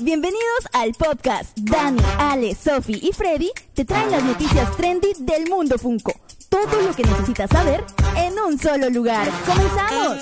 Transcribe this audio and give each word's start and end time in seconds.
Bienvenidos 0.00 0.68
al 0.72 0.92
podcast. 0.92 1.56
Dani, 1.58 2.00
Ale, 2.18 2.54
Sofi 2.54 2.98
y 3.02 3.12
Freddy 3.12 3.50
te 3.74 3.84
traen 3.84 4.10
las 4.10 4.24
noticias 4.24 4.74
trendy 4.76 5.12
del 5.18 5.48
mundo 5.48 5.76
Funko. 5.78 6.12
Todo 6.48 6.82
lo 6.82 6.94
que 6.94 7.02
necesitas 7.04 7.50
saber 7.50 7.84
en 8.16 8.38
un 8.38 8.58
solo 8.58 8.88
lugar. 8.90 9.28
¡Comenzamos! 9.46 10.18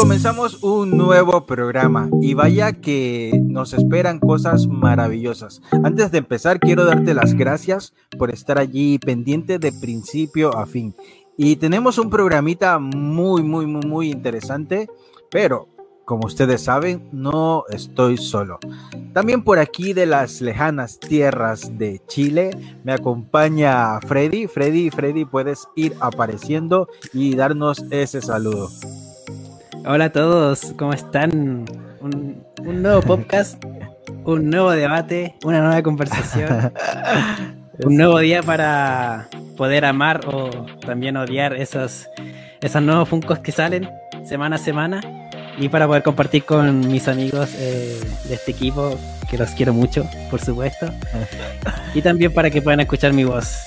Comenzamos 0.00 0.62
un 0.62 0.96
nuevo 0.96 1.44
programa 1.44 2.08
y 2.22 2.32
vaya 2.32 2.72
que 2.72 3.38
nos 3.44 3.74
esperan 3.74 4.18
cosas 4.18 4.66
maravillosas. 4.66 5.60
Antes 5.84 6.10
de 6.10 6.18
empezar 6.18 6.58
quiero 6.58 6.86
darte 6.86 7.12
las 7.12 7.34
gracias 7.34 7.92
por 8.18 8.30
estar 8.30 8.58
allí 8.58 8.98
pendiente 8.98 9.58
de 9.58 9.72
principio 9.72 10.56
a 10.56 10.64
fin. 10.64 10.94
Y 11.36 11.56
tenemos 11.56 11.98
un 11.98 12.08
programita 12.08 12.78
muy, 12.78 13.42
muy, 13.42 13.66
muy, 13.66 13.86
muy 13.86 14.10
interesante, 14.10 14.88
pero 15.30 15.68
como 16.06 16.26
ustedes 16.26 16.62
saben, 16.62 17.06
no 17.12 17.64
estoy 17.68 18.16
solo. 18.16 18.58
También 19.12 19.44
por 19.44 19.58
aquí 19.58 19.92
de 19.92 20.06
las 20.06 20.40
lejanas 20.40 20.98
tierras 20.98 21.76
de 21.76 22.00
Chile 22.06 22.50
me 22.84 22.94
acompaña 22.94 24.00
Freddy. 24.00 24.46
Freddy, 24.46 24.88
Freddy, 24.88 25.26
puedes 25.26 25.68
ir 25.76 25.94
apareciendo 26.00 26.88
y 27.12 27.36
darnos 27.36 27.84
ese 27.90 28.22
saludo. 28.22 28.70
Hola 29.86 30.06
a 30.06 30.12
todos, 30.12 30.74
¿cómo 30.76 30.92
están? 30.92 31.64
Un, 32.00 32.44
nuevo 32.82 33.00
podcast, 33.00 33.62
un 34.24 34.50
nuevo 34.50 34.70
debate, 34.72 35.34
una 35.42 35.60
nueva 35.60 35.82
conversación, 35.82 36.72
un 37.84 37.96
nuevo 37.96 38.18
día 38.18 38.42
para 38.42 39.28
poder 39.56 39.86
amar 39.86 40.20
o 40.26 40.50
también 40.84 41.16
odiar 41.16 41.54
esos, 41.54 42.08
esos 42.60 42.82
nuevos 42.82 43.08
funcos 43.08 43.38
que 43.38 43.52
salen 43.52 43.88
semana 44.24 44.56
a 44.56 44.58
semana 44.58 45.00
y 45.58 45.70
para 45.70 45.86
poder 45.86 46.02
compartir 46.02 46.44
con 46.44 46.86
mis 46.88 47.08
amigos 47.08 47.54
eh, 47.56 47.98
de 48.28 48.34
este 48.34 48.50
equipo, 48.50 48.98
que 49.30 49.38
los 49.38 49.50
quiero 49.52 49.72
mucho, 49.72 50.06
por 50.30 50.40
supuesto, 50.40 50.86
y 51.94 52.02
también 52.02 52.34
para 52.34 52.50
que 52.50 52.60
puedan 52.60 52.80
escuchar 52.80 53.14
mi 53.14 53.24
voz. 53.24 53.66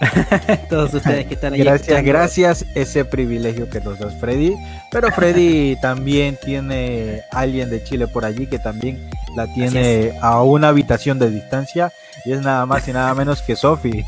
Todos 0.68 0.94
ustedes 0.94 1.26
que 1.26 1.34
están 1.34 1.52
ahí. 1.52 1.60
Gracias, 1.60 2.02
gracias 2.02 2.66
ese 2.74 3.04
privilegio 3.04 3.68
que 3.68 3.80
nos 3.80 3.98
da 3.98 4.10
Freddy. 4.10 4.54
Pero 4.90 5.10
Freddy 5.12 5.76
también 5.82 6.38
tiene 6.42 7.22
alguien 7.30 7.70
de 7.70 7.82
Chile 7.82 8.06
por 8.06 8.24
allí 8.24 8.46
que 8.46 8.58
también 8.58 9.10
la 9.36 9.46
tiene 9.52 10.12
a 10.20 10.42
una 10.42 10.68
habitación 10.68 11.18
de 11.18 11.30
distancia 11.30 11.92
y 12.24 12.32
es 12.32 12.40
nada 12.40 12.66
más 12.66 12.86
y 12.88 12.92
nada 12.92 13.14
menos 13.14 13.42
que 13.42 13.56
Sofi. 13.56 14.04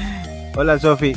hola 0.56 0.78
Sofi. 0.78 1.14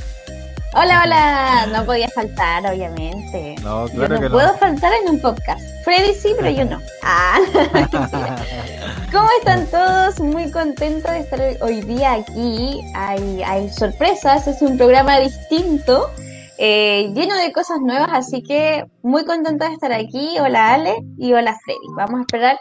Hola, 0.78 1.04
hola. 1.06 1.68
No 1.72 1.86
podía 1.86 2.10
faltar, 2.10 2.66
obviamente. 2.70 3.56
No, 3.64 3.86
claro 3.88 4.16
yo 4.16 4.22
no 4.24 4.30
puedo 4.30 4.58
faltar 4.58 4.92
en 5.02 5.10
un 5.10 5.22
podcast. 5.22 5.62
Freddy 5.86 6.14
sí, 6.14 6.34
pero 6.38 6.50
yo 6.50 6.66
no. 6.66 6.82
Ah. 7.02 7.40
¿Cómo 9.12 9.30
están 9.40 9.68
todos? 9.68 10.20
Muy 10.20 10.52
contento 10.52 11.10
de 11.10 11.20
estar 11.20 11.40
hoy 11.62 11.80
día 11.80 12.16
aquí. 12.16 12.82
Hay, 12.94 13.42
hay 13.44 13.70
sorpresas, 13.70 14.48
es 14.48 14.62
un 14.62 14.76
programa 14.78 15.18
distinto, 15.20 16.10
eh, 16.58 17.10
lleno 17.14 17.38
de 17.38 17.54
cosas 17.54 17.80
nuevas, 17.80 18.10
así 18.12 18.44
que 18.44 18.84
muy 19.02 19.24
contenta 19.24 19.70
de 19.70 19.76
estar 19.76 19.94
aquí. 19.94 20.38
Hola 20.42 20.74
Ale 20.74 20.98
y 21.18 21.32
hola 21.32 21.58
Freddy. 21.64 21.88
Vamos 21.96 22.20
a 22.20 22.22
esperar 22.22 22.60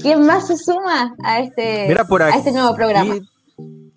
quién 0.00 0.24
más 0.24 0.46
se 0.46 0.56
suma 0.56 1.16
a 1.24 1.40
este, 1.40 1.92
a 1.92 2.36
este 2.36 2.52
nuevo 2.52 2.76
programa. 2.76 3.16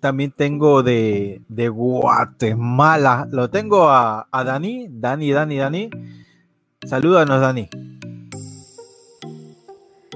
También 0.00 0.32
tengo 0.34 0.82
de, 0.82 1.42
de 1.48 1.68
Guatemala. 1.68 3.28
Lo 3.30 3.50
tengo 3.50 3.88
a, 3.88 4.26
a 4.30 4.44
Dani. 4.44 4.88
Dani, 4.90 5.30
Dani, 5.30 5.56
Dani. 5.56 5.90
Salúdanos, 6.86 7.40
Dani. 7.40 7.68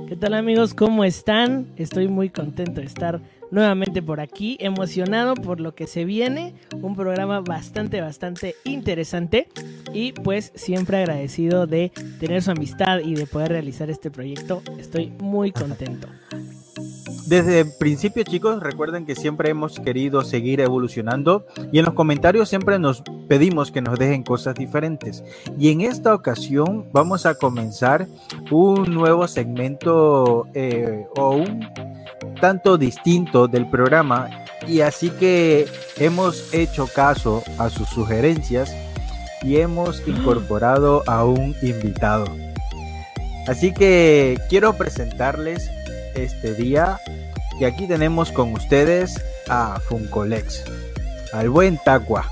¿Qué 0.09 0.17
tal 0.17 0.35
amigos? 0.35 0.75
¿Cómo 0.75 1.05
están? 1.05 1.67
Estoy 1.77 2.09
muy 2.09 2.31
contento 2.31 2.81
de 2.81 2.87
estar 2.87 3.21
nuevamente 3.51 4.03
por 4.03 4.21
aquí, 4.21 4.57
emocionado 4.61 5.35
por 5.35 5.61
lo 5.61 5.75
que 5.75 5.87
se 5.87 6.05
viene, 6.05 6.55
un 6.83 6.97
programa 6.97 7.41
bastante, 7.41 8.01
bastante 8.01 8.57
interesante 8.65 9.49
y 9.93 10.13
pues 10.13 10.53
siempre 10.55 10.99
agradecido 10.99 11.67
de 11.67 11.93
tener 12.19 12.43
su 12.43 12.51
amistad 12.51 12.99
y 13.01 13.15
de 13.15 13.27
poder 13.27 13.53
realizar 13.53 13.91
este 13.91 14.11
proyecto. 14.11 14.63
Estoy 14.79 15.13
muy 15.21 15.53
contento. 15.53 16.09
Desde 17.27 17.61
el 17.61 17.73
principio, 17.73 18.23
chicos, 18.23 18.63
recuerden 18.63 19.07
que 19.07 19.15
siempre 19.15 19.49
hemos 19.49 19.81
querido 19.81 20.23
seguir 20.23 20.61
evolucionando 20.61 21.47
y 21.73 21.79
en 21.79 21.87
los 21.87 21.95
comentarios 21.95 22.51
siempre 22.51 22.79
nos 22.79 23.03
pedimos 23.29 23.71
que 23.71 23.81
nos 23.81 23.99
dejen 23.99 24.23
cosas 24.23 24.55
diferentes. 24.55 25.25
Y 25.59 25.71
en 25.71 25.81
esta 25.81 26.15
ocasión 26.15 26.87
vamos 26.93 27.25
a 27.25 27.35
comenzar 27.35 28.07
un 28.51 28.93
nuevo 28.93 29.27
segmento 29.27 30.47
eh, 30.53 31.07
o 31.17 31.37
un 31.37 31.67
tanto 32.41 32.77
distinto 32.77 33.49
del 33.49 33.71
programa 33.71 34.29
y 34.69 34.81
así 34.81 35.09
que 35.11 35.67
hemos 35.97 36.53
hecho 36.53 36.87
caso 36.87 37.43
a 37.59 37.71
sus 37.71 37.89
sugerencias 37.89 38.75
y 39.43 39.57
hemos 39.57 40.07
incorporado 40.07 41.03
a 41.07 41.25
un 41.25 41.55
invitado. 41.63 42.27
Así 43.47 43.73
que 43.73 44.39
quiero 44.49 44.75
presentarles 44.75 45.71
este 46.15 46.55
día. 46.55 46.99
Y 47.61 47.65
aquí 47.65 47.87
tenemos 47.87 48.33
con 48.33 48.53
ustedes 48.53 49.21
a 49.49 49.81
Funcolex, 49.81 50.65
al 51.33 51.51
buen 51.51 51.79
Taqua. 51.79 52.29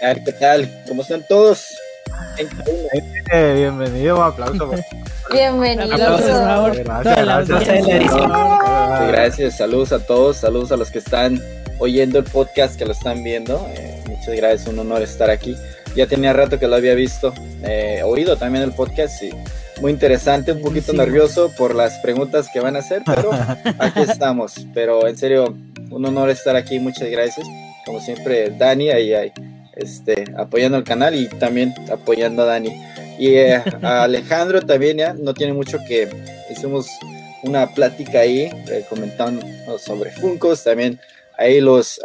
¿Qué 0.00 0.32
tal? 0.32 0.70
¿Cómo 0.86 1.02
están 1.02 1.24
todos? 1.28 1.66
Eh, 3.32 3.54
bienvenido, 3.56 4.16
un 4.16 4.22
aplauso. 4.22 4.70
Bienvenido. 5.32 5.96
Gracias, 5.96 6.78
gracias, 9.08 9.56
saludos 9.56 9.92
a 9.92 9.98
todos, 10.00 10.36
saludos 10.38 10.72
a 10.72 10.76
los 10.76 10.90
que 10.90 10.98
están 10.98 11.40
oyendo 11.78 12.18
el 12.18 12.24
podcast, 12.24 12.76
que 12.76 12.84
lo 12.84 12.92
están 12.92 13.22
viendo. 13.24 13.66
Eh, 13.74 14.02
muchas 14.08 14.34
gracias, 14.36 14.66
un 14.68 14.78
honor 14.78 15.02
estar 15.02 15.30
aquí. 15.30 15.56
Ya 15.96 16.06
tenía 16.06 16.32
rato 16.32 16.58
que 16.58 16.66
lo 16.66 16.76
había 16.76 16.94
visto, 16.94 17.32
eh, 17.62 18.02
oído 18.04 18.36
también 18.36 18.64
el 18.64 18.72
podcast 18.72 19.22
y 19.22 19.30
muy 19.80 19.92
interesante, 19.92 20.52
un 20.52 20.62
poquito 20.62 20.92
nervioso 20.92 21.50
por 21.56 21.74
las 21.74 21.98
preguntas 21.98 22.48
que 22.52 22.60
van 22.60 22.76
a 22.76 22.80
hacer, 22.80 23.02
pero 23.04 23.30
aquí 23.78 24.00
estamos. 24.08 24.54
Pero 24.72 25.06
en 25.06 25.16
serio, 25.16 25.56
un 25.90 26.04
honor 26.06 26.30
estar 26.30 26.56
aquí, 26.56 26.78
muchas 26.78 27.08
gracias. 27.10 27.46
Como 27.84 28.00
siempre, 28.00 28.50
Dani 28.50 28.90
ahí, 28.90 29.12
ahí 29.14 29.32
este, 29.74 30.24
apoyando 30.36 30.78
el 30.78 30.84
canal 30.84 31.14
y 31.14 31.28
también 31.28 31.74
apoyando 31.90 32.42
a 32.42 32.46
Dani. 32.46 32.72
Y 33.18 33.34
eh, 33.34 33.62
a 33.82 34.04
Alejandro 34.04 34.62
también 34.62 34.98
ya 34.98 35.12
no 35.14 35.34
tiene 35.34 35.52
mucho 35.52 35.78
que 35.86 36.08
hicimos 36.50 36.86
una 37.42 37.66
plática 37.74 38.20
ahí 38.20 38.50
eh, 38.68 38.84
comentando 38.88 39.44
sobre 39.78 40.10
Funcos, 40.12 40.64
también 40.64 40.98
ahí 41.36 41.60
los 41.60 42.00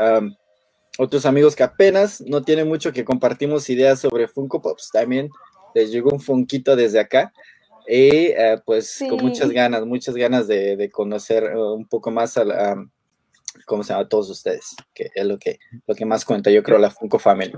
otros 0.97 1.25
amigos 1.25 1.56
que 1.56 1.63
apenas 1.63 2.19
no 2.22 2.41
tienen 2.41 2.68
mucho 2.68 2.91
que 2.91 3.06
compartimos 3.06 3.69
ideas 3.69 4.02
sobre 4.02 4.28
Funko 4.28 4.62
Pops, 4.62 4.90
también 4.91 5.29
les 5.74 5.91
llegó 5.91 6.12
un 6.12 6.19
funquito 6.19 6.75
desde 6.75 7.00
acá. 7.00 7.31
Y 7.92 8.28
eh, 8.28 8.62
pues 8.64 9.04
con 9.10 9.18
muchas 9.20 9.50
ganas, 9.50 9.84
muchas 9.84 10.14
ganas 10.14 10.48
de, 10.48 10.92
conocer 10.94 11.44
eh, 11.46 11.58
un 11.58 11.88
poco 11.88 12.12
más 12.12 12.38
a, 12.38 12.46
la, 12.46 12.88
¿cómo 13.66 13.82
se 13.82 13.94
llama? 13.94 14.08
todos 14.08 14.30
ustedes, 14.30 14.76
que 14.94 15.10
es 15.16 15.26
lo 15.26 15.40
que, 15.40 15.58
lo 15.88 15.96
que 15.96 16.06
más 16.06 16.24
cuenta, 16.24 16.52
yo 16.52 16.62
creo, 16.62 16.78
la 16.78 16.92
Funko 16.92 17.18
Family. 17.18 17.54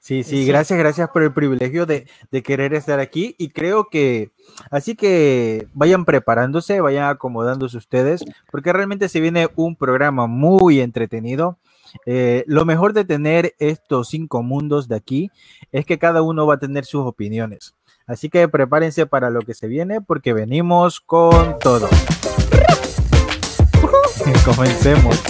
Sí, 0.00 0.24
sí, 0.24 0.44
gracias, 0.44 0.76
gracias 0.76 1.10
por 1.10 1.22
el 1.22 1.32
privilegio 1.32 1.86
de, 1.86 2.08
de, 2.32 2.42
querer 2.42 2.74
estar 2.74 2.98
aquí 2.98 3.36
y 3.38 3.50
creo 3.50 3.88
que 3.88 4.32
así 4.72 4.96
que 4.96 5.68
vayan 5.72 6.04
preparándose, 6.04 6.80
vayan 6.80 7.08
acomodándose 7.08 7.76
ustedes, 7.76 8.24
porque 8.50 8.72
realmente 8.72 9.08
se 9.08 9.20
viene 9.20 9.48
un 9.54 9.76
programa 9.76 10.26
muy 10.26 10.80
entretenido. 10.80 11.58
Eh, 12.06 12.42
lo 12.48 12.64
mejor 12.64 12.92
de 12.92 13.04
tener 13.04 13.54
estos 13.60 14.08
cinco 14.08 14.42
mundos 14.42 14.88
de 14.88 14.96
aquí 14.96 15.30
es 15.70 15.86
que 15.86 15.98
cada 15.98 16.22
uno 16.22 16.44
va 16.44 16.54
a 16.54 16.58
tener 16.58 16.84
sus 16.84 17.06
opiniones. 17.06 17.77
Así 18.08 18.30
que 18.30 18.48
prepárense 18.48 19.06
para 19.06 19.30
lo 19.30 19.42
que 19.42 19.54
se 19.54 19.68
viene 19.68 20.00
porque 20.00 20.32
venimos 20.32 21.00
con 21.00 21.58
todo. 21.60 21.88
Comencemos. 24.44 25.20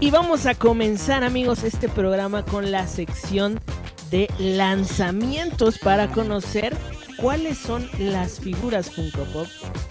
Y 0.00 0.10
vamos 0.10 0.46
a 0.46 0.54
comenzar 0.54 1.24
amigos 1.24 1.62
este 1.62 1.88
programa 1.88 2.44
con 2.44 2.72
la 2.72 2.86
sección 2.86 3.60
de 4.10 4.28
lanzamientos 4.38 5.78
para 5.78 6.08
conocer 6.08 6.76
cuáles 7.20 7.58
son 7.58 7.88
las 7.98 8.40
figuras 8.40 8.90
Funko 8.90 9.24
Pop 9.32 9.46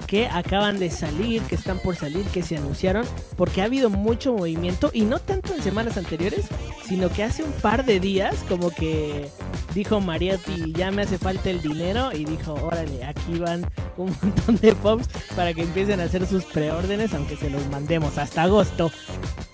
que 0.09 0.27
acaban 0.27 0.79
de 0.79 0.89
salir, 0.89 1.43
que 1.43 1.53
están 1.53 1.77
por 1.77 1.95
salir, 1.95 2.25
que 2.25 2.41
se 2.41 2.57
anunciaron, 2.57 3.05
porque 3.37 3.61
ha 3.61 3.65
habido 3.65 3.91
mucho 3.91 4.33
movimiento 4.33 4.89
y 4.91 5.01
no 5.01 5.19
tanto 5.19 5.53
en 5.53 5.61
semanas 5.61 5.97
anteriores, 5.97 6.47
sino 6.83 7.09
que 7.09 7.23
hace 7.23 7.43
un 7.43 7.51
par 7.51 7.85
de 7.85 7.99
días 7.99 8.43
como 8.49 8.71
que 8.71 9.29
dijo 9.75 10.01
Mariotti, 10.01 10.73
ya 10.73 10.89
me 10.89 11.03
hace 11.03 11.19
falta 11.19 11.51
el 11.51 11.61
dinero 11.61 12.09
y 12.11 12.25
dijo, 12.25 12.55
órale, 12.55 13.05
aquí 13.05 13.37
van 13.37 13.69
un 13.97 14.07
montón 14.21 14.55
de 14.57 14.73
pops 14.73 15.07
para 15.35 15.53
que 15.53 15.61
empiecen 15.61 15.99
a 15.99 16.05
hacer 16.05 16.25
sus 16.25 16.43
preórdenes, 16.45 17.13
aunque 17.13 17.37
se 17.37 17.51
los 17.51 17.67
mandemos 17.67 18.17
hasta 18.17 18.43
agosto. 18.43 18.91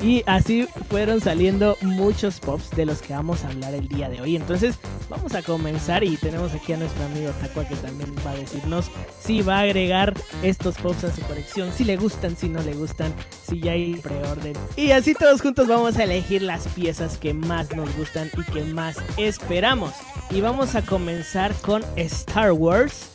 Y 0.05 0.21
así 0.27 0.67
fueron 0.91 1.19
saliendo 1.19 1.77
muchos 1.81 2.39
pops 2.39 2.69
de 2.69 2.85
los 2.85 3.01
que 3.01 3.13
vamos 3.13 3.43
a 3.43 3.47
hablar 3.47 3.73
el 3.73 3.87
día 3.87 4.07
de 4.07 4.21
hoy. 4.21 4.35
Entonces 4.35 4.75
vamos 5.09 5.33
a 5.33 5.41
comenzar 5.41 6.03
y 6.03 6.15
tenemos 6.17 6.53
aquí 6.53 6.73
a 6.73 6.77
nuestro 6.77 7.05
amigo 7.05 7.31
Takua 7.41 7.67
que 7.67 7.75
también 7.75 8.13
va 8.23 8.29
a 8.29 8.35
decirnos 8.35 8.91
si 9.19 9.41
va 9.41 9.57
a 9.57 9.61
agregar 9.61 10.13
estos 10.43 10.75
pops 10.75 11.05
a 11.05 11.15
su 11.15 11.21
colección, 11.23 11.71
si 11.73 11.85
le 11.85 11.97
gustan, 11.97 12.37
si 12.37 12.49
no 12.49 12.61
le 12.61 12.75
gustan, 12.75 13.11
si 13.47 13.59
ya 13.59 13.71
hay 13.71 13.95
preorden. 13.95 14.53
Y 14.75 14.91
así 14.91 15.15
todos 15.15 15.41
juntos 15.41 15.67
vamos 15.67 15.97
a 15.97 16.03
elegir 16.03 16.43
las 16.43 16.67
piezas 16.67 17.17
que 17.17 17.33
más 17.33 17.75
nos 17.75 17.89
gustan 17.97 18.29
y 18.37 18.43
que 18.51 18.63
más 18.63 18.97
esperamos. 19.17 19.93
Y 20.29 20.39
vamos 20.39 20.75
a 20.75 20.83
comenzar 20.83 21.51
con 21.61 21.83
Star 21.95 22.51
Wars, 22.51 23.09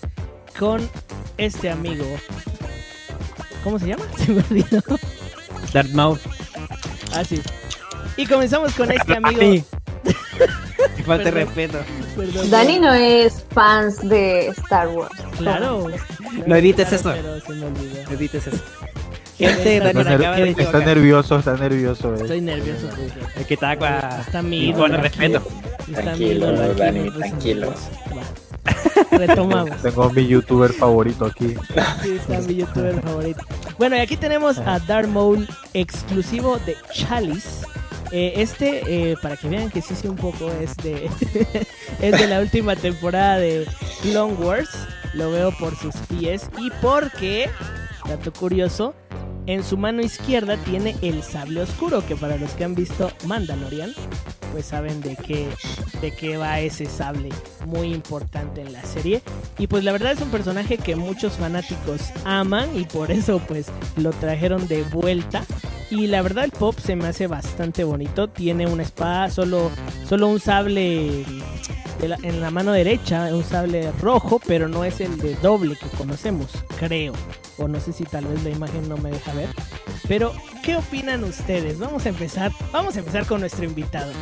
con 0.58 0.80
este 1.36 1.70
amigo. 1.70 2.04
¿Cómo 3.62 3.78
se 3.78 3.86
llama? 3.86 4.06
Se 4.16 4.32
me 4.32 4.42
olvidó. 4.42 4.82
Darth. 5.72 6.49
Ah, 7.14 7.24
sí. 7.24 7.40
Y 8.16 8.26
comenzamos 8.26 8.74
con 8.74 8.90
este 8.90 9.16
amigo. 9.16 9.40
Me 9.40 11.04
falta 11.04 11.30
respeto. 11.30 11.78
Perdón, 12.16 12.50
Dani 12.50 12.78
no 12.78 12.92
es 12.92 13.44
fans 13.52 14.08
de 14.08 14.48
Star 14.48 14.88
Wars. 14.88 15.12
Claro. 15.38 15.86
No 16.46 16.56
edites 16.56 16.92
eso. 16.92 17.12
Pero 17.12 17.40
se 17.40 17.52
me 17.54 17.66
olvidó. 17.66 18.04
No 18.04 18.10
edites 18.12 18.46
eso. 18.46 18.62
Gente, 19.40 19.80
Dani 19.80 20.00
Está, 20.00 20.14
acaba 20.14 20.36
de 20.36 20.42
ner- 20.42 20.48
está 20.48 20.62
equivocar. 20.62 20.86
nervioso, 20.86 21.38
está 21.38 21.56
nervioso. 21.56 22.14
eh. 22.14 22.18
Estoy 22.20 22.40
nervioso. 22.40 22.88
porque 22.88 23.40
Es 23.40 23.46
que 23.46 23.54
está 23.54 23.72
Está 24.20 24.42
mi 24.42 24.72
con 24.72 24.92
respeto. 24.92 25.42
Está 25.88 26.02
Tranquilo, 26.02 26.52
Dani, 26.74 27.10
tranquilo. 27.10 27.74
Retomamos. 29.10 29.76
Tengo 29.82 30.10
mi 30.10 30.26
youtuber 30.26 30.72
favorito 30.72 31.24
aquí. 31.26 31.54
Sí, 32.02 32.16
está 32.16 32.38
mi 32.46 32.54
youtuber 32.56 33.00
favorito. 33.00 33.40
Bueno, 33.78 33.96
y 33.96 34.00
aquí 34.00 34.16
tenemos 34.16 34.58
a 34.58 34.78
Darth 34.78 35.08
Maul 35.08 35.48
exclusivo 35.74 36.58
de 36.66 36.76
Chalice. 36.92 37.66
Eh, 38.12 38.34
este, 38.36 38.82
eh, 39.12 39.16
para 39.22 39.36
que 39.36 39.48
vean 39.48 39.70
que 39.70 39.80
sí 39.82 39.94
sé 39.94 40.08
un 40.08 40.16
poco, 40.16 40.50
es 40.60 40.76
de, 40.78 41.08
es 42.00 42.18
de 42.18 42.26
la 42.26 42.40
última 42.40 42.74
temporada 42.76 43.38
de 43.38 43.66
Clone 44.02 44.34
Wars. 44.34 44.70
Lo 45.14 45.30
veo 45.30 45.52
por 45.58 45.76
sus 45.76 45.94
pies 46.08 46.48
y 46.58 46.70
porque, 46.82 47.48
dato 48.08 48.32
curioso, 48.32 48.94
en 49.52 49.64
su 49.64 49.76
mano 49.76 50.00
izquierda 50.00 50.56
tiene 50.58 50.94
el 51.02 51.22
sable 51.22 51.62
oscuro, 51.62 52.06
que 52.06 52.14
para 52.14 52.36
los 52.36 52.52
que 52.52 52.64
han 52.64 52.76
visto 52.76 53.10
Mandalorian, 53.26 53.92
pues 54.52 54.66
saben 54.66 55.00
de 55.00 55.16
qué, 55.16 55.48
de 56.00 56.10
qué 56.10 56.36
va 56.36 56.60
ese 56.60 56.86
sable 56.86 57.30
muy 57.66 57.92
importante 57.92 58.60
en 58.60 58.72
la 58.72 58.84
serie. 58.84 59.22
Y 59.58 59.66
pues 59.66 59.84
la 59.84 59.92
verdad 59.92 60.12
es 60.12 60.20
un 60.20 60.30
personaje 60.30 60.78
que 60.78 60.96
muchos 60.96 61.34
fanáticos 61.34 62.00
aman 62.24 62.76
y 62.76 62.84
por 62.84 63.10
eso 63.10 63.40
pues 63.46 63.66
lo 63.96 64.10
trajeron 64.10 64.66
de 64.68 64.82
vuelta. 64.82 65.44
Y 65.90 66.06
la 66.06 66.22
verdad 66.22 66.44
el 66.44 66.52
pop 66.52 66.78
se 66.78 66.94
me 66.94 67.08
hace 67.08 67.26
bastante 67.26 67.82
bonito. 67.84 68.28
Tiene 68.28 68.66
una 68.66 68.82
espada, 68.82 69.28
solo, 69.30 69.70
solo 70.08 70.28
un 70.28 70.38
sable 70.38 71.24
en 72.02 72.40
la 72.40 72.50
mano 72.50 72.72
derecha, 72.72 73.34
un 73.34 73.44
sable 73.44 73.90
rojo, 74.00 74.40
pero 74.46 74.68
no 74.68 74.84
es 74.84 75.00
el 75.00 75.18
de 75.18 75.34
doble 75.36 75.76
que 75.76 75.88
conocemos, 75.96 76.48
creo. 76.78 77.12
O 77.58 77.68
no 77.68 77.78
sé 77.80 77.92
si 77.92 78.04
tal 78.04 78.24
vez 78.26 78.42
la 78.42 78.50
imagen 78.50 78.88
no 78.88 78.96
me 78.96 79.10
deja 79.10 79.34
ver. 79.34 79.48
Pero, 80.08 80.32
¿qué 80.62 80.76
opinan 80.76 81.24
ustedes? 81.24 81.78
Vamos 81.78 82.06
a 82.06 82.08
empezar, 82.08 82.52
vamos 82.72 82.96
a 82.96 83.00
empezar 83.00 83.26
con 83.26 83.40
nuestro 83.40 83.64
invitado. 83.64 84.12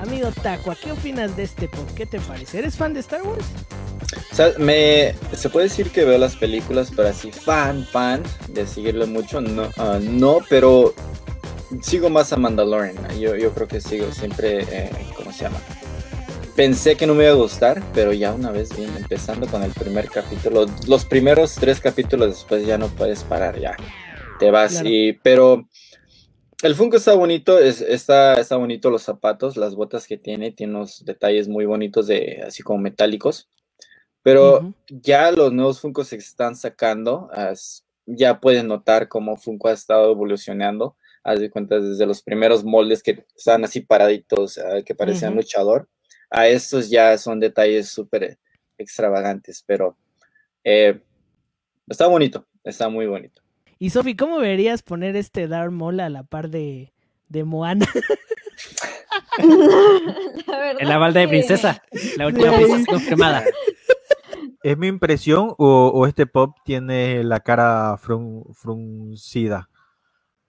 Amigo 0.00 0.30
Tacua, 0.42 0.76
¿qué 0.82 0.92
opinas 0.92 1.36
de 1.36 1.44
este 1.44 1.68
pop? 1.68 1.88
¿Qué 1.94 2.06
te 2.06 2.20
parece? 2.20 2.58
¿Eres 2.58 2.76
fan 2.76 2.94
de 2.94 3.00
Star 3.00 3.22
Wars? 3.22 3.44
O 4.32 4.34
sea, 4.34 4.52
me, 4.58 5.14
se 5.34 5.48
puede 5.48 5.68
decir 5.68 5.90
que 5.90 6.04
veo 6.04 6.18
las 6.18 6.36
películas, 6.36 6.92
pero 6.94 7.08
así 7.08 7.30
fan, 7.32 7.84
fan 7.84 8.22
de 8.48 8.66
seguirlo 8.66 9.06
mucho, 9.06 9.40
no, 9.40 9.68
ah, 9.78 9.98
no 10.00 10.40
pero 10.48 10.94
sigo 11.82 12.10
más 12.10 12.32
a 12.32 12.36
Mandalorian. 12.36 12.96
Yo, 13.18 13.36
yo 13.36 13.52
creo 13.52 13.68
que 13.68 13.80
sigo 13.80 14.10
siempre, 14.12 14.66
eh, 14.70 14.90
¿cómo 15.16 15.32
se 15.32 15.44
llama? 15.44 15.58
Pensé 16.56 16.96
que 16.96 17.06
no 17.06 17.14
me 17.14 17.24
iba 17.24 17.32
a 17.32 17.36
gustar, 17.36 17.82
pero 17.94 18.12
ya 18.12 18.32
una 18.32 18.50
vez 18.50 18.76
bien, 18.76 18.90
empezando 18.96 19.46
con 19.46 19.62
el 19.62 19.72
primer 19.72 20.08
capítulo, 20.08 20.66
los 20.86 21.04
primeros 21.04 21.54
tres 21.54 21.80
capítulos 21.80 22.28
después 22.28 22.64
ya 22.64 22.78
no 22.78 22.88
puedes 22.88 23.24
parar, 23.24 23.58
ya 23.58 23.76
te 24.38 24.50
vas. 24.50 24.72
Claro. 24.72 24.88
Y, 24.88 25.14
pero 25.14 25.68
el 26.64 26.74
Funko 26.74 26.96
está 26.96 27.14
bonito, 27.14 27.58
es, 27.58 27.80
está, 27.80 28.40
está 28.40 28.56
bonito 28.56 28.90
los 28.90 29.02
zapatos, 29.02 29.56
las 29.56 29.74
botas 29.74 30.06
que 30.06 30.16
tiene, 30.16 30.50
tiene 30.50 30.74
unos 30.74 31.04
detalles 31.04 31.46
muy 31.48 31.66
bonitos 31.66 32.06
de 32.06 32.42
así 32.46 32.62
como 32.62 32.78
metálicos. 32.78 33.48
Pero 34.22 34.74
ya 34.88 35.30
los 35.30 35.52
nuevos 35.52 35.80
Funko 35.80 36.02
se 36.04 36.16
están 36.16 36.56
sacando, 36.56 37.28
as- 37.32 37.84
ya 38.06 38.40
pueden 38.40 38.68
notar 38.68 39.08
cómo 39.08 39.36
Funko 39.36 39.68
ha 39.68 39.72
estado 39.72 40.10
evolucionando. 40.12 40.96
Haz 41.22 41.40
de 41.40 41.50
cuenta 41.50 41.78
desde 41.78 42.06
los 42.06 42.22
primeros 42.22 42.64
moldes 42.64 43.02
que 43.02 43.24
estaban 43.36 43.64
así 43.64 43.80
paraditos, 43.80 44.58
ah, 44.58 44.82
que 44.84 44.94
parecían 44.94 45.34
luchador, 45.36 45.88
a 46.30 46.48
estos 46.48 46.88
ya 46.90 47.16
son 47.18 47.40
detalles 47.40 47.88
súper 47.90 48.38
extravagantes, 48.78 49.62
pero 49.66 49.96
eh, 50.64 51.00
está 51.88 52.06
bonito, 52.06 52.46
está 52.62 52.88
muy 52.88 53.06
bonito. 53.06 53.43
Y 53.84 53.90
Sofi, 53.90 54.16
¿cómo 54.16 54.38
verías 54.38 54.82
poner 54.82 55.14
este 55.14 55.46
Darth 55.46 55.70
Maul 55.70 56.00
a 56.00 56.08
la 56.08 56.22
par 56.22 56.48
de, 56.48 56.94
de 57.28 57.44
Moana? 57.44 57.84
La 60.46 60.70
En 60.80 60.88
la 60.88 60.96
balda 60.96 61.20
de 61.20 61.28
princesa. 61.28 61.82
La 62.16 62.28
última 62.28 62.48
Sí. 62.48 62.54
princesa 62.64 62.84
confirmada. 62.90 63.44
¿Es 64.62 64.78
mi 64.78 64.86
impresión 64.86 65.52
o, 65.58 65.90
o 65.94 66.06
este 66.06 66.24
pop 66.26 66.56
tiene 66.64 67.22
la 67.24 67.40
cara 67.40 67.98
frun- 67.98 68.54
fruncida? 68.54 69.68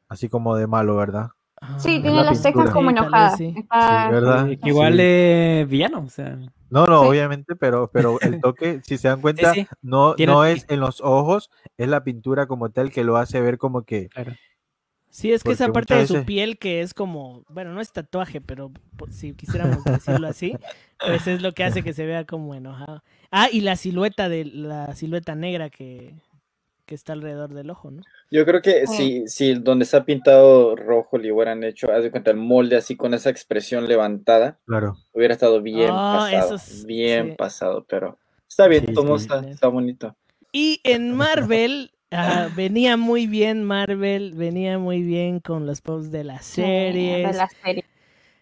Así 0.07 0.29
como 0.29 0.55
de 0.55 0.67
malo, 0.67 0.95
¿verdad? 0.95 1.31
Sí, 1.77 1.95
Es 1.97 2.01
tiene 2.03 2.15
la 2.15 2.23
las 2.23 2.41
cejas 2.41 2.69
como 2.69 2.89
Sí, 2.89 2.95
enojadas. 2.95 3.37
sí. 3.37 3.53
Está- 3.57 4.05
Sí, 4.07 4.11
¿verdad? 4.13 4.45
Que 4.47 4.69
igual 4.69 4.93
Sí. 4.93 4.99
es 5.01 5.67
villano, 5.67 5.99
o 6.05 6.09
sea. 6.09 6.39
No, 6.75 6.87
no, 6.87 7.03
Sí. 7.03 7.07
obviamente, 7.07 7.55
pero, 7.55 7.89
pero 7.91 8.19
el 8.21 8.41
toque, 8.41 8.81
si 8.83 8.97
se 8.97 9.07
dan 9.07 9.21
cuenta, 9.21 9.53
sí. 9.53 9.65
no, 9.81 10.13
no 10.17 10.45
es 10.45 10.65
en 10.67 10.81
los 10.81 10.99
ojos, 11.01 11.49
es 11.77 11.87
la 11.87 12.03
pintura 12.03 12.47
como 12.47 12.69
tal 12.69 12.91
que 12.91 13.03
lo 13.05 13.15
hace 13.17 13.39
ver 13.39 13.57
como 13.57 13.83
que 13.83 14.09
Claro. 14.09 14.33
Sí, 15.09 15.31
es 15.31 15.43
que 15.45 15.53
esa 15.53 15.71
parte 15.71 15.95
de 15.95 16.07
su 16.07 16.25
piel 16.25 16.57
que 16.59 16.81
es 16.81 16.93
como, 16.93 17.45
bueno, 17.47 17.71
no 17.73 17.79
es 17.79 17.93
tatuaje, 17.93 18.41
pero 18.41 18.73
si 19.11 19.33
quisiéramos 19.33 19.81
decirlo 19.85 20.27
así, 20.27 20.57
pues 20.99 21.25
es 21.27 21.41
lo 21.41 21.53
que 21.53 21.63
hace 21.63 21.83
que 21.83 21.93
se 21.93 22.05
vea 22.05 22.25
como 22.25 22.53
enojado. 22.53 23.01
Ah, 23.31 23.47
y 23.49 23.61
la 23.61 23.77
silueta 23.77 24.27
de 24.27 24.43
la 24.43 24.93
silueta 24.93 25.33
negra 25.33 25.69
que, 25.69 26.15
que 26.85 26.95
está 26.95 27.13
alrededor 27.13 27.53
del 27.53 27.69
ojo, 27.69 27.91
¿no? 27.91 28.01
Yo 28.31 28.45
creo 28.45 28.61
que 28.61 28.87
Sí. 28.87 29.23
si, 29.27 29.27
si 29.27 29.53
donde 29.55 29.83
está 29.83 30.03
pintado 30.05 30.75
rojo 30.75 31.17
le 31.17 31.31
hubieran 31.31 31.63
hecho, 31.63 31.91
haz 31.91 32.03
de 32.03 32.11
cuenta, 32.11 32.31
el 32.31 32.37
molde 32.37 32.75
así 32.75 32.95
con 32.95 33.13
esa 33.13 33.29
expresión 33.29 33.87
levantada, 33.87 34.59
Claro. 34.65 34.97
hubiera 35.13 35.33
estado 35.33 35.61
bien 35.61 35.91
Ah, 35.95 36.11
pasado, 36.13 36.55
eso 36.55 36.55
es- 36.55 36.85
bien 36.85 37.29
sí. 37.31 37.35
pasado, 37.37 37.85
pero 37.87 38.17
está 38.47 38.67
bien, 38.67 38.85
Sí, 38.87 38.93
todo 38.93 39.17
sí. 39.17 39.25
está, 39.25 39.47
está 39.49 39.67
bonito. 39.67 40.15
Y 40.51 40.79
en 40.83 41.13
Marvel 41.13 41.91
ah, 42.11 42.49
venía 42.55 42.95
muy 42.97 43.27
bien 43.27 43.63
Marvel, 43.63 44.33
venía 44.35 44.77
muy 44.79 45.01
bien 45.01 45.39
con 45.39 45.65
los 45.65 45.81
posts 45.81 46.11
de 46.11 46.23
las 46.23 46.45
Sí, 46.45 46.61
series. 46.61 47.27
de 47.27 47.33
la 47.37 47.49
serie. 47.63 47.85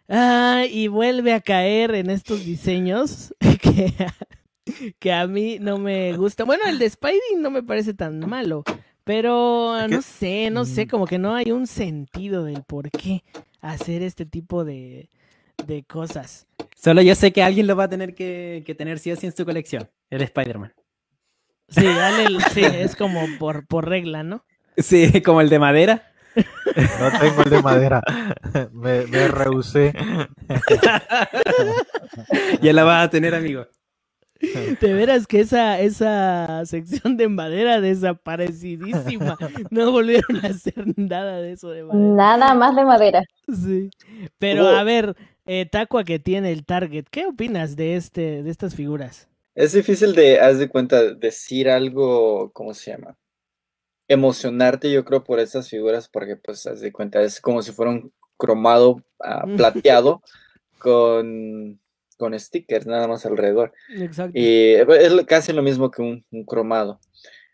Ah, 0.10 0.66
y 0.70 0.88
vuelve 0.90 1.34
a 1.34 1.42
caer 1.42 1.96
en 1.96 2.10
estos 2.10 2.46
diseños 2.46 3.34
que, 3.62 3.94
que 5.00 5.12
a 5.12 5.28
mí 5.28 5.58
no 5.60 5.78
me 5.78 6.14
gusta. 6.18 6.44
Bueno, 6.44 6.64
el 6.68 6.80
de 6.80 6.90
Spidey 6.90 7.20
no 7.38 7.52
me 7.52 7.64
parece 7.64 7.94
tan 7.94 8.20
malo, 8.20 8.64
pero 9.04 9.76
no 9.90 10.02
sé, 10.02 10.50
no 10.52 10.66
sé, 10.66 10.86
Mm. 10.86 10.90
como 10.90 11.08
que 11.08 11.20
no 11.20 11.36
hay 11.36 11.52
un 11.52 11.68
sentido 11.68 12.44
del 12.44 12.64
por 12.64 12.90
qué 12.92 13.24
hacer 13.62 14.02
este 14.02 14.26
tipo 14.26 14.64
de, 14.64 15.10
de 15.66 15.84
cosas. 15.84 16.48
Solo 16.76 17.02
yo 17.02 17.16
sé 17.16 17.32
que 17.32 17.44
alguien 17.44 17.68
lo 17.68 17.76
va 17.76 17.86
a 17.86 17.90
tener 17.90 18.14
que, 18.16 18.64
que 18.66 18.76
tener 18.76 19.00
sí 19.00 19.12
o 19.12 19.16
sí 19.16 19.28
en 19.28 19.36
su 19.36 19.46
colección. 19.46 19.90
El 20.10 20.22
Spider-Man. 20.22 20.74
Sí, 21.70 21.86
dale, 21.86 22.26
el- 22.26 22.42
sí, 22.54 22.62
es 22.64 22.96
como 22.96 23.26
por, 23.40 23.66
por 23.68 23.88
regla, 23.88 24.24
¿no? 24.24 24.44
Sí, 24.78 25.22
como 25.22 25.42
el 25.42 25.50
de 25.50 25.60
madera. 25.60 26.12
No 26.36 27.20
tengo 27.20 27.44
el 27.44 27.50
de 27.52 27.62
madera. 27.62 28.02
me, 28.74 29.06
me 29.08 29.28
rehusé. 29.28 29.94
Ya 32.62 32.74
la 32.74 32.84
va 32.84 33.02
a 33.02 33.10
tener, 33.10 33.36
amigo. 33.36 33.68
De 34.82 34.94
veras 34.94 35.26
que 35.28 35.40
esa, 35.40 35.80
esa 35.80 36.66
sección 36.66 37.18
de 37.18 37.30
madera 37.30 37.80
desaparecidísima. 37.80 39.38
No 39.70 39.92
volvieron 39.92 40.46
a 40.46 40.50
hacer 40.50 40.86
nada 40.98 41.40
de 41.40 41.54
eso 41.54 41.70
de 41.70 41.84
madera. 41.84 42.38
Nada 42.38 42.54
más 42.54 42.76
de 42.76 42.84
madera. 42.84 43.24
Sí. 43.48 43.90
Pero 44.40 44.64
Hubo- 44.64 44.76
a 44.76 44.84
ver, 44.84 45.16
eh, 45.46 45.66
Tacua 45.66 46.04
que 46.04 46.20
tiene 46.20 46.52
el 46.52 46.66
Target, 46.66 47.06
¿qué 47.12 47.26
opinas 47.26 47.76
de 47.76 47.96
este, 47.96 48.44
de 48.44 48.50
estas 48.50 48.76
figuras? 48.76 49.28
Es 49.56 49.74
difícil 49.74 50.16
de, 50.16 50.40
haz 50.40 50.58
de 50.58 50.70
cuenta, 50.70 51.14
decir 51.14 51.70
algo, 51.70 52.52
¿cómo 52.54 52.74
se 52.74 52.92
llama? 52.92 53.18
Emocionarte, 54.08 54.92
yo 54.92 55.06
creo, 55.06 55.24
por 55.24 55.40
esas 55.40 55.70
figuras, 55.70 56.10
porque, 56.10 56.36
pues, 56.38 56.66
haz 56.66 56.82
de 56.82 56.92
cuenta, 56.92 57.22
es 57.22 57.40
como 57.40 57.62
si 57.62 57.72
fuera 57.72 57.92
un 57.92 58.12
cromado 58.38 59.04
ah, 59.20 59.46
plateado, 59.56 60.22
con, 60.80 61.80
con 62.24 62.40
stickers 62.40 62.88
nada 62.88 63.06
más 63.06 63.26
alrededor. 63.26 63.74
Exacto. 63.98 64.32
Y 64.40 64.76
es 64.76 65.14
casi 65.28 65.52
lo 65.52 65.62
mismo 65.62 65.92
que 65.92 66.02
un, 66.02 66.46
cromado. 66.46 67.02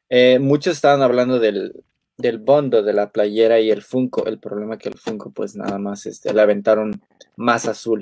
Eh, 0.09 0.37
muchos 0.37 0.75
estaban 0.75 1.01
hablando 1.01 1.39
del, 1.39 1.73
del 2.17 2.37
bondo 2.37 2.83
de 2.83 2.93
la 2.93 3.11
playera 3.11 3.59
y 3.59 3.71
el 3.71 3.81
Funko. 3.81 4.27
El 4.27 4.37
problema 4.37 4.75
es 4.75 4.79
que 4.79 4.89
el 4.89 4.95
Funko, 4.95 5.31
pues 5.31 5.55
nada 5.55 5.79
más 5.79 6.05
este, 6.05 6.31
le 6.35 6.41
aventaron 6.41 7.01
más 7.35 7.67
azul. 7.67 8.01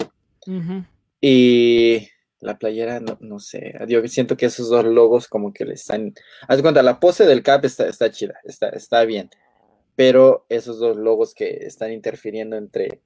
Y 1.21 2.09
la 2.41 2.57
playera, 2.57 2.99
no, 2.99 3.39
sé. 3.39 3.73
Yo 3.87 4.05
siento 4.09 4.35
que 4.35 4.47
esos 4.47 4.69
dos 4.69 4.83
logos, 4.83 5.29
como 5.29 5.53
que 5.53 5.63
le 5.63 5.75
están. 5.75 6.13
Haz 6.49 6.61
cuenta, 6.61 6.83
la 6.83 6.99
pose 6.99 7.25
del 7.25 7.43
cap 7.43 7.63
está, 7.63 7.87
está 7.87 8.11
chida, 8.11 8.35
está, 8.43 8.67
está 8.71 9.05
bien 9.05 9.29
pero 9.95 10.45
esos 10.47 10.77
dos 10.77 10.95
logos 10.95 11.33
que 11.33 11.65
están 11.65 11.91
interfiriendo 11.91 12.55
entre, 12.55 13.01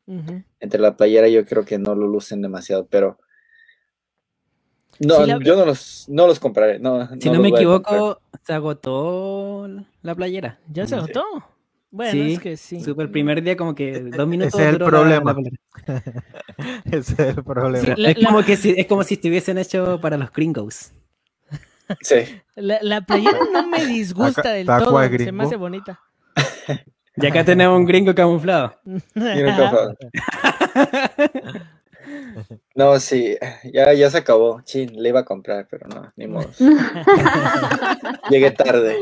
entre 0.59 0.81
la 0.81 0.97
playera 0.97 1.29
yo 1.29 1.45
creo 1.45 1.63
que 1.63 1.79
no 1.79 1.95
lo 1.95 2.05
lucen 2.05 2.41
demasiado, 2.41 2.85
pero 2.85 3.17
no, 5.00 5.39
yo 5.39 5.55
no 5.55 5.65
los, 5.65 6.05
no 6.07 6.27
los 6.27 6.39
compraré. 6.39 6.79
No, 6.79 7.07
si 7.19 7.29
no, 7.29 7.39
me 7.39 7.50
equivoco, 7.50 8.19
se 8.43 8.53
agotó 8.53 9.67
la 10.01 10.15
playera. 10.15 10.60
¿Ya 10.71 10.88
se 10.88 10.95
agotó? 10.95 11.24
Bueno, 11.89 12.24
es 12.24 12.39
que 12.39 12.55
sí. 12.55 12.81
Super 12.81 13.07
el 13.07 13.12
primer 13.12 13.43
día 13.43 13.57
como 13.57 13.75
que 13.75 14.00
dos 14.00 14.27
minutos. 14.27 14.53
Ese 14.53 14.69
es 14.69 14.74
el 14.74 14.79
problema. 14.79 15.36
Ese 16.86 17.13
es 17.13 17.38
el 17.38 17.43
problema. 17.43 17.95
es, 17.98 18.25
como 18.25 18.43
que 18.43 18.55
si, 18.55 18.74
es 18.77 18.88
como 18.88 19.03
si 19.03 19.15
estuviesen 19.15 19.57
hecho 19.57 20.00
para 20.00 20.17
los 20.17 20.31
gringos. 20.31 20.91
Sí. 22.01 22.15
La, 22.55 23.01
playera 23.01 23.39
no 23.51 23.67
me 23.67 23.86
disgusta 23.86 24.53
del 24.53 24.67
todo, 24.67 25.01
se 25.17 25.31
me 25.31 25.43
hace 25.43 25.57
bonita. 25.57 26.00
Y 27.17 27.25
acá 27.25 27.43
tenemos 27.43 27.77
un 27.77 27.86
gringo 27.86 28.15
camuflado. 28.15 28.74
No, 32.75 32.99
sí, 32.99 33.37
ya, 33.73 33.93
ya 33.93 34.09
se 34.09 34.19
acabó. 34.19 34.61
Chin, 34.61 35.01
le 35.01 35.09
iba 35.09 35.21
a 35.21 35.25
comprar, 35.25 35.67
pero 35.69 35.87
no, 35.87 36.11
ni 36.15 36.27
modo. 36.27 36.49
Llegué 38.29 38.51
tarde. 38.51 38.97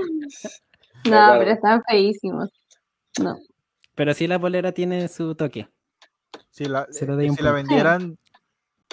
No, 1.06 1.36
pero 1.38 1.52
están 1.52 1.84
feísimos. 1.88 2.50
No. 3.22 3.38
Pero 3.96 4.14
sí 4.14 4.28
la 4.28 4.38
bolera 4.38 4.72
tiene 4.72 5.08
su 5.08 5.36
toque. 5.36 5.68
Si 6.50 6.66
la, 6.66 6.88
si 6.92 7.06
la 7.06 7.52
vendieran 7.52 8.18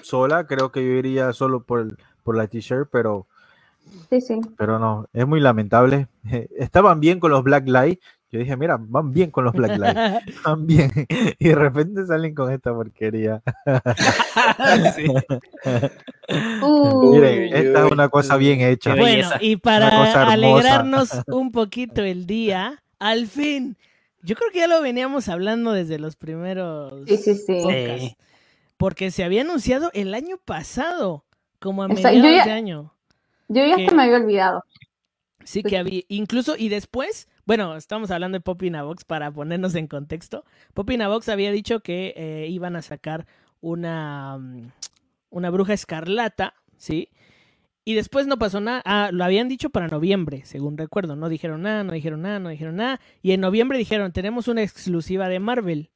sola, 0.02 0.46
creo 0.46 0.70
que 0.70 0.85
yo 0.85 0.92
iría 0.92 1.32
solo 1.32 1.64
por, 1.64 1.96
por 2.23 2.37
la 2.37 2.46
t-shirt, 2.46 2.88
pero 2.90 3.26
Sí, 4.11 4.20
sí. 4.20 4.40
Pero 4.56 4.78
no, 4.78 5.08
es 5.12 5.26
muy 5.26 5.40
lamentable. 5.40 6.08
Estaban 6.56 7.00
bien 7.00 7.20
con 7.20 7.30
los 7.30 7.42
Black 7.42 7.68
Light, 7.68 8.00
yo 8.30 8.40
dije, 8.40 8.56
mira, 8.56 8.76
van 8.80 9.12
bien 9.12 9.30
con 9.30 9.45
los 9.45 9.54
Black 9.54 9.78
Lives. 9.78 10.25
Van 10.45 10.66
bien. 10.66 10.90
Y 11.38 11.49
de 11.49 11.54
repente 11.54 12.04
salen 12.06 12.35
con 12.35 12.52
esta 12.52 12.75
porquería. 12.75 13.40
Miren, 16.28 17.54
esta 17.54 17.87
es 17.87 17.92
una 17.92 18.09
cosa 18.09 18.37
bien 18.37 18.61
hecha. 18.61 18.97
Bueno, 18.97 19.28
y 19.40 19.56
para 19.56 20.30
alegrarnos 20.30 21.23
un 21.28 21.52
poquito 21.52 22.02
el 22.02 22.26
día, 22.26 22.83
al 22.99 23.28
fin, 23.28 23.76
yo 24.23 24.35
creo 24.35 24.50
que 24.50 24.59
ya 24.59 24.66
lo 24.66 24.83
veníamos 24.83 25.28
hablando 25.28 25.73
desde 25.73 25.99
los 25.99 26.16
primeros 26.16 27.06
sí, 27.06 27.16
sí, 27.18 27.37
sí. 27.37 28.16
porque 28.76 29.12
se 29.12 29.23
había 29.23 29.42
anunciado 29.42 29.90
el 29.95 30.14
año 30.14 30.38
pasado, 30.45 31.25
como 31.61 31.85
a 31.85 31.88
mediados 31.88 32.45
de 32.45 32.52
año. 32.52 32.92
Yo 33.49 33.64
ya 33.64 33.76
se 33.76 33.95
me 33.95 34.02
había 34.02 34.16
olvidado. 34.16 34.64
Sí, 35.45 35.62
que 35.62 35.78
había, 35.78 36.02
incluso, 36.09 36.56
y 36.59 36.68
después 36.68 37.28
bueno, 37.47 37.76
estamos 37.76 38.11
hablando 38.11 38.37
de 38.37 38.43
Poppy 38.43 38.71
Navox 38.71 39.05
para 39.05 39.31
ponernos 39.31 39.75
en 39.76 39.87
contexto. 39.87 40.45
Poppy 40.75 40.97
Navox 40.97 41.29
había 41.29 41.53
dicho 41.53 41.81
que 41.81 42.12
eh, 42.17 42.49
iban 42.50 42.75
a 42.75 42.83
sacar 42.83 43.26
una, 43.61 44.37
mm, 44.37 44.73
una 45.31 45.50
bruja 45.50 45.73
escarlata, 45.73 46.55
¿sí? 46.76 47.09
Y 47.85 47.95
después 47.95 48.26
no 48.26 48.37
pasó 48.37 48.61
nada. 48.61 48.83
Ah, 48.85 49.11
lo 49.12 49.23
habían 49.23 49.49
dicho 49.49 49.71
para 49.71 49.87
noviembre, 49.87 50.43
según 50.45 50.76
recuerdo. 50.76 51.15
No 51.15 51.29
dijeron 51.29 51.62
nada, 51.62 51.85
no 51.85 51.93
dijeron 51.93 52.21
nada, 52.23 52.41
no 52.41 52.49
dijeron 52.49 52.75
nada. 52.75 53.00
Y 53.23 53.31
en 53.31 53.41
noviembre 53.41 53.79
dijeron, 53.79 54.11
tenemos 54.11 54.49
una 54.49 54.62
exclusiva 54.62 55.29
de 55.29 55.38
Marvel. 55.38 55.91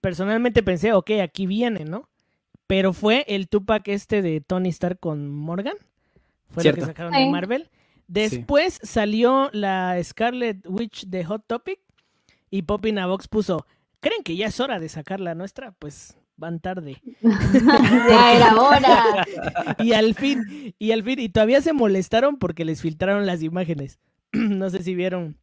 Personalmente 0.00 0.64
pensé, 0.64 0.92
ok, 0.92 1.12
aquí 1.22 1.46
viene, 1.46 1.84
¿no? 1.84 2.08
Pero 2.66 2.92
fue 2.92 3.24
el 3.28 3.48
Tupac 3.48 3.86
este 3.86 4.20
de 4.20 4.40
Tony 4.40 4.70
Stark 4.70 4.98
con 4.98 5.30
Morgan. 5.30 5.76
Fue 6.50 6.64
lo 6.64 6.74
que 6.74 6.80
sacaron 6.80 7.12
de 7.12 7.30
Marvel. 7.30 7.70
Después 8.06 8.78
salió 8.82 9.50
la 9.52 9.98
Scarlet 10.02 10.66
Witch 10.66 11.06
de 11.06 11.24
Hot 11.24 11.44
Topic 11.46 11.80
y 12.50 12.62
Poppy 12.62 12.92
Navox 12.92 13.28
puso, 13.28 13.66
¿creen 14.00 14.22
que 14.22 14.36
ya 14.36 14.46
es 14.46 14.60
hora 14.60 14.78
de 14.78 14.88
sacar 14.88 15.20
la 15.20 15.34
nuestra? 15.34 15.72
Pues 15.72 16.16
van 16.36 16.60
tarde. 16.60 17.00
ya 17.22 18.36
era 18.36 18.60
hora. 18.60 19.26
y 19.78 19.92
al 19.92 20.14
fin, 20.14 20.74
y 20.78 20.92
al 20.92 21.02
fin, 21.02 21.18
y 21.18 21.28
todavía 21.28 21.60
se 21.60 21.72
molestaron 21.72 22.38
porque 22.38 22.64
les 22.64 22.82
filtraron 22.82 23.26
las 23.26 23.42
imágenes. 23.42 23.98
no 24.32 24.70
sé 24.70 24.82
si 24.82 24.94
vieron, 24.94 25.36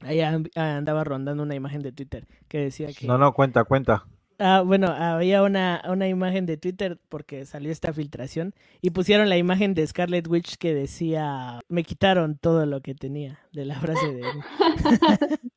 ahí 0.00 0.20
andaba 0.20 1.04
rondando 1.04 1.42
una 1.42 1.54
imagen 1.54 1.82
de 1.82 1.92
Twitter 1.92 2.26
que 2.48 2.58
decía 2.58 2.88
que... 2.92 3.06
No, 3.06 3.18
no, 3.18 3.32
cuenta, 3.32 3.64
cuenta. 3.64 4.04
Ah, 4.38 4.62
bueno, 4.64 4.88
había 4.88 5.42
una, 5.42 5.82
una 5.88 6.08
imagen 6.08 6.46
de 6.46 6.56
Twitter 6.56 6.98
porque 7.08 7.44
salió 7.44 7.70
esta 7.70 7.92
filtración 7.92 8.54
y 8.80 8.90
pusieron 8.90 9.28
la 9.28 9.36
imagen 9.36 9.74
de 9.74 9.86
Scarlet 9.86 10.26
Witch 10.26 10.56
que 10.56 10.74
decía, 10.74 11.60
me 11.68 11.84
quitaron 11.84 12.36
todo 12.36 12.66
lo 12.66 12.80
que 12.80 12.94
tenía 12.94 13.38
de 13.52 13.64
la 13.64 13.78
frase 13.78 14.12
de... 14.12 14.22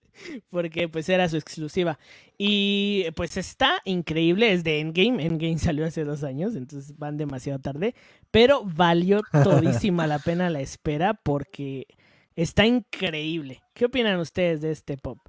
porque 0.50 0.88
pues 0.88 1.10
era 1.10 1.28
su 1.30 1.38
exclusiva. 1.38 2.00
Y 2.38 3.06
pues 3.16 3.38
está 3.38 3.82
increíble, 3.86 4.52
es 4.52 4.64
de 4.64 4.80
Endgame, 4.80 5.26
Endgame 5.26 5.58
salió 5.58 5.86
hace 5.86 6.04
dos 6.04 6.24
años, 6.24 6.56
entonces 6.56 6.98
van 6.98 7.18
demasiado 7.18 7.60
tarde, 7.60 7.96
pero 8.32 8.64
valió 8.64 9.22
todísima 9.44 10.08
la 10.08 10.20
pena 10.20 10.50
la 10.50 10.62
espera 10.62 11.14
porque 11.14 11.88
está 12.36 12.66
increíble. 12.66 13.62
¿Qué 13.74 13.86
opinan 13.86 14.20
ustedes 14.20 14.62
de 14.62 14.72
este 14.72 14.98
pop? 14.98 15.20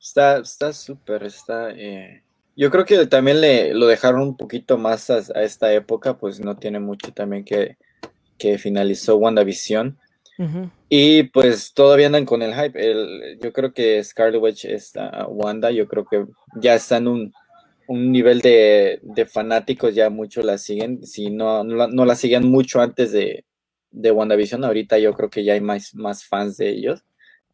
Está, 0.00 0.38
está 0.38 0.72
súper, 0.72 1.24
está. 1.24 1.70
Eh, 1.70 2.22
yo 2.56 2.70
creo 2.70 2.84
que 2.84 3.06
también 3.06 3.40
le 3.40 3.74
lo 3.74 3.86
dejaron 3.86 4.22
un 4.22 4.36
poquito 4.36 4.78
más 4.78 5.10
a, 5.10 5.18
esta 5.18 5.72
época, 5.72 6.18
pues 6.18 6.40
no 6.40 6.56
tiene 6.56 6.80
mucho 6.80 7.12
también 7.12 7.44
que, 7.44 7.76
que 8.36 8.58
finalizó 8.58 9.16
WandaVision. 9.16 9.98
Y 10.88 11.24
pues 11.24 11.74
todavía 11.74 12.06
andan 12.06 12.24
con 12.24 12.42
el 12.42 12.54
hype. 12.54 12.78
El, 12.78 13.38
yo 13.42 13.52
creo 13.52 13.72
que 13.72 14.02
Scarlet 14.04 14.40
Witch, 14.40 14.64
está, 14.66 15.26
Wanda, 15.26 15.72
yo 15.72 15.88
creo 15.88 16.04
que 16.04 16.26
ya 16.60 16.76
está 16.76 16.98
en 16.98 17.08
un, 17.08 17.32
un 17.88 18.12
nivel 18.12 18.40
de, 18.40 19.00
de, 19.02 19.26
fanáticos, 19.26 19.94
ya 19.94 20.10
muchos 20.10 20.44
la 20.44 20.56
siguen. 20.58 21.04
Si 21.04 21.30
no, 21.30 21.64
no, 21.64 22.04
la 22.04 22.14
siguen 22.14 22.48
mucho 22.48 22.80
antes 22.80 23.10
de, 23.10 23.44
de 23.90 24.10
WandaVision, 24.12 24.64
ahorita 24.64 24.98
yo 24.98 25.12
creo 25.14 25.28
que 25.28 25.42
ya 25.42 25.54
hay 25.54 25.60
más, 25.60 25.92
más 25.94 26.24
fans 26.24 26.56
de 26.56 26.68
ellos. 26.68 27.02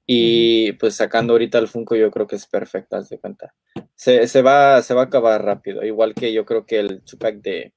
Y 0.07 0.73
pues 0.73 0.97
sacando 0.97 1.33
ahorita 1.33 1.59
el 1.59 1.69
Funko 1.69 1.97
yo 1.97 2.11
creo 2.11 2.27
que 2.27 2.37
es 2.37 2.47
perfecto, 2.47 2.97
haz 2.97 3.09
de 3.09 3.19
cuenta. 3.19 3.55
Se, 3.95 4.27
se, 4.27 4.43
va, 4.43 4.83
se 4.83 4.93
va 4.93 5.03
a 5.03 5.05
acabar 5.07 5.43
rápido, 5.45 5.83
igual 5.85 6.15
que 6.15 6.33
yo 6.33 6.45
creo 6.45 6.67
que 6.67 6.79
el 6.79 7.03
Tupac 7.03 7.37
de, 7.37 7.73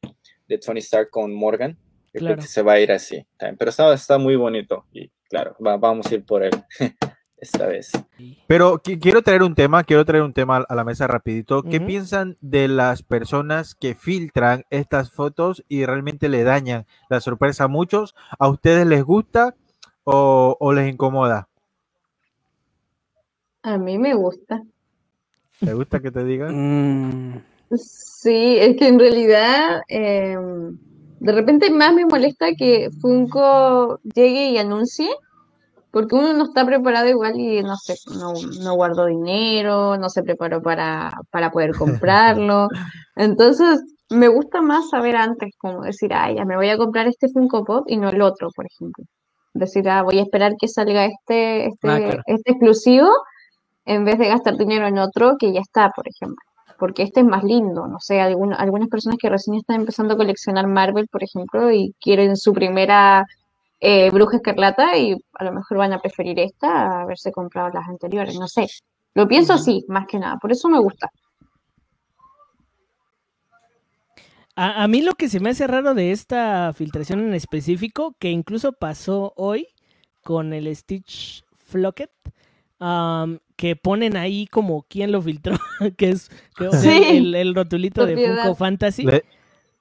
de 0.48 0.58
Tony 0.58 0.80
Stark 0.80 1.10
con 1.10 1.34
Morgan, 1.34 1.78
creo 2.12 2.36
que 2.36 2.42
se 2.42 2.62
va 2.62 2.74
a 2.74 2.80
ir 2.80 2.92
así. 2.92 3.26
Pero 3.38 3.70
está, 3.70 3.94
está 3.94 4.18
muy 4.18 4.36
bonito 4.36 4.86
y 4.92 5.10
claro, 5.30 5.56
vamos 5.60 6.08
a 6.08 6.16
ir 6.16 6.26
por 6.26 6.44
él 6.44 6.52
esta 7.38 7.68
vez. 7.68 7.92
Pero 8.48 8.82
quiero 8.82 9.22
traer 9.22 9.44
un 9.44 9.56
tema, 9.56 9.84
quiero 9.84 10.04
traer 10.04 10.24
un 10.24 10.34
tema 10.34 10.66
a 10.68 10.76
la 10.76 10.84
mesa 10.84 11.08
rapidito. 11.08 11.64
¿Qué 11.64 11.80
piensan 11.80 12.38
de 12.42 12.68
las 12.68 13.04
personas 13.04 13.76
que 13.76 13.96
filtran 13.96 14.66
estas 14.70 15.12
fotos 15.12 15.64
y 15.70 15.86
realmente 15.86 16.30
le 16.30 16.44
dañan 16.44 16.86
la 17.10 17.22
sorpresa 17.22 17.66
a 17.66 17.68
muchos? 17.70 18.16
¿A 18.40 18.50
ustedes 18.50 18.86
les 18.86 19.04
gusta 19.04 19.56
o, 20.04 20.58
o 20.60 20.74
les 20.74 20.92
incomoda? 20.92 21.48
A 23.68 23.78
mí 23.78 23.98
me 23.98 24.14
gusta. 24.14 24.64
¿Te 25.60 25.74
gusta 25.74 26.00
que 26.00 26.10
te 26.10 26.24
digan? 26.24 26.54
Mm. 26.56 27.44
Sí, 27.76 28.56
es 28.58 28.78
que 28.78 28.88
en 28.88 28.98
realidad 28.98 29.82
em, 29.90 30.78
de 31.20 31.32
repente 31.34 31.70
más 31.70 31.94
me 31.94 32.06
molesta 32.06 32.54
que 32.58 32.90
Funko 33.02 34.00
llegue 34.04 34.52
y 34.52 34.58
anuncie, 34.58 35.10
porque 35.92 36.16
uno 36.16 36.32
no 36.32 36.46
está 36.46 36.66
preparado 36.66 37.10
igual 37.10 37.38
y 37.38 37.62
no 37.62 37.76
sé, 37.76 37.96
no, 38.18 38.32
no 38.62 38.76
guardó 38.76 39.08
dinero, 39.08 39.98
no 39.98 40.10
se 40.10 40.24
preparó 40.24 40.62
para, 40.62 41.12
para 41.30 41.52
poder 41.52 41.72
comprarlo. 41.78 42.70
Entonces, 43.18 43.82
me 44.10 44.30
gusta 44.30 44.62
más 44.62 44.90
saber 44.90 45.18
antes, 45.18 45.54
como 45.58 45.82
decir, 45.82 46.14
ah, 46.14 46.32
ya 46.32 46.46
me 46.46 46.56
voy 46.56 46.70
a 46.70 46.78
comprar 46.78 47.06
este 47.08 47.28
Funko 47.28 47.66
Pop 47.66 47.84
y 47.90 47.98
no 47.98 48.08
el 48.08 48.22
otro, 48.22 48.48
por 48.56 48.66
ejemplo. 48.66 49.04
Decir, 49.54 49.90
ah, 49.90 50.04
voy 50.04 50.20
a 50.20 50.22
esperar 50.22 50.54
que 50.58 50.70
salga 50.70 51.04
este, 51.04 51.66
este, 51.66 51.90
ah, 51.90 52.24
este 52.28 52.52
exclusivo 52.52 53.10
en 53.88 54.03
vez 54.03 54.20
de 54.20 54.27
gastar 54.27 54.58
dinero 54.58 54.86
en 54.86 55.00
otro 55.00 55.38
que 55.39 55.53
ya 55.53 55.62
está, 55.62 55.91
por 55.96 56.08
ejemplo. 56.08 56.44
Porque 56.77 57.03
este 57.03 57.22
es 57.22 57.25
más 57.25 57.44
lindo, 57.44 57.88
no 57.88 58.00
sé, 58.00 58.22
algunas 58.22 58.89
personas 58.89 59.17
que 59.17 59.29
recién 59.29 59.56
están 59.56 59.77
empezando 59.77 60.13
a 60.13 60.17
coleccionar 60.17 60.67
Marvel, 60.67 61.08
por 61.08 61.24
ejemplo, 61.24 61.72
y 61.72 61.96
quieren 62.00 62.38
su 62.38 62.53
primera 62.53 63.25
eh, 63.79 64.12
Bruja 64.12 64.38
Escarlata 64.38 64.96
y 64.98 65.15
a 65.34 65.44
lo 65.44 65.53
mejor 65.53 65.77
van 65.77 65.94
a 65.94 66.00
preferir 66.00 66.38
esta 66.39 66.70
a 66.70 67.01
haberse 67.01 67.32
comprado 67.32 67.70
las 67.74 67.88
anteriores, 67.88 68.38
no 68.38 68.48
sé. 68.48 68.67
Lo 69.15 69.27
pienso 69.27 69.53
así, 69.53 69.86
más 69.88 70.06
que 70.06 70.20
nada, 70.20 70.38
por 70.38 70.51
eso 70.51 70.67
me 70.67 70.79
gusta. 70.79 71.10
A, 74.56 74.84
a, 74.84 74.88
mí 74.88 75.01
lo 75.01 75.13
que 75.13 75.29
se 75.29 75.39
me 75.39 75.51
hace 75.51 75.65
raro 75.65 75.94
de 75.94 76.12
esta 76.12 76.74
filtración 76.74 77.22
en 77.22 77.34
específico, 77.34 78.15
que 78.20 78.29
incluso 78.29 78.74
pasó 78.74 79.34
hoy 79.36 79.67
con 80.24 80.51
el 80.53 80.75
Stitch 80.75 81.44
Flocket, 81.56 82.12
um, 82.80 83.40
que 83.56 83.76
ponen 83.76 84.16
ahí 84.18 84.48
como 84.48 84.86
quién 84.88 85.12
lo 85.12 85.22
filtró, 85.22 85.58
que 85.98 86.10
es 86.10 86.30
que, 86.58 86.72
sí. 86.78 86.90
el, 86.90 87.36
el, 87.36 87.56
rotulito 87.56 88.06
de 88.06 88.16
Funko 88.16 88.56
Fantasy. 88.56 89.04
Le, 89.04 89.24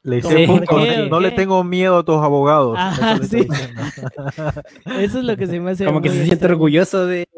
le 0.02 0.18
hice 0.18 0.46
Funko, 0.46 0.80
no 1.10 1.20
le 1.20 1.30
tengo 1.30 1.62
miedo 1.64 1.98
a 1.98 2.04
tus 2.04 2.16
abogados. 2.16 2.76
Ajá, 2.78 3.14
eso, 3.14 3.24
sí. 3.24 3.46
eso 4.98 5.18
es 5.18 5.24
lo 5.24 5.36
que 5.36 5.46
se 5.46 5.60
me 5.60 5.72
hace. 5.72 5.84
Como 5.84 6.00
que 6.00 6.10
se 6.10 6.24
siente 6.24 6.46
orgulloso 6.46 7.06
de, 7.06 7.28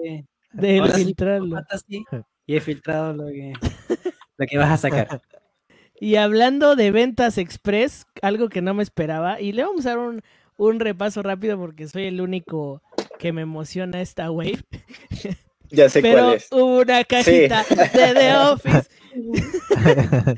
de 0.53 0.83
filtrarlo. 0.95 1.57
Fantasy, 1.57 2.05
y 2.47 2.57
he 2.57 2.61
filtrado 2.61 3.13
lo 3.13 3.27
que, 3.27 3.53
lo 4.37 4.47
que 4.47 4.59
vas 4.59 4.71
a 4.71 4.77
sacar. 4.77 5.23
Y 6.01 6.15
hablando 6.15 6.77
de 6.77 6.93
ventas 6.93 7.39
express, 7.39 8.07
algo 8.23 8.49
que 8.49 8.63
no 8.63 8.73
me 8.73 8.85
esperaba, 8.85 9.41
y 9.41 9.51
le 9.51 9.65
vamos 9.65 9.85
a 9.85 9.89
dar 9.89 9.99
un, 9.99 10.23
un 10.57 10.79
repaso 10.79 11.25
rápido 11.25 11.59
porque 11.59 11.89
soy 11.89 12.05
el 12.05 12.21
único 12.21 12.83
que 13.19 13.33
me 13.33 13.43
emociona 13.43 14.01
esta 14.01 14.31
wave. 14.31 14.61
Ya 15.71 15.89
sé 15.89 16.01
Pero 16.03 16.23
cuál 16.25 16.35
es. 16.37 16.49
hubo 16.51 16.79
una 16.81 17.05
cajita 17.05 17.63
sí. 17.65 17.75
de 17.95 18.15
The 18.15 18.37
Office. 18.37 18.89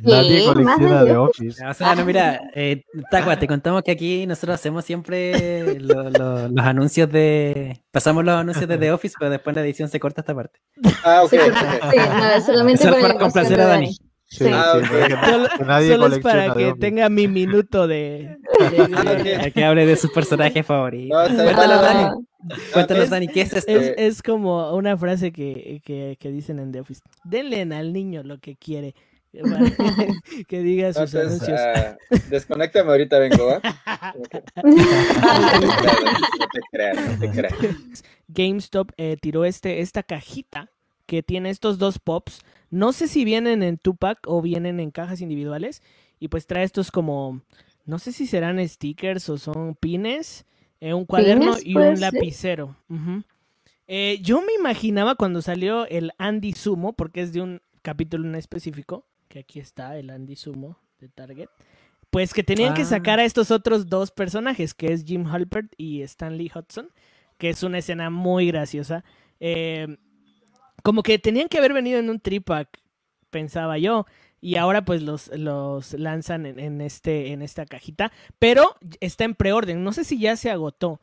Nadie 0.02 0.44
colecciona 0.44 1.04
The 1.04 1.16
Office. 1.16 1.64
O 1.66 1.74
sea, 1.74 1.94
no, 1.94 2.04
mira, 2.04 2.40
eh, 2.54 2.82
Tacua, 3.10 3.38
te 3.38 3.46
contamos 3.46 3.82
que 3.82 3.90
aquí 3.90 4.26
nosotros 4.26 4.54
hacemos 4.54 4.84
siempre 4.84 5.78
lo, 5.80 6.10
lo, 6.10 6.48
los 6.48 6.64
anuncios 6.66 7.10
de. 7.10 7.80
Pasamos 7.90 8.24
los 8.24 8.34
anuncios 8.34 8.68
de 8.68 8.78
The 8.78 8.92
Office, 8.92 9.16
pero 9.18 9.30
después 9.30 9.54
la 9.56 9.62
edición 9.62 9.88
se 9.88 10.00
corta 10.00 10.20
esta 10.22 10.34
parte. 10.34 10.58
Ah, 11.04 11.22
ok. 11.24 11.30
Sí, 11.30 11.36
sí, 11.38 11.96
no, 11.96 12.40
solamente 12.46 12.84
Eso 12.84 13.00
para 13.00 13.14
complacer 13.14 13.60
a 13.60 13.66
Dani. 13.66 13.96
Sí, 14.26 14.46
Ah, 14.48 14.74
sí, 14.80 15.88
Solo, 15.88 16.06
es 16.06 16.18
para 16.20 16.54
que 16.54 16.72
tenga 16.78 17.08
mi 17.08 17.26
minuto 17.26 17.88
de. 17.88 18.36
de- 18.70 18.88
Ah, 18.96 19.46
ok. 19.48 19.52
Que 19.52 19.64
hable 19.64 19.86
de 19.86 19.96
sus 19.96 20.12
personajes 20.12 20.64
favoritos. 20.64 21.30
No, 21.32 21.42
Ah, 21.48 21.66
Dani. 21.82 22.26
Cuéntanos, 22.72 23.04
Es- 23.04 23.10
Dani, 23.10 23.28
¿qué 23.28 23.42
es 23.42 23.52
esto? 23.52 23.70
Es, 23.72 23.94
es 23.96 24.22
como 24.22 24.74
una 24.74 24.96
frase 24.96 25.32
que, 25.32 25.80
que, 25.84 26.16
que 26.18 26.30
dicen 26.30 26.58
en 26.58 26.72
The 26.72 26.80
Office. 26.80 27.00
Denle 27.24 27.62
al 27.74 27.92
niño 27.92 28.22
lo 28.22 28.38
que 28.38 28.56
quiere. 28.56 28.94
para 29.32 29.70
que 30.48 30.60
diga 30.62 30.92
sus 30.92 31.14
Entonces, 31.14 31.48
anuncios. 31.48 31.60
ah, 31.60 31.96
desconéctame 32.30 32.90
ahorita, 32.90 33.18
vengo, 33.18 33.46
¿va? 33.46 33.60
No 35.60 36.46
te 36.52 36.60
creas, 36.70 36.96
no 37.10 37.18
te 37.18 37.30
creas. 37.30 37.54
GameStop 38.28 38.90
eh, 38.96 39.16
tiró 39.20 39.44
este, 39.44 39.80
esta 39.80 40.02
cajita 40.02 40.70
que 41.06 41.22
tiene 41.22 41.50
estos 41.50 41.78
dos 41.78 41.98
pops. 41.98 42.40
No 42.70 42.92
sé 42.92 43.08
si 43.08 43.24
vienen 43.24 43.62
en 43.62 43.78
Tupac 43.78 44.18
o 44.26 44.40
vienen 44.42 44.80
en 44.80 44.90
cajas 44.90 45.20
individuales. 45.20 45.82
Y 46.20 46.28
pues 46.28 46.46
trae 46.46 46.64
estos 46.64 46.90
como, 46.90 47.40
no 47.86 47.98
sé 47.98 48.12
si 48.12 48.26
serán 48.26 48.66
stickers 48.68 49.28
o 49.28 49.38
son 49.38 49.74
pines, 49.74 50.44
eh, 50.80 50.94
un 50.94 51.04
cuaderno 51.04 51.54
¿Pines? 51.56 51.66
y 51.66 51.76
un 51.76 52.00
lapicero. 52.00 52.76
Eh, 53.86 54.18
yo 54.22 54.40
me 54.42 54.52
imaginaba 54.58 55.14
cuando 55.16 55.42
salió 55.42 55.86
el 55.86 56.12
Andy 56.18 56.52
Sumo, 56.52 56.92
porque 56.92 57.22
es 57.22 57.32
de 57.32 57.42
un 57.42 57.60
capítulo 57.82 58.26
en 58.28 58.34
específico, 58.36 59.06
que 59.28 59.40
aquí 59.40 59.58
está 59.60 59.96
el 59.98 60.10
Andy 60.10 60.36
Sumo 60.36 60.78
de 61.00 61.08
Target. 61.08 61.48
Pues 62.10 62.32
que 62.34 62.42
tenían 62.42 62.74
que 62.74 62.82
Ah. 62.82 62.86
sacar 62.86 63.20
a 63.20 63.24
estos 63.24 63.50
otros 63.50 63.86
dos 63.88 64.10
personajes, 64.10 64.74
que 64.74 64.92
es 64.92 65.04
Jim 65.04 65.26
Halpert 65.26 65.72
y 65.76 66.02
Stanley 66.02 66.50
Hudson, 66.54 66.88
que 67.38 67.50
es 67.50 67.62
una 67.62 67.78
escena 67.78 68.10
muy 68.10 68.46
graciosa. 68.48 69.04
Eh, 69.38 69.96
como 70.82 71.02
que 71.02 71.18
tenían 71.18 71.48
que 71.48 71.58
haber 71.58 71.72
venido 71.72 71.98
en 71.98 72.10
un 72.10 72.20
tripack, 72.20 72.68
pensaba 73.30 73.78
yo. 73.78 74.06
Y 74.40 74.56
ahora 74.56 74.84
pues 74.84 75.02
los, 75.02 75.28
los 75.36 75.92
lanzan 75.94 76.46
en, 76.46 76.58
en 76.58 76.80
este, 76.80 77.32
en 77.32 77.42
esta 77.42 77.66
cajita. 77.66 78.10
Pero 78.38 78.74
está 79.00 79.24
en 79.24 79.34
preorden. 79.34 79.84
No 79.84 79.92
sé 79.92 80.04
si 80.04 80.18
ya 80.18 80.36
se 80.36 80.50
agotó. 80.50 81.00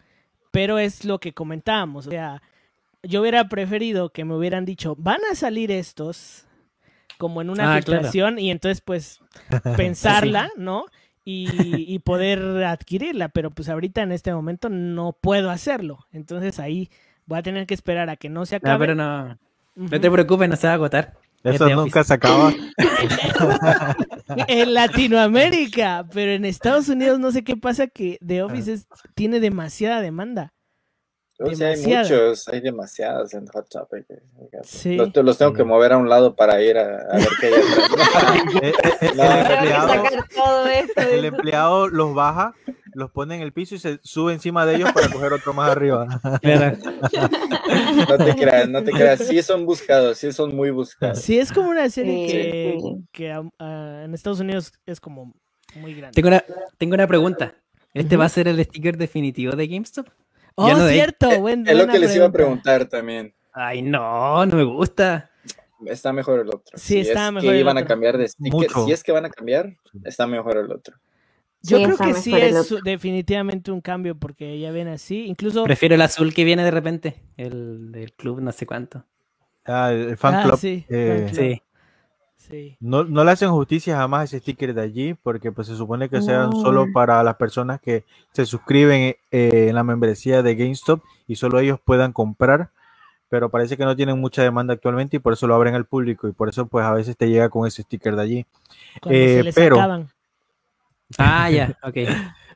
Pero 0.51 0.79
es 0.79 1.05
lo 1.05 1.19
que 1.19 1.33
comentábamos. 1.33 2.07
O 2.07 2.09
sea, 2.09 2.41
yo 3.03 3.21
hubiera 3.21 3.47
preferido 3.47 4.09
que 4.09 4.25
me 4.25 4.35
hubieran 4.35 4.65
dicho, 4.65 4.95
van 4.97 5.19
a 5.31 5.35
salir 5.35 5.71
estos 5.71 6.45
como 7.19 7.41
en 7.41 7.49
una 7.49 7.75
Ah, 7.75 7.81
claro. 7.81 8.01
filtración 8.01 8.39
y 8.39 8.51
entonces 8.51 8.81
pues 8.81 9.21
pensarla, 9.77 10.49
¿no? 10.57 10.85
Y, 11.25 11.93
y 11.93 11.99
poder 11.99 12.63
adquirirla, 12.63 13.27
pero 13.29 13.51
pues 13.51 13.67
ahorita 13.69 14.01
en 14.01 14.13
este 14.13 14.33
momento 14.33 14.69
no 14.69 15.11
puedo 15.13 15.49
hacerlo. 15.51 16.07
Entonces 16.11 16.57
ahí 16.59 16.89
voy 17.25 17.39
a 17.39 17.43
tener 17.43 17.67
que 17.67 17.73
esperar 17.73 18.09
a 18.09 18.15
que 18.15 18.29
no 18.29 18.45
se 18.45 18.55
acabe. 18.55 18.73
No, 18.73 18.79
pero 18.79 18.95
no, 18.95 19.37
no 19.75 19.99
te 20.01 20.09
preocupes, 20.09 20.47
no 20.49 20.55
se 20.55 20.67
va 20.67 20.71
a 20.71 20.75
agotar. 20.75 21.13
Es 21.43 21.55
Eso 21.55 21.69
nunca 21.69 22.03
se 22.03 22.13
acaba. 22.13 22.53
En 24.47 24.73
Latinoamérica, 24.73 26.05
pero 26.13 26.31
en 26.31 26.43
Estados 26.45 26.89
Unidos 26.89 27.19
no 27.19 27.31
sé 27.31 27.43
qué 27.43 27.55
pasa 27.55 27.87
que 27.87 28.17
The 28.25 28.43
Office 28.43 28.73
es- 28.73 28.87
tiene 29.15 29.39
demasiada 29.39 30.01
demanda. 30.01 30.53
O 31.39 31.53
sea, 31.53 31.69
hay 31.69 31.85
muchos, 31.85 32.47
hay 32.47 32.61
demasiados 32.61 33.33
en 33.33 33.45
Hot 33.47 33.69
Topic. 33.69 34.05
Sí. 34.63 34.95
Los, 34.95 35.15
los 35.15 35.37
tengo 35.37 35.53
que 35.53 35.63
mover 35.63 35.93
a 35.93 35.97
un 35.97 36.09
lado 36.09 36.35
para 36.35 36.61
ir 36.63 36.77
a, 36.77 37.01
a 37.01 37.15
ver 37.17 37.27
qué 37.39 37.47
hay 37.47 37.53
atrás. 37.53 37.87
Eh, 38.63 38.73
eh, 38.83 38.89
eh, 39.01 39.11
No, 39.15 39.23
el, 39.23 40.01
que 40.01 40.09
que 40.09 40.15
empleado, 40.15 40.67
el 41.11 41.25
empleado 41.25 41.87
los 41.89 42.15
baja, 42.15 42.55
los 42.93 43.11
pone 43.11 43.35
en 43.35 43.41
el 43.41 43.53
piso 43.53 43.75
y 43.75 43.79
se 43.79 43.99
sube 44.01 44.33
encima 44.33 44.65
de 44.65 44.77
ellos 44.77 44.91
para 44.91 45.09
coger 45.09 45.33
otro 45.33 45.53
más 45.53 45.69
arriba. 45.69 46.07
No 48.09 48.17
te 48.17 48.35
creas, 48.35 48.69
no 48.69 48.83
te 48.83 48.91
creas. 48.91 49.19
Sí 49.19 49.41
son 49.43 49.65
buscados, 49.65 50.17
sí 50.17 50.31
son 50.31 50.55
muy 50.55 50.71
buscados. 50.71 51.19
Sí, 51.19 51.37
es 51.37 51.51
como 51.51 51.69
una 51.69 51.89
serie 51.89 52.27
Sí, 52.27 52.33
que, 53.11 53.29
que, 53.29 53.29
en 53.59 54.13
Estados 54.13 54.39
Unidos 54.39 54.71
es 54.85 54.99
como 54.99 55.35
muy 55.75 55.93
grande. 55.93 56.15
Tengo 56.15 56.29
una, 56.29 56.43
tengo 56.77 56.93
una 56.95 57.07
pregunta. 57.07 57.55
¿Este 57.93 58.15
va 58.17 58.25
a 58.25 58.29
ser 58.29 58.47
el 58.47 58.63
sticker 58.63 58.97
definitivo 58.97 59.55
de 59.55 59.67
GameStop? 59.67 60.07
Oh, 60.59 60.67
Ya 60.67 60.73
no 60.75 60.85
de- 60.85 60.93
cierto, 60.93 61.39
buen- 61.39 61.67
Es 61.67 61.77
lo 61.77 61.87
que 61.87 61.99
les 61.99 62.15
iba 62.15 62.25
a 62.25 62.31
pregunta. 62.31 62.63
preguntar 62.63 62.89
también. 62.89 63.33
Ay, 63.53 63.83
no, 63.83 64.43
no 64.45 64.55
me 64.55 64.63
gusta. 64.63 65.29
Está 65.85 66.11
mejor 66.11 66.39
el 66.39 66.47
otro. 66.47 66.75
Sí, 66.77 66.95
Si 66.95 66.99
está 67.01 67.27
es 67.27 67.33
mejor 67.33 67.49
que 67.49 67.55
el 67.55 67.59
iban 67.61 67.77
a 67.77 67.81
otro. 67.81 67.87
cambiar 67.89 68.17
de 68.17 68.27
sticker. 68.27 68.51
Mucho. 68.53 68.85
Si 68.85 68.91
es 68.91 69.03
que 69.03 69.11
van 69.11 69.25
a 69.25 69.29
cambiar, 69.29 69.75
está 70.03 70.25
mejor 70.25 70.57
el 70.57 70.71
otro. 70.71 70.95
Yo 71.61 71.77
Sí, 71.77 71.83
creo 71.83 71.97
que 71.97 72.13
sí 72.15 72.33
es 72.35 72.55
otro. 72.71 72.79
definitivamente 72.83 73.71
un 73.71 73.81
cambio 73.81 74.15
porque 74.17 74.59
ya 74.59 74.71
ven 74.71 74.87
así. 74.87 75.25
Incluso 75.27 75.63
Prefiero 75.63 75.93
el 75.95 76.01
azul 76.01 76.33
que 76.33 76.43
viene 76.43 76.63
de 76.63 76.71
repente, 76.71 77.21
el 77.37 77.91
del 77.91 78.13
club 78.13 78.41
no 78.41 78.51
sé 78.51 78.65
cuánto. 78.65 79.05
Ah, 79.65 79.91
el 79.91 80.17
fan 80.17 80.35
Ah, 80.35 80.43
club. 80.45 80.57
sí, 80.57 80.85
eh, 80.89 81.25
fan 81.27 81.29
club. 81.35 81.39
Sí. 81.39 81.61
Sí. 82.49 82.77
No, 82.79 83.03
no 83.03 83.23
le 83.23 83.31
hacen 83.31 83.49
justicia 83.51 83.97
jamás 83.97 84.21
a 84.21 84.23
ese 84.25 84.39
sticker 84.39 84.73
de 84.73 84.81
allí, 84.81 85.13
porque 85.15 85.51
pues 85.51 85.67
se 85.67 85.75
supone 85.75 86.09
que 86.09 86.21
sean 86.21 86.49
No. 86.49 86.61
solo 86.61 86.85
para 86.93 87.21
las 87.23 87.35
personas 87.35 87.79
que 87.81 88.03
se 88.31 88.45
suscriben 88.45 89.15
eh, 89.31 89.67
en 89.69 89.75
la 89.75 89.83
membresía 89.83 90.41
de 90.43 90.55
GameStop 90.55 91.01
y 91.27 91.35
solo 91.35 91.59
ellos 91.59 91.79
puedan 91.83 92.13
comprar, 92.13 92.69
pero 93.29 93.49
parece 93.49 93.75
que 93.77 93.85
no 93.85 93.95
tienen 93.95 94.19
mucha 94.19 94.41
demanda 94.43 94.73
actualmente 94.73 95.17
y 95.17 95.19
por 95.19 95.33
eso 95.33 95.47
lo 95.47 95.55
abren 95.55 95.75
al 95.75 95.85
público 95.85 96.27
y 96.27 96.31
por 96.31 96.49
eso 96.49 96.65
pues 96.67 96.85
a 96.85 96.93
veces 96.93 97.17
te 97.17 97.29
llega 97.29 97.49
con 97.49 97.67
ese 97.67 97.83
sticker 97.83 98.15
de 98.15 98.21
allí. 98.21 98.45
Eh, 99.09 99.37
se 99.37 99.43
les 99.43 99.55
pero-. 99.55 99.77
Ah, 101.17 101.49
ya, 101.49 101.77
ok. 101.83 101.95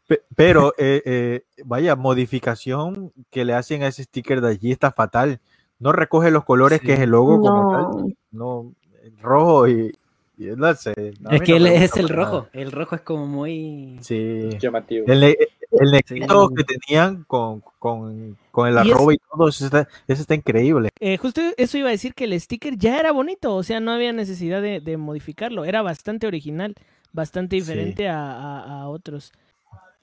Pe- 0.08 0.24
Pero 0.36 0.74
eh, 0.78 1.02
eh, 1.06 1.44
vaya, 1.66 1.96
modificación 1.96 3.12
que 3.30 3.46
le 3.46 3.54
hacen 3.54 3.84
a 3.84 3.88
ese 3.88 4.04
sticker 4.04 4.42
de 4.42 4.50
allí 4.50 4.72
está 4.72 4.92
fatal. 4.92 5.40
No 5.80 5.92
recoge 5.94 6.32
los 6.32 6.44
colores 6.44 6.80
Sí. 6.80 6.86
que 6.88 6.94
es 6.94 7.00
el 7.00 7.10
logo 7.12 7.40
como 7.42 7.72
tal. 7.72 8.16
No. 8.32 8.74
No, 9.02 9.08
el 9.08 9.18
rojo 9.20 9.68
y, 9.68 9.96
y 10.38 10.46
no 10.56 10.74
sé. 10.76 10.92
a 10.92 11.02
mí 11.02 11.14
Es 11.32 11.42
que 11.42 11.52
no 11.52 11.58
él 11.58 11.68
es 11.68 11.96
el 11.98 12.04
nada. 12.08 12.16
rojo. 12.16 12.48
El 12.54 12.72
rojo 12.72 12.96
es 12.96 13.02
como 13.02 13.26
muy. 13.28 13.98
Sí. 14.02 14.50
Llamativo. 14.60 15.06
El, 15.08 15.24
el 15.24 15.92
negrito 15.92 16.50
Sí. 16.50 16.56
que 16.56 16.64
tenían 16.64 17.24
con, 17.24 17.62
con, 17.80 18.38
con 18.52 18.68
el 18.68 18.86
Y 18.86 18.92
arroba 18.92 19.14
y 19.14 19.18
todo, 19.18 19.48
eso 19.48 19.66
está, 19.66 19.88
eso 20.08 20.22
está 20.22 20.36
increíble. 20.36 20.90
Eh, 21.00 21.18
justo 21.18 21.42
eso 21.58 21.78
iba 21.78 21.88
a 21.88 21.92
decir 21.92 22.14
que 22.14 22.26
el 22.26 22.40
sticker 22.40 22.76
ya 22.78 23.00
era 23.00 23.12
bonito, 23.12 23.56
o 23.56 23.64
sea, 23.64 23.80
no 23.80 23.92
había 23.92 24.12
necesidad 24.14 24.62
de, 24.62 24.82
de 24.82 24.98
modificarlo. 24.98 25.64
Era 25.66 25.82
bastante 25.82 26.28
original, 26.28 26.76
bastante 27.14 27.56
Sí. 27.56 27.62
diferente 27.62 28.08
a, 28.10 28.20
a- 28.32 28.82
a 28.82 28.90
otros. 28.90 29.32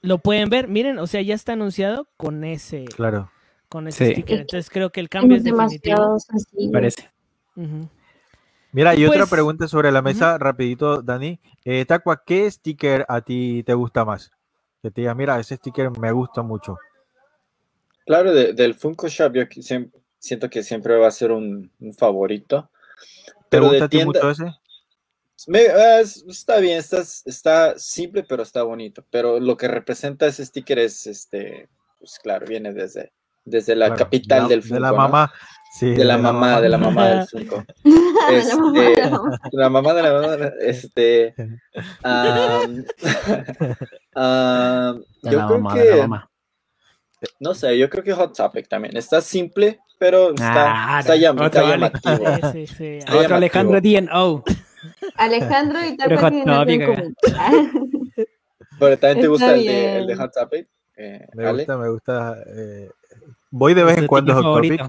Lo 0.01 0.17
pueden 0.17 0.49
ver, 0.49 0.67
miren, 0.69 0.97
o 0.97 1.07
sea, 1.07 1.21
ya 1.21 1.35
está 1.35 1.53
anunciado 1.53 2.07
con 2.17 2.43
ese, 2.45 2.85
Claro. 2.85 3.29
con 3.67 3.87
ese 3.87 4.07
Sí. 4.07 4.11
sticker. 4.13 4.39
Entonces 4.41 4.69
creo 4.71 4.89
que 4.91 5.01
el 5.01 5.09
cambio 5.09 5.35
Es 5.37 5.41
es 5.45 5.51
definitivo. 5.53 5.97
demasiado. 5.97 6.71
Parece. 6.71 7.09
Ujú. 7.55 7.87
Mira, 8.71 8.95
y 8.95 9.05
otra 9.05 9.19
Pues- 9.21 9.29
pregunta 9.31 9.67
sobre 9.67 9.91
la 9.91 10.01
mesa, 10.01 10.37
rapidito, 10.37 11.01
Dani. 11.01 11.39
Eh, 11.65 11.85
Tacua, 11.85 12.21
¿qué 12.25 12.49
sticker 12.49 13.05
a 13.09 13.21
ti 13.21 13.63
te 13.63 13.73
gusta 13.73 14.05
más? 14.05 14.31
Que 14.81 14.91
te 14.91 15.01
diga, 15.01 15.15
mira, 15.15 15.39
ese 15.39 15.55
sticker 15.55 15.89
me 15.99 16.11
gusta 16.11 16.41
mucho. 16.41 16.77
Claro, 18.05 18.31
de- 18.33 18.53
del 18.53 18.75
Funko 18.75 19.07
Shop 19.07 19.33
yo 19.33 19.43
qui- 19.43 19.61
siem- 19.61 19.91
siento 20.19 20.49
que 20.49 20.63
siempre 20.63 20.97
va 20.97 21.07
a 21.07 21.11
ser 21.11 21.31
un, 21.31 21.71
un 21.79 21.93
favorito. 21.93 22.69
¿Te 23.25 23.57
Pero 23.57 23.63
gusta 23.63 23.77
de 23.79 23.83
a 23.83 23.87
ti 23.89 23.97
tienda, 23.97 24.19
mucho 24.19 24.29
ese? 24.31 24.53
me- 25.47 25.99
es- 26.01 26.23
está 26.27 26.59
bien, 26.59 26.77
está, 26.77 27.01
está 27.25 27.77
simple, 27.77 28.23
pero 28.23 28.43
está 28.43 28.63
bonito. 28.63 29.03
Pero 29.09 29.39
lo 29.39 29.57
que 29.57 29.67
representa 29.67 30.27
ese 30.27 30.45
sticker 30.45 30.79
es, 30.79 31.07
este, 31.07 31.69
pues 31.99 32.19
claro, 32.19 32.45
viene 32.47 32.73
desde, 32.73 33.11
desde 33.45 33.75
la 33.75 33.87
Claro, 33.87 33.99
capital 34.05 34.37
de 34.39 34.43
la- 34.43 34.49
del 34.49 34.61
De 34.61 34.67
Funko. 34.67 34.81
la 34.81 34.91
¿no? 34.91 34.97
Sí, 35.71 35.93
De 35.93 36.03
la 36.03 36.17
mamá, 36.17 36.59
de 36.61 36.69
la 36.69 36.77
mamá 36.77 37.07
del 37.07 37.27
Funko. 37.27 37.63
Este, 38.31 39.09
la 39.53 39.69
mamá 39.69 39.93
de 39.93 40.03
la 40.03 40.13
mamá, 40.13 40.35
este, 40.59 41.33
yo 45.23 45.47
creo 45.47 45.67
que, 45.73 46.07
no 47.39 47.53
sé, 47.55 47.77
yo 47.77 47.89
creo 47.89 48.03
que 48.03 48.13
Hot 48.13 48.35
Topic 48.35 48.67
también 48.67 48.95
está 48.97 49.19
simple, 49.19 49.79
pero 49.97 50.29
está, 50.31 50.99
está, 50.99 51.15
llamativo. 51.15 51.65
Sí, 52.51 52.67
sí, 52.67 52.67
sí. 52.67 52.99
Otro 53.11 53.35
Alejandro 53.35 53.81
DNO. 53.81 54.43
Alejandro 55.15 55.79
y 55.85 56.85
común. 56.85 57.15
Pero 58.79 58.97
también 58.97 59.21
te 59.21 59.27
gusta 59.27 59.55
el 59.55 59.65
de, 59.65 59.97
el 59.97 60.07
de, 60.07 60.15
Hot 60.15 60.31
Topic. 60.33 60.67
Eh, 60.95 61.27
me 61.33 61.51
gusta, 61.51 61.77
me 61.77 61.89
gusta. 61.89 62.37
Eh, 62.47 62.89
voy 63.51 63.73
de 63.73 63.83
vez 63.83 63.97
en 63.97 64.07
cuando 64.07 64.31
a 64.31 64.35
Hot 64.35 64.55
Topic. 64.55 64.81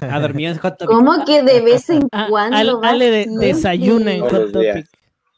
A 0.00 0.20
dormir 0.20 0.48
en 0.48 0.58
Hot 0.58 0.78
Topic. 0.78 0.96
¿Cómo 0.96 1.24
que 1.24 1.42
de 1.42 1.60
vez 1.62 1.90
en 1.90 2.08
ah, 2.12 2.26
cuando? 2.28 2.82
Ale, 2.82 3.10
de, 3.10 3.26
desayuna 3.38 4.14
en 4.14 4.22
Hot 4.22 4.52
Topic. 4.52 4.86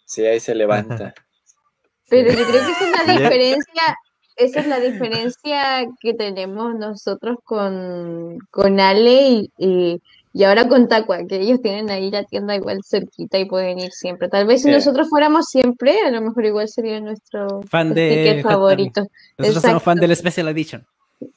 Sí, 0.04 0.24
ahí 0.24 0.40
se 0.40 0.54
levanta. 0.54 1.14
Pero 2.08 2.30
yo 2.30 2.44
creo 2.46 2.60
que 2.64 2.84
es 2.84 3.04
una 3.04 3.12
diferencia, 3.18 3.98
esa 4.36 4.60
es 4.60 4.66
la 4.68 4.78
diferencia 4.78 5.86
que 6.00 6.14
tenemos 6.14 6.76
nosotros 6.76 7.38
con, 7.42 8.38
con 8.50 8.78
Ale 8.78 9.50
y, 9.58 10.00
y, 10.32 10.44
ahora 10.44 10.68
con 10.68 10.86
Taqua, 10.86 11.26
que 11.26 11.40
ellos 11.40 11.60
tienen 11.60 11.90
ahí 11.90 12.12
la 12.12 12.22
tienda 12.22 12.54
igual 12.54 12.78
cerquita 12.88 13.38
y 13.38 13.46
pueden 13.46 13.80
ir 13.80 13.90
siempre. 13.90 14.28
Tal 14.28 14.46
vez 14.46 14.62
si 14.62 14.70
nosotros 14.70 15.08
fuéramos 15.08 15.46
siempre, 15.46 16.00
a 16.02 16.12
lo 16.12 16.20
mejor 16.20 16.44
igual 16.44 16.68
sería 16.68 17.00
nuestro 17.00 17.62
fan 17.68 17.92
de 17.92 18.40
favorito. 18.40 19.08
Nosotros 19.36 19.64
somos 19.64 19.82
fan 19.82 19.98
del 19.98 20.14
Special 20.14 20.46
Edition. 20.48 20.86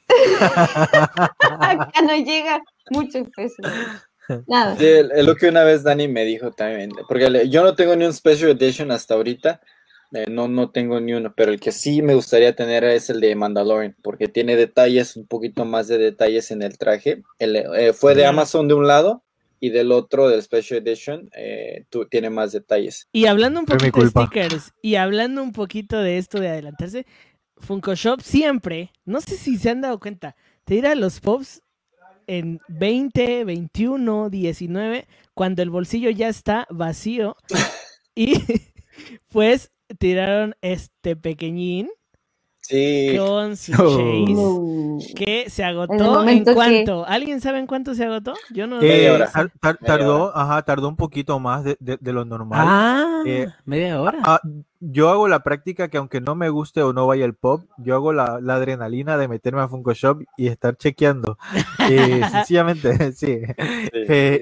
Acá 1.59 2.01
no 2.01 2.15
llega 2.17 2.61
mucho 2.91 3.25
peso. 3.35 3.61
Nada. 4.47 4.75
es 4.79 5.25
lo 5.25 5.35
que 5.35 5.49
una 5.49 5.63
vez 5.63 5.83
Dani 5.83 6.07
me 6.07 6.23
dijo 6.23 6.51
también, 6.51 6.91
porque 7.07 7.49
yo 7.49 7.63
no 7.63 7.75
tengo 7.75 7.95
ni 7.95 8.05
un 8.05 8.13
Special 8.13 8.51
Edition 8.51 8.91
hasta 8.91 9.15
ahorita, 9.15 9.59
eh, 10.11 10.25
no, 10.27 10.47
no 10.47 10.71
tengo 10.71 10.99
ni 10.99 11.13
uno, 11.13 11.33
pero 11.35 11.51
el 11.51 11.59
que 11.59 11.71
sí 11.71 12.01
me 12.01 12.15
gustaría 12.15 12.55
tener 12.55 12.83
es 12.83 13.09
el 13.09 13.19
de 13.19 13.35
Mandalorian, 13.35 13.95
porque 14.01 14.27
tiene 14.27 14.55
detalles, 14.55 15.15
un 15.15 15.27
poquito 15.27 15.65
más 15.65 15.87
de 15.87 15.97
detalles 15.99 16.49
en 16.51 16.63
el 16.63 16.77
traje. 16.77 17.21
Eh, 17.39 17.93
fue 17.93 18.15
de 18.15 18.25
Amazon 18.25 18.67
de 18.67 18.73
un 18.73 18.87
lado 18.87 19.23
y 19.59 19.69
del 19.69 19.91
otro, 19.91 20.29
del 20.29 20.41
Special 20.41 20.79
Edition, 20.79 21.29
eh, 21.35 21.85
tú, 21.89 22.07
tiene 22.07 22.29
más 22.29 22.53
detalles. 22.53 23.07
Y 23.11 23.25
hablando 23.25 23.59
un 23.59 23.65
poquito 23.65 24.01
de 24.01 24.07
stickers, 24.07 24.73
y 24.81 24.95
hablando 24.95 25.43
un 25.43 25.51
poquito 25.51 26.01
de 26.01 26.17
esto 26.17 26.39
de 26.39 26.47
adelantarse, 26.47 27.05
Funko 27.59 27.95
Shop 27.95 28.21
siempre, 28.21 28.91
no 29.05 29.21
sé 29.21 29.37
si 29.37 29.57
se 29.57 29.69
han 29.69 29.81
dado 29.81 29.99
cuenta, 29.99 30.35
te 30.63 30.75
dirá 30.75 30.95
los 30.95 31.19
pops 31.19 31.61
en 32.27 32.59
20, 32.67 33.43
21, 33.43 34.29
19, 34.29 35.07
cuando 35.33 35.61
el 35.61 35.69
bolsillo 35.69 36.09
ya 36.09 36.27
está 36.29 36.67
vacío. 36.69 37.35
y 38.15 38.33
pues 39.29 39.71
tiraron 39.97 40.55
este 40.61 41.15
pequeñín 41.15 41.89
con 43.17 43.57
su 43.57 43.71
chase 43.71 45.15
que 45.15 45.49
se 45.49 45.63
agotó 45.63 46.27
en, 46.27 46.43
cuánto. 46.43 47.05
¿Alguien 47.05 47.41
sabe 47.41 47.59
en 47.59 47.67
cuánto 47.67 47.95
se 47.95 48.05
agotó? 48.05 48.33
Yo 48.51 48.67
no. 48.67 48.79
Eh, 48.81 49.25
tardó, 49.85 50.35
ajá, 50.35 50.61
tardó 50.63 50.87
un 50.87 50.95
poquito 50.95 51.39
más 51.39 51.63
de, 51.63 51.77
lo 52.01 52.25
normal. 52.25 52.65
Ah, 52.67 53.23
eh, 53.25 53.47
media 53.65 54.01
hora. 54.01 54.19
Ah, 54.23 54.41
yo 54.79 55.09
hago 55.09 55.27
la 55.27 55.43
práctica 55.43 55.89
que 55.89 55.97
aunque 55.97 56.21
no 56.21 56.35
me 56.35 56.49
guste 56.49 56.81
o 56.83 56.93
no 56.93 57.07
vaya 57.07 57.25
el 57.25 57.33
pop, 57.33 57.63
yo 57.77 57.95
hago 57.95 58.13
la, 58.13 58.39
adrenalina 58.49 59.17
de 59.17 59.27
meterme 59.27 59.61
a 59.61 59.67
Funko 59.67 59.93
Shop 59.93 60.21
y 60.37 60.47
estar 60.47 60.75
chequeando. 60.77 61.37
Eh, 61.91 62.21
sencillamente, 62.31 63.13
sí. 63.13 63.39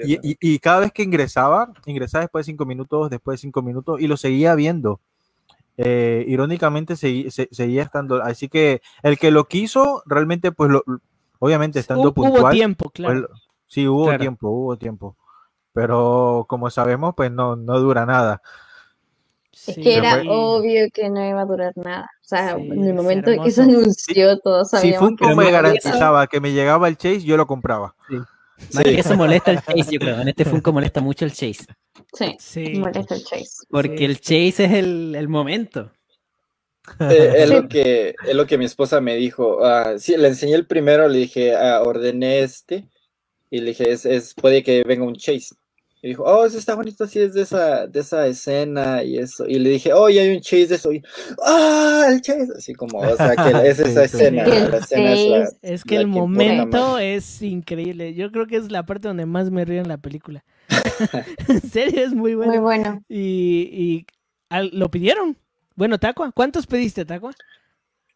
y, 0.06 0.38
y, 0.42 0.60
cada 0.60 0.82
vez 0.82 0.92
que 0.92 1.04
ingresaba, 1.04 1.72
ingresaba 1.86 2.24
después 2.24 2.46
de 2.46 2.52
cinco 2.52 2.66
minutos, 2.66 3.10
después 3.10 3.36
de 3.36 3.42
cinco 3.42 3.62
minutos 3.62 4.02
y 4.02 4.08
lo 4.08 4.18
seguía 4.18 4.54
viendo. 4.54 5.00
Eh, 5.78 6.26
irónicamente 6.28 6.96
seguía 6.96 7.84
estando, 7.84 8.22
así 8.24 8.50
que 8.50 8.82
el 9.04 9.20
que 9.20 9.30
lo 9.30 9.48
quiso, 9.48 10.02
realmente, 10.08 10.52
pues, 10.52 10.72
lo, 10.72 10.84
obviamente 11.40 11.80
estando 11.80 12.13
puntual. 12.13 12.42
Hubo 12.42 12.50
tiempo, 12.50 12.90
pues, 12.90 12.94
claro. 12.94 13.30
sí, 13.68 13.88
hubo 13.88 14.18
tiempo, 14.18 14.50
hubo 14.50 14.78
tiempo. 14.78 15.16
Pero 15.74 16.46
como 16.50 16.72
sabemos, 16.72 17.13
pues 17.16 17.32
no, 17.32 17.56
no 17.56 17.80
dura 17.80 18.06
nada. 18.06 18.42
Es 19.68 19.76
que 19.76 19.98
era 19.98 20.24
obvio 20.28 20.88
que 20.94 21.10
no 21.10 21.24
iba 21.28 21.42
a 21.42 21.46
durar 21.46 21.74
nada. 21.76 22.10
O 22.24 22.28
sea, 22.28 22.52
en 22.52 22.84
el 22.84 22.94
momento 22.94 23.32
en 23.32 23.44
que 23.44 23.52
se 23.52 23.62
anunció, 23.63 24.40
todos 24.40 24.70
sabíamos. 24.72 25.10
Si 25.10 25.18
Funko 25.18 25.36
me 25.36 25.52
garantizaba 25.52 26.28
que 26.28 26.40
me 26.40 26.52
llegaba 26.52 26.88
el 26.88 26.98
Chase, 26.98 27.22
yo 27.22 27.38
lo 27.38 27.48
compraba. 27.48 27.96
Sí. 28.10 28.18
Eso 28.86 29.16
molesta 29.16 29.52
el 29.52 29.62
Chase, 29.62 29.92
yo 29.92 30.00
creo. 30.00 30.20
En 30.20 30.28
este 30.28 30.46
Funko 30.46 30.74
molesta 30.74 31.02
mucho 31.02 31.26
el 31.26 31.32
Chase. 31.32 31.66
Sí, 32.18 32.36
sí. 32.40 32.74
molesta 32.80 33.16
el 33.16 33.24
Chase. 33.24 33.66
Porque 33.70 34.06
el 34.06 34.20
Chase 34.20 34.66
es 34.66 34.72
el, 34.72 35.16
el 35.16 35.28
momento. 35.28 35.92
Eh, 37.00 37.34
es, 37.38 37.50
lo 37.50 37.68
que, 37.68 38.16
es 38.26 38.36
lo 38.36 38.48
que 38.48 38.58
mi 38.58 38.66
esposa 38.66 39.02
me 39.02 39.16
dijo. 39.16 39.58
Uh, 39.58 40.00
sí, 40.00 40.16
le 40.18 40.30
enseñé 40.30 40.56
el 40.56 40.66
primero, 40.66 41.08
le 41.08 41.20
dije, 41.20 41.54
uh, 41.56 41.88
ordené 41.88 42.40
este. 42.40 42.88
Y 43.50 43.60
le 43.60 43.68
dije, 43.68 43.92
es, 43.92 44.06
es, 44.06 44.34
puede 44.34 44.64
que 44.64 44.84
venga 44.84 45.06
un 45.06 45.16
Chase. 45.16 45.56
Y 46.02 46.10
dijo, 46.10 46.24
oh, 46.24 46.46
eso 46.46 46.60
está 46.60 46.76
bonito 46.76 47.06
así, 47.06 47.20
es 47.20 47.34
de 47.34 47.42
esa, 47.42 47.88
de 47.88 48.00
esa 48.02 48.28
escena 48.28 49.02
y 49.04 49.18
eso. 49.18 49.48
Y 49.48 49.58
le 49.58 49.72
dije, 49.72 49.94
oh, 49.94 50.10
ya 50.10 50.22
hay 50.22 50.36
un 50.36 50.42
chase 50.42 50.68
de 50.68 50.76
eso. 50.76 50.94
Y, 50.94 51.02
ah, 51.44 52.06
el 52.10 52.22
chase. 52.22 52.48
Así 52.56 52.76
como, 52.76 53.00
o 53.00 53.16
sea, 53.16 53.36
que 53.36 53.50
es 53.68 53.80
esa 53.80 54.04
escena. 54.04 54.46
La 54.46 54.78
escena 54.78 55.14
es, 55.14 55.58
es, 55.64 55.84
que 55.84 55.96
el 55.96 56.06
momento 56.06 57.00
es 57.00 57.42
increíble. 57.42 58.14
Yo 58.14 58.32
creo 58.32 58.46
que 58.46 58.58
es 58.58 58.72
la 58.72 58.86
parte 58.86 59.08
donde 59.08 59.26
más 59.26 59.50
me 59.50 59.66
río 59.66 59.82
en 59.82 59.88
la 59.88 59.98
película. 59.98 60.46
en 61.48 61.62
serio, 61.62 62.04
es 62.04 62.14
muy 62.14 62.36
bueno. 62.36 62.52
Muy 62.52 62.62
bueno. 62.62 63.04
Y, 63.08 64.06
y 64.52 64.70
lo 64.72 64.90
pidieron. 64.90 65.38
Bueno, 65.76 66.00
Tacua, 66.00 66.32
¿cuántos 66.32 66.66
pediste, 66.68 67.06
Tacua? 67.06 67.34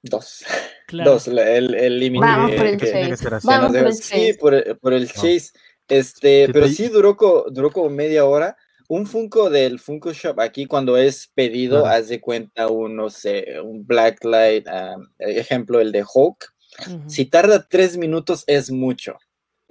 Dos. 0.01 0.43
Dos, 0.91 1.27
el 1.27 1.99
límite. 1.99 2.25
Vamos 2.25 2.51
por 2.51 2.65
el 2.65 2.79
chase. 2.79 3.15
Vamos 3.43 3.71
por 3.71 3.87
el 3.87 3.95
chase. 3.95 4.03
Sí, 4.03 4.33
por, 4.33 4.79
por 4.79 4.93
el 4.93 5.07
chase. 5.07 5.51
Este, 5.87 6.49
pero 6.51 6.67
sí 6.67 6.87
duró, 6.87 7.17
duró 7.51 7.71
como 7.71 7.89
media 7.89 8.25
hora. 8.25 8.57
Un 8.87 9.07
Funko 9.07 9.49
del 9.49 9.79
Funko 9.79 10.11
Shop 10.11 10.39
aquí 10.39 10.65
cuando 10.65 10.97
es 10.97 11.31
pedido, 11.33 11.85
haz 11.85 12.09
de 12.09 12.19
cuenta 12.19 12.67
un, 12.67 12.95
no 12.97 13.09
sé, 13.09 13.61
un 13.63 13.85
Blacklight, 13.85 14.67
ah, 14.67 14.97
ejemplo 15.19 15.79
el 15.79 15.91
de 15.91 16.03
Hulk. 16.03 16.53
Si 17.07 17.25
tarda 17.25 17.67
tres 17.69 17.97
minutos 17.97 18.43
es 18.47 18.71
mucho. 18.71 19.17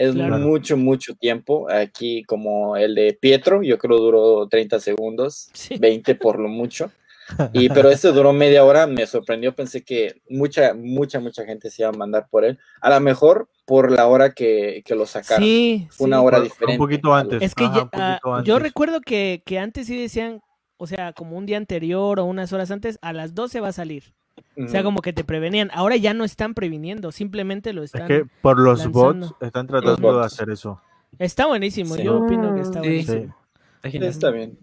Es 0.01 0.15
mucho, 0.15 0.79
mucho 0.79 1.15
tiempo. 1.15 1.71
Aquí 1.71 2.25
como 2.25 2.75
el 2.75 2.95
de 2.95 3.13
Pietro, 3.21 3.63
yo 3.63 3.77
creo 3.77 3.99
duró 3.99 4.49
30 4.49 4.81
segundos, 4.81 5.51
20 5.79 6.15
por 6.15 6.39
lo 6.39 6.49
mucho. 6.49 6.91
Y, 7.53 7.69
pero 7.69 7.91
este 7.91 8.11
duró 8.11 8.33
media 8.33 8.65
hora, 8.65 8.89
me 8.89 9.07
sorprendió, 9.07 9.55
pensé 9.55 9.85
que 9.85 10.21
mucha, 10.29 10.75
mucha, 10.75 11.21
mucha 11.21 11.45
gente 11.45 11.71
se 11.71 11.83
iba 11.83 11.91
a 11.91 11.93
mandar 11.93 12.27
por 12.29 12.45
él. 12.45 12.59
A 12.81 12.91
lo 12.91 12.99
mejor 12.99 13.49
por 13.67 13.93
la 13.93 14.09
hora 14.09 14.33
que, 14.33 14.83
que 14.85 14.97
lo 14.97 15.07
sacaron. 15.07 15.45
Sí, 15.45 15.87
Fue 15.91 16.09
una 16.09 16.23
hora 16.23 16.41
diferente. 16.41 16.73
Un 16.73 16.89
poquito 16.89 17.15
antes. 17.15 17.41
Es 17.41 17.55
que 17.55 17.69
ah, 17.93 18.19
yo 18.43 18.59
recuerdo 18.59 19.01
que, 19.01 19.45
que, 19.47 19.61
antes 19.61 19.87
sí 19.87 19.97
decían, 19.97 20.41
o 20.77 20.89
sea, 20.89 21.13
como 21.13 21.37
un 21.37 21.47
día 21.47 21.59
anterior 21.59 22.19
o 22.19 22.25
unas 22.25 22.53
horas 22.53 22.73
antes, 22.73 22.99
a 23.01 23.13
las 23.13 23.35
12 23.35 23.61
va 23.61 23.69
a 23.69 23.73
salir. 23.73 24.13
O 24.57 24.69
sea, 24.69 24.83
como 24.83 25.01
que 25.01 25.13
te 25.13 25.25
prevenían. 25.25 25.71
Ahora 25.73 25.97
ya 25.97 26.15
no 26.15 26.25
están 26.25 26.55
previniendo, 26.55 27.13
simplemente 27.13 27.73
lo 27.73 27.83
están. 27.83 28.03
Es 28.03 28.09
que 28.09 28.27
por 28.43 28.59
los 28.59 28.87
bots 28.89 29.33
están 29.41 29.67
tratando 29.67 30.19
de 30.19 30.25
hacer 30.25 30.51
eso. 30.51 30.81
Está 31.19 31.47
buenísimo, 31.47 31.97
yo 31.97 32.19
opino 32.19 32.55
que 32.55 32.61
está 32.61 32.79
buenísimo. 32.81 33.37
Está 33.83 34.31
bien. 34.31 34.59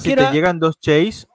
si 0.00 0.14
te 0.14 0.32
llegan 0.32 0.58
dos 0.58 0.78
chase, 0.80 1.26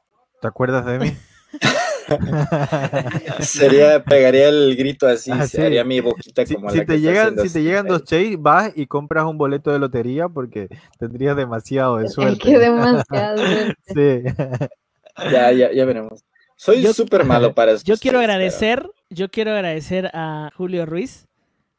¿Te 0.42 0.48
acuerdas 0.48 0.86
de 0.86 1.00
mí? 1.00 1.14
Sería, 3.40 4.04
pegaría 4.04 4.50
el 4.50 4.76
grito 4.76 5.08
así, 5.08 5.32
ah, 5.32 5.46
haría 5.58 5.84
mi 5.84 6.00
boquita 6.02 6.46
como 6.46 6.70
si, 6.70 6.86
te 6.86 7.00
llegan, 7.00 7.38
Si 7.40 7.52
te 7.52 7.64
llegan 7.64 7.88
dos 7.88 8.04
chase, 8.04 8.36
vas 8.38 8.72
y 8.76 8.88
compras 8.88 9.26
un 9.26 9.38
boleto 9.38 9.72
de 9.72 9.80
lotería 9.80 10.28
porque 10.28 10.68
tendrías 11.00 11.36
demasiado 11.36 11.98
de 11.98 12.10
suerte. 12.10 12.34
Es 12.34 12.40
que 12.40 12.60
demasiado 12.60 13.38
sí. 13.88 14.24
Ya, 15.32 15.52
ya, 15.52 15.72
ya 15.72 15.86
veremos. 15.86 16.24
Soy 16.64 16.86
súper 16.94 17.24
malo 17.26 17.54
para 17.54 17.74
eso. 17.74 17.84
Yo 17.86 17.98
quiero 17.98 18.20
agradecer, 18.20 18.90
yo 19.10 19.30
quiero 19.30 19.52
agradecer 19.52 20.10
a 20.14 20.50
Julio 20.56 20.86
Ruiz 20.86 21.28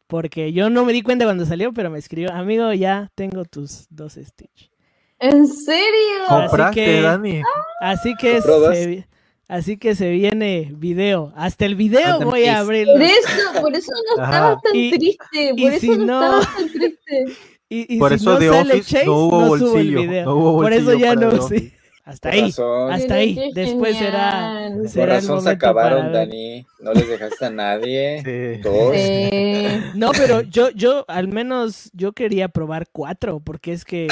porque 0.07 0.53
yo 0.53 0.69
no 0.69 0.85
me 0.85 0.93
di 0.93 1.01
cuenta 1.03 1.25
cuando 1.25 1.47
salió, 1.47 1.73
pero 1.73 1.89
me 1.89 1.99
escribió, 1.99 2.31
amigo, 2.33 2.71
ya 2.75 3.11
tengo 3.15 3.47
tus 3.47 3.87
dos 3.89 4.15
Stitch. 4.15 4.71
¿En 5.19 5.47
serio? 5.47 6.27
¿Compraste, 6.29 6.61
así 6.61 6.75
que, 6.75 7.01
Dani? 7.01 7.43
Así 7.81 8.15
que, 8.17 8.43
se, 8.43 9.09
así 9.49 9.77
que 9.79 9.95
se 9.95 10.11
viene 10.11 10.71
video. 10.77 11.33
Hasta 11.35 11.65
el 11.65 11.77
video 11.77 12.21
voy 12.21 12.45
a 12.45 12.59
abrir. 12.59 12.87
Por 12.87 13.01
eso, 13.01 13.63
por 13.63 13.75
eso 13.75 13.93
no 14.17 14.23
estaba 14.23 14.61
tan 14.61 14.73
triste. 14.73 15.55
Por 15.57 15.73
eso 15.73 15.97
no, 15.97 16.43
estaba 16.43 16.55
tan 16.57 16.69
triste. 16.71 17.25
Y, 17.71 17.99
por 17.99 18.13
eso 18.13 18.35
no 18.35 18.39
de 18.39 18.51
Office 18.51 18.83
Chase, 18.83 19.07
no 19.07 19.17
hubo 19.17 19.47
bolsillo. 19.47 20.25
No 20.25 20.37
hubo 20.37 20.53
bolsillo 20.53 20.63
por 20.63 20.73
eso 20.73 20.95
ya 20.95 21.15
no, 21.17 21.43
sí. 21.49 21.73
Hasta 22.05 22.29
ahí, 22.29 22.55
hasta 22.91 23.15
ahí. 23.15 23.51
Después 23.55 23.97
será, 23.97 24.71
será 24.87 25.19
el 25.19 25.23
se 25.23 25.49
acabaron, 25.49 26.13
Dani. 26.13 26.67
No 26.79 26.93
les 26.93 27.09
dejaste 27.09 27.47
a 27.47 27.51
nadie. 27.51 28.61
Dos. 28.63 28.95
No, 29.95 30.11
pero 30.13 30.43
yo, 30.43 30.71
yo, 30.71 31.05
al 31.09 31.29
menos, 31.29 31.91
yo 31.95 32.13
quería 32.13 32.49
probar 32.49 32.89
cuatro, 32.91 33.41
porque 33.41 33.73
es 33.73 33.85
que, 33.85 34.09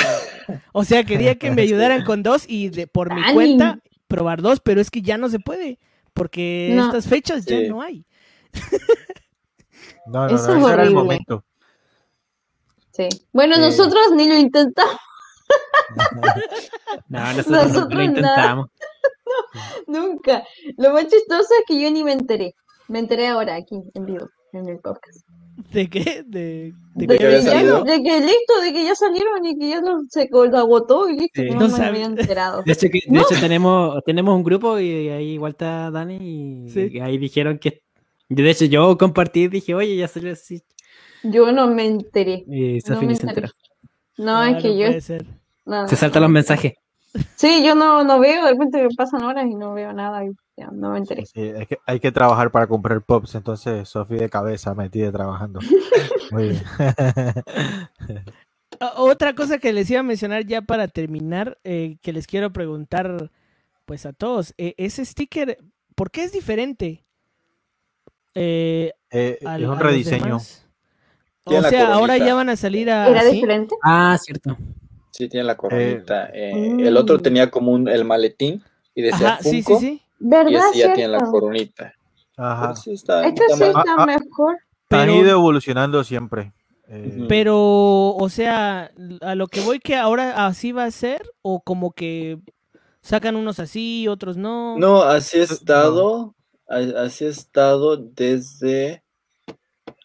o 0.72 0.84
sea, 0.84 1.04
quería 1.04 1.34
que 1.34 1.50
me 1.50 1.62
ayudaran 1.62 2.04
con 2.04 2.22
dos 2.22 2.44
y 2.48 2.68
de, 2.70 2.86
por 2.86 3.12
mi 3.12 3.20
cuenta 3.34 3.80
probar 4.08 4.42
dos, 4.42 4.60
pero 4.60 4.80
es 4.80 4.90
que 4.90 5.02
ya 5.02 5.18
no 5.18 5.28
se 5.28 5.40
puede, 5.40 5.78
porque 6.14 6.74
estas 6.76 7.08
fechas 7.08 7.44
ya 7.44 7.60
no 7.68 7.82
hay. 7.82 8.06
no, 10.06 10.26
no, 10.26 10.28
no, 10.28 10.36
ese 10.36 10.72
era 10.72 10.84
el 10.84 10.94
momento. 10.94 11.44
Sí. 12.92 13.08
Bueno, 13.32 13.58
nosotros 13.58 14.12
ni 14.14 14.28
lo 14.28 14.36
intentamos. 14.36 14.96
no, 17.08 17.32
nosotros, 17.34 17.88
no 17.88 17.96
lo 17.96 18.02
intentamos. 18.02 18.68
nunca. 19.86 20.44
Lo 20.76 20.92
más 20.92 21.06
chistoso 21.08 21.48
es 21.58 21.64
que 21.66 21.80
yo 21.80 21.90
ni 21.90 22.04
me 22.04 22.12
enteré. 22.12 22.54
Me 22.88 22.98
enteré 22.98 23.28
ahora 23.28 23.56
aquí 23.56 23.80
en 23.94 24.06
vivo, 24.06 24.28
en 24.52 24.68
el 24.68 24.78
podcast. 24.78 25.26
¿De 25.70 25.88
qué? 25.88 26.24
De, 26.26 26.72
de, 26.94 27.06
que, 27.06 27.26
de 27.26 28.02
que 28.02 28.20
listo, 28.20 28.60
de 28.62 28.72
que 28.72 28.84
ya 28.84 28.94
salieron 28.94 29.44
y 29.44 29.58
que 29.58 29.68
ya 29.68 29.80
no, 29.80 30.02
se 30.08 30.28
agotó 30.32 31.08
y 31.08 31.18
listo, 31.18 31.42
no, 31.42 31.68
me 31.68 31.84
había 31.84 32.04
enterado. 32.06 32.62
De 32.64 32.72
hecho, 32.72 32.88
de 32.88 33.18
hecho 33.18 33.40
tenemos, 33.40 34.02
tenemos 34.04 34.34
un 34.34 34.42
grupo 34.42 34.78
y 34.78 35.08
ahí 35.08 35.32
igual 35.32 35.52
está 35.52 35.90
Dani 35.90 36.16
y, 36.66 36.98
ahí 37.00 37.18
dijeron 37.18 37.58
que 37.58 37.82
de 38.28 38.50
hecho 38.50 38.64
yo 38.64 38.96
compartí 38.96 39.42
y 39.42 39.48
dije, 39.48 39.74
oye, 39.74 39.96
ya 39.96 40.08
salió 40.08 40.32
así. 40.32 40.62
Yo 41.22 41.52
no 41.52 41.68
me 41.68 41.86
enteré. 41.86 42.44
Y 42.48 42.80
Sofi 42.80 43.06
no 43.06 43.14
se 43.14 43.26
enteró. 43.26 43.48
No, 44.18 44.42
es 44.42 44.62
que 44.62 44.76
yo. 44.76 44.86
Se 45.86 45.96
saltan 45.96 46.22
los 46.22 46.30
mensajes. 46.30 46.74
Sí, 47.36 47.62
yo 47.64 47.74
no, 47.74 48.04
no 48.04 48.18
veo, 48.18 48.44
de 48.44 48.52
repente 48.52 48.88
pasan 48.96 49.22
horas 49.22 49.46
y 49.46 49.54
no 49.54 49.74
veo 49.74 49.92
nada 49.92 50.24
y 50.24 50.30
no 50.72 50.90
me 50.90 50.98
enteré. 50.98 51.26
Sí, 51.26 51.40
es 51.40 51.68
que 51.68 51.78
hay 51.86 52.00
que 52.00 52.12
trabajar 52.12 52.50
para 52.50 52.66
comprar 52.66 53.02
pops, 53.02 53.34
entonces 53.34 53.88
Sofi 53.88 54.14
de 54.14 54.30
cabeza 54.30 54.74
metida 54.74 55.12
trabajando. 55.12 55.60
Muy 56.30 56.50
bien. 56.50 56.62
Otra 58.96 59.34
cosa 59.34 59.58
que 59.58 59.72
les 59.72 59.90
iba 59.90 60.00
a 60.00 60.04
mencionar 60.04 60.44
ya 60.46 60.62
para 60.62 60.88
terminar, 60.88 61.58
eh, 61.64 61.98
que 62.02 62.12
les 62.12 62.26
quiero 62.26 62.52
preguntar 62.52 63.30
pues 63.84 64.06
a 64.06 64.12
todos, 64.12 64.54
eh, 64.56 64.74
ese 64.78 65.04
sticker, 65.04 65.58
¿por 65.94 66.10
qué 66.10 66.24
es 66.24 66.32
diferente? 66.32 67.04
Eh, 68.34 68.92
es 69.10 69.42
un 69.42 69.78
rediseño. 69.78 70.38
O 71.44 71.62
sea, 71.62 71.94
ahora 71.94 72.16
ya 72.16 72.34
van 72.34 72.48
a 72.48 72.56
salir 72.56 72.90
a. 72.90 73.08
¿Era 73.08 73.24
diferente? 73.24 73.74
Ah, 73.82 74.16
cierto. 74.20 74.56
Sí, 75.12 75.28
tiene 75.28 75.44
la 75.44 75.56
coronita. 75.56 76.30
Eh, 76.32 76.52
mm. 76.54 76.80
El 76.80 76.96
otro 76.96 77.20
tenía 77.20 77.48
como 77.50 77.70
un, 77.70 77.88
el 77.88 78.04
maletín 78.04 78.60
y 78.94 79.02
decía 79.02 79.38
Funko. 79.40 79.50
Sí, 79.50 79.62
sí, 79.62 79.76
sí. 79.78 80.02
¿Verdad? 80.18 80.50
Y 80.50 80.56
ese 80.56 80.78
ya 80.78 80.94
tiene 80.94 81.12
la 81.12 81.20
coronita. 81.20 81.94
Ajá. 82.36 82.74
Sí 82.74 82.94
está, 82.94 83.24
este 83.24 83.42
sí 83.54 83.62
está 83.62 83.84
ah, 83.86 83.96
ah, 83.98 84.06
mejor. 84.06 84.56
Han 84.90 85.10
ido 85.10 85.30
evolucionando 85.30 86.02
siempre. 86.02 86.52
Eh. 86.88 87.26
Pero, 87.28 88.16
o 88.16 88.28
sea, 88.28 88.90
a 89.20 89.34
lo 89.36 89.46
que 89.46 89.60
voy 89.60 89.78
que 89.78 89.94
ahora 89.94 90.46
así 90.46 90.72
va 90.72 90.84
a 90.84 90.90
ser, 90.90 91.22
o 91.42 91.60
como 91.60 91.92
que 91.92 92.38
sacan 93.02 93.36
unos 93.36 93.60
así, 93.60 94.08
otros 94.08 94.36
no. 94.36 94.76
No, 94.78 95.02
así 95.02 95.38
ha 95.38 95.44
estado, 95.44 96.34
así 96.68 97.26
ha 97.26 97.28
estado 97.28 97.96
desde 97.96 99.02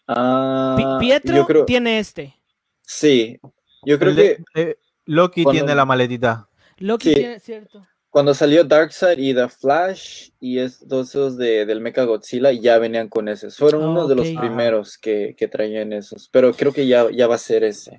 Ah, 0.08 0.96
Pietro 0.98 1.64
tiene 1.66 1.98
este. 1.98 2.34
Sí, 2.82 3.38
yo 3.84 3.98
creo 3.98 4.14
que. 4.14 4.42
Eh, 4.54 4.76
Loki 5.08 5.44
tiene 5.46 5.74
la 5.74 5.86
maletita. 5.86 6.48
Loki 6.76 7.14
tiene, 7.14 7.40
cierto. 7.40 7.86
Cuando 8.10 8.34
salió 8.34 8.62
Darkseid 8.62 9.18
y 9.18 9.34
The 9.34 9.48
Flash 9.48 10.30
y 10.38 10.58
estos 10.58 11.08
esos 11.08 11.36
de, 11.36 11.66
del 11.66 11.80
Mecha 11.80 12.04
Godzilla 12.04 12.52
ya 12.52 12.78
venían 12.78 13.08
con 13.08 13.28
esos. 13.28 13.56
Fueron 13.56 13.84
uno 13.84 14.06
de 14.06 14.14
los 14.14 14.28
primeros 14.28 14.98
que, 14.98 15.34
que, 15.36 15.48
traían 15.48 15.92
esos. 15.92 16.28
Pero 16.30 16.52
creo 16.52 16.72
que 16.72 16.86
ya, 16.86 17.10
ya 17.10 17.26
va 17.26 17.36
a 17.36 17.38
ser 17.38 17.64
ese. 17.64 17.98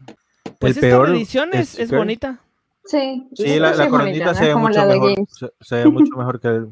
Pues 0.60 0.78
esta 0.78 0.88
edición 0.88 1.50
es, 1.54 1.80
es, 1.80 1.91
bonita. 1.91 2.41
Sí, 2.86 3.28
sí 3.34 3.60
la, 3.60 3.74
la 3.74 3.89
coronita 3.89 4.34
se 4.36 4.45
ve 4.45 4.56
mucho 4.56 4.86
mejor. 4.86 5.15
Se, 5.62 5.76
ve 5.76 5.86
mucho 5.86 6.15
mejor 6.15 6.39
que 6.39 6.48
el, 6.48 6.67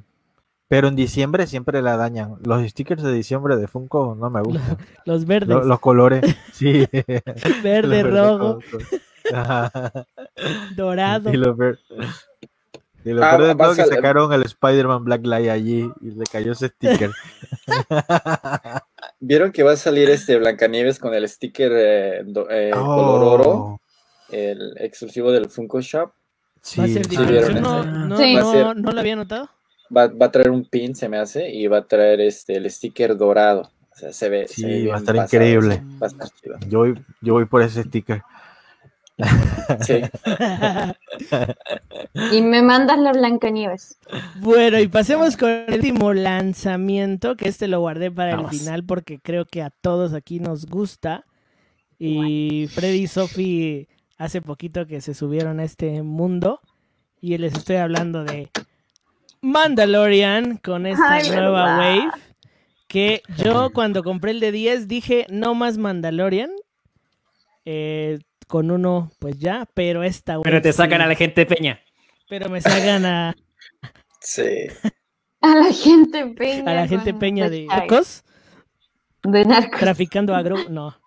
pero 0.68 0.88
en 0.90 0.96
diciembre 0.96 1.48
siempre 1.48 1.82
la 1.82 1.98
dañan. 1.98 2.36
Los 2.44 2.68
stickers 2.70 3.02
de 3.02 3.14
diciembre 3.14 3.56
de 3.56 3.68
Funko 3.68 4.16
no 4.16 4.30
me 4.30 4.42
gustan. 4.42 4.78
Los 5.06 5.26
verdes. 5.26 5.66
Los, 5.66 5.80
colores, 5.80 6.22
sí. 6.54 6.86
Verde, 7.64 8.04
rojo. 8.04 8.60
Dorado. 10.76 11.32
Y, 11.32 11.38
lo 11.38 11.56
ver... 11.56 11.80
y 13.04 13.12
lo 13.12 13.24
ah, 13.24 13.38
peor 13.38 13.76
de 13.76 13.84
que 13.84 13.90
sacaron 13.90 14.34
el 14.34 14.44
Spider-Man 14.44 15.04
Black 15.06 15.26
Light 15.26 15.50
allí 15.50 15.90
y 16.02 16.12
le 16.12 16.26
cayó 16.26 16.52
ese 16.54 16.70
sticker. 16.70 17.12
¿Vieron 19.20 19.52
que 19.52 19.64
va 19.64 19.74
a 19.74 19.78
salir 19.78 20.10
este 20.10 20.38
Blancanieves 20.38 21.00
con 21.00 21.14
el 21.14 21.28
sticker 21.28 21.72
eh, 21.76 22.20
eh, 22.50 22.72
color 22.74 23.24
oro? 23.24 23.50
Oh. 23.50 23.82
El 24.30 24.76
exclusivo 24.78 25.32
del 25.32 25.50
Funko 25.50 25.82
Shop. 25.82 26.12
Sí, 26.62 26.80
¿Va 26.80 26.86
a 26.86 26.88
ser 26.88 27.08
diferente? 27.08 27.62
no, 27.62 27.84
no, 27.84 28.18
no, 28.18 28.74
no 28.74 28.92
lo 28.92 29.00
había 29.00 29.16
notado 29.16 29.50
va, 29.96 30.08
va, 30.08 30.28
a 30.28 30.32
traer 30.32 30.50
un 30.50 30.66
pin, 30.66 30.96
se 30.96 31.10
me 31.10 31.18
hace, 31.18 31.50
y 31.50 31.68
va 31.68 31.80
a 31.80 31.88
traer 31.88 32.22
este 32.22 32.58
el 32.58 32.70
sticker 32.70 33.16
dorado. 33.16 33.72
O 33.92 34.00
sea, 34.00 34.14
se 34.14 34.30
ve. 34.30 34.48
Sí, 34.48 34.86
va 34.88 34.96
a 34.96 35.00
estar 35.00 35.16
increíble. 35.16 35.82
Yo 36.68 36.80
voy, 36.80 37.06
yo 37.22 37.34
voy 37.34 37.46
por 37.46 37.62
ese 37.62 37.84
sticker. 37.84 38.22
Sí. 39.82 40.02
y 42.32 42.42
me 42.42 42.62
mandas 42.62 43.00
la 43.00 43.12
Blancanieves. 43.12 43.98
Bueno, 44.40 44.80
y 44.80 44.88
pasemos 44.88 45.38
con 45.38 45.50
el 45.50 45.74
último 45.74 46.14
lanzamiento, 46.14 47.36
que 47.36 47.50
este 47.50 47.68
lo 47.68 47.80
guardé 47.80 48.12
para 48.12 48.40
el 48.40 48.48
final 48.48 48.84
porque 48.84 49.20
creo 49.20 49.46
que 49.46 49.64
a 49.64 49.70
todos 49.70 50.14
aquí 50.14 50.40
nos 50.40 50.68
gusta. 50.68 51.26
Y 52.00 52.68
Freddy 52.72 53.04
y 53.04 53.08
Sophie 53.08 53.88
hace 54.18 54.42
poquito 54.42 54.86
que 54.86 55.02
se 55.02 55.14
subieron 55.14 55.60
a 55.60 55.64
este 55.64 56.04
mundo 56.04 56.62
y 57.20 57.38
les 57.38 57.54
estoy 57.54 57.78
hablando 57.78 58.24
de 58.24 58.52
Mandalorian 59.42 60.58
con 60.58 60.86
esta 60.86 61.22
nueva 61.24 61.78
wave. 61.78 62.10
Que 62.88 63.22
yo 63.44 63.72
cuando 63.74 64.04
compré 64.04 64.32
el 64.32 64.40
de 64.40 64.52
10 64.52 64.88
dije 64.88 65.26
no 65.30 65.56
más 65.56 65.78
Mandalorian. 65.78 66.52
Eh, 67.66 68.20
con 68.48 68.72
uno, 68.72 69.12
pues 69.20 69.38
ya, 69.38 69.68
pero 69.74 70.04
esta 70.04 70.42
Pero 70.42 70.62
te 70.62 70.74
sacan 70.74 71.02
a 71.02 71.08
la 71.08 71.16
gente 71.16 71.46
peña. 71.46 71.80
Pero 72.30 72.50
me 72.50 72.62
sacan 72.62 73.06
a. 73.06 73.36
Sí. 74.22 74.44
A 75.40 75.56
la 75.56 75.72
gente 75.72 76.26
peña. 76.36 76.72
A 76.72 76.74
la 76.74 76.88
gente 76.88 77.14
peña 77.14 77.48
de 77.48 77.68
narcos. 77.68 78.24
De 79.24 79.46
narcos. 79.46 79.80
Traficando 79.80 80.34
agro. 80.34 80.58
No. 80.68 80.98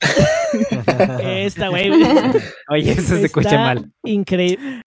Esta 1.20 1.70
wave. 1.70 1.92
Oye, 2.70 2.92
eso 2.92 3.16
se 3.16 3.26
escucha 3.26 3.58
mal. 3.58 3.92
Increíble. 4.02 4.80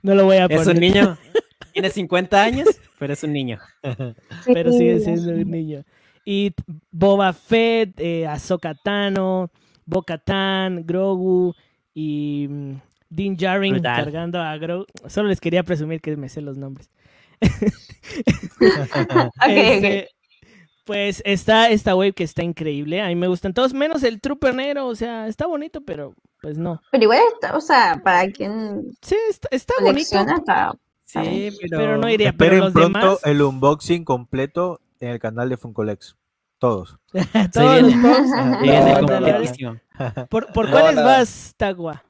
No 0.00 0.14
lo 0.14 0.24
voy 0.24 0.38
a 0.38 0.48
poner. 0.48 0.62
Es 0.62 0.66
un 0.66 0.80
niño. 0.80 1.18
Tiene 1.72 1.90
50 1.90 2.42
años, 2.42 2.68
pero 2.98 3.12
es 3.12 3.22
un 3.22 3.32
niño. 3.32 3.58
pero 4.46 4.72
sigue 4.72 5.00
siendo 5.00 5.32
un 5.32 5.50
niño. 5.50 5.84
Y 6.24 6.54
Boba 6.90 7.32
Fett, 7.32 7.98
eh, 7.98 8.26
Ahsoka 8.26 8.74
Tano, 8.74 9.50
bo 9.86 10.04
Grogu 10.84 11.54
y 11.94 12.46
mm, 12.48 12.80
Dean 13.08 13.36
Djarin 13.36 13.80
cargando 13.80 14.40
a 14.40 14.56
Grogu. 14.56 14.86
Solo 15.06 15.28
les 15.28 15.40
quería 15.40 15.62
presumir 15.62 16.00
que 16.00 16.16
me 16.16 16.28
sé 16.28 16.40
los 16.40 16.56
nombres. 16.56 16.90
Este, 19.46 20.08
pues 20.84 21.22
está 21.24 21.70
esta 21.70 21.94
wave 21.94 22.12
que 22.12 22.24
está 22.24 22.42
increíble. 22.42 23.00
A 23.00 23.08
mí 23.08 23.14
me 23.14 23.26
gustan 23.26 23.54
todos, 23.54 23.74
menos 23.74 24.02
el 24.02 24.20
Trooper 24.20 24.54
Negro. 24.54 24.86
O 24.86 24.94
sea, 24.94 25.26
está 25.26 25.46
bonito, 25.46 25.80
pero 25.80 26.14
pues 26.40 26.58
no. 26.58 26.80
Pero 26.90 27.04
igual 27.04 27.20
está, 27.32 27.56
o 27.56 27.60
sea, 27.60 28.00
para 28.02 28.30
quien. 28.30 28.82
Sí, 29.02 29.16
está, 29.50 29.74
bonito. 29.80 30.24
Sí, 31.04 31.50
pero... 31.70 31.96
no 31.96 32.08
iría. 32.08 32.30
Esperen 32.30 32.72
pero 32.72 32.72
pronto 32.72 33.18
el 33.24 33.42
unboxing 33.42 34.04
completo 34.04 34.80
en 35.00 35.10
el 35.10 35.18
canal 35.18 35.48
de 35.48 35.56
Funcolex. 35.56 36.16
Todos. 36.64 36.96
Todos 37.52 37.92
¿Por, 40.30 40.50
¿Por 40.50 40.70
cuáles 40.70 40.96
vas, 40.96 41.54
Tagua? 41.58 42.02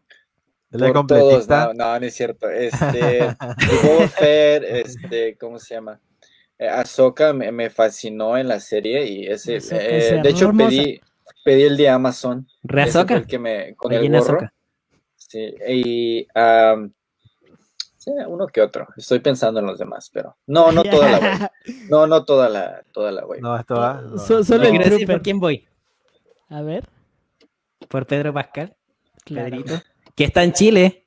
Por 0.70 1.06
todos, 1.08 1.48
no, 1.48 1.74
no, 1.74 1.98
no 1.98 2.06
es 2.06 2.14
cierto. 2.14 2.48
Este, 2.48 3.34
este, 4.80 5.36
¿cómo 5.38 5.58
se 5.58 5.74
llama? 5.74 6.00
Eh, 6.56 6.68
Ahsoka 6.68 7.32
me, 7.32 7.50
me, 7.50 7.68
fascinó 7.68 8.38
en 8.38 8.46
la 8.46 8.60
serie 8.60 9.04
y 9.04 9.26
ese, 9.26 9.58
eh, 9.72 10.20
de 10.22 10.30
hecho 10.30 10.52
pedí, 10.52 11.00
pedí 11.44 11.62
el 11.62 11.76
de 11.76 11.88
Amazon. 11.88 12.46
¿Re 12.62 12.82
Ahsoka? 12.82 13.16
El 13.16 13.26
que 13.26 13.40
me, 13.40 13.74
con 13.74 13.92
el 13.92 14.08
gorro. 14.08 14.48
Sí, 15.16 15.52
y 15.68 16.28
um, 16.38 16.92
uno 18.06 18.46
que 18.46 18.60
otro. 18.60 18.88
Estoy 18.96 19.20
pensando 19.20 19.60
en 19.60 19.66
los 19.66 19.78
demás, 19.78 20.10
pero 20.12 20.36
no, 20.46 20.72
no 20.72 20.82
toda 20.84 21.10
la 21.10 21.18
web. 21.18 21.50
No, 21.88 22.06
no 22.06 22.24
toda 22.24 22.48
la, 22.48 22.82
toda 22.92 23.12
la 23.12 23.24
web. 23.24 23.40
No, 23.40 23.56
esto 23.56 23.74
va. 23.74 24.02
solo 24.18 24.64
el 24.64 24.78
decir 24.78 25.06
por 25.06 25.22
quién 25.22 25.40
voy. 25.40 25.66
A 26.48 26.62
ver. 26.62 26.88
Por 27.88 28.06
Pedro 28.06 28.32
Pascal. 28.32 28.74
Pedrito. 29.24 29.80
Que 30.14 30.24
está 30.24 30.44
en 30.44 30.52
Chile. 30.52 31.06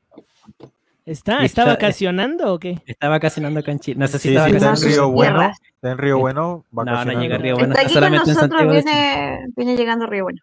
¿Está, 1.05 1.45
está, 1.45 1.63
vacacionando 1.63 2.53
o 2.53 2.59
qué? 2.59 2.81
Está 2.85 3.07
vacacionando 3.07 3.61
acá 3.61 3.71
en 3.71 3.79
Chile. 3.79 3.97
No 3.97 4.07
sé 4.07 4.19
si 4.19 4.27
Sí, 4.27 4.35
está 4.35 4.49
sí, 4.49 4.55
está 4.55 4.69
en. 4.71 4.81
Río 4.81 5.09
Bueno. 5.09 5.51
Está 5.75 5.91
en 5.91 5.97
Río 5.97 6.19
Bueno. 6.19 6.65
No, 6.71 6.83
no 6.83 7.21
llega 7.21 7.35
a 7.35 7.37
Río 7.37 7.55
Bueno. 7.55 7.73
Está 7.73 7.81
aquí 7.81 7.93
con 7.93 8.03
solamente 8.03 8.31
en 8.31 8.35
nosotros, 8.35 8.61
Chile. 8.61 8.71
viene, 8.73 9.45
viene 9.55 9.77
llegando 9.77 10.03
a 10.03 10.07
Río 10.09 10.23
Bueno. 10.25 10.39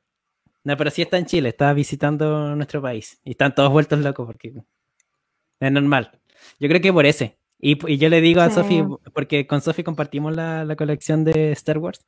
No, 0.65 0.77
pero 0.79 0.91
sí 0.91 1.03
está 1.03 1.19
en 1.19 1.27
Chile, 1.27 1.51
está 1.51 1.75
visitando 1.75 2.57
nuestro 2.57 2.81
país. 2.81 3.21
Y 3.25 3.33
están 3.33 3.55
todos 3.55 3.71
vueltos 3.71 3.99
locos 3.99 4.27
porque 4.27 4.55
es 5.61 5.73
normal. 5.73 6.19
Yo 6.59 6.69
creo 6.69 6.81
que 6.81 6.93
por 6.93 7.07
ese. 7.07 7.39
Y, 7.59 7.79
y 7.91 7.97
yo 7.99 8.09
le 8.09 8.21
digo 8.21 8.41
a 8.41 8.49
Sí. 8.51 8.57
Sofi, 8.57 8.85
porque 9.15 9.47
con 9.47 9.61
Sofi 9.61 9.83
compartimos 9.83 10.35
la, 10.37 10.65
la 10.65 10.77
colección 10.77 11.25
de 11.25 11.53
Star 11.53 11.79
Wars. 11.79 12.05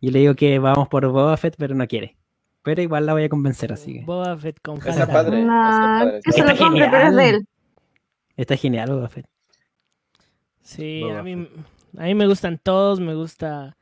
Y 0.00 0.10
le 0.10 0.20
digo 0.20 0.34
que 0.34 0.58
vamos 0.58 0.88
por 0.88 1.06
Boba 1.08 1.36
Fett, 1.36 1.54
pero 1.58 1.74
no 1.74 1.86
quiere. 1.86 2.16
Pero 2.62 2.82
igual 2.82 3.06
la 3.06 3.12
voy 3.12 3.22
a 3.24 3.28
convencer, 3.28 3.72
así 3.72 3.94
que. 4.00 4.04
Boba 4.04 4.36
Fett 4.36 4.58
con 4.60 4.78
Está 4.78 4.92
falda. 4.92 5.12
padre. 5.12 5.42
No, 5.44 5.70
está 5.70 5.80
padre, 6.04 6.20
que 6.24 6.30
está 6.30 6.32
se 6.32 6.40
Está 6.40 6.52
lo 6.52 6.58
compre, 6.58 6.88
pero 6.90 6.96
es 7.08 7.14
de 7.14 7.22
genial. 7.22 7.34
él. 7.36 7.46
Está 8.36 8.56
genial, 8.56 8.90
Boba 8.90 9.08
Fett. 9.08 9.26
Sí, 10.62 11.00
Boba 11.02 11.20
a 11.20 11.22
mí, 11.22 11.48
a 11.98 12.02
mí 12.04 12.14
me 12.14 12.26
gustan 12.26 12.58
todos, 12.62 12.98
me 12.98 13.14
gusta 13.14 13.76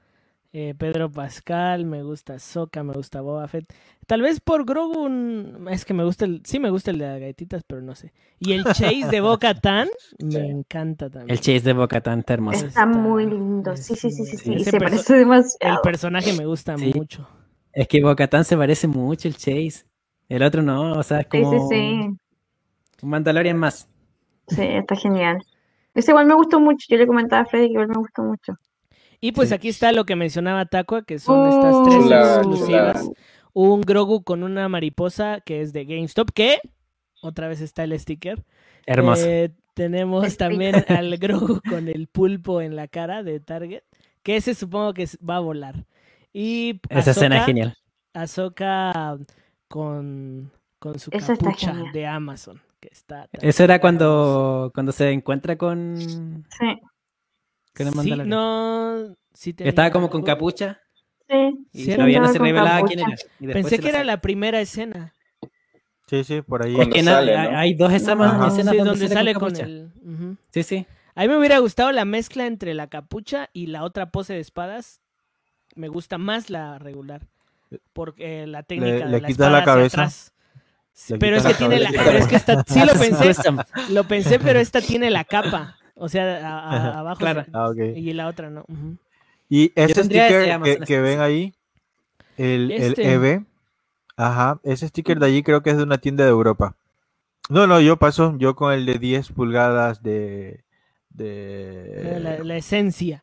eh, 0.56 0.72
Pedro 0.78 1.10
Pascal, 1.10 1.84
me 1.84 2.04
gusta 2.04 2.38
Soka, 2.38 2.84
me 2.84 2.92
gusta 2.92 3.20
Boba 3.20 3.48
Fett. 3.48 3.66
Tal 4.06 4.22
vez 4.22 4.38
por 4.38 4.64
Grogu, 4.64 5.08
es 5.68 5.84
que 5.84 5.94
me 5.94 6.04
gusta 6.04 6.26
el, 6.26 6.42
sí 6.44 6.60
me 6.60 6.70
gusta 6.70 6.92
el 6.92 6.98
de 6.98 7.06
las 7.08 7.18
galletitas, 7.20 7.64
pero 7.66 7.82
no 7.82 7.96
sé. 7.96 8.12
Y 8.38 8.52
el 8.52 8.62
Chase 8.64 9.08
de 9.10 9.20
Boca 9.20 9.54
Tan 9.54 9.88
me 10.20 10.48
encanta 10.48 11.10
también. 11.10 11.30
El 11.32 11.40
chase 11.40 11.60
de 11.60 11.72
Boca 11.72 12.00
tan 12.00 12.22
hermoso. 12.26 12.66
Está 12.66 12.86
muy 12.86 13.26
lindo. 13.26 13.76
Sí, 13.76 13.96
sí, 13.96 14.10
sí, 14.12 14.24
sí, 14.24 14.36
sí. 14.36 14.60
Se 14.60 14.70
perso- 14.70 14.78
parece 14.78 15.12
El 15.14 15.18
demasiado. 15.20 15.82
personaje 15.82 16.32
me 16.34 16.46
gusta 16.46 16.78
Sí. 16.78 16.92
mucho. 16.94 17.28
Es 17.72 17.88
que 17.88 18.00
Boca 18.04 18.28
tan 18.28 18.44
se 18.44 18.56
parece 18.56 18.86
mucho 18.86 19.26
el 19.26 19.34
chase. 19.36 19.84
El 20.28 20.42
otro 20.44 20.62
no, 20.62 20.92
o 20.92 21.02
sea, 21.02 21.18
es 21.20 21.26
Sí, 21.32 21.38
sí, 21.38 21.42
como 21.42 21.68
sí. 21.68 21.74
un 23.02 23.10
Mandalorian 23.10 23.56
más. 23.58 23.88
Sí, 24.46 24.62
está 24.62 24.94
genial. 24.94 25.44
Ese 25.94 26.12
igual 26.12 26.26
me 26.26 26.34
gustó 26.34 26.60
mucho. 26.60 26.86
Yo 26.88 26.96
le 26.96 27.06
comentaba 27.08 27.42
a 27.42 27.46
Freddy 27.46 27.66
que 27.66 27.72
igual 27.72 27.88
me 27.88 27.96
gustó 27.98 28.22
mucho. 28.22 28.54
Y 29.24 29.32
pues 29.32 29.48
Sí. 29.48 29.54
aquí 29.54 29.68
está 29.70 29.90
lo 29.92 30.04
que 30.04 30.16
mencionaba 30.16 30.66
Taco, 30.66 31.02
que 31.02 31.18
son 31.18 31.48
estas 31.48 31.82
tres 31.84 32.10
exclusivas. 32.10 33.10
Un 33.54 33.80
Grogu 33.80 34.22
con 34.22 34.42
una 34.42 34.68
mariposa 34.68 35.40
que 35.40 35.62
es 35.62 35.72
de 35.72 35.86
GameStop, 35.86 36.30
que 36.34 36.58
otra 37.22 37.48
vez 37.48 37.62
está 37.62 37.84
el 37.84 37.98
sticker. 37.98 38.44
Hermoso. 38.84 39.24
Eh, 39.26 39.50
tenemos 39.72 40.24
Sticker. 40.26 40.36
también 40.36 40.84
al 40.88 41.16
Grogu 41.16 41.62
con 41.66 41.88
el 41.88 42.06
pulpo 42.06 42.60
en 42.60 42.76
la 42.76 42.86
cara 42.86 43.22
de 43.22 43.40
Target, 43.40 43.82
que 44.22 44.36
ese 44.36 44.54
supongo 44.54 44.92
que 44.92 45.08
va 45.26 45.36
a 45.36 45.40
volar. 45.40 45.86
Y 46.34 46.82
Esa 46.90 47.12
escena 47.12 47.44
genial. 47.44 47.78
Ahsoka 48.12 49.16
con, 49.68 50.50
con 50.78 50.98
su 50.98 51.08
está 51.14 51.34
capucha 51.34 51.74
de 51.94 52.06
Amazon, 52.06 52.60
que 52.78 52.88
está... 52.92 53.26
Eso 53.32 53.64
era 53.64 53.80
cuando, 53.80 54.70
cuando 54.74 54.92
se 54.92 55.10
encuentra 55.12 55.56
con, 55.56 55.96
Sí, 55.98 56.78
con 57.76 57.90
Sí, 57.90 57.96
Mandalorian. 57.96 58.28
no... 58.28 59.16
sí 59.32 59.54
Estaba 59.58 59.90
como 59.90 60.08
con 60.10 60.22
capucha 60.22 60.80
sí. 61.28 61.66
y 61.72 61.84
Sí, 61.84 61.92
todavía 61.94 62.20
no 62.20 62.28
se 62.32 62.38
con 62.38 62.46
revelaba 62.46 62.86
quién 62.86 63.00
era. 63.00 63.52
Pensé 63.52 63.78
que 63.78 63.84
la 63.92 63.98
era 63.98 64.04
la 64.04 64.20
primera 64.20 64.60
escena. 64.60 65.12
Sí, 66.06 66.22
sí, 66.22 66.42
por 66.42 66.62
ahí. 66.64 66.72
Es 66.72 66.76
Cuando 66.76 66.94
que 66.96 67.02
no, 67.02 67.10
sale, 67.12 67.36
hay- 67.36 67.50
¿no? 67.52 67.58
hay 67.58 67.74
dos 67.74 67.92
escenas, 67.92 68.32
Ajá. 68.34 68.48
escenas 68.48 68.72
Sí, 68.72 68.78
donde, 68.78 68.90
donde 68.90 69.08
sale 69.08 69.34
con 69.34 69.42
capucha. 69.52 69.64
el... 69.64 69.90
Sí, 70.50 70.62
sí. 70.62 70.86
A 71.14 71.22
mí 71.22 71.28
me 71.28 71.38
hubiera 71.38 71.58
gustado 71.58 71.92
la 71.92 72.04
mezcla 72.04 72.46
entre 72.46 72.74
la 72.74 72.88
capucha 72.88 73.48
y 73.52 73.66
la 73.68 73.84
otra 73.84 74.10
pose 74.10 74.34
de 74.34 74.40
espadas. 74.40 75.00
Me 75.76 75.88
gusta 75.88 76.18
más 76.18 76.50
la 76.50 76.78
regular. 76.78 77.26
Porque 77.92 78.46
la 78.46 78.62
técnica 78.62 79.06
le 79.06 79.16
de 79.16 79.20
la 79.22 79.26
quitas 79.28 79.50
la 79.50 79.58
espada 79.58 79.58
hacia 79.58 79.64
cabeza. 79.64 80.00
atrás. 80.02 80.32
Le 81.08 81.18
Pero 81.18 81.36
es 81.36 81.42
que 81.42 81.48
la 81.52 81.58
tiene 81.58 81.78
la, 81.80 81.90
pero 81.90 82.18
es 82.18 82.26
que 82.28 82.36
esta, 82.36 82.62
sí 82.66 82.80
lo 82.84 82.92
pensé, 83.00 83.34
lo 83.90 84.04
pensé, 84.04 84.38
pero 84.38 84.60
esta 84.60 84.80
tiene 84.80 85.10
la 85.10 85.24
capa. 85.24 85.76
O 85.96 86.08
sea, 86.08 86.46
a- 86.46 86.70
a- 86.70 86.98
abajo 87.00 87.18
Claro. 87.20 87.44
se- 87.44 87.50
Ah, 87.52 87.68
ok. 87.68 87.78
y 87.96 88.12
la 88.12 88.26
otra 88.28 88.50
no. 88.50 88.64
Y 89.48 89.72
ese 89.76 90.04
sticker 90.04 90.50
Amazon 90.50 90.78
que, 90.80 90.84
que 90.84 91.00
ven 91.00 91.20
ahí, 91.20 91.54
el, 92.36 92.70
el 92.72 92.82
Este. 92.82 93.12
EV, 93.12 93.44
ajá, 94.16 94.60
ese 94.64 94.88
sticker 94.88 95.18
de 95.20 95.26
allí 95.26 95.42
creo 95.42 95.62
que 95.62 95.70
es 95.70 95.76
de 95.76 95.82
una 95.84 95.98
tienda 95.98 96.24
de 96.24 96.30
Europa. 96.30 96.76
No, 97.50 97.66
no, 97.66 97.80
yo 97.80 97.98
paso, 97.98 98.34
yo 98.38 98.56
con 98.56 98.72
el 98.72 98.86
de 98.86 98.98
10 98.98 99.30
pulgadas 99.30 100.02
de... 100.02 100.64
de 101.10 102.18
La, 102.20 102.38
la 102.42 102.56
esencia. 102.56 103.22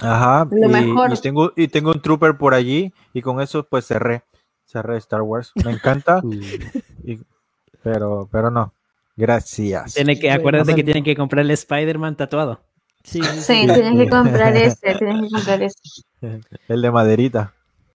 Ajá, 0.00 0.48
Lo 0.50 0.66
y, 0.66 0.72
mejor. 0.72 1.12
y 1.12 1.16
tengo, 1.20 1.52
y 1.54 1.68
tengo 1.68 1.92
un 1.92 2.00
trooper 2.02 2.36
por 2.36 2.54
allí 2.54 2.92
y 3.12 3.22
con 3.22 3.40
eso 3.40 3.64
pues 3.68 3.86
cerré, 3.86 4.24
cerré 4.64 4.96
Star 4.96 5.22
Wars. 5.22 5.52
Me 5.64 5.70
encanta, 5.70 6.20
y- 7.04 7.20
pero, 7.82 8.28
pero 8.32 8.50
no. 8.50 8.72
Gracias. 9.16 9.94
Tiene 9.94 10.18
que, 10.18 10.26
Bueno, 10.28 10.40
acuérdate 10.40 10.74
que 10.74 10.82
tienen 10.84 11.04
que 11.04 11.14
comprarle 11.16 11.54
Spider-Man 11.54 12.16
tatuado. 12.16 12.60
Sí, 13.04 13.20
sí, 13.22 13.66
tienes 13.66 13.96
que 13.96 14.08
comprar 14.08 14.56
ese, 14.56 14.94
tienes 14.94 15.22
que 15.22 15.28
comprar 15.30 15.62
ese. 15.62 15.74
El 16.68 16.82
de 16.82 16.90
maderita. 16.90 17.52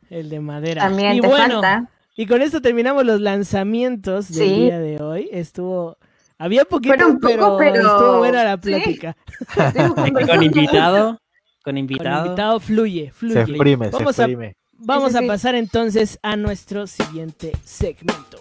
el 0.10 0.30
de 0.30 0.40
madera. 0.40 0.84
También 0.84 1.14
y 1.18 1.22
te 1.22 1.28
bueno, 1.28 1.62
falta. 1.62 1.90
y 2.16 2.26
con 2.28 2.42
esto 2.42 2.62
terminamos 2.62 3.06
los 3.06 3.20
lanzamientos 3.20 4.30
del 4.30 4.48
Sí. 4.50 4.56
día 4.66 4.80
de 4.80 5.02
hoy. 5.02 5.30
Estuvo 5.32 5.98
había 6.38 6.64
poquito, 6.66 6.96
poco, 6.98 7.18
pero, 7.22 7.58
pero- 7.58 7.76
estuvo 7.76 8.18
buena 8.20 8.44
la 8.44 8.58
plática. 8.58 9.18
Con 10.28 10.44
invitado, 10.44 11.08
con 11.10 11.20
Con 11.64 11.78
invitado. 11.78 12.26
invitado 12.28 12.60
fluye, 12.60 13.08
Se 13.08 13.12
fluye. 13.12 13.40
exprime, 13.42 13.90
Vamos 13.90 14.16
se 14.16 14.22
a 14.22 14.26
exprime. 14.26 14.56
Vamos 14.82 15.12
Sí, 15.12 15.18
sí, 15.18 15.26
a 15.26 15.28
pasar 15.28 15.56
entonces 15.56 16.20
a 16.24 16.36
nuestro 16.38 16.88
siguiente 16.88 17.52
segmento. 17.66 18.40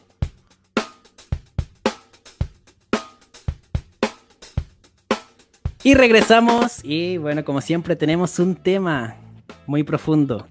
Y 5.82 5.94
regresamos 5.94 6.80
y 6.84 7.16
bueno, 7.18 7.44
como 7.44 7.60
siempre 7.60 7.96
tenemos 7.96 8.38
un 8.38 8.56
tema 8.56 9.14
muy 9.66 9.84
profundo. 9.84 10.46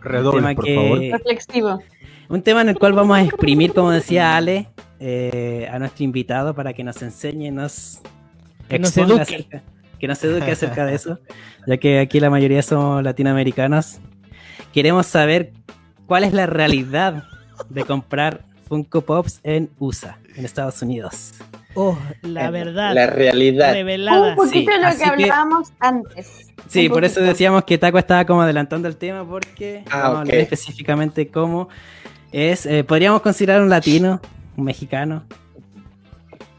Redoble, 0.00 0.40
tema 0.40 0.54
por 0.54 0.64
que- 0.64 0.74
favor. 0.74 0.98
Reflexivo. 1.00 1.82
Un 2.28 2.42
tema 2.42 2.62
en 2.62 2.68
el 2.70 2.78
cual 2.78 2.92
vamos 2.92 3.16
a 3.16 3.22
exprimir, 3.22 3.72
como 3.72 3.90
decía 3.90 4.36
Ale, 4.36 4.68
eh, 5.00 5.68
a 5.70 5.78
nuestro 5.78 6.04
invitado 6.04 6.54
para 6.54 6.72
que 6.72 6.84
nos 6.84 7.00
enseñe, 7.02 7.50
nos 7.50 8.00
Que 8.68 8.78
nos 8.78 8.96
exponga 8.96 9.22
eduque. 9.22 9.34
acerca- 9.36 9.62
que 9.98 10.08
nos 10.08 10.24
eduque 10.24 10.50
acerca 10.50 10.84
de 10.86 10.94
eso, 10.94 11.18
ya 11.66 11.76
que 11.76 12.00
aquí 12.00 12.20
la 12.20 12.30
mayoría 12.30 12.62
somos 12.62 13.02
latinoamericanos. 13.02 13.98
Queremos 14.72 15.06
saber 15.06 15.52
cuál 16.06 16.24
es 16.24 16.32
la 16.32 16.46
realidad 16.46 17.24
de 17.68 17.84
comprar 17.84 18.44
Funko 18.68 19.02
Pops 19.02 19.40
en 19.44 19.70
USA, 19.78 20.18
en 20.34 20.44
Estados 20.44 20.80
Unidos. 20.82 21.34
Oh, 21.74 21.96
la 22.22 22.46
En 22.46 22.52
verdad. 22.52 22.94
La 22.94 23.06
realidad. 23.06 23.72
Revelada. 23.72 24.30
Un 24.30 24.36
poquito 24.36 24.70
Sí, 24.72 24.78
de 24.78 24.84
lo 24.84 24.90
que 24.90 24.96
que- 24.98 25.04
hablábamos 25.04 25.72
antes. 25.80 26.48
Sí, 26.68 26.88
por 26.88 27.04
eso 27.04 27.20
decíamos 27.20 27.64
que 27.64 27.76
Taco 27.78 27.98
estaba 27.98 28.24
como 28.24 28.42
adelantando 28.42 28.88
el 28.88 28.96
tema 28.96 29.24
porque 29.28 29.82
Ah, 29.90 29.98
vamos 30.02 30.16
a 30.16 30.20
hablar 30.22 30.36
ok. 30.36 30.42
específicamente 30.42 31.28
cómo 31.28 31.68
es, 32.30 32.64
eh, 32.66 32.82
podríamos 32.84 33.20
considerar 33.22 33.60
un 33.62 33.68
latino, 33.68 34.20
un 34.56 34.64
mexicano, 34.64 35.24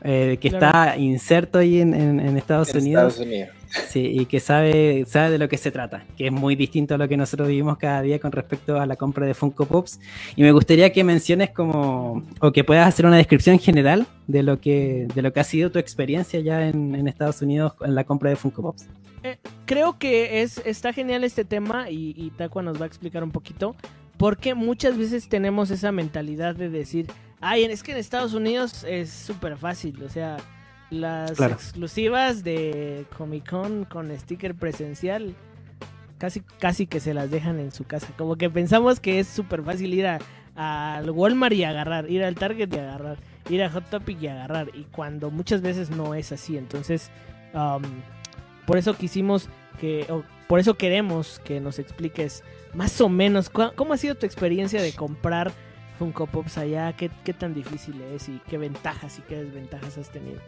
eh, 0.04 0.38
que 0.41 0.49
Claro. 0.49 0.65
está 0.67 0.97
inserto 0.97 1.60
ahí 1.60 1.80
en, 1.82 1.93
en- 1.93 2.19
en 2.19 2.38
Estados 2.38 2.69
en 2.76 2.82
Unidos 2.82 3.13
Estados 3.13 3.28
Unidos. 3.28 3.49
Sí, 3.89 4.12
y 4.19 4.25
que 4.25 4.39
sabe, 4.39 5.05
sabe 5.07 5.31
de 5.31 5.38
lo 5.38 5.49
que 5.49 5.57
se 5.57 5.71
trata, 5.71 6.05
que 6.17 6.27
es 6.27 6.31
muy 6.31 6.55
distinto 6.55 6.95
a 6.95 6.97
lo 6.97 7.07
que 7.07 7.17
nosotros 7.17 7.47
vivimos 7.47 7.77
cada 7.77 8.01
día 8.01 8.19
con 8.19 8.31
respecto 8.31 8.79
a 8.79 8.86
la 8.86 8.95
compra 8.95 9.25
de 9.25 9.33
Funko 9.33 9.65
Pops. 9.65 9.99
Y 10.36 10.43
me 10.43 10.51
gustaría 10.51 10.91
que 10.91 11.03
menciones 11.03 11.51
como, 11.51 12.23
o 12.39 12.51
que 12.51 12.63
puedas 12.63 12.88
hacer 12.88 13.05
una 13.05 13.17
descripción 13.17 13.59
general 13.59 14.07
de 14.27 14.43
lo 14.43 14.59
que, 14.59 15.07
de 15.13 15.21
lo 15.21 15.33
que 15.33 15.39
ha 15.39 15.43
sido 15.43 15.71
tu 15.71 15.79
experiencia 15.79 16.39
ya 16.39 16.67
en, 16.67 17.07
Estados 17.07 17.41
Unidos 17.41 17.73
en 17.81 17.95
la 17.95 18.03
compra 18.03 18.29
de 18.29 18.36
Funko 18.36 18.62
Pops. 18.62 18.88
Creo 19.65 19.97
que 19.97 20.41
es, 20.41 20.62
está 20.65 20.93
genial 20.93 21.23
este 21.23 21.45
tema 21.45 21.89
y, 21.89 22.13
y 22.17 22.31
Tacua 22.31 22.62
nos 22.62 22.79
va 22.79 22.86
a 22.86 22.88
explicar 22.88 23.23
un 23.23 23.31
poquito. 23.31 23.75
Porque 24.17 24.53
muchas 24.53 24.97
veces 24.97 25.27
tenemos 25.27 25.71
esa 25.71 25.91
mentalidad 25.91 26.55
de 26.55 26.69
decir, 26.69 27.07
ay, 27.41 27.63
es 27.63 27.83
que 27.83 27.91
en 27.91 27.97
Estados 27.97 28.33
Unidos 28.33 28.86
es 28.88 29.09
súper 29.09 29.57
fácil. 29.57 30.01
O 30.03 30.09
sea, 30.09 30.38
las 30.93 31.32
Claro. 31.34 31.53
exclusivas 31.56 32.43
de 32.43 33.06
Comic 33.17 33.49
Con 33.49 33.86
con 33.86 34.17
sticker 34.17 34.56
presencial, 34.56 35.36
casi, 36.17 36.41
casi 36.60 36.88
que 36.88 36.99
se 36.99 37.13
las 37.13 37.29
dejan 37.32 37.60
en 37.60 37.71
su 37.71 37.84
casa. 37.86 38.08
Como 38.17 38.36
que 38.38 38.49
pensamos 38.49 38.99
que 38.99 39.19
es 39.19 39.27
súper 39.27 39.63
fácil 39.63 39.93
ir 39.93 40.06
a- 40.08 40.19
al 40.56 41.10
Walmart 41.10 41.53
y 41.56 41.63
agarrar, 41.63 42.10
ir 42.10 42.23
al 42.23 42.36
Target 42.36 42.71
y 42.73 42.77
agarrar, 42.79 43.17
ir 43.49 43.63
a 43.63 43.69
Hot 43.71 43.89
Topic 43.89 44.21
y 44.21 44.27
agarrar. 44.27 44.70
Y 44.74 44.84
cuando 44.86 45.32
muchas 45.32 45.61
veces 45.61 45.89
no 45.89 46.13
es 46.13 46.32
así. 46.32 46.57
Entonces, 46.57 47.09
um, 47.53 47.82
por 48.68 48.78
eso 48.78 48.95
quisimos 48.95 49.49
que, 49.80 50.05
o 50.09 50.24
por 50.47 50.59
eso 50.59 50.76
queremos 50.76 51.39
que 51.43 51.59
nos 51.59 51.80
expliques 51.80 52.43
más 52.76 53.01
o 53.01 53.09
menos 53.09 53.49
cómo 53.49 53.93
ha 53.93 53.97
sido 53.97 54.15
tu 54.15 54.26
experiencia 54.26 54.82
de 54.82 54.93
comprar 54.93 55.51
Funko 55.99 56.28
Pops 56.28 56.57
allá, 56.57 56.93
qué, 56.93 57.09
qué 57.24 57.34
tan 57.34 57.53
difícil 57.53 57.99
es 58.01 58.30
y 58.30 58.39
qué 58.47 58.57
ventajas 58.57 59.20
y 59.20 59.22
qué 59.24 59.43
desventajas 59.43 59.97
has 59.97 60.09
tenido. 60.11 60.39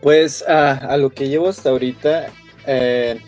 Pues 0.00 0.44
ah, 0.48 0.72
a 0.88 0.96
lo 0.96 1.10
que 1.10 1.28
llevo 1.28 1.48
hasta 1.48 1.70
ahorita, 1.70 2.28
eh, 2.66 3.20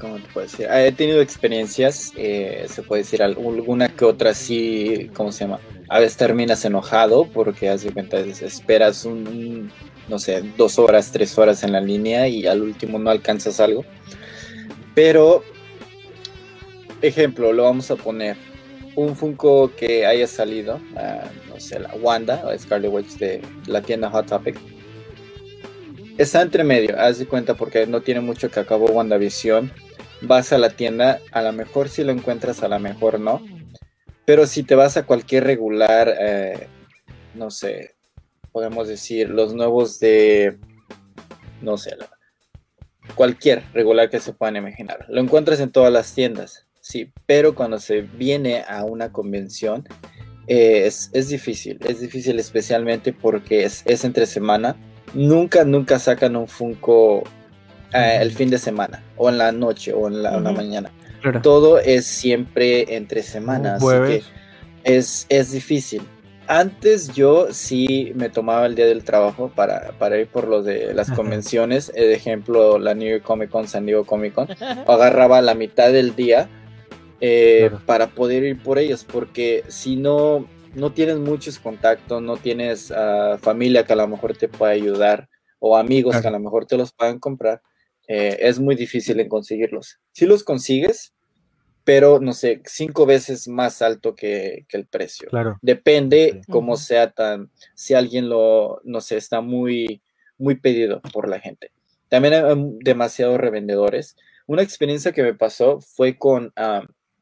¿cómo 0.00 0.16
te 0.16 0.28
puedo 0.32 0.46
decir? 0.46 0.66
Ah, 0.70 0.84
he 0.84 0.92
tenido 0.92 1.20
experiencias, 1.20 2.12
eh, 2.16 2.66
se 2.68 2.82
puede 2.82 3.02
decir 3.02 3.22
al- 3.22 3.36
alguna 3.36 3.88
que 3.88 4.04
otra 4.04 4.32
sí, 4.34 5.10
¿cómo 5.14 5.32
se 5.32 5.44
llama? 5.44 5.60
A 5.88 6.00
veces 6.00 6.16
terminas 6.16 6.64
enojado 6.64 7.26
porque 7.32 7.68
haz 7.68 7.82
de 7.82 7.92
cuenta, 7.92 8.18
es- 8.20 8.42
esperas 8.42 9.04
un, 9.04 9.70
no 10.08 10.18
sé, 10.18 10.42
dos 10.56 10.78
horas, 10.78 11.10
tres 11.12 11.36
horas 11.38 11.62
en 11.62 11.72
la 11.72 11.80
línea 11.80 12.26
y 12.28 12.46
al 12.46 12.62
último 12.62 12.98
no 12.98 13.10
alcanzas 13.10 13.60
algo. 13.60 13.84
Pero, 14.94 15.44
ejemplo, 17.02 17.52
lo 17.52 17.64
vamos 17.64 17.90
a 17.90 17.96
poner. 17.96 18.36
Un 18.96 19.14
Funko 19.14 19.70
que 19.76 20.04
haya 20.06 20.26
salido, 20.26 20.80
no 21.48 21.60
sé, 21.60 21.78
la 21.78 21.94
Wanda 22.00 22.42
Scarlet 22.58 22.90
Witch 22.92 23.16
de 23.18 23.42
la 23.66 23.80
tienda 23.82 24.10
Hot 24.10 24.26
Topic. 24.26 24.58
Está 26.18 26.42
entre 26.42 26.64
medio, 26.64 26.98
haz 27.00 27.18
de 27.18 27.26
cuenta 27.26 27.54
porque 27.54 27.86
no 27.86 28.02
tiene 28.02 28.20
mucho 28.20 28.50
que 28.50 28.60
acabó 28.60 28.86
WandaVision. 28.86 29.72
Vas 30.22 30.52
a 30.52 30.58
la 30.58 30.70
tienda, 30.70 31.20
a 31.30 31.42
lo 31.42 31.52
mejor 31.52 31.88
si 31.88 32.02
lo 32.02 32.12
encuentras, 32.12 32.62
a 32.62 32.68
lo 32.68 32.78
mejor 32.80 33.20
no. 33.20 33.40
Pero 34.24 34.46
si 34.46 34.64
te 34.64 34.74
vas 34.74 34.96
a 34.96 35.06
cualquier 35.06 35.44
regular, 35.44 36.12
eh, 36.20 36.68
no 37.34 37.50
sé, 37.50 37.94
podemos 38.52 38.88
decir, 38.88 39.30
los 39.30 39.54
nuevos 39.54 40.00
de, 40.00 40.58
no 41.62 41.78
sé, 41.78 41.96
cualquier 43.14 43.62
regular 43.72 44.10
que 44.10 44.20
se 44.20 44.32
puedan 44.32 44.56
imaginar. 44.56 45.06
Lo 45.08 45.20
encuentras 45.20 45.60
en 45.60 45.70
todas 45.70 45.92
las 45.92 46.12
tiendas, 46.12 46.66
sí, 46.80 47.12
pero 47.26 47.54
cuando 47.54 47.78
se 47.78 48.02
viene 48.02 48.64
a 48.68 48.84
una 48.84 49.12
convención 49.12 49.86
eh, 50.48 50.86
es, 50.86 51.28
difícil, 51.28 51.78
es 51.86 52.00
difícil 52.00 52.38
especialmente 52.38 53.12
porque 53.12 53.64
es, 53.64 53.84
entre 54.04 54.26
semana. 54.26 54.76
Nunca, 55.14 55.64
nunca 55.64 55.98
sacan 55.98 56.36
un 56.36 56.48
Funko 56.48 57.24
eh, 57.92 58.18
el 58.20 58.32
fin 58.32 58.50
de 58.50 58.58
semana, 58.58 59.02
o 59.16 59.28
en 59.28 59.38
la 59.38 59.52
noche, 59.52 59.92
o 59.92 60.08
en 60.08 60.22
la, 60.22 60.38
mañana. 60.38 60.90
Todo 61.42 61.78
es 61.78 62.06
siempre 62.06 62.96
entre 62.96 63.22
semanas, 63.22 63.82
así 63.82 64.22
que 64.84 64.96
es, 64.96 65.26
es 65.28 65.52
difícil. 65.52 66.02
Antes 66.46 67.12
yo 67.12 67.48
sí 67.50 68.12
me 68.14 68.30
tomaba 68.30 68.64
el 68.64 68.74
día 68.74 68.86
del 68.86 69.04
trabajo 69.04 69.52
para, 69.54 69.92
para 69.98 70.18
ir 70.18 70.28
por 70.28 70.48
lo 70.48 70.62
de 70.62 70.94
las 70.94 71.10
convenciones, 71.10 71.92
de 71.92 72.14
ejemplo 72.14 72.78
la 72.78 72.94
New 72.94 73.06
York 73.06 73.22
Comic 73.22 73.50
Con, 73.50 73.68
San 73.68 73.84
Diego 73.84 74.04
Comic 74.06 74.32
Con, 74.32 74.48
agarraba 74.86 75.42
la 75.42 75.54
mitad 75.54 75.92
del 75.92 76.16
día 76.16 76.48
eh, 77.20 77.70
para 77.84 78.06
poder 78.06 78.44
ir 78.44 78.62
por 78.62 78.78
ellos, 78.78 79.04
porque 79.04 79.64
si 79.68 79.96
no, 79.96 80.46
no 80.78 80.92
tienes 80.92 81.18
muchos 81.18 81.58
contactos, 81.58 82.22
no 82.22 82.36
tienes 82.36 82.90
uh, 82.90 83.36
familia 83.38 83.84
que 83.84 83.92
a 83.92 83.96
lo 83.96 84.08
mejor 84.08 84.36
te 84.36 84.48
pueda 84.48 84.72
ayudar 84.72 85.28
o 85.58 85.76
amigos 85.76 86.20
que 86.20 86.28
a 86.28 86.30
lo 86.30 86.38
mejor 86.38 86.66
te 86.66 86.76
los 86.76 86.92
puedan 86.92 87.18
comprar, 87.18 87.60
eh, 88.06 88.38
es 88.40 88.58
muy 88.58 88.74
difícil 88.74 89.20
en 89.20 89.28
conseguirlos. 89.28 89.98
Si 90.12 90.24
los 90.24 90.44
consigues, 90.44 91.12
pero 91.84 92.20
no 92.20 92.32
sé, 92.32 92.62
cinco 92.64 93.06
veces 93.06 93.48
más 93.48 93.82
alto 93.82 94.14
que, 94.14 94.66
el 94.70 94.86
precio. 94.86 95.28
Claro. 95.28 95.58
Depende 95.62 96.40
cómo 96.48 96.76
sea 96.76 97.10
tan, 97.10 97.50
si 97.74 97.94
alguien 97.94 98.28
lo, 98.28 98.80
no 98.84 99.00
sé, 99.00 99.16
está 99.16 99.40
muy, 99.40 100.02
muy 100.38 100.56
pedido 100.56 101.00
por 101.12 101.28
la 101.28 101.40
gente. 101.40 101.72
También 102.08 102.34
hay 102.34 102.54
demasiados 102.84 103.38
revendedores. 103.38 104.16
Una 104.46 104.62
experiencia 104.62 105.12
que 105.12 105.22
me 105.22 105.34
pasó 105.34 105.80
fue 105.80 106.16
con 106.16 106.52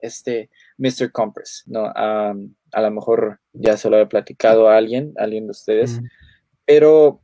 este 0.01 0.51
Mr. 0.79 1.11
Compress, 1.13 1.65
¿no? 1.67 1.91
a 2.77 2.83
lo 2.83 2.91
mejor 2.91 3.41
ya 3.53 3.77
se 3.77 3.89
lo 3.89 3.97
había 3.97 4.09
platicado 4.09 4.69
a 4.69 4.77
alguien, 4.77 5.15
a 5.19 5.25
alguien 5.25 5.47
de 5.47 5.53
ustedes, 5.53 6.01
pero 6.67 7.21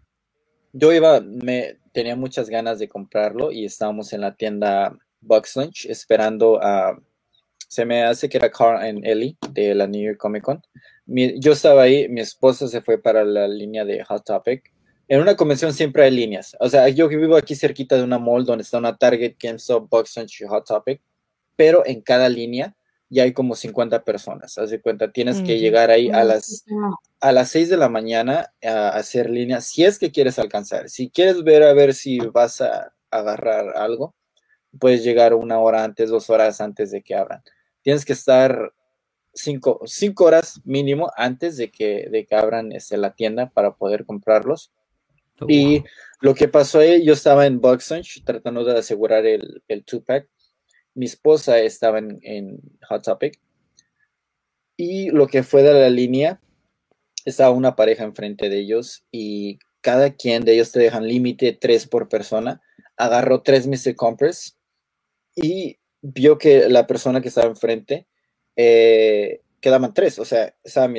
yo 0.73 0.93
iba, 0.93 1.21
me 1.21 1.79
tenía 1.93 2.17
muchas 2.17 2.49
ganas 2.49 2.79
de 2.79 2.89
comprarlo 2.89 3.53
y 3.53 3.67
estábamos 3.67 4.13
en 4.13 4.23
la 4.23 4.35
tienda 4.35 4.97
Bucks 5.21 5.57
Lunch 5.57 5.87
esperando 5.87 6.59
a 6.63 6.99
se 7.73 7.87
me 7.87 8.03
hace 8.03 8.29
que 8.29 8.37
era 8.37 8.51
Carl 8.51 8.83
and 8.83 9.07
Ellie 9.07 9.37
de 9.51 9.75
la 9.75 9.87
New 9.87 10.03
York 10.03 10.19
Comic 10.19 10.43
Con. 10.43 10.63
yo 11.07 11.53
estaba 11.53 11.83
ahí, 11.83 12.07
mi 12.07 12.21
esposa 12.21 12.69
se 12.69 12.83
fue 12.83 12.99
para 12.99 13.25
la 13.25 13.49
línea 13.49 13.87
de 13.87 14.05
Hot 14.05 14.27
Topic. 14.27 14.71
En 15.09 15.23
una 15.23 15.37
convención 15.37 15.73
siempre 15.73 16.05
hay 16.05 16.11
líneas. 16.11 16.55
O 16.61 16.69
sea, 16.69 16.91
yo 16.91 17.09
que 17.09 17.17
vivo 17.17 17.35
aquí 17.35 17.55
cerquita 17.55 17.97
de 17.97 18.03
una 18.03 18.19
mall 18.19 18.45
donde 18.45 18.63
está 18.63 18.77
una 18.77 18.99
Target, 18.99 19.37
GameStop, 19.43 19.89
Box 19.89 20.19
y 20.39 20.45
Hot 20.45 20.67
Topic, 20.67 21.01
pero 21.57 21.83
en 21.87 22.03
cada 22.03 22.29
línea 22.29 22.77
ya 23.13 23.25
hay 23.25 23.33
como 23.33 23.55
50 23.55 24.05
personas. 24.05 24.59
Haz 24.59 24.71
de 24.71 24.81
cuenta, 24.81 25.13
tienes 25.13 25.43
que 25.43 25.59
llegar 25.59 25.91
ahí 25.91 26.11
a 26.11 26.25
las, 26.25 26.65
a 27.21 27.33
las 27.33 27.51
6 27.51 27.69
de 27.69 27.77
la 27.77 27.89
mañana 27.89 28.53
a 28.63 28.89
hacer 28.91 29.31
líneas, 29.31 29.67
si 29.67 29.85
es 29.85 29.99
que 29.99 30.11
quieres 30.11 30.39
alcanzar. 30.39 30.89
Si 30.89 31.11
quieres 31.11 31.43
ver 31.45 31.63
a 31.63 31.73
ver 31.73 31.95
si 31.95 32.19
vas 32.19 32.61
a 32.61 32.93
agarrar 33.11 33.77
algo, 33.77 34.15
puedes 34.79 35.05
llegar 35.05 35.35
una 35.35 35.59
hora 35.59 35.85
antes, 35.85 36.11
dos 36.11 36.31
horas 36.31 36.61
antes 36.61 36.91
de 36.91 37.03
que 37.03 37.15
abran 37.15 37.43
tienes 37.83 38.05
que 38.05 38.13
estar 38.15 38.73
cinco, 39.35 39.81
horas 40.21 40.61
mínimo 40.65 41.11
antes 41.17 41.57
de 41.57 41.71
que, 41.71 42.09
de 42.11 42.27
que 42.27 42.35
abran 42.35 42.73
este, 42.73 42.97
la 42.97 43.15
tienda 43.15 43.51
para 43.51 43.75
poder 43.75 44.07
comprarlos. 44.07 44.73
Oh, 45.41 45.47
y 45.49 45.85
lo 46.21 46.35
que 46.35 46.49
pasó 46.49 46.79
ahí, 46.79 47.05
yo 47.05 47.13
estaba 47.13 47.47
en 47.47 47.61
Boxunch 47.61 48.23
tratando 48.25 48.65
de 48.65 48.79
asegurar 48.79 49.27
el, 49.27 49.63
el 49.69 49.85
two-pack. 49.85 50.29
Mi 50.95 51.07
esposa 51.07 51.59
estaba 51.59 51.99
en, 51.99 52.61
Hot 52.89 53.03
Topic. 53.03 53.41
Y 54.77 55.11
lo 55.11 55.27
que 55.27 55.43
fue 55.43 55.63
de 55.63 55.73
la 55.73 55.91
línea, 55.91 56.41
estaba 57.25 57.51
una 57.51 57.77
pareja 57.77 58.05
enfrente 58.05 58.49
de 58.49 58.59
ellos 58.59 59.05
y 59.13 59.59
cada 59.81 60.15
quien 60.15 60.45
de 60.45 60.55
ellos 60.55 60.73
te 60.73 60.81
dejan 60.81 61.07
límite 61.07 61.53
tres 61.53 61.87
por 61.87 62.09
persona. 62.09 62.61
Agarró 62.97 63.43
tres 63.43 63.67
Mr. 63.67 63.95
Compress 63.95 64.59
y 65.35 65.79
vio 66.01 66.39
que 66.39 66.69
la 66.69 66.87
persona 66.87 67.21
que 67.21 67.29
estaba 67.29 67.49
enfrente 67.49 68.07
eh, 68.57 69.41
quedaban 69.61 69.95
tres, 69.95 70.19
o 70.19 70.25
sea, 70.25 70.55
estaba 70.65 70.93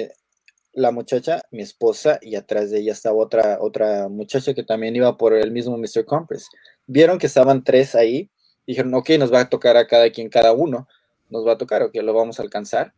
la 0.74 0.92
muchacha, 0.92 1.44
mi 1.52 1.62
esposa, 1.62 2.20
y 2.22 2.36
atrás 2.36 2.72
de 2.72 2.80
ella 2.80 2.94
estaba 2.94 3.18
otra, 3.18 3.60
otra 3.62 4.10
muchacha 4.10 4.54
que 4.54 4.64
también 4.64 4.96
iba 4.96 5.18
por 5.18 5.34
el 5.34 5.52
mismo 5.52 5.78
Mr. 5.78 6.06
Compress. 6.06 6.50
Vieron 6.88 7.20
que 7.20 7.28
estaban 7.28 7.64
tres 7.64 7.94
ahí, 7.94 8.32
dijeron, 8.66 8.94
ok, 8.94 9.12
nos 9.20 9.34
va 9.34 9.42
a 9.42 9.50
tocar 9.50 9.78
a 9.78 9.88
cada 9.88 10.10
quien, 10.12 10.30
cada 10.30 10.54
uno, 10.54 10.88
nos 11.30 11.46
va 11.46 11.54
a 11.54 11.58
tocar, 11.58 11.84
ok, 11.84 11.96
lo 11.96 12.14
vamos 12.14 12.40
a 12.40 12.44
alcanzar. 12.44 12.94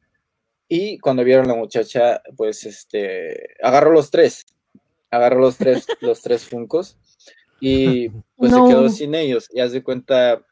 Y 0.67 0.97
cuando 0.99 1.23
vieron 1.23 1.47
la 1.47 1.55
muchacha, 1.55 2.21
pues, 2.35 2.65
este, 2.65 3.55
agarró 3.61 3.91
los 3.91 4.09
tres, 4.11 4.45
agarró 5.11 5.39
los 5.39 5.57
tres, 5.57 5.85
los 6.01 6.21
tres 6.21 6.45
funcos, 6.45 6.97
y 7.59 8.09
pues 8.35 8.51
se 8.51 8.57
quedó 8.67 8.89
sin 8.89 9.15
ellos. 9.15 9.47
Y 9.51 9.59
haz 9.59 9.71
de 9.71 9.83
cuenta, 9.83 10.45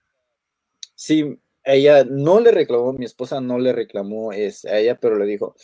sí, 0.96 1.40
ella 1.64 2.04
no 2.04 2.40
le 2.40 2.52
reclamó, 2.52 2.94
mi 2.94 3.06
esposa 3.06 3.42
no 3.42 3.58
le 3.60 3.74
reclamó 3.74 4.34
este, 4.34 4.70
a 4.70 4.80
ella, 4.80 5.00
pero 5.00 5.18
le 5.18 5.26
dijo, 5.26 5.56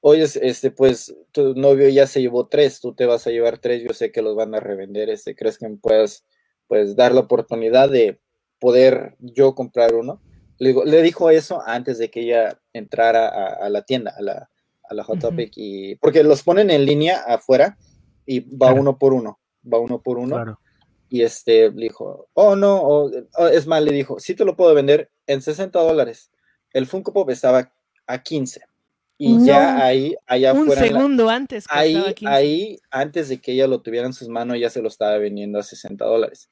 oye, 0.00 0.24
este, 0.42 0.70
pues 0.70 1.14
tu 1.32 1.54
novio 1.54 1.88
ya 1.88 2.06
se 2.06 2.20
llevó 2.20 2.46
tres, 2.48 2.80
tú 2.80 2.94
te 2.94 3.06
vas 3.06 3.26
a 3.26 3.30
llevar 3.30 3.58
tres, 3.58 3.82
yo 3.82 3.94
sé 3.94 4.12
que 4.12 4.22
los 4.22 4.36
van 4.36 4.54
a 4.54 4.60
revender, 4.60 5.08
este, 5.08 5.34
¿crees 5.34 5.58
que 5.58 5.68
me 5.68 5.76
puedas, 5.76 6.24
pues, 6.68 6.96
dar 6.96 7.12
la 7.12 7.20
oportunidad 7.20 7.88
de 7.88 8.20
poder 8.64 9.14
yo 9.18 9.54
comprar 9.54 9.94
uno? 9.94 10.22
Le, 10.56 10.68
digo, 10.68 10.84
le 10.86 11.02
dijo 11.02 11.28
eso 11.28 11.62
antes 11.66 11.98
de 11.98 12.10
que 12.10 12.22
ella 12.22 12.58
entrara 12.72 13.28
a, 13.28 13.68
la 13.68 13.82
tienda, 13.82 14.14
a 14.16 14.22
la, 14.22 14.48
a 14.88 14.94
la 14.94 15.04
Hot 15.04 15.18
Topic, 15.18 15.52
y, 15.56 15.96
porque 15.96 16.22
los 16.22 16.42
ponen 16.42 16.70
en 16.70 16.86
línea 16.86 17.18
afuera 17.26 17.76
y 18.24 18.40
va 18.56 18.72
uno 18.72 18.98
por 18.98 19.12
uno, 19.12 19.38
va 19.70 19.78
uno 19.78 20.00
por 20.00 20.16
uno. 20.16 20.36
Claro. 20.36 20.60
Y 21.10 21.20
este 21.20 21.70
le 21.72 21.82
dijo, 21.82 22.28
oh 22.32 22.56
no, 22.56 22.80
oh, 22.80 23.10
es 23.52 23.66
más, 23.66 23.82
le 23.82 23.92
dijo, 23.92 24.18
sí 24.18 24.34
te 24.34 24.46
lo 24.46 24.56
puedo 24.56 24.72
vender 24.72 25.10
en 25.26 25.42
60 25.42 25.78
dólares. 25.78 26.30
El 26.72 26.86
Funko 26.86 27.12
Pop 27.12 27.28
estaba 27.28 27.70
a 28.06 28.22
15. 28.22 28.62
Y 29.18 29.44
ya 29.44 29.84
ahí, 29.84 30.16
allá 30.26 30.54
Un 30.54 30.70
segundo 30.70 31.28
antes. 31.28 31.66
Ahí, 31.68 32.02
ahí, 32.24 32.78
antes 32.90 33.28
de 33.28 33.42
que 33.42 33.52
ella 33.52 33.66
lo 33.66 33.82
tuviera 33.82 34.06
en 34.06 34.14
sus 34.14 34.28
manos, 34.28 34.58
ya 34.58 34.70
se 34.70 34.80
lo 34.80 34.88
estaba 34.88 35.18
vendiendo 35.18 35.58
a 35.58 35.62
60 35.62 36.02
dólares. 36.02 36.48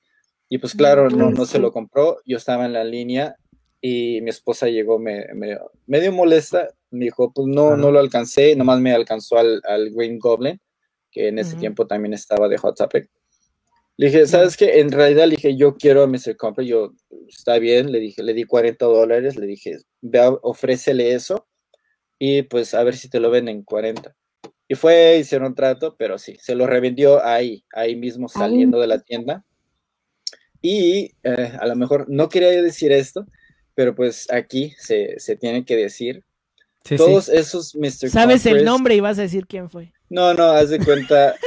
Y 0.52 0.58
pues 0.58 0.74
claro, 0.74 1.08
no, 1.08 1.30
no 1.30 1.46
se 1.46 1.58
lo 1.58 1.72
compró. 1.72 2.18
Yo 2.26 2.36
estaba 2.36 2.66
en 2.66 2.74
la 2.74 2.84
línea 2.84 3.36
y 3.80 4.20
mi 4.20 4.28
esposa 4.28 4.68
llegó 4.68 4.98
me, 4.98 5.24
me, 5.32 5.56
medio 5.86 6.12
molesta. 6.12 6.68
Me 6.90 7.06
dijo, 7.06 7.32
pues 7.32 7.48
no, 7.48 7.74
no 7.78 7.90
lo 7.90 7.98
alcancé, 7.98 8.54
nomás 8.54 8.78
me 8.78 8.92
alcanzó 8.92 9.38
al, 9.38 9.62
al 9.64 9.88
Green 9.92 10.18
Goblin, 10.18 10.60
que 11.10 11.28
en 11.28 11.38
ese 11.38 11.56
tiempo 11.56 11.86
también 11.86 12.12
estaba 12.12 12.50
de 12.50 12.58
Hot 12.58 12.76
Topic. 12.76 13.08
Le 13.96 14.08
dije, 14.08 14.26
¿sabes 14.26 14.58
qué? 14.58 14.80
En 14.80 14.92
realidad 14.92 15.24
le 15.24 15.36
dije, 15.36 15.56
yo 15.56 15.74
quiero 15.78 16.02
a 16.02 16.06
Mr. 16.06 16.36
Compre, 16.36 16.66
yo, 16.66 16.92
está 17.26 17.58
bien, 17.58 17.90
le 17.90 17.98
dije, 17.98 18.22
le 18.22 18.34
di 18.34 18.44
40 18.44 18.84
dólares, 18.84 19.36
le 19.36 19.46
dije, 19.46 19.78
ve, 20.02 20.20
ofrécele 20.42 21.14
eso 21.14 21.46
y 22.18 22.42
pues 22.42 22.74
a 22.74 22.84
ver 22.84 22.96
si 22.96 23.08
te 23.08 23.20
lo 23.20 23.30
venden 23.30 23.62
40. 23.62 24.14
Y 24.68 24.74
fue, 24.74 25.16
hicieron 25.16 25.48
un 25.48 25.54
trato, 25.54 25.96
pero 25.96 26.18
sí, 26.18 26.36
se 26.42 26.54
lo 26.54 26.66
revendió 26.66 27.24
ahí, 27.24 27.64
ahí 27.72 27.96
mismo 27.96 28.28
saliendo 28.28 28.78
de 28.78 28.88
la 28.88 29.00
tienda. 29.00 29.46
Y 30.62 31.12
eh, 31.24 31.52
a 31.60 31.66
lo 31.66 31.74
mejor 31.74 32.08
no 32.08 32.28
quería 32.28 32.50
decir 32.62 32.92
esto, 32.92 33.26
pero 33.74 33.94
pues 33.94 34.30
aquí 34.32 34.74
se, 34.78 35.18
se 35.18 35.36
tiene 35.36 35.64
que 35.64 35.76
decir. 35.76 36.24
todos 36.96 37.28
esos 37.28 37.74
Mr. 37.74 38.08
Sabes 38.08 38.46
el 38.46 38.64
nombre 38.64 38.94
y 38.94 39.00
vas 39.00 39.18
a 39.18 39.22
decir 39.22 39.46
quién 39.46 39.68
fue. 39.68 39.92
No, 40.08 40.32
no, 40.34 40.44
haz 40.44 40.70
de 40.70 40.78
cuenta. 40.78 41.34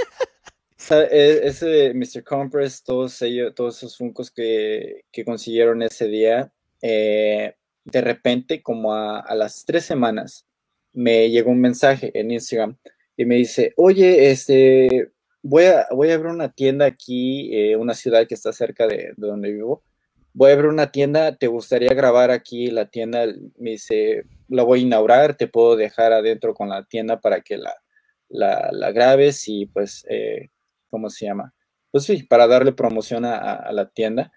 E, 0.88 1.42
ese 1.44 1.94
Mr. 1.94 2.24
Compress, 2.24 2.84
todos 2.84 3.20
ellos, 3.24 3.56
todos 3.56 3.78
esos 3.78 3.98
funcos 3.98 4.30
que, 4.30 5.04
consiguieron 5.26 5.82
ese 5.82 6.08
día, 6.08 6.52
eh, 6.82 7.56
de 7.86 8.02
repente, 8.02 8.62
como 8.62 8.94
a, 8.94 9.34
las 9.36 9.66
tres 9.66 9.86
semanas, 9.86 10.46
me 10.94 11.30
llegó 11.30 11.52
un 11.52 11.60
mensaje 11.60 12.12
en 12.14 12.32
Instagram 12.32 12.78
y 13.18 13.26
me 13.26 13.36
dice, 13.36 13.74
oye, 13.78 14.30
este, 14.30 15.12
voy 15.46 15.66
a, 15.66 15.86
voy 15.92 16.10
a 16.10 16.16
abrir 16.16 16.32
una 16.32 16.50
tienda 16.50 16.86
aquí, 16.86 17.54
eh, 17.54 17.76
una 17.76 17.94
ciudad 17.94 18.28
que 18.28 18.34
está 18.34 18.52
cerca 18.52 18.88
de, 18.88 19.14
donde 19.16 19.52
vivo. 19.52 19.84
Voy 20.34 20.50
a 20.50 20.54
abrir 20.54 20.70
una 20.70 20.92
tienda, 20.92 21.36
¿te 21.36 21.48
gustaría 21.48 21.94
grabar 21.94 22.32
aquí 22.32 22.72
la 22.72 22.88
tienda? 22.88 23.28
Me 23.58 23.72
dice, 23.72 24.24
la 24.50 24.64
voy 24.64 24.80
a 24.80 24.84
inaugurar, 24.84 25.38
te 25.38 25.48
puedo 25.48 25.76
dejar 25.76 26.14
adentro 26.14 26.56
con 26.56 26.70
la 26.70 26.84
tienda 26.84 27.22
para 27.22 27.42
que 27.42 27.58
la, 27.58 27.74
la, 28.28 28.92
grabes 28.92 29.48
y 29.48 29.68
pues, 29.68 30.04
eh, 30.10 30.50
¿cómo 30.90 31.10
se 31.12 31.28
llama? 31.28 31.54
Pues 31.92 32.06
sí, 32.06 32.24
para 32.24 32.48
darle 32.48 32.74
promoción 32.74 33.24
a, 33.24 33.72
la 33.72 33.88
tienda. 33.90 34.32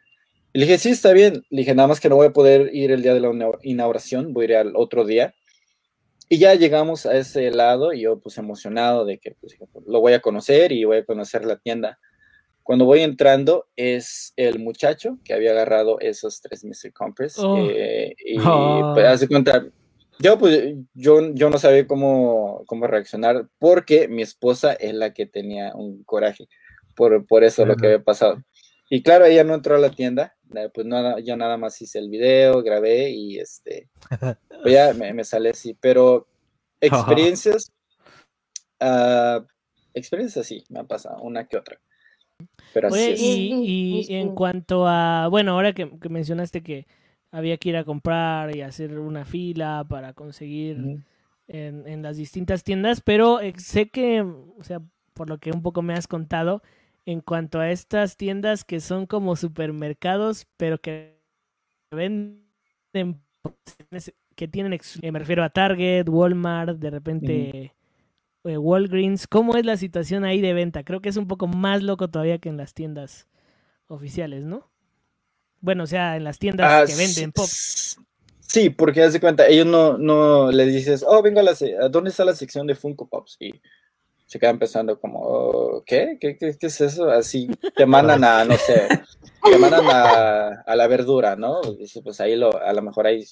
Le 0.53 0.67
dije, 0.67 0.79
sí, 0.79 0.91
está 0.91 1.13
bien. 1.13 1.43
Le 1.49 1.63
dije, 1.63 1.75
nada 1.75 1.89
más 1.89 2.01
que 2.01 2.09
no 2.11 2.17
voy 2.17 2.29
a 2.29 2.33
poder 2.33 2.71
ir 2.75 2.93
el 2.93 3.03
día 3.03 3.15
de 3.15 3.21
la 3.21 3.33
inauguración, 3.63 4.35
voy 4.35 4.45
a 4.45 4.49
ir 4.49 4.57
al 4.57 4.77
otro 4.77 5.05
día. 5.05 5.35
Y 6.29 6.39
ya 6.39 6.55
llegamos 6.55 7.07
a 7.07 7.17
ese 7.17 7.51
lado 7.51 7.93
y 7.93 8.03
yo 8.03 8.21
pues 8.21 8.37
emocionado 8.37 9.05
de 9.05 9.19
que 9.19 9.35
pues, 9.41 9.57
lo 9.87 10.01
voy 10.01 10.13
a 10.13 10.21
conocer 10.21 10.73
y 10.73 10.85
voy 10.85 10.99
a 10.99 11.05
conocer 11.05 11.45
la 11.45 11.57
tienda. 11.57 11.99
Cuando 12.63 12.85
voy 12.85 13.01
entrando 13.01 13.67
es 13.77 14.35
el 14.37 14.59
muchacho 14.59 15.19
que 15.25 15.33
había 15.33 15.53
agarrado 15.53 15.99
esos 16.01 16.43
tres 16.43 16.65
Mr. 16.65 16.93
Compress. 16.93 17.39
Oh. 17.39 17.67
Eh, 17.71 18.15
y 18.19 18.39
oh. 18.41 18.93
pues 18.95 19.07
hace 19.07 19.27
cuenta, 19.27 19.67
yo 20.19 20.39
pues 20.39 20.75
yo, 20.93 21.33
yo 21.33 21.49
no 21.49 21.59
sabía 21.59 21.87
cómo, 21.87 22.63
cómo 22.67 22.87
reaccionar 22.87 23.49
porque 23.59 24.07
mi 24.09 24.21
esposa 24.21 24.75
es 24.75 24.93
la 24.93 25.15
que 25.15 25.25
tenía 25.25 25.75
un 25.75 26.05
coraje 26.05 26.47
por, 26.95 27.25
por 27.27 27.45
eso 27.45 27.65
lo 27.65 27.77
que 27.77 27.87
había 27.87 28.03
pasado. 28.03 28.43
Y 28.91 29.03
claro, 29.03 29.25
ella 29.25 29.45
no 29.45 29.55
entró 29.55 29.77
a 29.77 29.79
la 29.79 29.91
tienda, 29.91 30.37
pues 30.73 30.87
nada, 30.87 31.21
yo 31.21 31.37
nada 31.37 31.57
más 31.57 31.81
hice 31.81 31.99
el 31.99 32.09
video, 32.09 32.63
grabé 32.63 33.11
y 33.11 33.39
este, 33.39 33.89
pues 34.19 34.75
ya 34.75 34.95
me, 34.95 35.13
me 35.13 35.25
sale 35.25 35.51
así, 35.51 35.75
pero 35.75 36.27
experiencias, 36.81 37.73
uh, 38.81 39.45
experiencias 39.95 40.47
sí, 40.47 40.65
me 40.71 40.81
han 40.81 40.87
pasado, 40.87 41.21
una 41.23 41.47
que 41.47 41.57
otra. 41.57 41.81
Pero 42.73 42.89
así 42.89 43.15
y, 43.19 44.07
y, 44.09 44.15
en 44.17 44.35
cuanto 44.35 44.87
a, 44.87 45.29
bueno, 45.29 45.53
ahora 45.53 45.73
que, 45.73 45.91
mencionaste 46.09 46.63
que 46.63 46.87
había 47.31 47.57
que 47.57 47.71
ir 47.71 47.77
a 47.77 47.85
comprar 47.85 48.55
y 48.55 48.63
hacer 48.63 48.99
una 48.99 49.25
fila 49.25 49.85
para 49.89 50.13
conseguir 50.13 51.03
en, 51.49 51.87
en, 51.87 52.03
las 52.03 52.17
distintas 52.17 52.63
tiendas, 52.63 53.01
pero 53.01 53.41
eh, 53.41 53.55
sé 53.57 53.89
que, 53.89 54.23
o 54.23 54.63
sea, 54.63 54.81
por 55.15 55.29
lo 55.29 55.39
que 55.39 55.51
un 55.51 55.63
poco 55.63 55.83
me 55.83 55.95
has 55.95 56.07
contado, 56.07 56.63
en 57.09 57.23
cuanto 57.23 57.59
a 57.59 57.71
estas 57.71 58.19
tiendas 58.19 58.65
que 58.65 58.81
son 58.81 59.07
como 59.07 59.35
supermercados, 59.35 60.47
pero 60.59 60.79
que 60.79 61.19
venden 61.91 62.45
que 64.37 64.47
tienen, 64.47 64.79
eh, 65.01 65.11
me 65.11 65.19
refiero 65.19 65.43
a 65.43 65.49
Target, 65.49 66.07
Walmart, 66.07 66.79
de 66.79 66.91
repente 66.91 67.75
eh, 68.45 68.59
Walgreens. 68.59 69.27
¿Cómo 69.27 69.57
es 69.57 69.65
la 69.65 69.79
situación 69.79 70.27
ahí 70.27 70.43
de 70.43 70.53
venta? 70.53 70.85
Creo 70.85 71.01
que 71.01 71.09
es 71.09 71.17
un 71.17 71.27
poco 71.27 71.47
más 71.47 71.83
loco 71.83 72.09
todavía 72.09 72.41
que 72.41 72.51
en 72.51 72.59
las 72.59 72.75
tiendas 72.75 73.27
oficiales, 73.87 74.45
¿no? 74.45 74.71
Bueno, 75.63 75.85
o 75.85 75.87
sea, 75.87 76.15
en 76.15 76.25
las 76.25 76.39
tiendas 76.39 76.71
ah, 76.71 76.85
que 76.87 76.95
venden 76.95 77.33
pop. 77.33 77.47
Sí, 77.47 78.69
porque 78.69 79.03
haz 79.03 79.15
de 79.15 79.21
cuenta, 79.21 79.47
ellos 79.47 79.67
no, 79.67 79.97
no 79.97 80.53
le 80.53 80.67
dices, 80.67 81.03
oh, 81.09 81.23
venga, 81.23 81.41
a 81.41 81.45
la, 81.45 81.55
¿dónde 81.89 82.11
está 82.11 82.27
la 82.27 82.35
sección 82.35 82.67
de 82.67 82.75
Funko 82.75 83.09
Pops? 83.09 83.39
Y 83.41 83.63
se 84.29 84.39
queda 84.39 84.51
empezando 84.51 85.01
como, 85.01 85.83
¿qué? 85.87 86.19
¿Qué, 86.21 86.37
qué, 86.37 86.55
es 86.61 86.81
eso? 86.83 87.11
Así 87.11 87.49
te 87.75 87.87
mandan 87.87 88.23
a, 88.25 88.45
no 88.45 88.59
sé, 88.59 88.87
te 89.43 89.57
mandan 89.57 89.87
a, 89.87 90.77
la 90.77 90.87
verdura, 90.87 91.35
¿no? 91.35 91.63
Dice, 91.63 92.03
pues 92.03 92.21
ahí 92.21 92.37
lo, 92.37 92.55
a 92.63 92.71
lo 92.75 92.83
mejor 92.83 93.07
ahí 93.07 93.25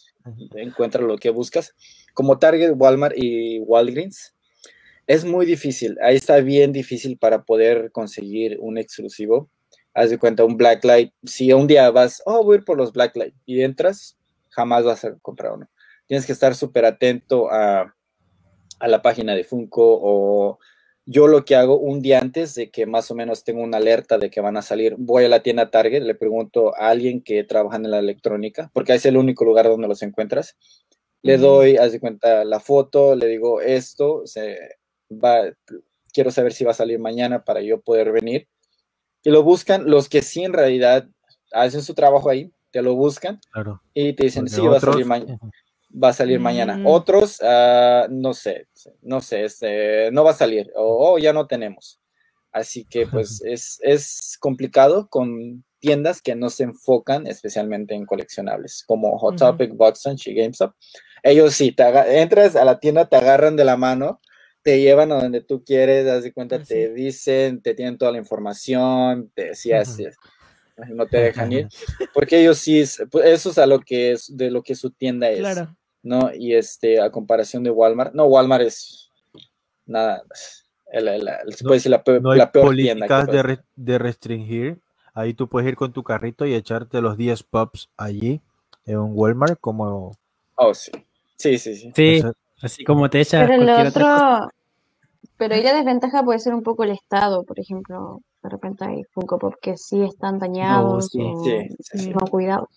encuentras 0.55 1.05
lo 1.05 1.18
que 1.18 1.28
buscas. 1.28 1.74
Como 2.14 2.38
Target, 2.38 2.72
Walmart 2.74 3.14
y 3.14 3.59
Walgreens, 3.59 4.34
es 5.07 5.26
muy 5.26 5.44
difícil. 5.44 5.99
Ahí 6.01 6.16
está 6.16 6.38
bien 6.38 6.72
difícil 6.72 7.18
para 7.18 7.42
poder 7.42 7.92
conseguir 7.92 8.57
un 8.59 8.78
exclusivo. 8.78 9.51
Haz 9.92 10.09
de 10.09 10.16
cuenta, 10.16 10.47
un 10.47 10.57
Blacklight. 10.57 11.12
Si 11.24 11.53
un 11.53 11.66
día 11.66 11.90
vas, 11.90 12.22
oh, 12.24 12.42
voy 12.42 12.55
a 12.55 12.59
ir 12.61 12.64
por 12.64 12.78
los 12.78 12.94
Blacklight 12.94 13.34
y 13.44 13.61
entras, 13.61 14.16
jamás 14.49 14.82
vas 14.82 15.05
a 15.05 15.14
comprar 15.18 15.53
uno. 15.53 15.68
Tienes 16.07 16.24
que 16.24 16.32
estar 16.32 16.55
súper 16.55 16.86
atento 16.86 17.53
a, 17.53 17.94
a 18.78 18.88
la 18.88 19.03
página 19.03 19.34
de 19.34 19.44
Funko 19.44 20.01
o 20.03 20.59
yo 21.07 21.28
lo 21.28 21.44
que 21.44 21.54
hago 21.54 21.78
un 21.78 22.02
día 22.02 22.18
antes 22.18 22.57
de 22.57 22.70
que 22.70 22.84
más 22.84 23.12
o 23.12 23.14
menos 23.14 23.44
tengo 23.44 23.62
una 23.62 23.76
alerta 23.76 24.18
de 24.18 24.28
que 24.28 24.40
van 24.40 24.57
a 24.57 24.62
salir, 24.62 24.96
voy 24.98 25.24
a 25.24 25.28
la 25.28 25.42
tienda 25.42 25.70
Target, 25.70 26.02
le 26.02 26.16
pregunto 26.16 26.76
a 26.76 26.88
alguien 26.88 27.22
que 27.22 27.44
trabaja 27.44 27.76
en 27.76 27.88
la 27.88 28.00
electrónica, 28.00 28.70
porque 28.74 28.94
es 28.94 29.07
el 29.07 29.16
único 29.16 29.44
lugar 29.44 29.66
donde 29.68 29.86
los 29.86 30.02
encuentras. 30.02 30.57
Le 31.22 31.38
doy, 31.38 31.76
haz 31.76 31.92
de 31.92 32.00
cuenta, 32.00 32.44
la 32.44 32.61
foto, 32.61 33.14
le 33.14 33.26
digo 33.26 33.61
esto, 33.61 34.22
se 34.26 34.76
va, 35.11 35.42
quiero 36.12 36.30
saber 36.30 36.52
si 36.52 36.64
va 36.64 36.72
a 36.72 36.74
salir 36.74 36.98
mañana 36.98 37.44
para 37.44 37.62
yo 37.62 37.80
poder 37.80 38.12
venir. 38.12 38.48
Y 39.22 39.30
lo 39.30 39.42
buscan, 39.42 39.88
los 39.88 40.09
que 40.09 40.22
sí 40.22 40.44
en 40.44 40.52
realidad 40.52 41.09
hacen 41.52 41.82
su 41.82 41.94
trabajo 41.94 42.30
ahí, 42.30 42.52
te 42.70 42.82
lo 42.82 42.94
buscan 42.94 43.40
y 43.94 44.12
te 44.12 44.24
dicen, 44.24 44.48
sí, 44.48 44.61
va 44.61 44.76
a 44.76 44.80
salir 44.80 45.07
mañana 45.07 45.38
va 46.03 46.09
a 46.09 46.12
salir 46.12 46.40
mañana. 46.40 46.76
Mm. 46.76 46.86
Otros, 46.86 47.40
ah, 47.42 48.07
no 48.11 48.34
sé, 48.34 48.68
no 49.03 49.20
sé, 49.20 49.44
este, 49.44 50.11
no 50.12 50.24
va 50.24 50.30
a 50.32 50.34
salir 50.34 50.70
o 50.74 51.18
ya 51.18 51.32
no 51.32 51.47
tenemos. 51.47 52.01
Así 52.53 52.84
que 52.84 53.07
pues 53.11 53.42
es, 53.44 53.78
es, 53.82 54.36
complicado 54.40 55.09
con 55.09 55.64
tiendas 55.78 56.22
que 56.22 56.34
no 56.34 56.51
se 56.51 56.64
enfocan 56.64 57.26
especialmente 57.26 57.94
en 57.94 58.07
coleccionables, 58.07 58.84
como 58.86 59.18
Hot 59.18 59.36
Topic, 59.36 59.72
uh 59.72 59.92
y 60.24 60.34
GameStop. 60.34 60.74
Ellos 61.22 61.55
sí, 61.55 61.72
te 61.72 61.84
entras 62.20 62.57
a 62.57 62.64
la 62.64 62.78
tienda, 62.78 63.09
te 63.09 63.16
agarran 63.16 63.57
de 63.57 63.64
la 63.64 63.76
mano, 63.76 64.20
te 64.62 64.80
llevan 64.80 65.12
a 65.12 65.22
donde 65.22 65.42
tú 65.42 65.64
quieres, 65.64 66.05
das 66.05 66.24
de 66.24 66.32
cuenta, 66.32 66.62
te 66.62 66.92
dicen, 66.92 67.61
te 67.62 67.74
tienen 67.74 67.99
toda 67.99 68.12
la 68.12 68.18
información, 68.18 69.30
te 69.34 69.47
decías, 69.47 69.97
no 70.88 71.07
te 71.07 71.18
dejan 71.18 71.53
ir, 71.53 71.68
porque 72.12 72.40
ellos 72.40 72.59
sí, 72.59 72.84
pues, 73.11 73.26
eso 73.26 73.51
es 73.51 73.59
a 73.59 73.66
lo 73.66 73.80
que 73.80 74.12
es, 74.12 74.36
de 74.36 74.51
lo 74.51 74.62
que 74.62 74.74
su 74.74 74.90
tienda 74.90 75.30
es. 75.30 75.38
Claro. 75.38 75.76
¿No? 76.07 76.32
Y 76.32 76.54
este, 76.54 77.00
a 77.00 77.11
comparación 77.11 77.64
de 77.64 77.70
Walmart, 77.70 78.14
no, 78.14 78.26
Walmart 78.26 78.62
es 78.62 79.11
nada, 79.86 80.22
la, 80.92 81.18
la, 81.18 81.38
se 81.48 81.64
puede 81.64 81.76
decir 81.76 81.90
la, 81.90 82.02
peor, 82.02 82.22
no 82.22 82.30
hay 82.30 82.40
políticas 82.52 83.26
de, 83.26 83.59
de, 83.74 83.98
restringir. 83.98 84.78
Ahí 85.14 85.34
tú 85.34 85.48
puedes 85.48 85.68
ir 85.68 85.76
con 85.76 85.92
tu 85.92 86.04
carrito 86.04 86.46
y 86.46 86.54
echarte 86.54 87.00
los 87.00 87.16
10 87.16 87.42
pops 87.42 87.88
allí 87.96 88.40
en 88.84 88.98
un 88.98 89.12
Walmart 89.14 89.59
como... 89.61 90.12
Oh, 90.54 90.72
sí. 90.74 90.92
Sí, 91.36 91.59
sí, 91.59 91.74
sí. 91.74 91.92
Sí, 91.94 92.22
así 92.62 92.84
como 92.84 93.11
te 93.11 93.20
echas 93.20 93.48
Pero 93.48 93.62
el 93.62 93.86
otro... 93.88 94.48
Pero 95.38 95.54
ahí 95.54 95.62
la 95.62 95.74
desventaja 95.74 96.22
puede 96.22 96.38
ser 96.38 96.54
un 96.54 96.62
poco 96.62 96.84
el 96.84 96.90
estado, 96.90 97.42
por 97.42 97.59
ejemplo, 97.59 98.22
de 98.42 98.48
repente 98.48 98.84
hay 98.84 99.02
Funko 99.12 99.38
Pop 99.38 99.54
que 99.61 99.76
sí 99.76 100.02
están 100.02 100.38
dañados 100.38 101.14
no, 101.14 101.44
sí, 101.44 101.68
sí, 101.80 102.11
no 102.11 102.26
cuidados 102.26 102.68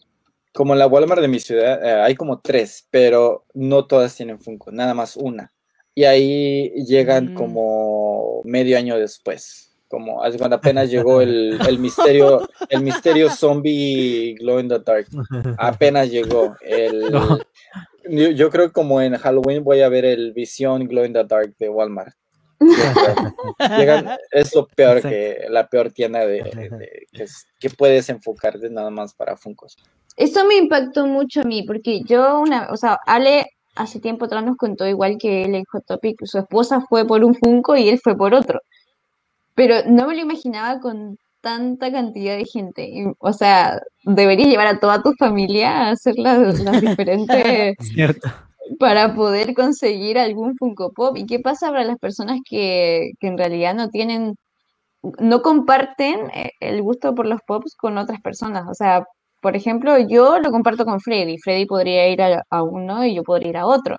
como 0.54 0.74
en 0.74 0.80
la 0.80 0.88
Walmart 0.88 1.22
de 1.22 1.28
mi 1.28 1.40
ciudad, 1.40 1.84
eh, 1.84 2.02
hay 2.02 2.16
como 2.16 2.40
tres, 2.40 2.88
pero 2.90 3.46
no 3.54 3.86
todas 3.86 4.16
tienen 4.16 4.40
Funko, 4.40 4.72
nada 4.72 4.94
más 4.94 5.16
una. 5.16 5.52
Y 5.96 6.06
ahí 6.06 6.70
llegan 6.86 7.34
mm. 7.34 7.36
como 7.36 8.42
medio 8.44 8.78
año 8.78 8.98
después. 8.98 9.66
Como 9.88 10.22
cuando 10.38 10.56
apenas 10.56 10.90
llegó 10.92 11.22
el, 11.22 11.60
el, 11.68 11.80
misterio, 11.80 12.48
el 12.70 12.84
misterio 12.84 13.30
zombie 13.30 14.36
Glow 14.40 14.60
in 14.60 14.70
the 14.70 14.80
Dark. 14.80 15.08
Apenas 15.58 16.10
llegó. 16.10 16.56
El, 16.62 17.12
yo, 18.36 18.50
creo 18.50 18.72
como 18.72 19.02
en 19.02 19.18
Halloween 19.18 19.64
voy 19.64 19.82
a 19.82 19.90
ver 19.90 20.06
el 20.06 20.32
Visión 20.34 20.88
Glow 20.88 21.06
in 21.06 21.14
the 21.14 21.24
Dark 21.24 21.56
de 21.58 21.70
Walmart. 21.70 22.14
Llegan, 23.78 24.10
es 24.32 24.54
lo 24.54 24.68
peor 24.68 25.02
que 25.02 25.46
la 25.50 25.68
peor 25.68 25.92
tienda 25.92 26.26
de, 26.26 26.44
que, 27.12 27.26
que, 27.60 27.70
puedes 27.70 28.10
enfocarte 28.10 28.70
nada 28.70 28.90
más 28.90 29.14
para 29.14 29.38
Funkos. 29.38 29.78
Eso 30.18 30.46
me 30.46 30.56
impactó 30.56 31.08
mucho 31.08 31.42
a 31.42 31.46
mí, 31.46 31.64
porque 31.64 32.02
yo, 32.04 32.40
una, 32.40 32.70
o 32.70 32.78
sea, 32.78 33.00
Ale 33.06 33.46
hace 33.76 34.00
tiempo 34.00 34.26
atrás 34.26 34.44
nos 34.44 34.58
contó 34.58 34.86
igual 34.86 35.18
que 35.18 35.44
él 35.44 35.56
en 35.56 35.64
Hot 35.72 35.86
Topic, 35.86 36.26
su 36.26 36.40
esposa 36.40 36.82
fue 36.90 37.08
por 37.08 37.24
un 37.24 37.34
Funko 37.34 37.78
y 37.78 37.88
él 37.88 38.00
fue 38.04 38.18
por 38.18 38.34
otro. 38.34 38.60
Pero 39.56 39.76
no 39.88 40.08
me 40.08 40.16
lo 40.16 40.22
imaginaba 40.22 40.80
con 40.80 41.18
tanta 41.42 41.92
cantidad 41.92 42.36
de 42.36 42.46
gente. 42.46 43.14
O 43.20 43.34
sea, 43.34 43.82
deberías 44.04 44.50
llevar 44.50 44.68
a 44.68 44.80
toda 44.80 45.02
tu 45.02 45.14
familia 45.14 45.88
a 45.88 45.92
hacer 45.92 46.16
las, 46.18 46.60
las 46.60 46.82
diferentes... 46.82 47.78
Cierto. 47.80 48.30
Para 48.78 49.16
poder 49.16 49.54
conseguir 49.54 50.20
algún 50.20 50.56
Funko 50.58 50.92
Pop. 50.94 51.18
¿Y 51.18 51.26
qué 51.26 51.40
pasa 51.40 51.70
para 51.70 51.84
las 51.86 51.98
personas 51.98 52.40
que, 52.48 53.12
que 53.20 53.28
en 53.28 53.38
realidad 53.38 53.74
no 53.74 53.90
tienen 53.90 54.36
no 55.02 55.42
comparten 55.42 56.30
eh, 56.34 56.52
el 56.60 56.82
gusto 56.82 57.16
por 57.16 57.26
los 57.26 57.42
pops 57.42 57.76
con 57.76 57.98
otras 57.98 58.22
personas. 58.22 58.68
O 58.70 58.74
sea, 58.74 59.06
por 59.42 59.56
ejemplo, 59.56 59.98
yo 60.00 60.40
lo 60.40 60.52
comparto 60.52 60.86
con 60.86 61.00
Freddy. 61.00 61.38
Freddy 61.38 61.66
podría 61.66 62.10
ir 62.10 62.22
a, 62.22 62.64
uno 62.64 63.06
y 63.06 63.16
yo 63.16 63.24
podría 63.24 63.50
ir 63.50 63.58
a 63.58 63.66
otro. 63.66 63.98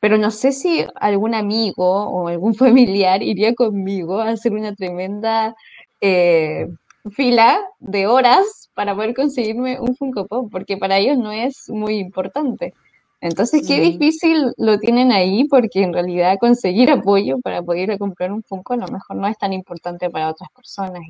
Pero 0.00 0.18
no 0.18 0.30
sé 0.30 0.52
si 0.52 0.84
algún 0.96 1.34
amigo 1.34 2.08
o 2.10 2.28
algún 2.28 2.54
familiar 2.56 3.22
iría 3.22 3.54
conmigo 3.54 4.20
a 4.20 4.30
hacer 4.30 4.52
una 4.52 4.74
tremenda 4.74 5.54
eh, 6.00 6.68
fila 7.12 7.60
de 7.80 8.06
horas 8.06 8.70
para 8.74 8.94
poder 8.94 9.14
conseguirme 9.14 9.80
un 9.80 9.96
Funko 9.96 10.26
Pop, 10.26 10.48
porque 10.50 10.76
para 10.76 10.98
ellos 10.98 11.18
no 11.18 11.32
es 11.32 11.68
muy 11.68 11.98
importante. 11.98 12.74
Entonces, 13.22 13.64
qué 13.68 13.80
difícil 13.80 14.52
lo 14.56 14.80
tienen 14.80 15.12
ahí 15.12 15.44
porque 15.44 15.84
en 15.84 15.92
realidad 15.92 16.38
conseguir 16.40 16.90
apoyo 16.90 17.38
para 17.38 17.62
poder 17.62 17.82
ir 17.84 17.92
a 17.92 17.98
comprar 17.98 18.32
un 18.32 18.42
Funko 18.42 18.72
a 18.72 18.78
lo 18.78 18.88
mejor 18.88 19.16
no 19.16 19.28
es 19.28 19.38
tan 19.38 19.52
importante 19.52 20.10
para 20.10 20.28
otras 20.28 20.50
personas 20.54 21.02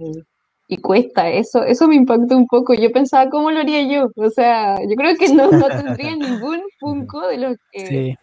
y, 0.69 0.77
cuesta. 0.79 1.29
Eso 1.29 1.65
eso 1.65 1.87
me 1.89 1.97
impactó 1.97 2.37
un 2.37 2.47
poco. 2.47 2.73
Yo 2.75 2.91
pensaba, 2.93 3.29
¿cómo 3.31 3.51
lo 3.51 3.61
haría 3.61 3.83
yo? 3.83 4.11
O 4.17 4.31
sea, 4.31 4.77
yo 4.81 4.95
creo 4.97 5.17
que 5.17 5.33
no, 5.33 5.51
no 5.51 5.69
tendría 5.69 6.17
ningún 6.17 6.61
Funko 6.79 7.29
de 7.29 7.39
los 7.39 7.57
que... 7.73 8.17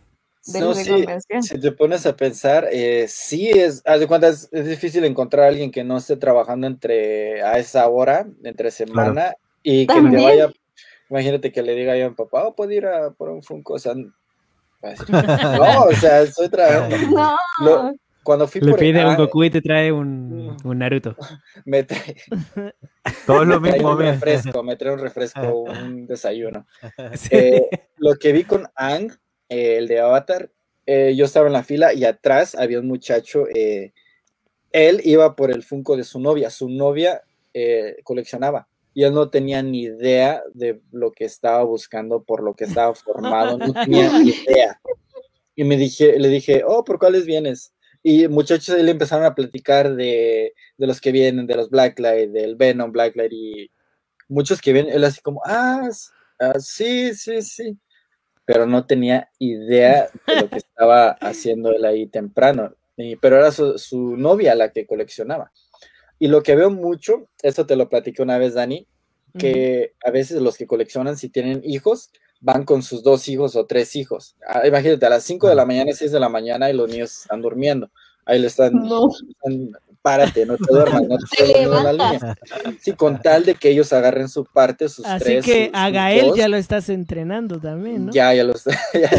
De 0.46 0.60
no, 0.62 0.74
sí, 0.74 1.06
si 1.42 1.60
te 1.60 1.72
pones 1.72 2.06
a 2.06 2.16
pensar, 2.16 2.68
eh, 2.72 3.06
sí 3.08 3.50
es, 3.50 3.84
haz 3.86 4.00
de 4.00 4.08
cuentas, 4.08 4.50
es, 4.52 4.68
difícil 4.68 5.04
encontrar 5.04 5.46
a 5.46 5.48
alguien 5.50 5.70
que 5.70 5.84
no 5.84 5.98
esté 5.98 6.16
trabajando 6.16 6.66
entre 6.66 7.44
a 7.44 7.60
esa 7.60 7.88
hora, 7.88 8.26
entre 8.44 8.72
semana, 8.72 9.36
y 9.62 9.86
que 9.86 9.94
te 9.94 10.02
vaya 10.02 10.50
Imagínate 11.10 11.51
que 11.51 11.64
le 11.64 11.74
diga 11.74 11.97
yo 11.97 12.05
a 12.05 12.10
mi 12.10 12.16
papá, 12.16 12.45
oh, 12.45 12.55
puedo 12.55 12.72
ir 12.72 12.86
a 12.86 13.12
por 13.12 13.30
un 13.30 13.41
Funko. 13.41 13.74
O 13.74 13.80
sea, 13.80 13.95
no, 15.16 15.84
o 15.84 15.93
sea, 15.93 16.22
estoy 16.22 16.49
trabajando. 16.49 17.38
No. 17.62 17.95
cuando 18.24 18.47
fui 18.47 18.62
le 18.62 18.74
pide 18.76 19.05
un 19.05 19.16
Goku 19.16 19.43
y 19.43 19.49
te 19.49 19.62
trae 19.62 19.91
un, 19.91 20.55
un 20.64 20.78
Naruto. 20.78 21.16
Me 21.66 21.84
trae. 21.84 22.16
Todo 23.26 23.43
lo 23.43 23.60
mismo. 23.60 23.91
un 23.91 23.99
refresco, 23.99 24.64
me 24.64 24.76
trae 24.76 24.93
un 24.93 24.99
refresco, 24.99 25.64
un 25.64 26.05
desayuno. 26.05 26.68
Eh, 27.32 27.68
lo 27.97 28.16
que 28.16 28.32
vi 28.32 28.43
con 28.43 28.68
Ang, 28.76 29.12
eh, 29.49 29.78
el 29.78 29.88
de 29.88 29.99
Avatar, 29.99 30.51
eh, 30.86 31.16
yo 31.16 31.26
estaba 31.26 31.47
en 31.47 31.53
la 31.53 31.64
fila 31.64 31.93
y 31.93 32.05
atrás 32.05 32.55
había 32.55 32.80
un 32.80 32.88
muchacho. 32.88 33.45
él 34.72 35.01
iba 35.03 35.36
por 35.36 35.51
el 35.51 35.64
Funko 35.64 35.97
de 35.97 36.03
su 36.03 36.20
novia. 36.20 36.49
Su 36.51 36.70
novia 36.70 37.24
coleccionaba 38.03 38.69
y 38.94 39.04
él 39.04 39.14
no 39.14 39.30
tenía 39.30 39.62
ni 39.62 39.84
idea 39.84 40.44
de 40.54 40.82
lo 40.92 41.12
que 41.12 41.26
estaba 41.26 41.64
buscando, 41.64 42.24
por 42.24 42.44
lo 42.44 42.56
que 42.56 42.66
estaba 42.66 42.94
formado, 42.96 43.58
no 43.58 43.74
tenía 43.74 44.12
ni 44.20 44.30
idea. 44.48 44.82
Y 45.56 45.64
me 45.64 45.78
dije, 45.78 46.20
le 46.20 46.30
dije, 46.30 46.64
oh, 46.66 46.84
¿por 46.84 47.00
cuáles 47.00 47.26
vienes? 47.26 47.74
Y 48.02 48.28
muchachos 48.28 48.82
le 48.82 48.92
empezaron 48.92 49.26
a 49.26 49.36
platicar 49.36 49.96
de, 49.96 50.54
de, 50.78 50.88
los 50.88 51.02
que 51.02 51.12
vienen, 51.12 51.48
de 51.48 51.56
los 51.56 51.70
Blacklight, 51.70 52.32
del 52.32 52.56
Venom 52.56 52.92
Blacklight 52.92 53.34
y 53.34 53.72
muchos 54.30 54.62
que 54.62 54.72
vienen, 54.72 54.94
él 54.94 55.04
así 55.04 55.20
como, 55.22 55.42
ah, 55.46 55.90
ah, 56.40 56.60
sí, 56.60 57.14
sí, 57.14 57.42
sí. 57.42 57.78
Pero 58.46 58.66
no 58.66 58.86
tenía 58.86 59.30
idea 59.38 60.10
de 60.26 60.42
lo 60.42 60.50
que 60.50 60.58
estaba 60.58 61.12
haciendo 61.12 61.72
él 61.72 61.86
ahí 61.86 62.08
temprano. 62.08 62.74
pero 63.22 63.38
era 63.38 63.52
su, 63.52 63.78
su 63.78 64.18
novia 64.18 64.56
la 64.56 64.72
que 64.72 64.88
coleccionaba. 64.88 65.52
Y 66.20 66.28
lo 66.28 66.44
que 66.44 66.56
veo 66.56 66.70
mucho, 66.70 67.28
esto 67.42 67.66
te 67.66 67.76
lo 67.76 67.90
platiqué 67.90 68.22
una 68.22 68.38
vez, 68.38 68.54
Dani, 68.54 68.86
que 69.38 69.94
a 70.04 70.12
veces 70.12 70.42
los 70.42 70.58
que 70.58 70.68
coleccionan, 70.68 71.18
si 71.18 71.30
tienen 71.30 71.62
hijos, 71.64 72.12
van 72.42 72.64
con 72.66 72.84
sus 72.84 73.04
dos 73.04 73.28
hijos 73.28 73.56
o 73.56 73.66
tres 73.66 73.96
hijos. 73.96 74.36
Ah, 74.48 74.68
imagínate, 74.68 75.06
a 75.06 75.10
las 75.10 75.24
5 75.24 75.48
de 75.48 75.56
la 75.56 75.66
mañana, 75.66 75.92
6 75.94 76.12
de 76.12 76.20
la 76.20 76.30
mañana 76.30 76.70
y 76.70 76.74
los 76.74 76.90
niños 76.90 77.22
están 77.22 77.42
durmiendo. 77.42 77.90
Ahí 78.26 78.40
le 78.40 78.48
están, 78.48 78.74
párate, 80.02 80.46
no 80.46 80.56
te 80.56 80.72
duermas, 80.72 81.02
no 81.04 81.18
te 81.38 81.64
duermas 81.66 81.84
la 81.84 81.94
línea. 81.94 82.38
Sí, 82.80 82.94
con 82.94 83.20
tal 83.22 83.46
de 83.46 83.56
que 83.56 83.70
ellos 83.72 83.92
agarren 83.92 84.30
su 84.30 84.46
parte, 84.46 84.88
sus 84.88 85.06
Así 85.06 85.24
tres. 85.24 85.44
Así 85.44 85.52
que 85.52 85.72
a 85.74 85.90
Gael 85.90 86.34
ya 86.36 86.48
lo 86.48 86.58
estás 86.58 86.90
entrenando 86.90 87.60
también, 87.60 88.08
¿no? 88.08 88.12
Ya, 88.12 88.34
ya 88.34 88.44
los, 88.44 88.64
ya, 88.94 89.10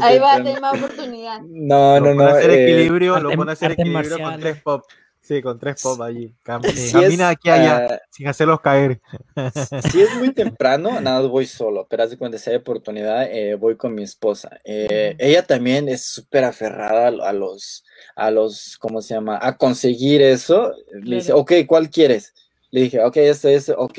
Ahí 0.00 0.18
va 0.18 0.34
a 0.34 0.36
tener 0.38 0.60
más 0.60 0.76
oportunidad. 0.76 1.40
No, 1.42 2.00
no, 2.00 2.14
no. 2.14 2.24
Lo 2.24 2.30
hacer 2.30 2.50
eh, 2.50 2.64
equilibrio, 2.64 3.20
lo 3.20 3.32
pone 3.32 3.50
a 3.50 3.54
hacer 3.54 3.72
equilibrio 3.72 4.18
con 4.18 4.40
tres 4.40 4.60
pop. 4.62 4.84
Sí, 5.24 5.40
con 5.40 5.58
tres 5.58 5.82
pop 5.82 5.98
allí. 6.02 6.34
camina 6.42 7.30
aquí 7.30 7.48
allá, 7.48 7.86
ah, 7.90 8.00
sin 8.10 8.28
hacerlos 8.28 8.60
caer. 8.60 9.00
Si 9.90 10.02
es 10.02 10.14
muy 10.16 10.32
temprano, 10.32 11.00
nada, 11.00 11.26
voy 11.26 11.46
solo, 11.46 11.86
pero 11.88 12.02
hace 12.02 12.18
cuando 12.18 12.36
sea 12.36 12.58
oportunidad, 12.58 13.24
eh, 13.32 13.54
voy 13.54 13.76
con 13.76 13.94
mi 13.94 14.02
esposa. 14.02 14.60
Eh, 14.64 15.16
ella 15.18 15.42
también 15.42 15.88
es 15.88 16.04
súper 16.04 16.44
aferrada 16.44 17.08
a 17.08 17.32
los, 17.32 17.84
a 18.14 18.30
los, 18.30 18.76
¿cómo 18.78 19.00
se 19.00 19.14
llama? 19.14 19.38
A 19.40 19.56
conseguir 19.56 20.20
eso. 20.20 20.74
Le 20.92 21.16
dice, 21.16 21.32
ok, 21.32 21.52
¿cuál 21.66 21.88
quieres? 21.88 22.34
Le 22.70 22.82
dije, 22.82 23.02
ok, 23.02 23.16
esto, 23.16 23.48
esto, 23.48 23.74
ok. 23.78 23.98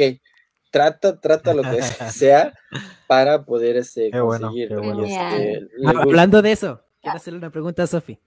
Trata, 0.70 1.20
trata 1.20 1.56
lo 1.56 1.64
que 1.64 1.82
sea 2.12 2.54
para 3.08 3.44
poder 3.44 3.78
este, 3.78 4.12
conseguir. 4.12 4.72
Este, 4.72 5.68
hablando 5.86 6.44
de 6.44 6.52
eso, 6.52 6.82
quiero 7.02 7.18
hacerle 7.18 7.40
una 7.40 7.50
pregunta 7.50 7.82
a 7.82 7.88
Sofi. 7.88 8.20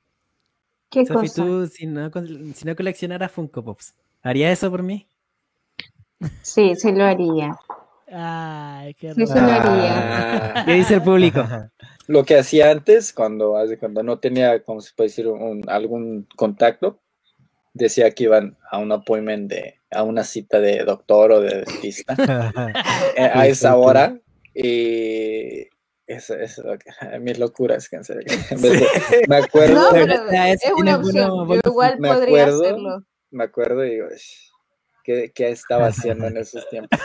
¿Qué 0.90 1.04
Sophie, 1.04 1.30
tú, 1.30 1.66
si 1.66 1.86
no, 1.86 2.10
si 2.54 2.64
no 2.64 2.74
coleccionaras 2.74 3.30
Funko 3.30 3.62
Pops, 3.62 3.94
¿haría 4.22 4.50
eso 4.50 4.70
por 4.70 4.82
mí? 4.82 5.06
Sí, 6.42 6.74
sí 6.74 6.92
lo 6.92 7.04
haría. 7.04 7.56
Ay, 8.10 8.94
qué 8.94 9.14
sí, 9.14 9.26
sí 9.26 9.34
lo 9.34 9.40
haría. 9.40 10.54
Ah. 10.54 10.64
¿Qué 10.64 10.72
dice 10.72 10.94
el 10.94 11.02
público? 11.02 11.44
Lo 12.06 12.24
que 12.24 12.38
hacía 12.38 12.70
antes, 12.70 13.12
cuando, 13.12 13.54
cuando 13.78 14.02
no 14.02 14.18
tenía, 14.18 14.62
como 14.62 14.80
se 14.80 14.92
puede 14.96 15.10
decir, 15.10 15.26
algún 15.66 16.26
contacto, 16.36 17.00
decía 17.74 18.10
que 18.12 18.24
iban 18.24 18.56
a 18.70 18.78
un 18.78 18.92
appointment 18.92 19.50
de, 19.50 19.74
a 19.90 20.02
una 20.02 20.24
cita 20.24 20.58
de 20.58 20.84
doctor 20.84 21.32
o 21.32 21.40
de 21.40 21.64
dentista 21.66 22.14
eh, 23.16 23.30
a 23.32 23.46
esa 23.46 23.76
hora 23.76 24.18
y 24.54 25.68
eso 26.08 26.34
es 26.34 26.60
mis 27.20 27.38
locuras, 27.38 27.88
cáncer. 27.88 28.24
Me 29.28 29.36
acuerdo. 29.36 29.92
No, 29.92 29.96
es 29.96 30.60
una 30.76 30.96
opción. 30.96 31.48
Yo 31.48 31.60
igual 31.70 32.00
me 32.00 32.08
podría 32.08 32.44
acuerdo, 32.44 32.62
hacerlo. 32.62 33.04
Me 33.30 33.44
acuerdo 33.44 33.84
y 33.84 33.90
digo, 33.90 34.06
¿qué, 35.04 35.30
¿qué, 35.34 35.50
estaba 35.50 35.88
haciendo 35.88 36.26
en 36.26 36.38
esos 36.38 36.68
tiempos? 36.70 36.98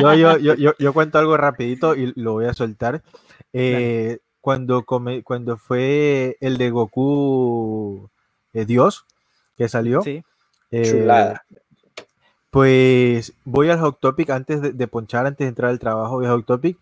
Yo, 0.00 0.14
yo, 0.14 0.38
yo, 0.38 0.72
yo, 0.78 0.92
cuento 0.92 1.18
algo 1.18 1.36
rapidito 1.36 1.96
y 1.96 2.12
lo 2.14 2.34
voy 2.34 2.46
a 2.46 2.54
soltar. 2.54 3.02
Eh, 3.52 4.18
cuando, 4.40 4.84
come, 4.84 5.24
cuando 5.24 5.56
fue 5.56 6.36
el 6.40 6.56
de 6.56 6.70
Goku 6.70 8.08
eh, 8.52 8.64
Dios, 8.64 9.06
que 9.56 9.68
salió. 9.68 10.02
Sí. 10.02 10.22
Eh, 10.70 10.82
Chulada. 10.84 11.44
Pues 12.50 13.34
voy 13.44 13.68
al 13.70 13.80
Hot 13.80 13.98
Topic 14.00 14.30
antes 14.30 14.62
de, 14.62 14.72
de, 14.72 14.86
ponchar, 14.86 15.26
antes 15.26 15.44
de 15.44 15.48
entrar 15.48 15.70
al 15.70 15.80
trabajo, 15.80 16.16
voy 16.16 16.26
al 16.26 16.32
Hot 16.32 16.46
Topic 16.46 16.78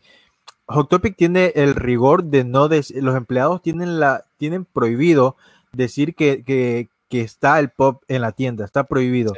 Hot 0.69 0.89
Topic 0.89 1.17
tiene 1.17 1.53
el 1.55 1.75
rigor 1.75 2.25
de 2.25 2.45
no 2.45 2.69
decir, 2.69 3.03
los 3.03 3.17
empleados 3.17 3.63
tienen 3.63 4.01
la 4.01 4.25
tienen 4.37 4.65
prohibido 4.65 5.37
decir 5.73 6.15
que, 6.15 6.43
que, 6.43 6.89
que, 7.09 7.21
está 7.21 7.61
el 7.61 7.71
pop 7.71 8.03
en 8.09 8.23
la 8.23 8.33
tienda, 8.33 8.65
está 8.65 8.85
prohibido. 8.85 9.33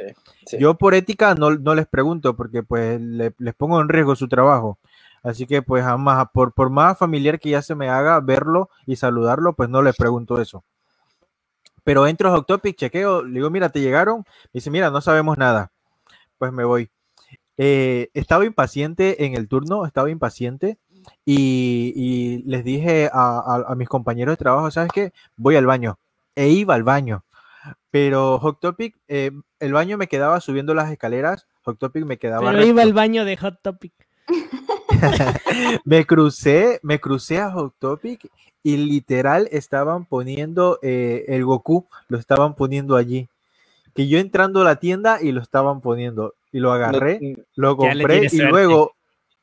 Yo 0.57 0.75
por 0.75 0.95
ética 0.95 1.35
no, 1.35 1.51
no, 1.51 1.75
les 1.75 1.87
pregunto 1.87 2.35
porque 2.35 2.63
pues 2.63 2.99
les 2.99 3.55
pongo 3.55 3.79
en 3.79 3.89
riesgo 3.89 4.15
su 4.15 4.27
trabajo. 4.27 4.79
Así 5.21 5.45
que 5.45 5.61
pues 5.61 5.83
jamás, 5.83 6.27
por, 6.33 6.53
por 6.53 6.69
más 6.69 6.97
familiar 6.97 7.39
que 7.39 7.49
ya 7.49 7.61
se 7.61 7.75
me 7.75 7.89
haga 7.89 8.19
verlo 8.21 8.69
y 8.85 8.95
saludarlo, 8.95 9.53
pues 9.53 9.69
no 9.69 9.81
les 9.81 9.95
pregunto 9.95 10.41
eso. 10.41 10.63
Pero 11.83 12.07
entro 12.07 12.29
a 12.29 12.31
Hot 12.31 12.47
Topic, 12.47 12.75
chequeo, 12.75 13.23
le 13.23 13.35
digo, 13.35 13.49
mira, 13.49 13.69
te 13.69 13.81
llegaron, 13.81 14.23
dice, 14.53 14.71
mira, 14.71 14.89
no 14.89 15.01
sabemos 15.01 15.37
nada. 15.37 15.71
Pues 16.37 16.51
me 16.51 16.63
voy. 16.63 16.89
Eh, 17.57 18.09
estaba 18.13 18.45
impaciente 18.45 19.25
en 19.25 19.33
el 19.33 19.49
turno, 19.49 19.85
estaba 19.85 20.09
impaciente 20.09 20.77
y, 21.25 22.43
les 22.45 22.63
dije 22.63 23.09
a, 23.11 23.73
mis 23.77 23.87
compañeros 23.87 24.33
de 24.33 24.43
trabajo, 24.43 24.71
¿sabes 24.71 24.91
qué? 24.93 25.13
Voy 25.37 25.55
al 25.55 25.65
baño. 25.65 25.97
E 26.35 26.49
iba 26.49 26.75
al 26.75 26.83
baño. 26.83 27.23
Pero 27.91 28.39
Hot 28.39 28.59
Topic, 28.59 28.95
eh, 29.07 29.31
el 29.59 29.73
baño 29.73 29.97
me 29.97 30.07
quedaba 30.07 30.39
subiendo 30.39 30.73
las 30.73 30.91
escaleras, 30.91 31.47
Hot 31.63 31.77
Topic 31.77 32.05
me 32.05 32.17
quedaba... 32.17 32.51
Pero 32.51 32.65
iba 32.65 32.81
al 32.81 32.93
baño 32.93 33.25
de 33.25 33.35
Hot 33.37 33.61
Topic. 33.61 33.93
me 35.85 36.05
crucé, 36.05 36.79
me 36.83 36.99
crucé 36.99 37.39
a 37.39 37.51
Hot 37.51 37.73
Topic 37.79 38.29
y 38.63 38.77
literal 38.77 39.47
estaban 39.51 40.05
poniendo 40.05 40.79
eh, 40.81 41.25
el 41.27 41.45
Goku, 41.45 41.87
lo 42.07 42.17
estaban 42.17 42.55
poniendo 42.55 42.95
allí. 42.95 43.27
Que 43.93 44.07
yo 44.07 44.19
entrando 44.19 44.61
a 44.61 44.65
la 44.65 44.75
tienda 44.77 45.21
y 45.21 45.31
lo 45.31 45.41
estaban 45.41 45.81
poniendo. 45.81 46.35
Y 46.51 46.59
lo 46.59 46.71
agarré, 46.71 47.37
lo 47.55 47.77
compré 47.77 48.27
y 48.31 48.37
luego 48.39 48.93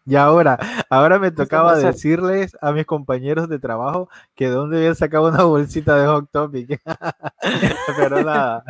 y 0.07 0.15
ahora, 0.15 0.59
ahora 0.89 1.19
me 1.19 1.33
tocaba 1.33 1.77
decirles 1.77 2.57
a 2.61 2.71
mis 2.71 2.87
compañeros 2.87 3.49
de 3.49 3.59
trabajo 3.59 4.09
que 4.37 4.47
de 4.47 4.53
dónde 4.53 4.77
habían 4.79 4.95
sacado 4.95 5.29
una 5.29 5.43
bolsita 5.43 5.99
de 5.99 6.07
Hot 6.07 6.31
Topic. 6.31 6.81
Pero 7.97 8.23
nada. 8.23 8.63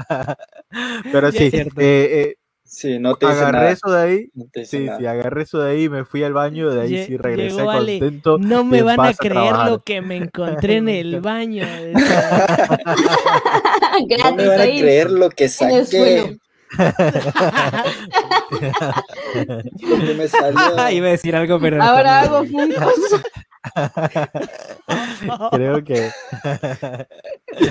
Pero 1.12 1.30
sí, 1.32 1.50
eh, 1.52 1.68
eh, 1.76 2.36
sí, 2.64 2.98
no 2.98 3.16
te 3.16 3.26
agarré 3.26 3.72
eso 3.72 3.90
de 3.90 4.02
ahí. 4.02 4.30
sí, 4.64 4.88
sí, 4.98 5.06
agarré 5.06 5.42
eso 5.42 5.58
de 5.58 5.72
ahí, 5.72 5.90
me 5.90 6.06
fui 6.06 6.22
al 6.22 6.32
baño, 6.32 6.70
de 6.70 6.80
ahí 6.80 7.04
sí 7.04 7.18
regresé 7.18 7.62
contento. 7.62 8.38
No 8.38 8.64
me 8.64 8.80
van 8.82 9.00
a 9.00 9.12
creer 9.12 9.56
lo 9.66 9.80
que 9.80 10.00
me 10.00 10.16
encontré 10.16 10.76
en 10.76 10.88
el 10.88 11.20
baño. 11.22 11.66
no 14.24 14.34
me 14.34 14.48
van 14.48 14.60
a 14.60 14.64
creer 14.64 15.10
lo 15.10 15.28
que 15.28 15.50
saqué. 15.50 16.38
Me 20.16 20.28
salió... 20.28 20.90
Iba 20.92 21.06
a 21.06 21.10
decir 21.10 21.36
algo, 21.36 21.60
pero. 21.60 21.82
Ahora 21.82 22.20
hago 22.20 22.44
puntos. 22.44 22.94
Creo 25.52 25.84
que. 25.84 26.10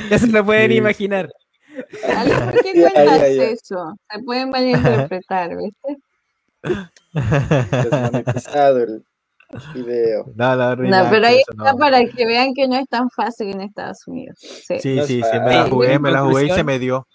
ya 0.10 0.20
se 0.20 0.28
lo 0.28 0.46
pueden 0.46 0.72
imaginar. 0.72 1.32
¿Por 1.76 2.64
qué 2.64 2.74
cuentas 2.94 3.22
eso? 3.22 3.96
Se 4.12 4.20
pueden 4.24 4.50
malinterpretar, 4.50 5.56
¿viste? 5.58 5.98
Desmonetizado 7.14 8.84
el, 8.84 9.04
Video. 9.74 10.26
No, 10.36 10.56
no, 10.56 10.76
No, 10.76 10.76
relax, 10.76 11.10
pero 11.10 11.28
ahí 11.28 11.42
está 11.48 11.72
no. 11.74 11.78
para 11.78 12.06
que 12.06 12.26
vean 12.26 12.54
que 12.54 12.68
no 12.68 12.76
es 12.76 12.88
tan 12.88 13.10
fácil 13.12 13.50
en 13.52 13.62
Estados 13.62 14.06
Unidos. 14.08 14.38
Sí. 14.40 14.80
Sí, 14.80 14.96
No 14.96 15.06
sí, 15.06 15.22
me 15.22 15.54
la 15.54 15.70
jugué, 15.70 15.94
en 15.94 16.02
me 16.02 16.12
la 16.12 16.24
jugué 16.24 16.46
y 16.46 16.50
se 16.50 16.64
me 16.64 16.80
dio. 16.80 17.08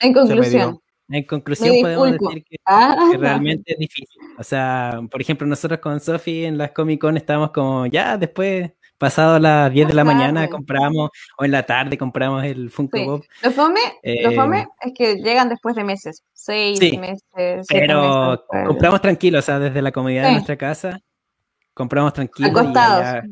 En 0.00 0.12
conclusión. 0.12 0.80
En 1.08 1.24
conclusión, 1.24 1.76
podemos 1.82 2.12
decir 2.12 2.44
que, 2.44 2.56
Ah, 2.64 2.96
que 3.12 3.18
realmente 3.18 3.72
es 3.72 3.78
difícil. 3.78 4.18
O 4.38 4.42
sea, 4.42 5.00
por 5.10 5.20
ejemplo, 5.20 5.46
nosotros 5.46 5.80
con 5.80 6.00
Sofi 6.00 6.44
en 6.46 6.56
las 6.56 6.70
Comic 6.72 7.00
Con 7.00 7.16
estábamos 7.16 7.50
como 7.50 7.84
ya 7.86 8.16
después, 8.16 8.70
pasado 8.96 9.38
las 9.38 9.70
10 9.70 9.86
de 9.88 9.92
la 9.94 10.02
mañana, 10.04 10.48
compramos, 10.48 11.10
o 11.38 11.44
en 11.44 11.50
la 11.50 11.62
tarde 11.64 11.98
compramos 11.98 12.42
el 12.44 12.70
Funko 12.70 12.96
Sí. 12.96 13.04
Pop. 13.04 13.24
Lo 13.42 13.50
fome, 13.50 13.80
lo 14.02 14.30
Eh, 14.30 14.34
fome 14.34 14.66
es 14.80 14.92
que 14.96 15.16
llegan 15.16 15.48
después 15.50 15.76
de 15.76 15.84
meses. 15.84 16.22
Seis 16.32 16.78
Sí, 16.78 16.96
meses. 16.96 17.22
Pero 17.68 18.00
meses 18.00 18.38
después. 18.40 18.66
compramos 18.66 19.02
tranquilo, 19.02 19.38
o 19.40 19.42
sea, 19.42 19.58
desde 19.58 19.82
la 19.82 19.92
comodidad 19.92 20.24
de 20.28 20.32
nuestra 20.32 20.56
casa, 20.56 21.00
compramos 21.74 22.14
tranquilo. 22.14 22.48
y 22.48 22.50
Acostados. 22.50 23.04
allá- 23.06 23.24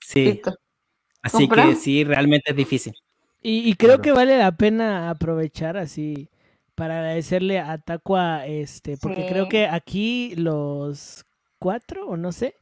sí, 0.00 0.24
Listo. 0.24 0.54
así 1.22 1.38
que 1.40 1.48
¿Compramos? 1.48 1.78
sí, 1.82 2.04
realmente 2.04 2.50
es 2.50 2.56
difícil. 2.56 2.94
Y, 3.42 3.68
y 3.68 3.74
creo 3.74 3.96
Claro. 3.96 4.02
que 4.02 4.12
vale 4.12 4.38
la 4.38 4.52
pena 4.52 5.10
aprovechar 5.10 5.76
así 5.76 6.28
para 6.78 6.98
agradecerle 7.00 7.58
a 7.58 7.76
Taqua, 7.78 8.46
este, 8.46 8.96
porque 8.96 9.22
Sí. 9.22 9.28
creo 9.28 9.48
que 9.48 9.66
aquí 9.66 10.34
los 10.36 11.24
cuatro, 11.58 12.06
o 12.06 12.16
no 12.16 12.30
sé, 12.30 12.54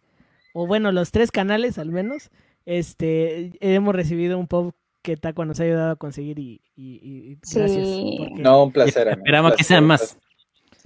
o 0.54 0.66
bueno, 0.66 0.90
los 0.90 1.10
tres 1.12 1.30
canales 1.30 1.78
al 1.78 1.90
menos, 1.90 2.30
este, 2.64 3.52
hemos 3.60 3.94
recibido 3.94 4.38
un 4.38 4.46
pop 4.46 4.74
que 5.02 5.18
Taqua 5.18 5.44
nos 5.44 5.60
ha 5.60 5.64
ayudado 5.64 5.90
a 5.92 5.96
conseguir 5.96 6.38
y, 6.38 6.62
y- 6.74 6.98
y 7.02 7.38
gracias. 7.54 7.70
Sí. 7.86 8.16
porque- 8.18 8.42
No, 8.42 8.64
un 8.64 8.72
placer. 8.72 9.06
Esperamos 9.08 9.52
que 9.54 9.64
sean 9.64 9.84
más. 9.84 10.18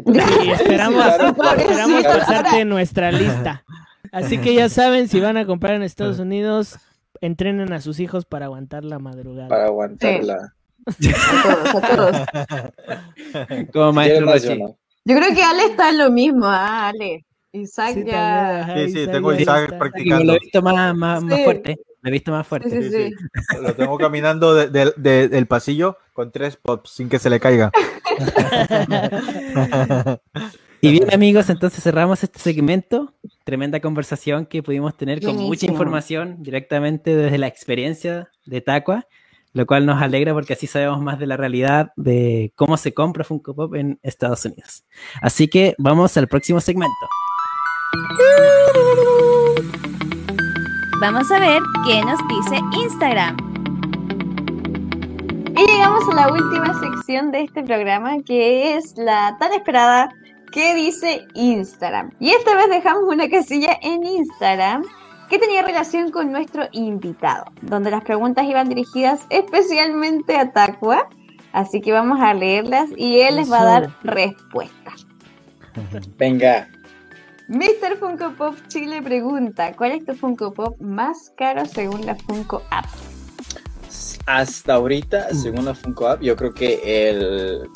Y 0.05 0.51
esperamos, 0.51 1.03
claro, 1.05 1.29
esperamos 1.57 2.01
claro. 2.03 2.19
pasarte 2.21 2.61
en 2.61 2.69
nuestra 2.69 3.13
lista. 3.13 3.65
Así 4.13 4.39
que 4.39 4.55
ya 4.55 4.69
saben, 4.69 5.09
si 5.09 5.21
van 5.21 5.37
a 5.37 5.47
comprar 5.47 5.75
en 5.77 5.83
Estados 5.83 6.19
Unidos, 6.19 6.79
entrenen 7.21 7.73
a 7.73 7.81
sus 7.81 8.01
hijos 8.01 8.25
para 8.25 8.47
aguantar 8.47 8.85
la 8.85 8.99
madrugada. 8.99 9.49
Para 9.49 9.67
aguantarla. 9.67 10.55
A 10.87 11.43
todos, 11.43 11.75
a 11.75 11.97
todos. 11.97 12.17
Como 13.73 13.73
¿Quiere 13.73 13.93
maestro 13.93 14.27
más 14.27 14.47
Rochi. 14.47 14.61
Yo 15.05 15.17
creo 15.17 15.35
que 15.35 15.43
Ale 15.43 15.65
está 15.65 15.91
en 15.91 15.99
lo 15.99 16.11
mismo, 16.11 16.47
ah, 16.47 16.89
Ale. 16.89 17.25
Isaac 17.53 17.95
Sí, 17.95 18.05
ya. 18.07 18.61
ajá, 18.61 18.75
Sí, 18.77 18.93
sí, 18.93 18.99
Isaac 19.01 19.13
tengo 19.13 19.33
Isaac 19.35 19.65
está. 19.65 19.79
prácticamente. 19.79 20.23
Digo, 20.23 20.25
lo 20.25 20.33
he 20.35 20.39
visto 20.41 20.63
más, 20.63 20.95
más, 20.97 21.23
más 21.25 21.39
Sí. 21.39 21.45
fuerte. 21.45 21.79
Lo 22.03 22.09
he 22.09 22.13
visto 22.13 22.31
más 22.33 22.47
fuerte. 22.47 22.71
Sí, 22.71 22.83
sí, 22.83 22.91
Sí, 22.91 23.09
sí. 23.11 23.15
sí. 23.51 23.57
Lo 23.63 23.75
tengo 23.75 23.99
caminando 23.99 24.55
de- 24.55 24.69
de- 24.69 24.93
de- 24.97 25.29
del 25.29 25.47
pasillo 25.47 25.97
con 26.13 26.31
tres 26.31 26.57
pops 26.57 26.91
sin 26.91 27.09
que 27.09 27.19
se 27.19 27.31
le 27.31 27.41
caiga. 27.41 27.71
Y 30.83 30.93
bien 30.93 31.13
amigos, 31.13 31.51
entonces 31.51 31.85
cerramos 31.85 32.23
este 32.25 32.39
segmento. 32.39 33.13
Tremenda 33.45 33.81
conversación 33.81 34.47
que 34.47 34.63
pudimos 34.63 34.97
tener 34.97 35.21
con 35.21 35.37
mucha 35.37 35.67
información 35.67 36.43
directamente 36.43 37.15
desde 37.15 37.37
la 37.37 37.49
experiencia 37.49 38.31
de 38.47 38.63
Taqua, 38.63 39.07
lo 39.53 39.67
cual 39.67 39.87
nos 39.87 40.01
alegra 40.01 40.33
porque 40.33 40.53
así 40.53 40.67
sabemos 40.67 41.01
más 41.01 41.19
de 41.19 41.27
la 41.27 41.37
realidad 41.37 41.93
de 41.97 42.53
cómo 42.57 42.77
se 42.77 42.95
compra 42.95 43.25
Funko 43.25 43.55
Pop 43.55 43.75
en 43.75 43.99
Estados 44.03 44.45
Unidos. 44.45 44.85
Así 45.21 45.49
que 45.49 45.75
vamos 45.79 46.17
al 46.17 46.29
próximo 46.29 46.61
segmento. 46.61 46.95
Vamos 51.01 51.31
a 51.31 51.39
ver 51.39 51.63
qué 51.87 52.03
nos 52.03 52.21
dice 52.29 52.61
Instagram. 52.85 53.37
Y 55.57 55.67
llegamos 55.67 56.09
a 56.09 56.15
la 56.15 56.33
última 56.33 56.79
sección 56.81 57.33
de 57.33 57.43
este 57.43 57.63
programa, 57.63 58.23
que 58.25 58.77
es 58.77 58.97
la 58.97 59.37
tan 59.39 59.53
esperada 59.53 60.11
¿Qué 60.53 60.75
dice 60.75 61.27
Instagram? 61.35 62.11
Y 62.19 62.31
esta 62.31 62.57
vez 62.57 62.69
dejamos 62.71 63.05
una 63.05 63.29
casilla 63.29 63.79
en 63.83 64.05
Instagram 64.05 64.85
que 65.31 65.39
tenía 65.39 65.63
relación 65.63 66.11
con 66.11 66.33
nuestro 66.33 66.65
invitado, 66.73 67.45
donde 67.63 67.93
las 67.93 68.03
preguntas 68.03 68.45
iban 68.47 68.69
dirigidas 68.69 69.25
especialmente 69.31 70.37
a 70.37 70.53
Taqua. 70.53 71.09
Así 71.53 71.81
que 71.81 71.93
vamos 71.93 72.21
a 72.21 72.35
leerlas 72.35 72.91
y 72.97 73.21
él 73.21 73.37
les 73.37 73.51
va 73.51 73.63
a 73.63 73.65
dar 73.65 73.97
respuestas. 74.03 75.07
Venga. 76.19 76.69
Mr. 77.49 77.97
Funko 77.99 78.33
Pop 78.37 78.57
Chile 78.69 79.03
pregunta, 79.03 79.75
¿cuál 79.77 79.93
es 79.93 80.05
tu 80.05 80.15
Funko 80.15 80.53
Pop 80.53 80.81
más 80.81 81.33
caro 81.37 81.65
según 81.65 82.07
la 82.07 82.15
Funko 82.15 82.63
App? 82.71 82.87
Hasta 84.27 84.75
ahorita, 84.75 85.35
según 85.35 85.65
la 85.65 85.75
Funko 85.75 86.09
App, 86.09 86.23
yo 86.23 86.37
creo 86.37 86.55
que 86.55 87.09
el 87.09 87.69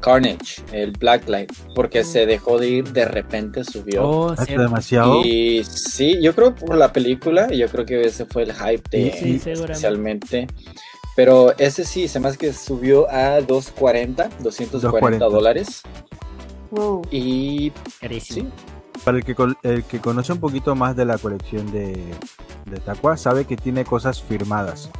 Carnage, 0.00 0.62
el 0.72 0.92
Blacklight, 0.92 1.52
porque 1.74 2.04
se 2.04 2.26
dejó 2.26 2.58
de 2.58 2.68
ir, 2.68 2.92
de 2.92 3.04
repente 3.06 3.64
subió. 3.64 4.08
Oh, 4.08 4.34
demasiado. 4.34 5.22
Y 5.24 5.64
sí, 5.64 6.20
yo 6.22 6.34
creo 6.34 6.54
por 6.54 6.76
la 6.76 6.92
película, 6.92 7.48
yo 7.52 7.68
creo 7.68 7.84
que 7.86 8.02
ese 8.02 8.24
fue 8.26 8.44
el 8.44 8.52
hype 8.52 8.82
de 8.90 9.10
Sí, 9.12 9.38
seguramente. 9.38 9.62
especialmente. 9.62 10.46
Pero 11.16 11.56
ese 11.58 11.84
sí, 11.84 12.08
se 12.08 12.20
me 12.20 12.28
hace 12.28 12.36
que 12.38 12.52
subió 12.52 13.10
a 13.10 13.40
240, 13.40 14.28
240 14.40 14.72
240. 14.72 15.24
dólares. 15.26 15.82
Wow. 16.70 17.02
Y 17.10 17.70
Carísimo. 18.00 18.50
Para 19.04 19.18
el 19.18 19.24
que, 19.24 19.34
el 19.62 19.84
que 19.84 19.98
conoce 20.00 20.32
un 20.32 20.40
poquito 20.40 20.74
más 20.74 20.96
de 20.96 21.04
la 21.04 21.16
colección 21.16 21.70
de, 21.72 21.92
de 22.66 22.80
Taqua, 22.84 23.16
sabe 23.16 23.44
que 23.44 23.56
tiene 23.56 23.84
cosas 23.84 24.20
firmadas. 24.22 24.90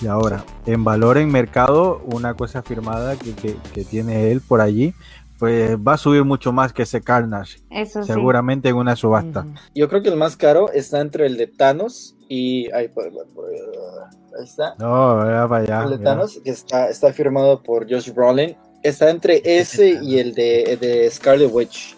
Y 0.00 0.06
ahora, 0.06 0.44
en 0.66 0.82
valor 0.84 1.18
en 1.18 1.30
mercado, 1.30 2.00
una 2.12 2.34
cosa 2.34 2.62
firmada 2.62 3.16
que, 3.16 3.34
que- 3.34 3.56
que 3.74 3.84
tiene 3.84 4.30
él 4.30 4.40
por 4.40 4.60
allí, 4.60 4.94
pues 5.38 5.76
va 5.76 5.94
a 5.94 5.96
subir 5.98 6.24
mucho 6.24 6.52
más 6.52 6.72
que 6.72 6.82
ese 6.82 7.00
Carnage, 7.02 7.60
Eso 7.70 8.02
sí. 8.02 8.12
seguramente 8.12 8.68
en 8.68 8.76
una 8.76 8.94
subasta. 8.96 9.46
Yo 9.74 9.88
creo 9.88 10.02
que 10.02 10.08
el 10.10 10.16
más 10.16 10.36
caro 10.36 10.70
está 10.72 11.00
entre 11.00 11.26
el 11.26 11.36
de 11.36 11.46
Thanos 11.46 12.14
y. 12.28 12.70
Ahí, 12.72 12.88
por- 12.88 13.10
por- 13.12 13.26
por- 13.28 13.46
ahí 13.46 14.44
está. 14.44 14.74
No, 14.78 15.24
ya 15.30 15.48
para 15.48 15.62
allá. 15.64 15.82
el 15.84 15.90
de 15.90 15.96
ya. 15.98 16.04
Thanos, 16.04 16.40
que 16.44 16.50
está, 16.50 16.88
está 16.90 17.12
firmado 17.12 17.62
por 17.62 17.90
Josh 17.90 18.12
Brolin. 18.12 18.56
Está 18.82 19.10
entre 19.10 19.42
ese 19.44 19.98
y 20.02 20.18
el 20.18 20.34
de, 20.34 20.62
el 20.62 20.80
de 20.80 21.10
Scarlet 21.10 21.50
Witch. 21.52 21.96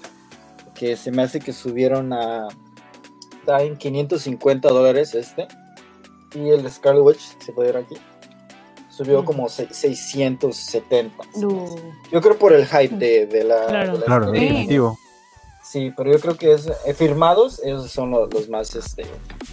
Que 0.74 0.96
se 0.96 1.10
me 1.12 1.22
hace 1.22 1.38
que 1.40 1.52
subieron 1.52 2.12
a. 2.12 2.48
Está 3.40 3.62
en 3.62 3.76
550 3.76 4.68
dólares 4.68 5.14
este. 5.14 5.46
Y 6.34 6.48
el 6.50 6.70
Scarlet 6.70 7.02
Witch, 7.04 7.36
se 7.38 7.52
puede 7.52 7.72
ver 7.72 7.84
aquí. 7.84 7.96
Subió 8.88 9.22
Mm. 9.22 9.24
como 9.24 9.48
se- 9.48 9.72
670. 9.72 11.24
No. 11.36 11.66
Yo 12.10 12.20
creo 12.20 12.38
por 12.38 12.52
el 12.52 12.66
hype 12.66 12.96
de, 12.96 13.26
de 13.26 13.44
la. 13.44 13.66
Claro. 13.66 13.92
de 13.94 13.98
la 14.00 14.04
Claro, 14.06 14.30
definitivo. 14.32 14.98
Sí, 15.64 15.92
pero 15.96 16.12
yo 16.12 16.18
creo 16.20 16.36
que 16.36 16.52
es 16.52 16.66
eh, 16.84 16.92
firmados, 16.92 17.60
esos 17.60 17.90
son 17.90 18.10
los, 18.10 18.32
los 18.34 18.48
más, 18.50 18.74
este, 18.74 19.04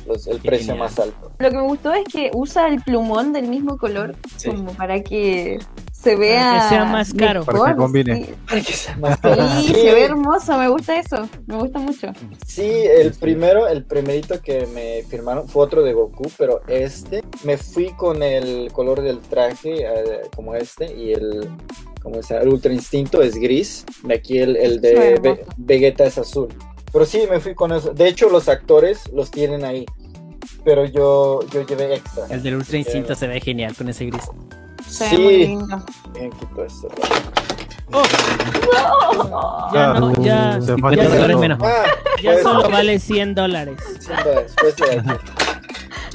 los, 0.05 0.27
el 0.27 0.41
Qué 0.41 0.47
precio 0.49 0.73
genial. 0.73 0.79
más 0.89 0.99
alto. 0.99 1.31
Lo 1.39 1.49
que 1.49 1.55
me 1.55 1.61
gustó 1.63 1.93
es 1.93 2.03
que 2.11 2.31
usa 2.33 2.67
el 2.67 2.81
plumón 2.81 3.31
del 3.31 3.47
mismo 3.47 3.77
color 3.77 4.15
Sí. 4.35 4.49
como 4.49 4.73
para 4.73 5.01
que 5.01 5.59
se 6.01 6.15
vea 6.15 6.41
Para 6.51 6.61
que 6.63 6.69
sea 6.69 6.85
más 6.85 7.13
caro. 7.13 7.43
Para 7.45 7.71
que 7.71 7.75
combine. 7.75 8.15
Sí, 8.25 8.33
Para 8.47 8.61
que 8.61 8.73
sea 8.73 8.97
más 8.97 9.19
Sí, 9.21 9.67
Sí. 9.67 9.73
se 9.73 9.93
ve 9.93 10.03
hermoso, 10.05 10.57
me 10.57 10.67
gusta 10.69 10.97
eso, 10.99 11.27
me 11.47 11.57
gusta 11.57 11.79
mucho. 11.79 12.07
Sí, 12.45 12.69
el 12.69 13.13
primero, 13.13 13.67
el 13.67 13.83
primerito 13.83 14.41
que 14.41 14.65
me 14.67 15.03
firmaron 15.09 15.47
fue 15.47 15.63
otro 15.63 15.83
de 15.83 15.93
Goku, 15.93 16.31
pero 16.37 16.61
este 16.67 17.23
me 17.43 17.57
fui 17.57 17.91
con 17.97 18.23
el 18.23 18.71
color 18.71 19.01
del 19.01 19.19
traje 19.19 19.83
eh, 19.83 20.21
como 20.35 20.55
este 20.55 20.93
y 20.95 21.11
el 21.13 21.49
como 22.01 22.19
es 22.21 22.31
el 22.31 22.47
Ultra 22.47 22.71
Instinto 22.71 23.21
es 23.21 23.35
gris. 23.35 23.85
De 24.03 24.13
aquí 24.13 24.37
el, 24.39 24.55
el 24.55 24.79
de 24.79 25.19
Ve-. 25.21 25.45
Vegeta 25.57 26.05
es 26.05 26.17
azul. 26.17 26.47
Pero 26.93 27.05
sí, 27.05 27.23
me 27.29 27.39
fui 27.39 27.53
con 27.53 27.71
eso. 27.73 27.93
De 27.93 28.07
hecho, 28.07 28.29
los 28.29 28.47
actores 28.47 29.01
los 29.13 29.29
tienen 29.29 29.63
ahí. 29.65 29.85
Pero 30.63 30.85
yo, 30.85 31.41
yo 31.51 31.65
llevé 31.65 31.95
extra. 31.95 32.25
El 32.29 32.41
del 32.41 32.55
Ultra 32.55 32.77
Instinto 32.77 33.15
se 33.15 33.27
ve 33.27 33.39
genial 33.41 33.75
con 33.75 33.89
ese 33.89 34.05
gris. 34.05 34.23
Se 34.87 35.09
ve 35.17 35.17
muy 35.23 35.33
Sí, 35.33 35.37
lindo. 35.47 35.81
Bien, 36.13 36.31
quito 36.31 36.63
esto. 36.65 36.87
Ya 39.73 39.93
no, 39.93 40.13
ya, 40.21 40.59
Se 40.61 40.75
50 40.75 40.79
fue 40.81 40.95
ya 40.97 41.03
dólares 41.09 41.25
solo- 41.27 41.39
menos. 41.39 41.59
Ah, 41.61 41.83
ya 42.21 42.31
pues, 42.33 42.43
solo 42.43 42.69
vale 42.69 42.99
100 42.99 43.35
dólares. 43.35 43.77
sí, 43.99 44.07
después 44.25 44.75
de 44.75 44.99
aquí. 44.99 45.09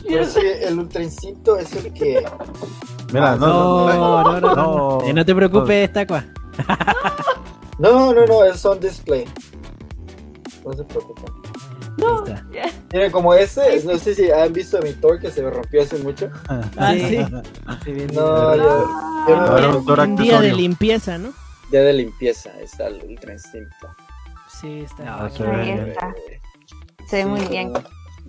Pero 0.06 0.26
sí, 0.26 0.40
el 0.62 0.78
Ultra 0.78 1.02
Instinto 1.02 1.56
es 1.56 1.72
el 1.76 1.92
que 1.92 2.24
Mira, 3.12 3.36
no, 3.36 3.88
No, 3.88 4.22
no, 4.22 4.40
no, 4.40 4.40
no, 4.40 4.54
no. 4.54 5.04
Eh, 5.06 5.12
no 5.14 5.24
te 5.24 5.34
preocupes, 5.34 5.92
Taqua. 5.92 6.24
No, 7.78 8.12
no, 8.12 8.26
no, 8.26 8.44
es 8.44 8.64
on 8.64 8.78
display. 8.80 9.24
No 10.64 10.72
se 10.74 10.84
preocupen. 10.84 11.24
Está. 11.96 12.44
Miren, 12.92 13.10
como 13.12 13.34
este, 13.34 13.82
no 13.84 13.96
sé 13.98 14.14
si 14.14 14.30
han 14.30 14.52
visto 14.52 14.80
mi 14.82 14.92
Thor 14.92 15.18
que 15.20 15.30
se 15.30 15.42
me 15.42 15.50
rompió 15.50 15.82
hace 15.82 15.98
mucho. 15.98 16.30
Ah, 16.48 16.92
Sí. 16.92 17.00
sí. 17.00 17.06
Bien, 17.92 18.10
No, 18.14 18.52
bien. 18.52 18.64
yo, 18.64 19.26
yo 19.28 19.96
no- 19.96 20.02
un 20.04 20.16
día 20.16 20.40
de 20.40 20.52
limpieza, 20.52 21.18
¿no? 21.18 21.32
ya 21.72 21.80
de 21.80 21.92
limpieza 21.92 22.50
está 22.60 22.86
el 22.86 23.02
Ultra 23.08 23.32
Instinto. 23.32 23.88
Sí, 24.60 24.80
está. 24.80 25.04
No, 25.04 25.24
Ahí 25.52 25.70
está. 25.88 26.14
Se 27.08 27.16
ve 27.16 27.26
muy 27.26 27.40
Sí, 27.40 27.48
bien. 27.48 27.72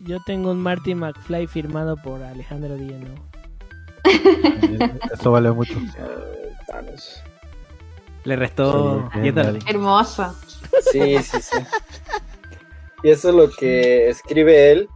Yo 0.03 0.17
tengo 0.25 0.51
un 0.51 0.61
Marty 0.61 0.95
McFly 0.95 1.47
firmado 1.47 1.95
por 1.97 2.21
Alejandro 2.23 2.75
Díaz, 2.75 3.01
Eso 5.13 5.31
vale 5.31 5.51
mucho. 5.51 5.73
eh. 5.97 6.51
Le 8.23 8.35
restó 8.35 9.09
Sí, 9.13 9.19
10 9.21 9.35
dólares. 9.35 9.63
Hermoso. 9.67 10.35
Sí, 10.91 11.17
sí, 11.21 11.37
sí. 11.41 11.57
Y 13.05 13.11
eso 13.11 13.29
es 13.29 13.35
lo 13.35 13.51
que 13.51 14.09
escribe 14.09 14.71
él. 14.71 14.89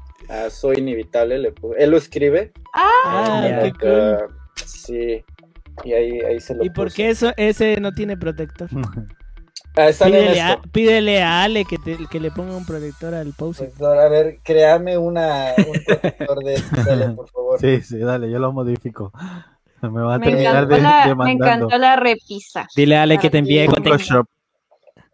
Soy 0.49 0.79
inevitable. 0.79 1.53
él 1.77 1.91
lo 1.91 1.97
escribe. 1.97 2.51
Ah, 2.73 3.61
qué 3.61 3.71
cool. 3.79 4.35
Sí. 4.65 5.23
Y 5.83 5.93
ahí, 5.93 6.19
ahí 6.21 6.39
se 6.39 6.55
lo 6.55 6.65
¿Y 6.65 6.71
por 6.71 6.91
qué 6.91 7.09
eso, 7.09 7.31
ese 7.37 7.79
no 7.79 7.91
tiene 7.91 8.17
protector? 8.17 8.67
Ah, 9.77 9.91
pídele, 10.03 10.41
a, 10.41 10.59
pídele, 10.71 11.21
a, 11.21 11.43
Ale 11.43 11.65
que, 11.65 11.77
te, 11.77 11.97
que 12.09 12.19
le 12.19 12.31
ponga 12.31 12.57
un 12.57 12.65
protector 12.65 13.13
al 13.13 13.31
pause. 13.33 13.71
a 13.79 14.09
ver, 14.09 14.39
créame 14.43 14.97
una, 14.97 15.53
un 15.57 15.83
protector 15.85 16.43
de 16.43 16.53
este, 16.55 16.75
por 17.15 17.29
favor. 17.29 17.59
Sí, 17.59 17.81
sí, 17.81 17.99
dale, 17.99 18.31
yo 18.31 18.39
lo 18.39 18.51
modifico. 18.51 19.13
Me 19.83 20.01
va 20.01 20.15
a 20.15 20.19
terminar 20.19 20.67
de, 20.67 20.81
la, 20.81 21.15
Me 21.15 21.31
encantó 21.31 21.77
la 21.77 21.95
repisa. 21.95 22.67
Dile 22.75 22.97
a 22.97 23.03
Ale 23.03 23.19
que 23.19 23.29
te 23.29 23.37
envíe 23.37 23.67
Shop. 23.99 24.25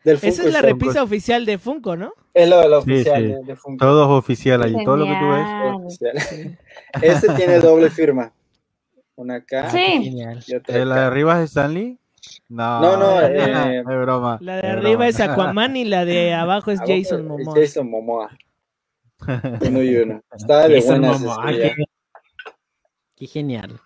Esa 0.06 0.28
es 0.44 0.54
la 0.54 0.62
repisa 0.62 1.04
oficial 1.04 1.46
de 1.46 1.58
Funko, 1.58 1.98
¿no? 1.98 2.14
Es 2.36 2.50
lo, 2.50 2.68
lo 2.68 2.80
oficial 2.80 3.46
De, 3.46 3.56
Funko. 3.56 3.86
Todo 3.86 4.04
es 4.04 4.10
oficial 4.10 4.62
ahí, 4.62 4.76
todo 4.84 4.98
lo 4.98 5.06
que 5.06 5.16
tú 5.16 6.04
ves. 6.10 6.60
Ese 7.02 7.34
tiene 7.34 7.60
doble 7.60 7.90
firma. 7.90 8.34
Una 9.16 9.36
acá. 9.36 9.70
Sí. 9.70 10.14
¿La 10.68 10.96
de 10.96 11.02
arriba 11.06 11.42
es 11.42 11.52
Stanley? 11.52 11.98
No, 12.50 12.82
no, 12.82 12.98
no 12.98 13.22
eh, 13.26 13.80
es 13.80 13.86
broma. 13.86 14.38
La 14.42 14.58
de 14.58 14.68
arriba 14.68 15.08
es 15.08 15.22
Aquaman 15.22 15.78
y 15.78 15.86
la 15.86 16.04
de 16.04 16.34
abajo 16.36 16.72
es 16.72 16.80
Jason 16.86 17.26
Momoa. 17.26 17.56
Jason 17.56 17.90
Momoa. 17.90 18.30
Uno 19.62 19.82
y 19.82 19.96
uno. 19.96 20.22
Estaba 20.36 20.68
de 20.68 20.82
buenas 20.82 21.24
qué, 21.48 21.74
qué, 23.16 23.28
genial. 23.28 23.80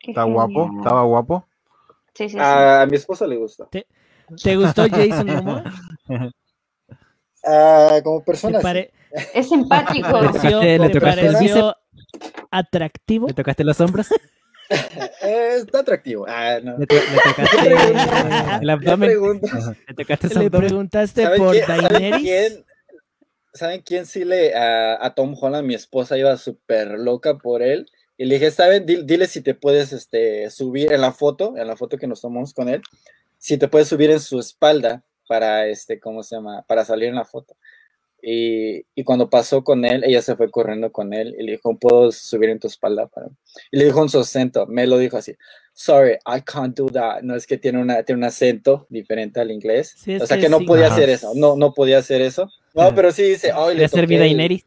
¿Está 0.00 0.24
guapo? 0.24 0.68
¿Estaba 0.78 1.04
guapo? 1.04 1.46
Sí, 2.14 2.28
sí, 2.28 2.30
sí. 2.30 2.38
A 2.40 2.84
mi 2.90 2.96
esposa 2.96 3.24
le 3.28 3.36
gusta. 3.36 3.68
¿Te, 3.70 3.86
¿te 4.42 4.56
gustó 4.56 4.82
Jason 4.90 5.26
Momoa? 5.44 5.64
Ah, 7.44 8.00
como 8.02 8.22
persona. 8.24 8.60
Es 9.34 9.48
simpático. 9.48 10.08
¿Te 10.32 11.00
pareció, 11.00 11.74
atractivo? 12.50 13.28
¿Le 13.28 13.34
tocaste 13.34 13.64
los 13.64 13.80
hombros? 13.80 14.08
Eh, 15.22 15.56
está 15.56 15.80
atractivo. 15.80 16.24
Ah, 16.28 16.58
no. 16.62 16.78
Le, 16.78 16.86
tocaste 16.86 17.74
el 18.60 18.70
abdomen. 18.70 19.10
Le, 19.10 19.94
tocaste 19.94 20.38
le 20.38 20.50
preguntaste 20.50 21.28
por 21.36 21.56
Daenerys. 21.66 22.62
¿Saben 23.54 23.82
quién 23.82 24.06
sí 24.06 24.24
le 24.24 24.54
a, 24.54 25.12
Tom 25.14 25.36
Holland, 25.38 25.66
mi 25.66 25.74
esposa 25.74 26.16
iba 26.16 26.34
súper 26.38 26.98
loca 26.98 27.36
por 27.36 27.62
él? 27.62 27.90
Y 28.16 28.24
le 28.24 28.36
dije, 28.36 28.50
¿saben? 28.50 28.86
Dile, 28.86 29.26
si 29.26 29.42
te 29.42 29.54
puedes 29.54 29.92
este, 29.92 30.48
subir 30.48 30.90
en 30.90 31.02
la 31.02 31.12
foto, 31.12 31.54
en 31.58 31.66
la 31.66 31.76
foto 31.76 31.98
que 31.98 32.06
nos 32.06 32.22
tomamos 32.22 32.54
con 32.54 32.70
él, 32.70 32.80
si 33.36 33.58
te 33.58 33.68
puedes 33.68 33.88
subir 33.88 34.10
en 34.10 34.20
su 34.20 34.38
espalda 34.38 35.02
para, 35.32 35.66
este, 35.66 35.98
¿cómo 35.98 36.22
se 36.22 36.36
llama? 36.36 36.62
Para 36.68 36.84
salir 36.84 37.08
en 37.08 37.14
la 37.14 37.24
foto. 37.24 37.56
Y, 38.20 38.84
y, 38.94 39.02
cuando 39.02 39.30
pasó 39.30 39.64
con 39.64 39.82
él, 39.86 40.04
ella 40.04 40.20
se 40.20 40.36
fue 40.36 40.50
corriendo 40.50 40.92
con 40.92 41.14
él 41.14 41.34
y 41.38 41.42
le 41.42 41.52
dijo, 41.52 41.74
¿puedo 41.78 42.12
subir 42.12 42.50
en 42.50 42.60
tu 42.60 42.66
espalda? 42.66 43.06
Para? 43.06 43.28
Y 43.70 43.78
le 43.78 43.86
dijo 43.86 44.02
en 44.02 44.10
su 44.10 44.20
acento, 44.20 44.66
me 44.66 44.86
lo 44.86 44.98
dijo 44.98 45.16
así, 45.16 45.34
sorry, 45.72 46.18
I 46.26 46.42
can't 46.44 46.76
do 46.76 46.84
that. 46.90 47.22
No 47.22 47.34
es 47.34 47.46
que 47.46 47.56
tiene, 47.56 47.80
una, 47.80 48.02
tiene 48.02 48.18
un 48.18 48.24
acento 48.24 48.86
diferente 48.90 49.40
al 49.40 49.50
inglés. 49.50 49.96
o 50.20 50.26
sea 50.26 50.38
que, 50.38 50.50
no 50.50 50.60
podía 50.60 50.88
hacer 50.88 51.08
eso, 51.08 51.32
no, 51.34 51.56
no 51.56 51.72
podía 51.72 51.96
hacer 51.96 52.20
eso. 52.20 52.50
No, 52.74 52.94
pero 52.94 53.10
sí 53.10 53.22
dice, 53.22 53.54
oh, 53.54 53.70
le 53.70 53.88
toqué 53.88 54.16
el, 54.16 54.62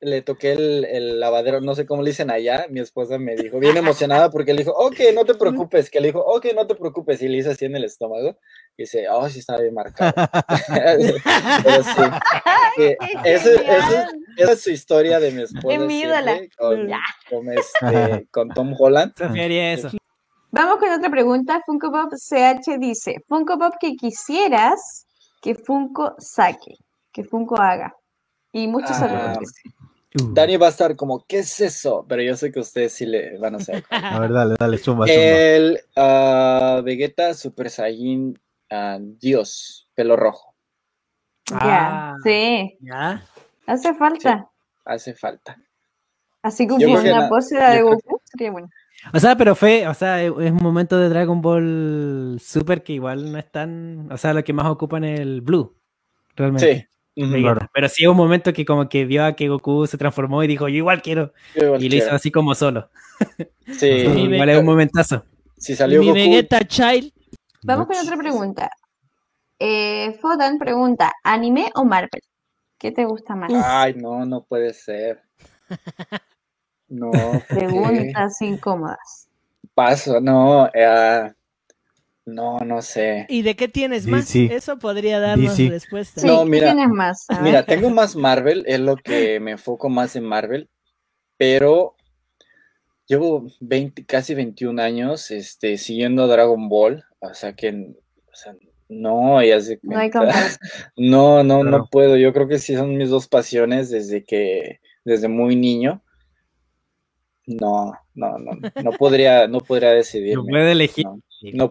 le 0.00 0.22
toqué 0.22 0.52
el, 0.52 0.84
el, 0.86 1.20
lavadero, 1.20 1.60
no 1.60 1.74
sé 1.74 1.84
cómo 1.84 2.02
le 2.02 2.10
dicen 2.10 2.30
allá, 2.30 2.66
mi 2.70 2.80
esposa 2.80 3.18
me 3.18 3.36
dijo, 3.36 3.58
bien 3.58 3.76
emocionada 3.76 4.30
porque 4.30 4.54
le 4.54 4.60
dijo, 4.60 4.72
ok, 4.72 4.96
no 5.14 5.24
te 5.24 5.34
preocupes, 5.34 5.90
que 5.90 6.00
le 6.00 6.08
dijo, 6.08 6.20
ok, 6.20 6.46
no 6.54 6.66
te 6.66 6.74
preocupes, 6.74 7.20
y 7.20 7.28
le 7.28 7.38
hice 7.38 7.50
así 7.50 7.66
en 7.66 7.76
el 7.76 7.84
estómago, 7.84 8.38
y 8.76 8.84
dice, 8.84 9.08
oh, 9.10 9.28
sí 9.28 9.40
está 9.40 9.58
bien 9.58 9.74
marcado. 9.74 10.12
Pero 11.64 11.82
sí, 11.84 12.02
esa 13.24 14.52
es 14.52 14.60
su 14.62 14.70
historia 14.70 15.20
de 15.20 15.32
mi 15.32 15.42
esposa. 15.42 15.76
Con, 16.56 16.90
con, 17.28 17.52
este, 17.52 18.26
con, 18.30 18.48
Tom 18.48 18.74
Holland. 18.78 19.12
Eso. 19.36 19.90
Vamos 20.50 20.78
con 20.78 20.90
otra 20.90 21.10
pregunta. 21.10 21.62
Funko 21.66 21.92
Pop 21.92 22.12
CH 22.14 22.78
dice, 22.78 23.22
Funko 23.28 23.58
Pop 23.58 23.74
que 23.78 23.94
quisieras 23.96 25.06
que 25.42 25.54
Funko 25.54 26.14
saque, 26.18 26.76
que 27.12 27.22
Funko 27.22 27.60
haga. 27.60 27.94
Y 28.52 28.66
muchos 28.66 28.92
ah, 28.92 29.34
saludos. 29.34 29.52
Uh. 30.18 30.34
Dani 30.34 30.56
va 30.56 30.66
a 30.66 30.70
estar 30.70 30.96
como, 30.96 31.24
¿qué 31.26 31.38
es 31.38 31.60
eso? 31.60 32.04
Pero 32.08 32.22
yo 32.22 32.36
sé 32.36 32.50
que 32.50 32.60
ustedes 32.60 32.92
sí 32.92 33.06
le 33.06 33.38
van 33.38 33.54
a 33.54 33.58
hacer. 33.58 33.84
a 33.90 34.18
ver, 34.18 34.32
dale, 34.32 34.56
dale, 34.58 34.78
suma, 34.78 35.06
suma. 35.06 35.18
El 35.18 35.80
uh, 35.96 36.82
Vegeta 36.82 37.34
Super 37.34 37.70
Saiyan 37.70 38.38
uh, 38.72 38.98
Dios, 39.20 39.88
pelo 39.94 40.16
rojo. 40.16 40.54
Ya, 41.48 41.58
ah, 41.60 42.16
sí. 42.24 42.76
Ya. 42.80 43.24
Hace 43.66 43.94
falta. 43.94 44.48
hace 44.84 45.14
falta. 45.14 45.56
Así 46.42 46.66
como 46.66 46.84
una 46.84 47.28
pose 47.28 47.56
de 47.56 47.82
Goku, 47.82 48.20
sería 48.24 48.50
bueno. 48.50 48.68
O 49.12 49.20
sea, 49.20 49.36
pero 49.36 49.54
fue, 49.54 49.86
o 49.88 49.94
sea, 49.94 50.22
es 50.22 50.30
un 50.30 50.62
momento 50.62 50.98
de 50.98 51.08
Dragon 51.08 51.40
Ball 51.40 52.38
Super 52.40 52.82
que 52.82 52.94
igual 52.94 53.32
no 53.32 53.38
es 53.38 53.50
tan, 53.50 54.10
o 54.10 54.16
sea, 54.16 54.34
lo 54.34 54.44
que 54.44 54.52
más 54.52 54.66
ocupa 54.66 54.98
en 54.98 55.04
el 55.04 55.40
Blue, 55.40 55.74
realmente. 56.36 56.74
Sí. 56.74 56.86
Pero 57.72 57.88
sí 57.88 58.06
hubo 58.06 58.12
un 58.12 58.18
momento 58.18 58.52
que 58.52 58.64
como 58.64 58.88
que 58.88 59.04
vio 59.04 59.24
a 59.24 59.34
que 59.34 59.48
Goku 59.48 59.86
se 59.86 59.98
transformó 59.98 60.42
y 60.42 60.46
dijo, 60.46 60.68
yo 60.68 60.76
igual 60.76 61.02
quiero. 61.02 61.32
y 61.54 61.88
lo 61.88 61.96
hizo 61.96 62.12
así 62.12 62.30
como 62.30 62.54
solo. 62.54 62.90
Sí. 63.66 63.86
igual 63.86 64.48
es 64.48 64.58
un 64.58 64.66
momentazo. 64.66 65.24
Si 65.56 65.76
salió 65.76 66.00
Mi 66.00 66.06
Goku... 66.06 66.18
Vegeta 66.18 66.60
Child. 66.60 67.12
Vamos 67.62 67.86
con 67.86 67.96
otra 67.96 68.16
pregunta. 68.16 68.70
Eh, 69.58 70.18
Fodan 70.20 70.58
pregunta, 70.58 71.12
¿anime 71.22 71.70
o 71.74 71.84
Marvel? 71.84 72.22
¿Qué 72.78 72.92
te 72.92 73.04
gusta 73.04 73.36
más? 73.36 73.52
Ay, 73.52 73.94
no, 73.94 74.24
no 74.24 74.42
puede 74.42 74.72
ser. 74.72 75.22
No. 76.90 77.12
Preguntas 77.48 78.42
incómodas. 78.42 79.28
Paso, 79.74 80.20
no. 80.20 80.68
Eh, 80.74 81.32
no, 82.26 82.58
no 82.58 82.82
sé. 82.82 83.26
¿Y 83.28 83.42
de 83.42 83.56
qué 83.56 83.68
tienes 83.68 84.06
más? 84.06 84.34
Eso 84.34 84.78
podría 84.78 85.20
darnos 85.20 85.58
respuesta. 85.58 86.20
Sí, 86.20 86.26
no, 86.26 86.44
mira, 86.44 86.72
tienes 86.72 86.88
más? 86.88 87.26
Mira, 87.42 87.64
tengo 87.64 87.90
más 87.90 88.16
Marvel, 88.16 88.64
es 88.66 88.80
lo 88.80 88.96
que 88.96 89.40
me 89.40 89.52
enfoco 89.52 89.88
más 89.88 90.16
en 90.16 90.24
Marvel, 90.24 90.68
pero 91.36 91.96
llevo 93.06 93.46
20, 93.60 94.04
casi 94.06 94.34
21 94.34 94.80
años 94.80 95.30
este, 95.30 95.76
siguiendo 95.78 96.28
Dragon 96.28 96.68
Ball, 96.68 97.04
o 97.18 97.34
sea 97.34 97.54
que 97.54 97.70
o 97.70 98.34
sea, 98.34 98.54
no, 98.88 99.42
ya 99.42 99.60
sé 99.60 99.78
No, 99.82 99.98
hay 99.98 100.10
no, 100.96 101.44
no, 101.44 101.62
no 101.62 101.86
puedo. 101.90 102.16
Yo 102.16 102.32
creo 102.32 102.48
que 102.48 102.58
sí 102.58 102.74
son 102.74 102.96
mis 102.96 103.10
dos 103.10 103.28
pasiones 103.28 103.90
desde 103.90 104.24
que, 104.24 104.80
desde 105.04 105.28
muy 105.28 105.56
niño. 105.56 106.02
No, 107.46 107.92
no, 108.14 108.38
no, 108.38 108.52
no 108.82 108.90
podría, 108.92 109.48
no 109.48 109.60
podría 109.60 109.90
decidir. 109.90 110.36
No 110.36 110.44
puede 110.44 110.72
elegir. 110.72 111.06
No, 111.06 111.20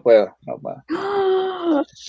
puedo, 0.02 0.36
no 0.46 0.58
puedo. 0.58 0.84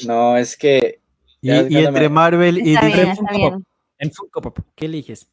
No, 0.06 0.38
es 0.38 0.58
que. 0.58 1.00
Y, 1.42 1.50
entre 1.52 2.10
Marvel 2.10 2.60
y 2.60 2.76
Funko 2.76 3.64
En 3.98 4.12
Funko 4.12 4.42
Pop, 4.42 4.60
¿qué 4.76 4.86
eliges? 4.86 5.30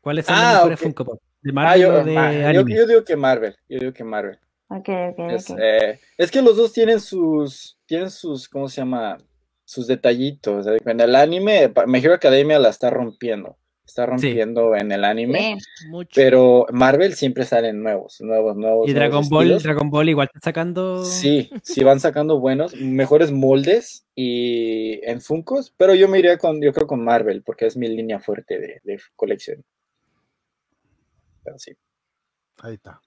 ¿Cuál 0.00 0.18
es 0.18 0.28
el 0.28 0.34
ah, 0.36 0.60
mejor 0.64 0.76
Funko 0.76 1.04
Pop? 1.04 1.20
¿De 1.42 1.50
ah, 1.50 1.54
Marvel 1.54 1.80
yo, 1.80 1.94
o 1.94 2.04
de 2.04 2.52
yo, 2.54 2.86
digo 2.86 3.04
que 3.04 3.16
Marvel. 3.16 3.56
Yo 3.68 3.78
digo 3.78 3.92
que 3.92 4.04
Marvel. 4.04 4.38
Okay, 4.68 5.08
okay, 5.08 5.34
es, 5.34 5.50
eh, 5.58 5.98
es, 6.16 6.30
que 6.30 6.42
los 6.42 6.56
dos 6.56 6.72
tienen 6.72 7.00
sus, 7.00 7.76
tienen 7.86 8.08
sus, 8.08 8.48
¿cómo 8.48 8.68
se 8.68 8.80
llama? 8.80 9.18
Sus 9.64 9.86
detallitos. 9.86 10.66
En 10.84 11.00
el 11.00 11.14
anime, 11.14 11.72
My 11.86 11.98
Hero 11.98 12.14
Academia 12.14 12.58
la 12.58 12.68
está 12.68 12.90
rompiendo 12.90 13.56
está 13.90 14.06
rompiendo 14.06 14.74
en 14.74 14.92
el 14.92 15.04
anime. 15.04 15.58
Pero 16.14 16.66
Marvel 16.72 17.14
siempre 17.14 17.44
salen 17.44 17.82
nuevos, 17.82 18.20
nuevos, 18.20 18.56
nuevos. 18.56 18.88
Y 18.88 18.92
Dragon 18.92 19.28
Ball, 19.28 19.58
Dragon 19.62 19.90
Ball 19.90 20.08
igual 20.08 20.28
está 20.32 20.40
sacando. 20.50 21.04
Sí, 21.04 21.50
sí 21.62 21.84
van 21.84 22.00
sacando 22.00 22.40
buenos, 22.40 22.74
mejores 22.76 23.30
moldes 23.32 24.06
y 24.14 25.00
en 25.04 25.20
Funkos, 25.20 25.72
pero 25.76 25.94
yo 25.94 26.08
me 26.08 26.18
iría 26.18 26.38
con, 26.38 26.60
yo 26.60 26.72
creo 26.72 26.86
con 26.86 27.04
Marvel, 27.04 27.42
porque 27.42 27.66
es 27.66 27.76
mi 27.76 27.88
línea 27.88 28.20
fuerte 28.20 28.58
de, 28.58 29.00
colección. 29.16 29.64
Pero 31.42 31.58
sí. 31.58 31.72
Ahí 32.62 32.74
está. 32.74 33.00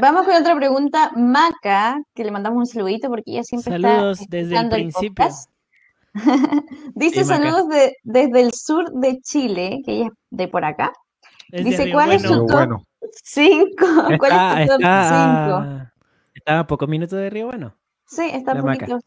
Vamos 0.00 0.26
con 0.26 0.34
otra 0.34 0.54
pregunta, 0.56 1.10
Maca, 1.16 2.00
que 2.14 2.24
le 2.24 2.30
mandamos 2.30 2.58
un 2.58 2.66
saludito 2.66 3.08
porque 3.08 3.32
ella 3.32 3.42
siempre 3.42 3.72
Saludos 3.72 4.20
desde 4.28 4.56
el 4.56 4.68
principio. 4.68 5.26
Dice 6.94 7.24
saludos 7.24 7.68
de, 7.68 7.96
desde 8.02 8.40
el 8.40 8.52
sur 8.52 8.90
de 8.92 9.20
Chile, 9.20 9.82
que 9.84 9.92
ella 9.92 10.06
es 10.06 10.12
de 10.30 10.48
por 10.48 10.64
acá. 10.64 10.92
Dice, 11.50 11.90
¿cuál 11.92 12.12
es 12.12 12.22
su 12.22 12.46
top 12.46 12.82
5? 13.24 13.76
¿Cuál 14.18 14.60
es 14.60 14.68
tu 14.68 14.78
top 14.78 14.80
5? 14.80 15.90
Está 16.34 16.58
a 16.58 16.66
pocos 16.66 16.88
minutos 16.88 17.18
de 17.18 17.30
Río 17.30 17.46
Bueno. 17.46 17.76
Sí, 18.06 18.28
está 18.32 18.52
a 18.52 18.60
poquito. 18.60 18.98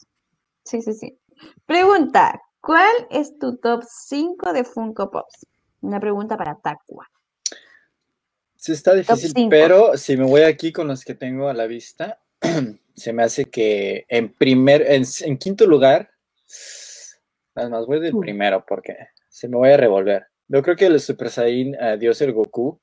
Sí, 0.64 0.82
sí, 0.82 0.94
sí. 0.94 1.18
Pregunta, 1.66 2.42
¿cuál 2.60 3.08
es 3.12 3.38
tu 3.38 3.58
top 3.58 3.84
5 3.88 4.54
de 4.54 4.64
Funko 4.64 5.12
Pops? 5.12 5.46
Una 5.82 6.00
pregunta 6.00 6.38
para 6.38 6.56
Takua. 6.56 7.08
Sí, 8.56 8.72
está 8.72 8.96
difícil, 8.96 9.48
pero 9.50 9.96
si 9.96 10.18
me 10.18 10.26
voy 10.26 10.42
aquí 10.42 10.72
con 10.72 10.88
los 10.88 11.04
que 11.04 11.14
tengo 11.14 11.50
a 11.50 11.54
la 11.54 11.68
vista, 11.68 12.20
se 12.96 13.14
me 13.14 13.22
hace 13.22 13.46
que 13.46 14.06
en 14.10 14.34
primer, 14.34 14.84
en 14.90 15.38
quinto 15.38 15.68
lugar, 15.68 16.10
Además, 17.56 17.86
voy 17.86 18.00
del 18.00 18.18
primero 18.18 18.66
porque 18.66 18.96
se 19.30 19.48
me 19.48 19.58
voy 19.58 19.70
a 19.70 19.78
revolver. 19.78 20.28
Yo 20.48 20.62
creo 20.62 20.76
que 20.76 20.86
el 20.86 21.00
Super 21.00 21.30
Saiyan 21.30 21.76
uh, 21.82 21.98
Dios 21.98 22.22
el 22.22 22.34
Goku, 22.34 22.80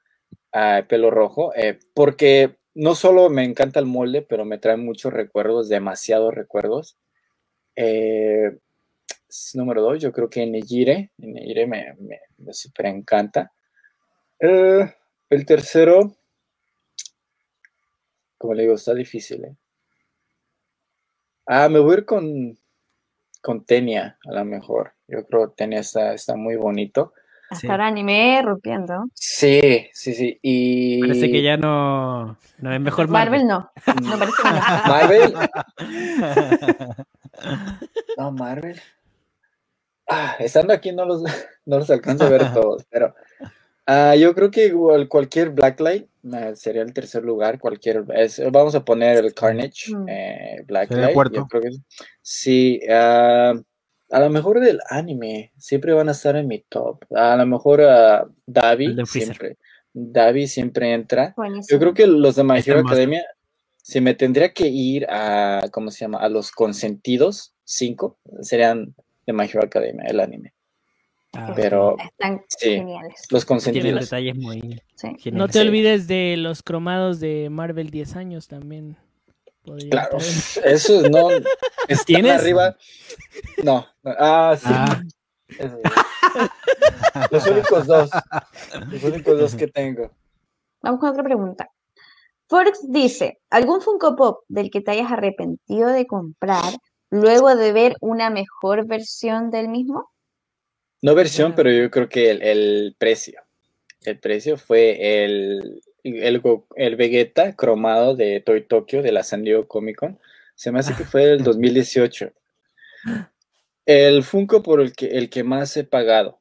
uh, 0.54 0.86
pelo 0.88 1.10
rojo, 1.10 1.54
eh, 1.54 1.78
porque 1.94 2.56
no 2.74 2.94
solo 2.94 3.28
me 3.28 3.44
encanta 3.44 3.78
el 3.80 3.86
molde, 3.86 4.22
pero 4.22 4.44
me 4.44 4.58
trae 4.58 4.76
muchos 4.76 5.12
recuerdos, 5.12 5.68
demasiados 5.68 6.34
recuerdos. 6.34 6.98
Eh, 7.76 8.58
número 9.54 9.82
dos, 9.82 10.00
yo 10.00 10.12
creo 10.12 10.28
que 10.28 10.46
Nejire, 10.46 11.12
Nejire 11.18 11.66
me, 11.66 11.94
me, 11.98 12.20
me 12.38 12.52
super 12.52 12.86
encanta. 12.86 13.52
Eh, 14.40 14.92
el 15.30 15.46
tercero, 15.46 16.16
como 18.38 18.54
le 18.54 18.62
digo, 18.62 18.74
está 18.74 18.94
difícil. 18.94 19.44
¿eh? 19.44 19.56
Ah, 21.46 21.68
me 21.68 21.78
voy 21.78 21.94
a 21.94 21.98
ir 21.98 22.04
con, 22.04 22.58
con 23.42 23.64
Tenia, 23.64 24.16
a 24.24 24.32
lo 24.32 24.44
mejor. 24.44 24.94
Yo 25.08 25.26
creo 25.26 25.50
que 25.50 25.56
Tenia 25.56 25.80
está, 25.80 26.14
está 26.14 26.36
muy 26.36 26.56
bonito. 26.56 27.12
Hasta 27.50 27.60
sí. 27.60 27.68
ahora 27.68 27.88
anime 27.88 28.40
rompiendo. 28.42 29.04
Sí, 29.12 29.88
sí, 29.92 30.14
sí. 30.14 30.38
Y... 30.40 31.00
Parece 31.00 31.30
que 31.30 31.42
ya 31.42 31.58
no, 31.58 32.38
no 32.58 32.72
es 32.72 32.80
mejor 32.80 33.08
Marvel. 33.08 33.44
Marvel. 33.44 33.46
no. 33.46 33.70
No 34.10 34.18
parece 34.18 34.36
que 34.42 34.48
Marvel. 34.88 35.34
no, 38.16 38.32
Marvel. 38.32 38.80
Ah, 40.08 40.36
estando 40.38 40.72
aquí 40.72 40.92
no 40.92 41.04
los, 41.04 41.22
no 41.66 41.78
los 41.78 41.90
alcanzo 41.90 42.24
a 42.24 42.30
ver 42.30 42.52
todos, 42.52 42.84
pero 42.90 43.14
uh, 43.88 44.14
yo 44.18 44.34
creo 44.34 44.50
que 44.50 44.66
igual 44.66 45.08
cualquier 45.08 45.50
Blacklight 45.50 46.08
sería 46.54 46.82
el 46.82 46.92
tercer 46.92 47.22
lugar. 47.22 47.58
Cualquier, 47.58 48.04
es, 48.14 48.40
vamos 48.50 48.74
a 48.74 48.84
poner 48.84 49.18
el 49.18 49.34
Carnage, 49.34 49.94
mm. 49.94 50.08
eh, 50.08 50.56
Blacklight. 50.66 51.16
Yo 51.32 51.46
creo 51.46 51.62
que 51.62 51.70
sí. 52.20 52.80
Uh, 52.86 53.62
a 54.10 54.20
lo 54.20 54.28
mejor 54.28 54.60
del 54.60 54.78
anime 54.88 55.52
siempre 55.56 55.92
van 55.92 56.08
a 56.08 56.12
estar 56.12 56.36
en 56.36 56.46
mi 56.46 56.60
top. 56.68 57.04
A 57.14 57.36
lo 57.36 57.46
mejor 57.46 57.80
uh, 57.80 58.30
Davi 58.46 58.94
siempre. 59.06 59.56
Davi 59.92 60.46
siempre 60.46 60.92
entra. 60.92 61.34
Buenísimo. 61.36 61.66
Yo 61.68 61.80
creo 61.80 61.94
que 61.94 62.06
los 62.06 62.36
de 62.36 62.44
My 62.44 62.60
Hero 62.64 62.80
Academia, 62.80 63.24
si 63.76 64.00
me 64.00 64.14
tendría 64.14 64.52
que 64.52 64.68
ir 64.68 65.06
a, 65.08 65.62
¿cómo 65.70 65.90
se 65.90 66.00
llama? 66.00 66.18
A 66.18 66.28
los 66.28 66.50
consentidos, 66.52 67.54
cinco, 67.64 68.18
serían 68.40 68.94
de 69.26 69.32
My 69.32 69.44
Hero 69.44 69.64
Academia, 69.64 70.04
el 70.06 70.20
anime. 70.20 70.52
Ah, 71.34 71.52
Pero 71.56 71.96
están 71.98 72.44
sí, 72.48 72.76
geniales. 72.76 73.26
Los 73.30 73.44
consentidos. 73.44 73.84
Tienen 73.84 74.00
detalles 74.00 74.36
muy. 74.36 74.82
Sí. 74.96 75.30
No 75.32 75.48
te 75.48 75.60
olvides 75.60 76.06
de 76.06 76.36
los 76.36 76.62
cromados 76.62 77.20
de 77.20 77.48
Marvel 77.50 77.90
10 77.90 78.16
años 78.16 78.48
también. 78.48 78.98
Claro, 79.90 80.18
eso 80.64 81.02
no. 81.08 81.28
¿Tienes? 82.04 82.40
arriba. 82.40 82.76
No, 83.62 83.86
no. 84.02 84.14
Ah, 84.18 84.56
sí. 84.58 84.68
Ah. 84.68 85.02
los 87.30 87.46
únicos 87.46 87.86
dos. 87.86 88.10
Los 88.90 89.02
únicos 89.04 89.38
dos 89.38 89.54
que 89.54 89.68
tengo. 89.68 90.10
Vamos 90.82 91.00
con 91.00 91.10
otra 91.10 91.22
pregunta. 91.22 91.70
Forex 92.48 92.80
dice: 92.90 93.38
¿Algún 93.50 93.80
Funko 93.80 94.16
Pop 94.16 94.40
del 94.48 94.70
que 94.70 94.80
te 94.80 94.90
hayas 94.90 95.10
arrepentido 95.10 95.88
de 95.88 96.06
comprar 96.06 96.74
luego 97.10 97.54
de 97.54 97.72
ver 97.72 97.96
una 98.00 98.28
mejor 98.28 98.86
versión 98.86 99.50
del 99.50 99.68
mismo? 99.68 100.10
No 101.02 101.16
versión, 101.16 101.54
pero 101.56 101.70
yo 101.70 101.90
creo 101.90 102.08
que 102.08 102.30
el, 102.30 102.42
el 102.42 102.94
precio. 102.96 103.42
El 104.04 104.18
precio 104.18 104.56
fue 104.56 105.24
el, 105.24 105.82
el, 106.04 106.42
el, 106.76 106.96
Vegeta 106.96 107.56
cromado 107.56 108.14
de 108.14 108.40
Toy 108.40 108.62
Tokyo 108.62 109.02
de 109.02 109.10
la 109.10 109.24
San 109.24 109.42
Diego 109.42 109.66
Comic 109.66 109.96
Con. 109.96 110.20
Se 110.54 110.70
me 110.70 110.78
hace 110.78 110.94
que 110.94 111.04
fue 111.04 111.24
el 111.24 111.42
2018. 111.42 112.32
El 113.84 114.22
Funko 114.22 114.62
por 114.62 114.80
el 114.80 114.92
que, 114.92 115.06
el 115.06 115.28
que 115.28 115.42
más 115.42 115.76
he 115.76 115.82
pagado 115.82 116.38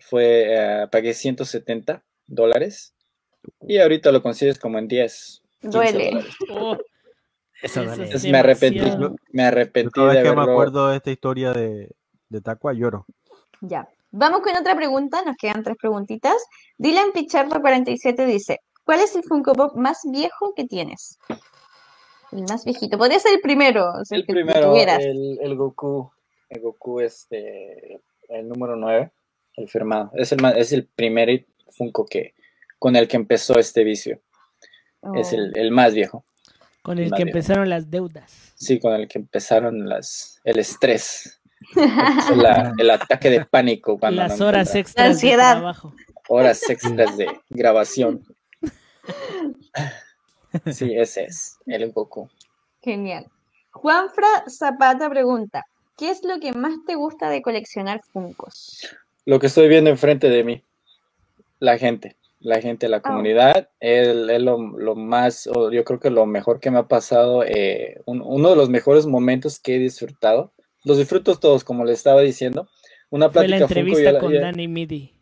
fue, 0.00 0.84
uh, 0.84 0.90
pagué 0.90 1.14
170 1.14 2.02
dólares 2.26 2.96
y 3.60 3.78
ahorita 3.78 4.10
lo 4.10 4.20
consigues 4.22 4.58
como 4.58 4.80
en 4.80 4.88
10. 4.88 5.42
Duele. 5.62 6.24
Oh, 6.50 6.76
Eso 7.62 7.82
es 7.82 8.24
me 8.24 8.38
arrepentí, 8.38 8.80
me 9.30 9.44
arrepentí 9.44 9.92
Cada 9.92 10.14
de 10.14 10.22
vez 10.22 10.30
que 10.30 10.36
me 10.36 10.42
acuerdo 10.42 10.88
de 10.88 10.96
esta 10.96 11.12
historia 11.12 11.52
de, 11.52 11.90
de 12.28 12.40
Tacua, 12.40 12.72
lloro. 12.72 13.06
Ya. 13.66 13.88
Vamos 14.10 14.40
con 14.42 14.56
otra 14.56 14.76
pregunta, 14.76 15.22
nos 15.24 15.36
quedan 15.36 15.62
tres 15.64 15.76
preguntitas. 15.80 16.36
Dylan 16.78 17.12
Pichardo 17.12 17.60
47 17.60 18.26
dice, 18.26 18.60
¿cuál 18.84 19.00
es 19.00 19.16
el 19.16 19.24
Funko 19.24 19.54
Pop 19.54 19.76
más 19.76 20.00
viejo 20.10 20.52
que 20.54 20.64
tienes? 20.64 21.18
El 22.30 22.42
más 22.42 22.64
viejito. 22.64 22.96
Podría 22.98 23.18
ser 23.18 23.34
el 23.34 23.40
primero, 23.40 23.90
o 24.00 24.04
sea, 24.04 24.16
El 24.18 24.24
primero, 24.26 24.70
tuvieras. 24.70 25.00
el, 25.00 25.38
el 25.40 25.56
Goku, 25.56 26.10
el 26.48 26.60
Goku, 26.60 27.00
este, 27.00 28.00
el 28.28 28.48
número 28.48 28.76
9, 28.76 29.10
el 29.56 29.68
firmado. 29.68 30.10
Es 30.14 30.32
el, 30.32 30.44
es 30.56 30.72
el 30.72 30.86
primer 30.86 31.46
Funko 31.70 32.06
que, 32.06 32.34
con 32.78 32.94
el 32.96 33.08
que 33.08 33.16
empezó 33.16 33.58
este 33.58 33.82
vicio. 33.82 34.20
Es 35.16 35.32
Oh, 35.32 35.36
el, 35.36 35.56
el 35.56 35.70
más 35.70 35.92
viejo. 35.94 36.24
Con 36.82 36.98
el 36.98 37.10
que 37.12 37.22
empezaron 37.22 37.68
las 37.68 37.90
deudas. 37.90 38.52
Sí, 38.56 38.78
con 38.78 38.92
el 38.94 39.08
que 39.08 39.18
empezaron 39.18 39.88
las, 39.88 40.40
el 40.44 40.58
estrés, 40.58 41.40
la- 42.36 42.72
el 42.78 42.90
ataque 42.90 43.30
de 43.30 43.44
pánico 43.44 43.98
cuando 43.98 44.22
Las 44.22 44.38
no 44.38 44.46
horas 44.48 44.74
extras 44.74 45.06
de 45.06 45.12
Ansiedad. 45.12 45.52
trabajo. 45.58 45.92
horas 46.28 46.68
extras 46.70 47.16
de 47.16 47.28
grabación. 47.50 48.22
Sí, 50.72 50.94
ese 50.96 51.24
es, 51.24 51.58
el 51.66 51.90
Goku. 51.90 52.28
Genial. 52.80 53.26
Juanfra 53.72 54.44
Zapata 54.48 55.10
pregunta, 55.10 55.64
¿qué 55.96 56.10
es 56.10 56.22
lo 56.22 56.38
que 56.38 56.52
más 56.52 56.74
te 56.86 56.94
gusta 56.94 57.28
de 57.28 57.42
coleccionar 57.42 58.00
Funkos? 58.12 58.86
Lo 59.26 59.40
que 59.40 59.48
estoy 59.48 59.66
viendo 59.68 59.90
enfrente 59.90 60.30
de 60.30 60.44
mí, 60.44 60.62
la 61.58 61.76
gente, 61.76 62.14
la 62.38 62.60
gente, 62.60 62.88
la 62.88 63.00
comunidad, 63.00 63.68
es, 63.80 64.06
es 64.08 64.40
lo, 64.42 64.58
lo 64.78 64.94
más, 64.94 65.48
o 65.48 65.72
yo 65.72 65.82
creo 65.82 65.98
que 65.98 66.10
lo 66.10 66.24
mejor 66.24 66.60
que 66.60 66.70
me 66.70 66.78
ha 66.78 66.86
pasado, 66.86 67.42
eh, 67.42 68.00
un- 68.04 68.22
uno 68.24 68.50
de 68.50 68.56
los 68.56 68.70
mejores 68.70 69.06
momentos 69.06 69.58
que 69.58 69.74
he 69.74 69.78
disfrutado. 69.80 70.52
Los 70.84 70.98
disfruto 70.98 71.36
todos, 71.36 71.64
como 71.64 71.84
les 71.84 71.98
estaba 71.98 72.20
diciendo. 72.20 72.68
Una 73.10 73.30
Fue 73.30 73.42
la 73.42 73.56
plática 73.56 73.68
Funko, 73.68 73.80
entrevista 73.80 74.12
la- 74.12 74.18
con 74.20 74.32
Danny 74.40 74.68
Midi. 74.68 75.14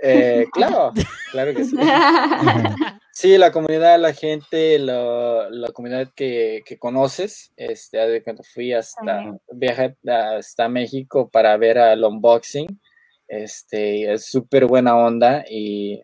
eh, 0.00 0.46
claro, 0.52 0.92
claro 1.32 1.54
que 1.54 1.64
sí. 1.64 1.76
Sí, 3.12 3.36
la 3.36 3.50
comunidad, 3.50 3.98
la 3.98 4.12
gente, 4.12 4.78
la, 4.78 5.48
la 5.50 5.72
comunidad 5.72 6.08
que, 6.14 6.62
que 6.64 6.78
conoces, 6.78 7.52
este, 7.56 8.00
haz 8.00 8.10
de 8.10 8.22
cuenta, 8.22 8.44
fui 8.44 8.72
hasta, 8.72 9.36
viajé 9.50 9.96
hasta 10.06 10.68
México 10.68 11.28
para 11.28 11.56
ver 11.56 11.78
al 11.78 12.04
unboxing, 12.04 12.80
este, 13.26 14.12
es 14.12 14.26
súper 14.26 14.66
buena 14.66 14.96
onda 14.96 15.44
y 15.50 16.00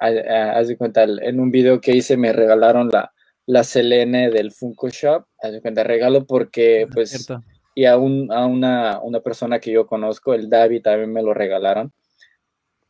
haz 0.00 0.66
de 0.66 0.76
cuenta, 0.76 1.04
en 1.04 1.38
un 1.38 1.52
video 1.52 1.80
que 1.80 1.94
hice 1.94 2.16
me 2.16 2.32
regalaron 2.32 2.88
la, 2.88 3.12
la 3.46 3.62
Selene 3.62 4.28
del 4.30 4.50
Funko 4.50 4.88
Shop, 4.88 5.24
haz 5.40 5.52
de 5.52 5.60
cuenta, 5.60 5.84
regalo 5.84 6.26
porque, 6.26 6.88
pues, 6.92 7.10
¿Cierto? 7.10 7.40
Y 7.74 7.86
a, 7.86 7.96
un, 7.96 8.32
a 8.32 8.46
una, 8.46 9.00
una 9.02 9.20
persona 9.20 9.60
que 9.60 9.72
yo 9.72 9.86
conozco, 9.86 10.34
el 10.34 10.50
David, 10.50 10.82
también 10.82 11.12
me 11.12 11.22
lo 11.22 11.34
regalaron. 11.34 11.92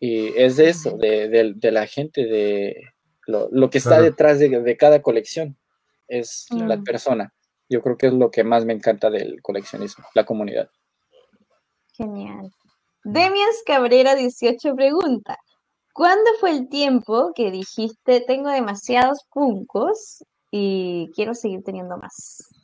Y 0.01 0.29
es 0.37 0.57
de 0.57 0.69
eso, 0.71 0.97
de, 0.99 1.29
de- 1.29 1.53
de 1.57 1.73
la 1.73 1.87
gente, 1.87 2.27
de 2.27 2.77
lo, 3.27 3.49
lo 3.53 3.71
que 3.71 3.79
está 3.79 3.91
Claro. 3.91 4.05
detrás 4.05 4.39
de, 4.41 4.49
de 4.49 4.77
cada 4.77 5.01
colección, 5.03 5.57
es 6.09 6.47
la 6.51 6.79
persona. 6.83 7.33
Yo 7.69 7.81
creo 7.83 7.97
que 7.97 8.09
es 8.09 8.13
lo 8.13 8.31
que 8.31 8.45
más 8.45 8.65
me 8.65 8.73
encanta 8.75 9.11
del 9.11 9.41
coleccionismo, 9.43 10.05
la 10.15 10.25
comunidad. 10.27 10.69
Genial. 11.95 12.51
Demias 13.05 13.63
Cabrera 13.67 14.15
18 14.15 14.75
pregunta, 14.75 15.39
¿cuándo 15.95 16.31
fue 16.41 16.51
el 16.53 16.69
tiempo 16.69 17.33
que 17.35 17.51
dijiste 17.51 18.21
tengo 18.27 18.51
demasiados 18.51 19.21
Funkos 19.31 20.25
y 20.51 21.11
quiero 21.15 21.35
seguir 21.35 21.63
teniendo 21.65 21.97
más? 21.99 22.62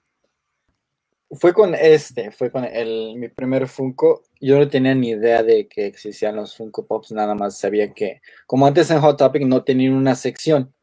Fue 1.31 1.53
con 1.53 1.75
este, 1.75 2.31
fue 2.31 2.51
con 2.51 2.65
el, 2.65 3.17
mi 3.17 3.29
primer 3.29 3.69
Funko. 3.69 4.23
Yo 4.41 4.59
no 4.59 4.69
tenía 4.69 4.95
ni 4.95 5.11
idea 5.11 5.43
de 5.43 5.69
que 5.69 5.87
existían 5.87 6.37
los 6.37 6.57
Funko 6.57 6.87
Pops, 6.87 7.13
nada 7.13 7.35
más 7.35 7.59
sabía 7.59 7.93
que, 7.93 8.23
como 8.47 8.67
antes 8.67 8.91
en 8.91 9.01
Hot 9.01 9.19
Topic 9.19 9.43
no 9.43 9.63
tenían 9.63 9.93
una 9.93 10.15
sección, 10.15 10.75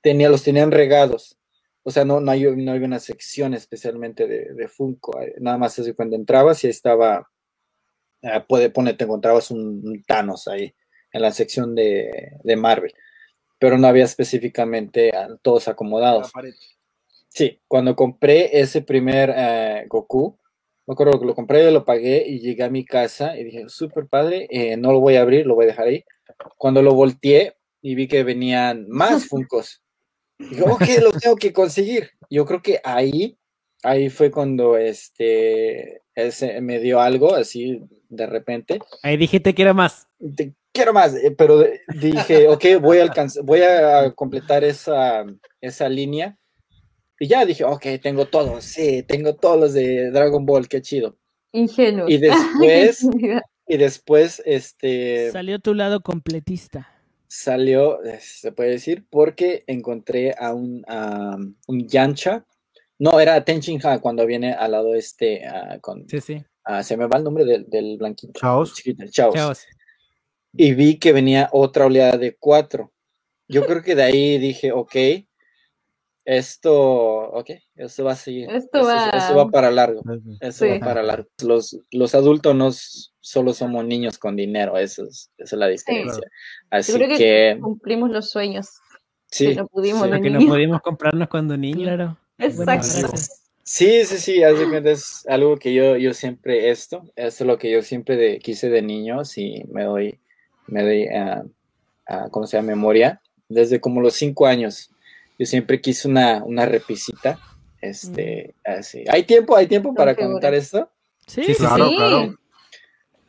tenía, 0.00 0.28
los 0.28 0.42
tenían 0.42 0.72
regados. 0.72 1.38
O 1.84 1.90
sea, 1.90 2.04
no, 2.04 2.20
no, 2.20 2.30
hay, 2.32 2.44
no 2.44 2.72
había 2.72 2.86
una 2.86 2.98
sección 3.00 3.54
especialmente 3.54 4.26
de, 4.26 4.68
Funko. 4.68 5.20
Nada 5.40 5.58
más 5.58 5.78
así 5.78 5.92
cuando 5.94 6.16
entrabas 6.16 6.62
y 6.64 6.68
estaba, 6.68 7.28
ah, 8.22 8.46
puede 8.46 8.70
poner, 8.70 8.96
te 8.96 9.04
encontrabas 9.04 9.50
un, 9.50 9.82
un 9.84 10.02
Thanos 10.04 10.48
ahí 10.48 10.74
en 11.12 11.22
la 11.22 11.32
sección 11.32 11.74
de, 11.74 12.38
de 12.42 12.56
Marvel. 12.56 12.94
Pero 13.58 13.78
no 13.78 13.86
había 13.86 14.04
específicamente 14.04 15.12
ah, 15.16 15.28
todos 15.42 15.68
acomodados. 15.68 16.32
Sí, 17.34 17.60
cuando 17.66 17.96
compré 17.96 18.60
ese 18.60 18.82
primer 18.82 19.32
eh, 19.34 19.86
Goku, 19.88 20.38
me 20.86 20.92
acuerdo 20.92 21.18
que 21.18 21.24
lo 21.24 21.34
compré, 21.34 21.70
lo 21.70 21.84
pagué 21.84 22.26
y 22.28 22.40
llegué 22.40 22.64
a 22.64 22.70
mi 22.70 22.84
casa 22.84 23.38
y 23.38 23.44
dije, 23.44 23.64
súper 23.68 24.06
padre, 24.06 24.48
eh, 24.50 24.76
no 24.76 24.92
lo 24.92 25.00
voy 25.00 25.16
a 25.16 25.22
abrir, 25.22 25.46
lo 25.46 25.54
voy 25.54 25.64
a 25.64 25.68
dejar 25.68 25.86
ahí. 25.86 26.04
Cuando 26.58 26.82
lo 26.82 26.94
volteé 26.94 27.56
y 27.80 27.94
vi 27.94 28.06
que 28.06 28.22
venían 28.22 28.86
más 28.88 29.26
Funkos, 29.28 29.80
dije, 30.38 30.62
ok, 30.62 30.82
lo 31.00 31.12
tengo 31.12 31.36
que 31.36 31.54
conseguir. 31.54 32.10
Yo 32.28 32.44
creo 32.44 32.60
que 32.60 32.80
ahí, 32.84 33.38
ahí 33.82 34.10
fue 34.10 34.30
cuando 34.30 34.76
este, 34.76 36.02
ese 36.14 36.60
me 36.60 36.80
dio 36.80 37.00
algo 37.00 37.34
así 37.34 37.80
de 38.10 38.26
repente. 38.26 38.78
Ahí 39.02 39.16
dijiste 39.16 39.54
que 39.54 39.62
era 39.62 39.72
más. 39.72 40.06
quiero 40.70 40.92
más, 40.92 41.14
eh, 41.14 41.30
pero 41.30 41.64
dije, 41.94 42.48
ok, 42.48 42.64
voy 42.78 42.98
a 42.98 43.04
alcanzar, 43.04 43.42
voy 43.42 43.62
a 43.62 44.12
completar 44.12 44.64
esa, 44.64 45.24
esa 45.62 45.88
línea. 45.88 46.36
Y 47.18 47.28
ya 47.28 47.44
dije, 47.44 47.64
ok, 47.64 47.86
tengo 48.02 48.26
todos, 48.26 48.64
sí, 48.64 49.02
tengo 49.04 49.34
todos 49.34 49.60
los 49.60 49.72
de 49.74 50.10
Dragon 50.10 50.44
Ball, 50.44 50.68
qué 50.68 50.82
chido. 50.82 51.16
Ingenuo. 51.52 52.08
Y 52.08 52.16
después, 52.18 53.06
y 53.66 53.76
después, 53.76 54.42
este... 54.44 55.30
Salió 55.30 55.58
tu 55.58 55.74
lado 55.74 56.00
completista. 56.00 56.88
Salió, 57.28 58.02
eh, 58.04 58.18
se 58.20 58.52
puede 58.52 58.70
decir, 58.70 59.06
porque 59.08 59.64
encontré 59.66 60.34
a 60.38 60.52
un, 60.52 60.84
un 61.66 61.88
Yancha. 61.88 62.44
No, 62.98 63.18
era 63.20 63.44
Tenchin 63.44 63.80
Ha 63.84 64.00
cuando 64.00 64.26
viene 64.26 64.52
al 64.52 64.72
lado 64.72 64.94
este, 64.94 65.42
uh, 65.48 65.80
con... 65.80 66.08
Sí, 66.08 66.20
sí. 66.20 66.44
Uh, 66.66 66.82
se 66.82 66.96
me 66.96 67.06
va 67.06 67.18
el 67.18 67.24
nombre 67.24 67.44
del, 67.44 67.68
del 67.68 67.96
blanquito. 67.96 68.38
Chaos. 68.38 68.74
Chaos. 69.10 69.34
Chaos. 69.34 69.66
Y 70.52 70.74
vi 70.74 70.98
que 70.98 71.12
venía 71.12 71.48
otra 71.52 71.86
oleada 71.86 72.18
de 72.18 72.36
cuatro. 72.36 72.92
Yo 73.48 73.66
creo 73.66 73.82
que 73.82 73.94
de 73.94 74.02
ahí 74.02 74.38
dije, 74.38 74.70
ok, 74.72 74.94
esto, 76.24 76.72
ok, 76.74 77.50
esto 77.76 78.04
va 78.04 78.12
a 78.12 78.16
seguir. 78.16 78.50
Esto, 78.50 78.84
va... 78.84 79.10
va... 79.10 79.50
para 79.50 79.70
largo. 79.70 80.02
Eso 80.40 80.66
va 80.68 80.78
para 80.78 81.02
largo. 81.02 81.28
Los, 81.42 81.78
los 81.90 82.14
adultos 82.14 82.54
no 82.54 82.70
solo 83.20 83.52
somos 83.52 83.84
niños 83.84 84.18
con 84.18 84.36
dinero, 84.36 84.76
eso 84.78 85.04
es, 85.04 85.30
esa 85.38 85.56
es 85.56 85.58
la 85.58 85.68
diferencia. 85.68 86.22
Así 86.70 86.98
que, 86.98 87.58
cumplimos 87.60 88.10
los 88.10 88.30
sueños. 88.30 88.68
Sí. 89.30 89.48
Que 89.48 89.54
no 89.56 89.66
pudimos, 89.66 90.08
que 90.20 90.30
no 90.30 90.38
pudimos 90.40 90.80
comprarnos 90.80 91.28
cuando 91.28 91.56
niños. 91.56 91.82
Claro. 91.82 92.18
Exacto. 92.38 93.16
sí, 93.62 94.04
sí, 94.04 94.18
sí, 94.18 94.42
es 94.42 95.26
algo 95.28 95.56
que 95.56 95.74
yo, 95.74 95.96
yo 95.96 96.14
siempre, 96.14 96.70
esto, 96.70 97.02
es 97.16 97.40
lo 97.40 97.58
que 97.58 97.70
yo 97.70 97.82
siempre 97.82 98.16
de, 98.16 98.38
quise 98.38 98.68
de 98.68 98.82
niños 98.82 99.38
y 99.38 99.64
me 99.70 99.84
doy, 99.84 100.18
me 100.66 100.82
doy, 100.82 101.06
a, 101.08 101.44
¿cómo 102.30 102.46
se 102.46 102.56
llama? 102.56 102.68
Memoria, 102.68 103.20
desde 103.48 103.80
como 103.80 104.00
los 104.00 104.14
cinco 104.14 104.46
años 104.46 104.91
yo 105.42 105.46
siempre 105.46 105.80
quise 105.80 106.06
una, 106.06 106.44
una 106.44 106.66
repisita. 106.66 107.36
Este, 107.80 108.54
así. 108.62 109.02
¿Hay 109.08 109.24
tiempo? 109.24 109.56
¿Hay 109.56 109.66
tiempo 109.66 109.92
para 109.92 110.14
contar 110.14 110.54
esto? 110.54 110.88
Sí, 111.26 111.42
sí, 111.42 111.54
claro, 111.56 111.90
claro. 111.96 112.38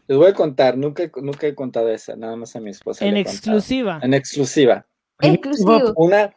Les 0.06 0.16
voy 0.16 0.28
a 0.28 0.34
contar, 0.36 0.78
nunca, 0.78 1.10
nunca 1.16 1.48
he 1.48 1.56
contado 1.56 1.90
esa, 1.90 2.16
nada 2.16 2.36
más 2.36 2.56
a 2.56 2.60
mi 2.60 2.70
esposa. 2.70 3.04
En 3.04 3.18
exclusiva. 3.18 4.00
En 4.04 4.14
exclusiva. 4.14 4.86
Exclusivo. 5.20 5.94
Una, 5.96 6.36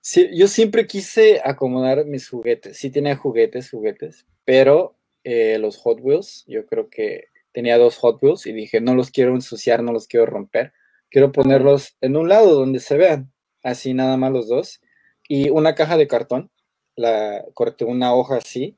sí, 0.00 0.28
yo 0.34 0.48
siempre 0.48 0.88
quise 0.88 1.40
acomodar 1.44 2.04
mis 2.04 2.28
juguetes. 2.28 2.76
Sí 2.76 2.90
tenía 2.90 3.14
juguetes, 3.14 3.70
juguetes, 3.70 4.26
pero 4.44 4.96
eh, 5.22 5.58
los 5.60 5.76
Hot 5.76 6.00
Wheels, 6.00 6.46
yo 6.48 6.66
creo 6.66 6.88
que 6.88 7.26
tenía 7.52 7.78
dos 7.78 7.96
Hot 7.98 8.20
Wheels 8.20 8.44
y 8.46 8.52
dije, 8.52 8.80
no 8.80 8.96
los 8.96 9.12
quiero 9.12 9.36
ensuciar, 9.36 9.84
no 9.84 9.92
los 9.92 10.08
quiero 10.08 10.26
romper. 10.26 10.72
Quiero 11.10 11.30
ponerlos 11.30 11.96
en 12.00 12.16
un 12.16 12.28
lado 12.28 12.54
donde 12.56 12.80
se 12.80 12.96
vean 12.96 13.30
así 13.64 13.94
nada 13.94 14.16
más 14.16 14.30
los 14.30 14.46
dos, 14.46 14.80
y 15.28 15.50
una 15.50 15.74
caja 15.74 15.96
de 15.96 16.06
cartón, 16.06 16.50
la 16.94 17.44
corté 17.54 17.84
una 17.84 18.14
hoja 18.14 18.36
así, 18.36 18.76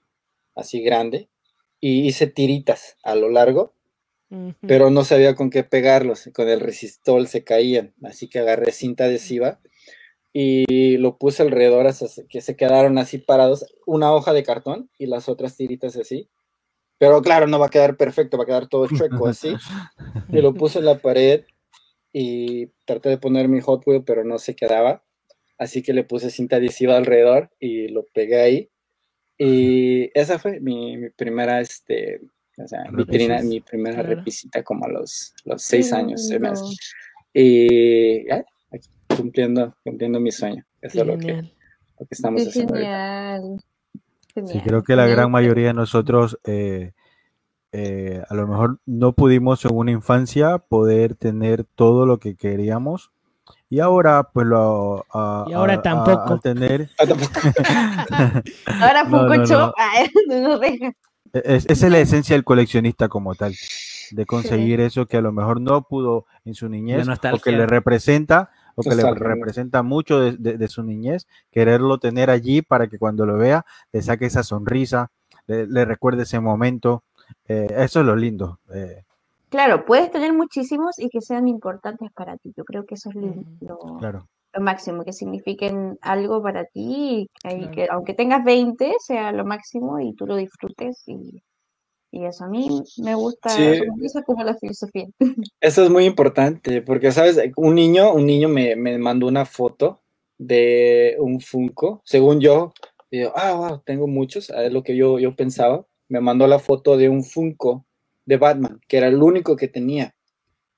así 0.55 0.81
grande, 0.81 1.29
y 1.81 2.07
hice 2.07 2.27
tiritas 2.27 2.97
a 3.03 3.15
lo 3.15 3.29
largo, 3.29 3.75
pero 4.67 4.91
no 4.91 5.05
sabía 5.05 5.37
con 5.37 5.51
qué 5.51 5.63
pegarlos, 5.63 6.29
con 6.35 6.49
el 6.49 6.61
resistol 6.61 7.29
se 7.29 7.45
caían, 7.45 7.95
así 8.03 8.29
que 8.29 8.41
agarré 8.41 8.73
cinta 8.73 9.05
adhesiva 9.05 9.61
y 10.33 10.97
lo 10.97 11.17
puse 11.17 11.43
alrededor 11.43 11.87
hasta 11.87 12.07
que 12.29 12.41
se 12.41 12.57
quedaron 12.57 12.99
así 12.99 13.19
parados, 13.19 13.67
una 13.87 14.13
hoja 14.13 14.33
de 14.33 14.43
cartón 14.43 14.91
y 14.99 15.07
las 15.07 15.29
otras 15.29 15.57
tiritas 15.57 15.97
así. 15.97 16.29
Pero 16.99 17.23
claro, 17.23 17.47
no 17.47 17.59
va 17.59 17.67
a 17.67 17.71
quedar 17.71 17.97
perfecto, 17.97 18.37
va 18.37 18.43
a 18.45 18.47
quedar 18.47 18.69
todo 18.69 18.87
chueco 18.89 19.29
así. 19.29 19.55
Y 20.31 20.41
lo 20.41 20.55
puse 20.55 20.81
en 20.81 20.87
la 20.87 20.99
pared 20.99 21.45
y 22.19 22.73
traté 22.87 23.11
de 23.11 23.19
poner 23.19 23.47
mi 23.47 23.61
Hot 23.61 23.83
Wheel, 23.85 24.03
pero 24.03 24.25
no 24.25 24.39
se 24.39 24.57
quedaba. 24.57 25.05
Así 25.59 25.83
que 25.83 25.93
le 25.93 26.03
puse 26.03 26.31
cinta 26.31 26.57
adhesiva 26.57 26.97
alrededor 26.97 27.51
y 27.61 27.89
lo 27.89 28.07
pegué 28.07 28.41
ahí. 28.41 28.71
Y 29.37 30.11
esa 30.19 30.39
fue 30.39 30.59
mi, 30.61 30.97
mi 30.97 31.11
primera, 31.11 31.61
este, 31.61 32.23
o 32.57 32.67
sea, 32.67 32.85
mi, 32.91 33.05
mi, 33.45 33.61
primera 33.61 34.01
repisita 34.01 34.63
como 34.63 34.87
a 34.87 34.89
los, 34.89 35.35
los 35.45 35.61
seis 35.61 35.93
años. 35.93 36.27
Y 37.35 38.25
cumpliendo, 39.15 39.77
cumpliendo 39.85 40.19
mi 40.19 40.33
sueño. 40.33 40.65
Eso 40.81 41.03
es 41.03 41.07
lo 41.07 41.19
que, 41.19 41.35
lo 41.35 42.07
que 42.07 42.13
estamos 42.13 42.49
haciendo. 42.49 42.77
Genial. 42.77 43.61
Sí, 44.35 44.61
creo 44.65 44.83
que 44.83 44.97
la 44.97 45.07
gran 45.07 45.31
mayoría 45.31 45.67
de 45.67 45.75
nosotros 45.75 46.39
eh, 46.45 46.93
eh, 47.73 48.23
a 48.29 48.35
lo 48.35 48.47
mejor 48.47 48.79
no 48.87 49.13
pudimos 49.13 49.65
en 49.65 49.75
una 49.75 49.91
infancia 49.91 50.59
poder 50.59 51.15
tener 51.15 51.65
todo 51.65 52.07
lo 52.07 52.19
que 52.19 52.37
queríamos 52.37 53.11
y 53.69 53.81
ahora 53.81 54.31
pues 54.33 54.47
lo 54.47 55.05
y 55.49 55.53
ahora 55.53 55.83
tampoco. 55.83 56.39
tener 56.39 56.89
ahora 58.67 59.05
fue 59.07 59.39
no, 60.29 60.59
no, 60.59 60.61
Es, 61.33 61.67
esa 61.69 61.87
es 61.87 61.93
la 61.93 61.99
esencia 61.99 62.37
del 62.37 62.45
coleccionista 62.45 63.09
como 63.09 63.35
tal 63.35 63.55
de 64.13 64.25
conseguir 64.25 64.81
eso 64.81 65.07
que 65.07 65.17
a 65.17 65.21
lo 65.21 65.33
mejor 65.33 65.61
no 65.61 65.83
pudo 65.83 66.27
en 66.45 66.55
su 66.55 66.69
niñez 66.69 67.09
o 67.09 67.39
que 67.39 67.51
le 67.51 67.67
representa 67.67 68.51
o 68.77 68.83
que 68.83 68.95
le 68.95 69.13
representa 69.15 69.83
mucho 69.83 70.21
de, 70.21 70.69
su 70.69 70.85
niñez 70.85 71.27
quererlo 71.51 71.99
tener 71.99 72.31
allí 72.31 72.63
para 72.63 72.87
que 72.87 72.99
cuando 72.99 73.27
lo 73.27 73.37
vea 73.37 73.67
le 73.93 74.03
saque 74.03 74.27
esa 74.27 74.45
sonrisa 74.45 75.11
le 75.49 75.85
recuerde 75.85 76.23
ese 76.23 76.39
momento 76.39 77.03
eh, 77.49 77.69
eso 77.77 78.01
es 78.01 78.07
lo 78.07 78.17
lindo. 78.17 78.61
Eh. 78.73 79.03
Claro, 79.49 79.85
puedes 79.85 80.11
tener 80.11 80.33
muchísimos 80.33 80.99
y 80.99 81.09
que 81.09 81.21
sean 81.21 81.49
importantes 81.49 82.11
para 82.13 82.37
ti. 82.37 82.53
Yo 82.57 82.65
creo 82.65 82.85
que 82.85 82.95
eso 82.95 83.11
es 83.11 83.17
lo, 83.61 84.01
lo 84.57 84.61
máximo, 84.61 85.05
que 85.05 85.13
signifiquen 85.13 85.99
algo 86.01 86.43
para 86.43 86.65
ti, 86.65 87.29
y 87.45 87.69
que, 87.69 87.89
aunque 87.91 88.15
tengas 88.15 88.45
20, 88.45 88.95
sea 88.99 89.33
lo 89.33 89.45
máximo 89.45 90.01
y 90.01 90.15
tú 90.15 90.27
lo 90.27 90.37
disfrutes. 90.37 91.03
Y, 91.07 91.43
y 92.11 92.25
eso 92.25 92.45
a 92.45 92.49
mí 92.49 92.83
me 93.03 93.15
gusta, 93.15 93.51
eso 93.57 94.23
como 94.25 94.43
la 94.43 94.57
filosofía. 94.57 95.07
Eso 95.61 95.85
es 95.85 95.91
muy 95.91 96.05
importante, 96.05 96.83
porque, 96.83 97.13
¿sabes? 97.13 97.39
Un 97.57 97.75
niño, 97.75 98.13
un 98.13 98.27
niño 98.27 98.49
me, 98.49 98.77
me 98.77 98.99
mandó 98.99 99.27
una 99.27 99.45
foto 99.45 100.03
de 100.39 101.17
un 101.19 101.41
Funko, 101.41 102.03
según 102.05 102.41
yo, 102.41 102.73
digo, 103.11 103.33
ah, 103.35 103.55
wow, 103.55 103.83
tengo 103.85 104.07
muchos, 104.07 104.51
es 104.51 104.73
lo 104.73 104.83
que 104.83 104.97
yo, 104.97 105.19
yo 105.19 105.35
pensaba, 105.35 105.87
me 106.09 106.21
mandó 106.21 106.47
la 106.47 106.59
foto 106.59 106.97
de 106.97 107.09
un 107.09 107.25
Funko 107.25 107.85
de 108.25 108.37
Batman, 108.37 108.81
que 108.89 108.99
era 108.99 109.09
el 109.09 109.23
único 109.23 109.57
que 109.57 109.69
tenía. 109.69 110.15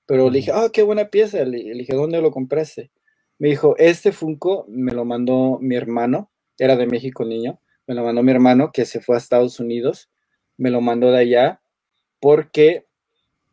Pero 0.07 0.31
le 0.31 0.39
dije, 0.39 0.53
ah, 0.55 0.69
qué 0.73 0.83
buena 0.83 1.11
pieza. 1.11 1.45
Le, 1.45 1.59
dije, 1.75 1.95
¿dónde 1.95 2.21
lo 2.21 2.31
compraste? 2.31 2.91
Me 3.39 3.49
dijo, 3.49 3.77
este 3.79 4.13
Funko 4.13 4.65
me 4.69 4.93
lo 4.93 5.05
mandó 5.05 5.59
mi 5.61 5.77
hermano, 5.77 6.31
era 6.59 6.77
de 6.77 6.87
México 6.87 7.25
niño, 7.25 7.61
me 7.87 7.95
lo 7.95 8.05
mandó 8.05 8.23
mi 8.23 8.33
hermano 8.33 8.71
que 8.73 8.85
se 8.85 9.01
fue 9.01 9.15
a 9.15 9.19
Estados 9.19 9.61
Unidos, 9.61 10.11
me 10.57 10.71
lo 10.71 10.81
mandó 10.81 11.11
de 11.13 11.19
allá 11.19 11.61
porque 12.21 12.87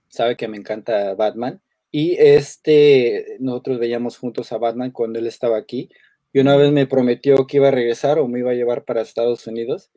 sabe 0.07 0.35
que 0.37 0.47
me 0.47 0.57
encanta 0.57 1.13
Batman. 1.15 1.61
Y 1.91 2.15
este, 2.19 3.37
nosotros 3.39 3.79
veíamos 3.79 4.17
juntos 4.17 4.51
a 4.51 4.57
Batman 4.57 4.91
cuando 4.91 5.19
él 5.19 5.27
estaba 5.27 5.57
aquí. 5.57 5.89
Y 6.33 6.39
una 6.39 6.57
vez 6.57 6.71
me 6.71 6.87
prometió 6.87 7.47
que 7.47 7.57
iba 7.57 7.69
a 7.69 7.71
regresar 7.71 8.19
o 8.19 8.27
me 8.27 8.39
iba 8.39 8.51
a 8.51 8.55
llevar 8.55 8.83
para 8.83 9.01
Estados 9.01 9.47
Unidos. 9.47 9.91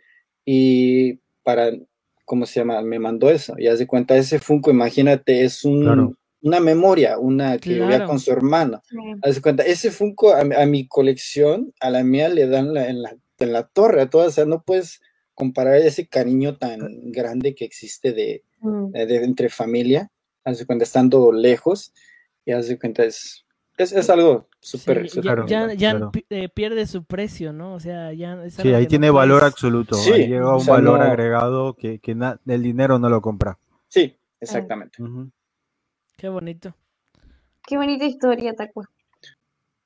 Y 0.44 1.20
para, 1.42 1.70
¿cómo 2.24 2.46
se 2.46 2.60
llama? 2.60 2.80
Me 2.82 2.98
mandó 2.98 3.30
eso. 3.30 3.54
Y 3.58 3.66
haz 3.66 3.78
de 3.78 3.86
cuenta, 3.86 4.16
ese 4.16 4.38
Funko, 4.38 4.70
imagínate, 4.70 5.44
es 5.44 5.64
un, 5.64 6.16
una 6.40 6.60
memoria, 6.60 7.18
una 7.18 7.58
que 7.58 7.76
claro. 7.76 8.06
con 8.06 8.20
su 8.20 8.30
hermano. 8.32 8.82
Haz 9.22 9.36
de 9.36 9.42
cuenta, 9.42 9.62
ese 9.62 9.90
Funko 9.90 10.34
a, 10.34 10.44
mi 10.66 10.86
colección, 10.86 11.72
a 11.80 11.90
la 11.90 12.04
mía 12.04 12.28
le 12.28 12.46
dan 12.46 12.76
en, 12.76 13.02
la, 13.02 13.16
en 13.38 13.52
la 13.52 13.66
torre, 13.68 14.02
a 14.02 14.10
todas, 14.10 14.28
o 14.28 14.32
sea, 14.32 14.44
no 14.44 14.62
puedes 14.62 15.00
comparar 15.34 15.76
ese 15.76 16.08
cariño 16.08 16.58
tan 16.58 17.12
grande 17.12 17.54
que 17.54 17.64
existe 17.64 18.12
de, 18.12 18.44
mm. 18.60 18.90
de, 18.90 19.24
entre 19.24 19.48
familia, 19.48 20.10
haz 20.44 20.58
de 20.58 20.66
cuenta, 20.66 20.84
estando 20.84 21.32
lejos, 21.32 21.92
y 22.44 22.52
haz 22.52 22.68
de 22.68 22.78
cuenta, 22.78 23.04
es, 23.04 23.44
es, 23.78 24.10
algo 24.10 24.48
súper... 24.60 25.08
ya, 25.46 25.72
ya, 25.72 26.10
eh, 26.30 26.48
pierde 26.48 26.86
su 26.86 27.04
precio, 27.04 27.52
¿no? 27.52 27.74
O 27.74 27.80
sea, 27.80 28.12
ya... 28.12 28.48
sí, 28.50 28.74
ahí 28.74 28.86
tiene 28.86 29.10
valor 29.10 29.44
absoluto. 29.44 29.94
Sí, 29.94 30.12
ahí 30.12 30.26
llega 30.26 30.56
un 30.56 30.66
valor 30.66 31.00
agregado 31.00 31.74
que, 31.74 32.00
que 32.00 32.16
el 32.46 32.62
dinero 32.62 32.98
no 32.98 33.08
lo 33.08 33.22
compra. 33.22 33.58
Sí, 33.88 34.18
exactamente. 34.40 34.98
Qué 36.16 36.28
bonito. 36.28 36.74
Qué 37.66 37.76
bonita 37.76 38.04
historia, 38.04 38.54
Tacua. 38.54 38.90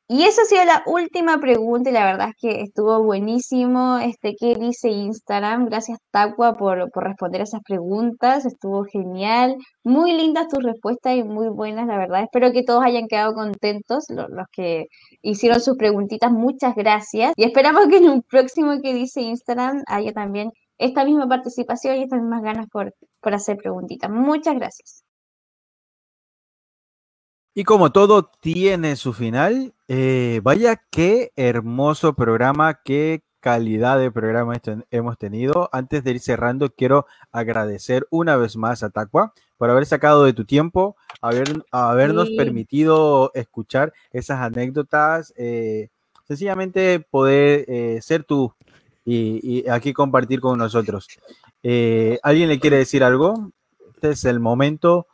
Y 0.08 0.24
esa 0.24 0.42
ha 0.42 0.44
sido 0.44 0.64
la 0.64 0.82
última 0.86 1.38
pregunta 1.38 1.88
y 1.88 1.92
la 1.92 2.04
verdad 2.04 2.28
es 2.30 2.34
que 2.38 2.60
estuvo 2.62 3.02
buenísimo 3.02 3.98
este 3.98 4.34
qué 4.38 4.54
dice 4.56 4.88
Instagram. 4.90 5.66
Gracias 5.66 5.98
Taqua 6.10 6.54
por, 6.54 6.90
por 6.90 7.04
responder 7.04 7.40
esas 7.40 7.62
preguntas, 7.66 8.44
estuvo 8.44 8.84
genial. 8.84 9.56
Muy 9.84 10.12
lindas 10.12 10.48
tus 10.48 10.62
respuestas 10.62 11.16
y 11.16 11.22
muy 11.24 11.48
buenas, 11.48 11.86
la 11.86 11.96
verdad. 11.96 12.22
Espero 12.24 12.52
que 12.52 12.62
todos 12.62 12.84
hayan 12.84 13.06
quedado 13.08 13.32
contentos, 13.34 14.04
los, 14.10 14.26
que 14.52 14.86
hicieron 15.22 15.60
sus 15.60 15.76
preguntitas, 15.76 16.30
muchas 16.30 16.74
gracias. 16.74 17.32
Y 17.36 17.44
esperamos 17.44 17.86
que 17.88 17.96
en 17.98 18.10
un 18.10 18.22
próximo 18.22 18.72
que 18.82 18.92
dice 18.94 19.22
Instagram 19.22 19.82
haya 19.86 20.12
también 20.12 20.50
esta 20.78 21.04
misma 21.04 21.28
participación 21.28 21.96
y 21.96 22.02
estas 22.02 22.20
mismas 22.20 22.42
ganas 22.42 22.66
por, 22.70 22.92
por 23.20 23.34
hacer 23.34 23.56
preguntitas. 23.56 24.10
Muchas 24.10 24.56
gracias. 24.56 25.04
Y 27.54 27.64
como 27.64 27.92
todo 27.92 28.30
tiene 28.40 28.96
su 28.96 29.12
final, 29.12 29.74
eh, 29.86 30.40
vaya 30.42 30.80
qué 30.90 31.32
hermoso 31.36 32.14
programa, 32.14 32.80
qué 32.82 33.22
calidad 33.40 33.98
de 33.98 34.10
programa 34.10 34.54
hemos 34.90 35.18
tenido. 35.18 35.68
Antes 35.70 36.02
de 36.02 36.12
ir 36.12 36.20
cerrando, 36.20 36.70
quiero 36.70 37.04
agradecer 37.30 38.06
una 38.10 38.38
vez 38.38 38.56
más 38.56 38.82
a 38.82 38.88
Taqua 38.88 39.34
por 39.58 39.68
haber 39.68 39.84
sacado 39.84 40.24
de 40.24 40.32
tu 40.32 40.46
tiempo, 40.46 40.96
haber, 41.20 41.62
habernos 41.72 42.30
permitido 42.30 43.30
escuchar 43.34 43.92
esas 44.12 44.40
anécdotas, 44.40 45.34
eh, 45.36 45.90
sencillamente 46.26 47.00
poder 47.00 47.66
eh, 47.68 47.98
ser 48.00 48.24
tú 48.24 48.54
y, 49.04 49.68
aquí 49.68 49.92
compartir 49.92 50.40
con 50.40 50.58
nosotros. 50.58 51.06
¿Alguien 52.22 52.48
le 52.48 52.58
quiere 52.58 52.78
decir 52.78 53.04
algo? 53.04 53.50
Este 53.94 54.10
es 54.10 54.24
el 54.24 54.40
momento 54.40 55.06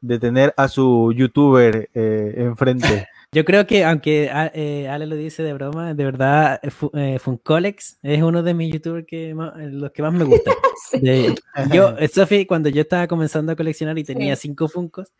de 0.00 0.18
tener 0.18 0.54
a 0.56 0.68
su 0.68 1.12
youtuber 1.14 1.90
eh, 1.94 2.34
enfrente. 2.36 3.06
Yo 3.32 3.44
creo 3.44 3.64
que, 3.64 3.84
aunque 3.84 4.28
eh, 4.54 4.88
Ale 4.88 5.06
lo 5.06 5.14
dice 5.14 5.44
de 5.44 5.52
broma, 5.52 5.94
de 5.94 6.04
verdad, 6.04 6.60
eh, 6.94 7.18
Funcolex 7.20 7.98
es 8.02 8.22
uno 8.22 8.42
de 8.42 8.54
mis 8.54 8.72
youtubers 8.72 9.06
que 9.06 9.32
los 9.32 9.92
que 9.92 10.02
más 10.02 10.12
me 10.12 10.24
gustan. 10.24 10.54
yo, 11.72 11.94
Sofi, 12.12 12.44
cuando 12.44 12.68
yo 12.70 12.82
estaba 12.82 13.06
comenzando 13.06 13.52
a 13.52 13.56
coleccionar 13.56 13.96
y 13.98 14.02
tenía 14.02 14.34
cinco 14.34 14.66
Funcos, 14.66 15.12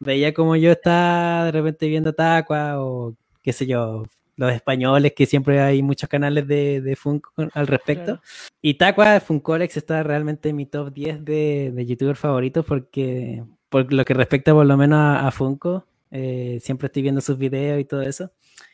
veía 0.00 0.34
como 0.34 0.56
yo 0.56 0.72
estaba 0.72 1.44
de 1.44 1.52
repente 1.52 1.86
viendo 1.86 2.12
Taqua 2.12 2.82
o 2.82 3.14
qué 3.42 3.52
sé 3.52 3.66
yo, 3.66 4.06
los 4.34 4.52
españoles, 4.52 5.12
que 5.14 5.26
siempre 5.26 5.60
hay 5.60 5.84
muchos 5.84 6.08
canales 6.08 6.48
de, 6.48 6.80
de 6.80 6.96
Funko 6.96 7.30
al 7.54 7.66
respecto. 7.68 8.20
Y 8.60 8.74
Taqua, 8.74 9.20
Funcolex 9.20 9.76
está 9.76 10.02
realmente 10.02 10.48
en 10.48 10.56
mi 10.56 10.66
top 10.66 10.92
10 10.92 11.24
de, 11.24 11.70
de 11.72 11.86
youtubers 11.86 12.18
favoritos 12.18 12.64
porque 12.64 13.44
por 13.72 13.90
lo 13.90 14.04
que 14.04 14.12
respecta 14.12 14.52
por 14.52 14.66
lo 14.66 14.76
menos 14.76 14.98
a, 15.00 15.30
Funko, 15.30 15.86
eh, 16.10 16.58
siempre 16.60 16.86
estoy 16.86 17.00
viendo 17.00 17.22
sus 17.22 17.38
videos 17.38 17.80
y 17.80 17.86
todo 17.86 18.02
eso. 18.02 18.30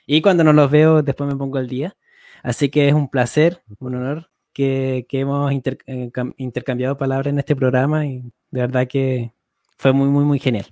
Y 0.06 0.20
cuando 0.20 0.42
no 0.42 0.52
los 0.52 0.68
veo, 0.70 1.02
después 1.02 1.30
me 1.30 1.36
pongo 1.36 1.56
al 1.56 1.68
día. 1.68 1.96
Así 2.42 2.68
que 2.68 2.88
es 2.88 2.94
un 2.94 3.08
placer, 3.08 3.62
un 3.78 3.94
honor 3.94 4.28
que, 4.52 5.06
hemos 5.12 5.52
eh, 5.52 6.10
intercambiado 6.36 6.98
palabras 6.98 7.32
en 7.32 7.38
este 7.38 7.54
programa 7.54 8.06
y 8.06 8.22
de 8.50 8.60
verdad 8.60 8.88
que 8.88 9.32
fue 9.76 9.92
muy, 9.92 10.08
muy, 10.08 10.24
muy 10.24 10.40
genial. 10.40 10.66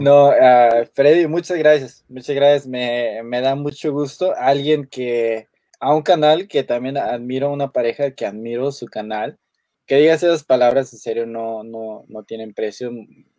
No, 0.00 0.30
uh, 0.30 0.84
Freddy, 0.92 1.28
muchas 1.28 1.58
gracias, 1.58 2.04
muchas 2.08 2.34
gracias, 2.34 2.66
me, 2.66 3.22
me, 3.22 3.40
da 3.40 3.54
mucho 3.54 3.92
gusto. 3.92 4.34
Alguien 4.36 4.84
que, 4.86 5.46
a 5.78 5.94
un 5.94 6.02
canal 6.02 6.48
que 6.48 6.64
también 6.64 6.96
admiro, 6.96 7.52
una 7.52 7.70
pareja 7.70 8.10
que 8.10 8.26
admiro 8.26 8.72
su 8.72 8.86
canal, 8.86 9.38
que 9.88 9.96
digas 9.96 10.22
esas 10.22 10.44
palabras 10.44 10.92
en 10.92 10.98
serio 10.98 11.26
no, 11.26 11.64
no, 11.64 12.04
no 12.08 12.22
tienen 12.22 12.52
precio. 12.52 12.90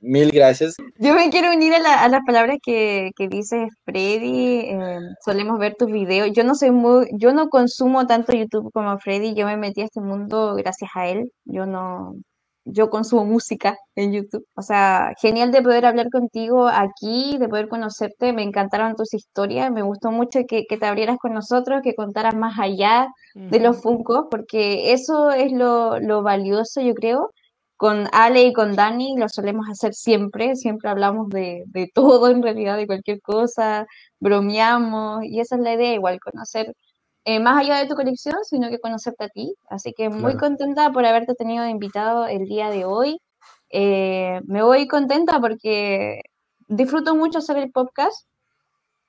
Mil 0.01 0.31
gracias. 0.31 0.75
Yo 0.97 1.13
me 1.13 1.29
quiero 1.29 1.53
unir 1.53 1.73
a, 1.75 2.09
las 2.09 2.21
palabras 2.25 2.57
que, 2.63 3.11
que 3.15 3.27
dice 3.27 3.67
Freddy. 3.85 4.61
Eh, 4.61 4.99
solemos 5.23 5.59
ver 5.59 5.75
tus 5.77 5.91
videos. 5.91 6.31
Yo 6.33 6.43
no 6.43 6.55
soy 6.55 6.71
muy, 6.71 7.07
yo 7.13 7.33
no 7.33 7.49
consumo 7.49 8.07
tanto 8.07 8.33
YouTube 8.33 8.71
como 8.73 8.97
Freddy. 8.97 9.35
Yo 9.35 9.45
me 9.45 9.57
metí 9.57 9.81
a 9.81 9.85
este 9.85 10.01
mundo 10.01 10.55
gracias 10.55 10.89
a 10.95 11.07
él. 11.07 11.31
Yo 11.45 11.67
no, 11.67 12.15
yo 12.71 12.89
consumo 12.89 13.25
música 13.25 13.77
en 13.95 14.13
YouTube. 14.13 14.45
O 14.55 14.61
sea, 14.61 15.13
genial 15.19 15.51
de 15.51 15.61
poder 15.61 15.85
hablar 15.85 16.09
contigo 16.09 16.67
aquí, 16.67 17.37
de 17.37 17.47
poder 17.49 17.69
conocerte. 17.69 18.33
Me 18.33 18.43
encantaron 18.43 18.95
tus 18.95 19.13
historias. 19.13 19.71
Me 19.71 19.81
gustó 19.81 20.11
mucho 20.11 20.41
que, 20.47 20.65
te 20.67 20.85
abrieras 20.85 21.17
con 21.19 21.33
nosotros, 21.33 21.81
que 21.83 21.95
contaras 21.95 22.35
más 22.35 22.59
allá 22.59 23.07
de 23.35 23.59
los 23.59 23.81
Funkos, 23.81 24.25
porque 24.29 24.93
eso 24.93 25.31
es 25.31 25.51
lo, 25.51 25.99
lo 25.99 26.23
valioso, 26.23 26.81
yo 26.81 26.93
creo. 26.93 27.31
Con 27.77 28.07
Ale 28.11 28.43
y 28.43 28.53
con 28.53 28.75
Dani 28.75 29.15
lo 29.17 29.29
solemos 29.29 29.67
hacer 29.69 29.93
siempre. 29.93 30.55
Siempre 30.55 30.89
hablamos 30.89 31.29
de, 31.29 31.63
de 31.67 31.89
todo 31.93 32.29
en 32.29 32.43
realidad, 32.43 32.77
de 32.77 32.87
cualquier 32.87 33.21
cosa. 33.21 33.85
Bromeamos. 34.19 35.23
Y 35.25 35.39
esa 35.39 35.55
es 35.55 35.61
la 35.61 35.73
idea, 35.73 35.93
igual 35.93 36.19
conocer 36.19 36.73
eh, 37.29 37.39
más 37.39 37.61
allá 37.61 37.77
de 37.77 37.85
tu 37.85 37.93
colección, 37.93 38.37
sino 38.43 38.69
que 38.69 38.79
conocerte 38.79 39.25
a 39.25 39.29
ti. 39.29 39.53
Así 39.69 39.93
que 39.93 40.09
muy 40.09 40.35
contenta 40.35 40.91
por 40.91 41.05
haberte 41.05 41.35
tenido 41.35 41.63
de 41.63 41.69
invitado 41.69 42.25
el 42.25 42.45
día 42.45 42.71
de 42.71 42.85
hoy. 42.85 43.21
Eh, 43.69 44.41
me 44.45 44.63
voy 44.63 44.87
contenta 44.87 45.39
porque 45.39 46.21
disfruto 46.67 47.13
mucho 47.13 47.37
hacer 47.37 47.57
el 47.57 47.71
podcast 47.71 48.27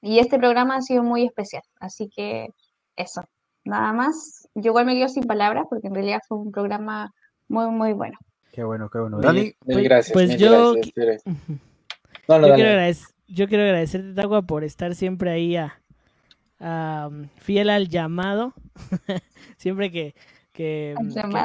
y 0.03 0.19
este 0.19 0.39
programa 0.39 0.77
ha 0.77 0.83
sido 0.83 1.03
muy 1.03 1.25
especial. 1.25 1.63
Así 1.81 2.11
que 2.15 2.49
eso, 2.95 3.23
nada 3.65 3.95
más. 3.95 4.47
Yo 4.55 4.73
igual 4.73 4.85
me 4.85 4.97
quedo 4.97 5.09
sin 5.09 5.25
palabras 5.25 5.65
porque 5.71 5.89
en 5.89 5.95
realidad 5.95 6.21
fue 6.29 6.37
un 6.37 6.53
programa 6.53 7.15
muy, 7.49 7.71
muy 7.71 7.95
bueno. 7.95 8.19
Qué 8.53 8.63
bueno, 8.65 8.91
qué 8.91 8.99
bueno. 8.99 9.19
Dani, 9.19 9.55
pues, 9.65 9.83
gracias. 9.83 10.13
Pues 10.13 10.37
yo, 10.37 10.75
yo, 10.75 10.81
quiero 10.93 11.13
yo 13.29 13.49
quiero 13.49 13.63
agradecerte, 13.63 14.13
Tagua, 14.13 14.43
por 14.43 14.63
estar 14.63 14.95
siempre 14.95 15.31
ahí 15.31 15.57
a, 15.57 15.80
fiel 17.37 17.71
al 17.71 17.89
llamado. 17.89 18.55
Siempre 19.57 19.91
que, 19.91 20.15
que, 20.53 20.95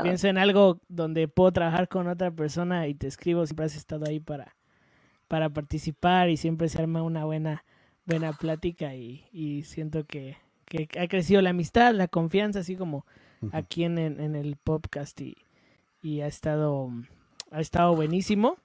pienso 0.04 0.28
en 0.28 0.38
algo 0.38 0.80
donde 0.88 1.28
puedo 1.28 1.52
trabajar 1.52 1.88
con 1.88 2.08
otra 2.08 2.32
persona 2.32 2.88
y 2.88 2.96
te 2.96 3.08
escribo, 3.08 3.46
siempre 3.46 3.66
has 3.66 3.76
estado 3.76 4.06
ahí 4.08 4.20
para, 4.20 4.56
para 5.28 5.50
participar 5.50 6.30
y 6.30 6.38
siempre 6.38 6.70
se 6.70 6.82
arma 6.82 7.02
una 7.04 7.26
buena, 7.26 7.64
buena 8.06 8.34
plática 8.34 8.96
y, 8.96 9.64
siento 9.64 10.06
que, 10.06 10.38
ha 11.00 11.08
crecido 11.08 11.42
la 11.42 11.52
amistad, 11.52 11.94
la 11.94 12.08
confianza, 12.08 12.60
así 12.60 12.76
como 12.76 13.06
aquí 13.52 13.84
en, 13.84 13.98
en, 13.98 14.36
el 14.36 14.58
podcast 14.58 15.20
y, 15.22 15.38
y, 16.02 16.22
ha 16.22 16.28
estado 16.28 16.92
ha 17.52 17.62
estado 17.62 17.96
buenísimo. 17.96 18.58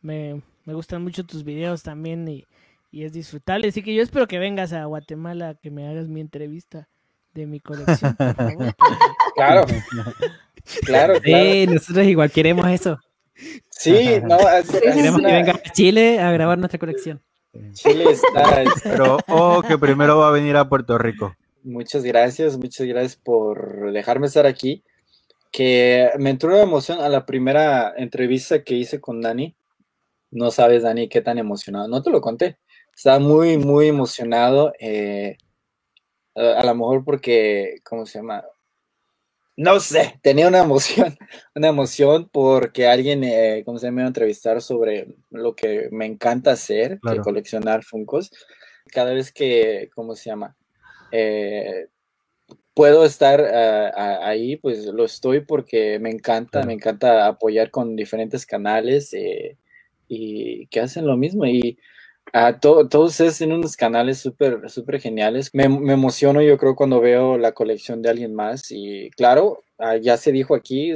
Me, 0.00 0.40
me 0.64 0.72
gustan 0.72 1.02
mucho 1.02 1.24
tus 1.24 1.44
videos 1.44 1.82
también 1.82 2.26
y, 2.28 2.46
y 2.90 3.04
es 3.04 3.12
disfrutable. 3.12 3.68
Así 3.68 3.82
que 3.82 3.94
yo 3.94 4.02
espero 4.02 4.26
que 4.26 4.38
vengas 4.38 4.72
a 4.72 4.84
Guatemala 4.84 5.54
que 5.54 5.70
me 5.70 5.88
hagas 5.88 6.08
mi 6.08 6.20
entrevista 6.20 6.88
de 7.34 7.46
mi 7.46 7.60
colección. 7.60 8.16
claro. 9.34 9.66
claro, 10.84 11.14
Sí, 11.24 11.66
nosotros 11.66 12.06
igual 12.06 12.30
queremos 12.30 12.66
eso. 12.68 12.98
Sí, 13.70 14.20
no, 14.22 14.38
queremos 14.70 15.20
que 15.20 15.26
venga 15.26 15.52
a 15.52 15.72
Chile 15.72 16.20
a 16.20 16.30
grabar 16.32 16.58
nuestra 16.58 16.78
colección. 16.78 17.22
Chile 17.72 18.04
está. 18.10 18.64
Pero, 18.84 19.18
oh, 19.28 19.62
que 19.66 19.78
primero 19.78 20.18
va 20.18 20.28
a 20.28 20.32
venir 20.32 20.56
a 20.56 20.68
Puerto 20.68 20.98
Rico. 20.98 21.34
Muchas 21.62 22.04
gracias, 22.04 22.56
muchas 22.56 22.86
gracias 22.86 23.16
por 23.16 23.92
dejarme 23.92 24.26
estar 24.26 24.46
aquí. 24.46 24.82
Que 25.50 26.10
me 26.18 26.30
entró 26.30 26.50
una 26.50 26.62
emoción 26.62 27.00
a 27.00 27.08
la 27.08 27.26
primera 27.26 27.92
entrevista 27.96 28.62
que 28.62 28.74
hice 28.74 29.00
con 29.00 29.20
Dani. 29.20 29.56
No 30.30 30.50
sabes, 30.50 30.82
Dani, 30.82 31.08
qué 31.08 31.22
tan 31.22 31.38
emocionado. 31.38 31.88
No 31.88 32.02
te 32.02 32.10
lo 32.10 32.20
conté. 32.20 32.58
Estaba 33.00 33.18
muy, 33.18 33.56
muy 33.56 33.88
emocionado. 33.88 34.74
Eh, 34.78 35.38
a, 36.34 36.62
lo 36.66 36.74
mejor 36.74 37.02
porque, 37.02 37.76
¿cómo 37.82 38.04
se 38.04 38.18
llama? 38.18 38.44
No 39.56 39.80
sé, 39.80 40.20
tenía 40.22 40.46
una 40.48 40.58
emoción, 40.58 41.16
una 41.54 41.68
emoción 41.68 42.28
porque 42.30 42.86
alguien, 42.86 43.24
eh, 43.24 43.62
¿cómo 43.64 43.78
se 43.78 43.86
llama? 43.86 43.94
Me 43.94 44.02
iba 44.02 44.06
a 44.08 44.08
entrevistar 44.08 44.60
sobre 44.60 45.14
lo 45.30 45.56
que 45.56 45.88
me 45.90 46.04
encanta 46.04 46.50
hacer, 46.50 47.00
coleccionar 47.24 47.84
Funcos. 47.84 48.30
Cada 48.92 49.14
vez 49.14 49.32
que, 49.32 49.88
¿cómo 49.94 50.14
se 50.14 50.28
llama? 50.28 50.54
Eh, 51.10 51.86
puedo 52.74 53.06
estar 53.06 53.40
ah, 53.40 54.28
ahí, 54.28 54.56
pues 54.56 54.84
lo 54.84 55.06
estoy 55.06 55.40
porque 55.40 55.98
me 55.98 56.10
encanta, 56.10 56.64
me 56.64 56.74
encanta 56.74 57.26
apoyar 57.26 57.70
con 57.70 57.96
diferentes 57.96 58.44
canales 58.44 59.16
y 60.06 60.66
que 60.66 60.80
hacen 60.80 61.06
lo 61.06 61.16
mismo. 61.16 61.46
Y 61.46 61.78
todos 62.60 63.10
ustedes 63.10 63.38
tienen 63.38 63.58
unos 63.58 63.76
canales 63.76 64.18
súper 64.18 64.68
súper 64.70 65.00
geniales. 65.00 65.50
Me, 65.52 65.64
emociono 65.64 66.42
yo 66.42 66.58
creo 66.58 66.76
cuando 66.76 67.00
veo 67.00 67.38
la 67.38 67.52
colección 67.52 68.02
de 68.02 68.10
alguien 68.10 68.34
más 68.34 68.70
y 68.70 69.10
claro, 69.10 69.64
ah, 69.78 69.96
ya 69.96 70.16
se 70.16 70.32
dijo 70.32 70.54
aquí, 70.54 70.92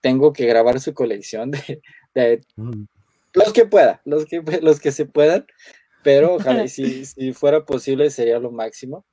tengo 0.00 0.32
que 0.32 0.46
grabar 0.46 0.80
su 0.80 0.94
colección 0.94 1.50
de, 2.14 2.40
mm. 2.56 2.84
los 3.34 3.52
que 3.52 3.66
pueda, 3.66 4.00
los 4.04 4.24
que, 4.26 4.42
los 4.62 4.80
que 4.80 4.92
se 4.92 5.06
puedan, 5.06 5.46
pero 6.02 6.34
ojalá 6.36 6.68
si, 6.68 7.04
si 7.04 7.32
fuera 7.32 7.64
posible 7.64 8.10
sería 8.10 8.38
lo 8.38 8.50
máximo. 8.50 9.04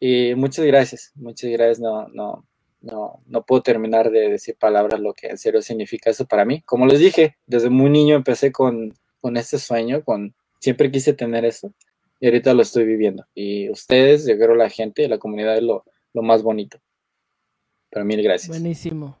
Y 0.00 0.34
muchas 0.36 0.64
gracias, 0.64 1.12
muchas 1.16 1.50
gracias. 1.50 1.80
No, 1.80 2.08
no, 2.08 2.46
no, 2.80 3.22
no 3.26 3.44
puedo 3.44 3.62
terminar 3.62 4.10
de 4.10 4.30
decir 4.30 4.56
palabras 4.56 5.00
lo 5.00 5.12
que 5.14 5.28
en 5.28 5.38
serio 5.38 5.62
significa 5.62 6.10
eso 6.10 6.26
para 6.26 6.44
mí. 6.44 6.62
Como 6.62 6.86
les 6.86 7.00
dije, 7.00 7.36
desde 7.46 7.70
muy 7.70 7.90
niño 7.90 8.14
empecé 8.16 8.52
con, 8.52 8.94
con 9.20 9.36
este 9.36 9.58
sueño, 9.58 10.04
con, 10.04 10.34
siempre 10.58 10.90
quise 10.90 11.12
tener 11.12 11.44
eso 11.44 11.72
y 12.20 12.26
ahorita 12.26 12.54
lo 12.54 12.62
estoy 12.62 12.84
viviendo. 12.84 13.24
Y 13.34 13.70
ustedes, 13.70 14.26
yo 14.26 14.36
creo 14.36 14.54
la 14.54 14.70
gente, 14.70 15.08
la 15.08 15.18
comunidad 15.18 15.56
es 15.56 15.62
lo, 15.62 15.84
más 16.14 16.42
bonito. 16.42 16.78
Pero 17.90 18.04
mil 18.04 18.22
gracias. 18.22 18.48
Buenísimo. 18.48 19.16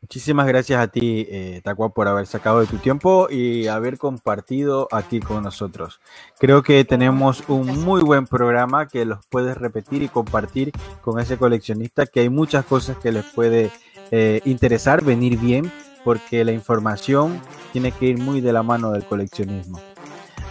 Muchísimas 0.00 0.46
gracias 0.46 0.80
a 0.80 0.86
ti, 0.86 1.26
eh, 1.28 1.60
Tacua, 1.64 1.92
por 1.92 2.06
haber 2.06 2.26
sacado 2.26 2.60
de 2.60 2.66
tu 2.66 2.76
tiempo 2.76 3.28
y 3.28 3.66
haber 3.66 3.98
compartido 3.98 4.86
aquí 4.92 5.18
con 5.18 5.42
nosotros. 5.42 6.00
Creo 6.38 6.62
que 6.62 6.84
tenemos 6.84 7.42
un 7.48 7.82
muy 7.84 8.02
buen 8.02 8.26
programa 8.26 8.86
que 8.86 9.04
los 9.04 9.26
puedes 9.26 9.56
repetir 9.56 10.02
y 10.02 10.08
compartir 10.08 10.70
con 11.00 11.18
ese 11.18 11.36
coleccionista, 11.36 12.06
que 12.06 12.20
hay 12.20 12.28
muchas 12.28 12.64
cosas 12.64 12.96
que 12.98 13.10
les 13.10 13.24
puede 13.24 13.72
eh, 14.12 14.40
interesar, 14.44 15.02
venir 15.02 15.36
bien, 15.36 15.72
porque 16.04 16.44
la 16.44 16.52
información 16.52 17.40
tiene 17.72 17.90
que 17.90 18.06
ir 18.06 18.18
muy 18.18 18.40
de 18.40 18.52
la 18.52 18.62
mano 18.62 18.92
del 18.92 19.04
coleccionismo. 19.04 19.80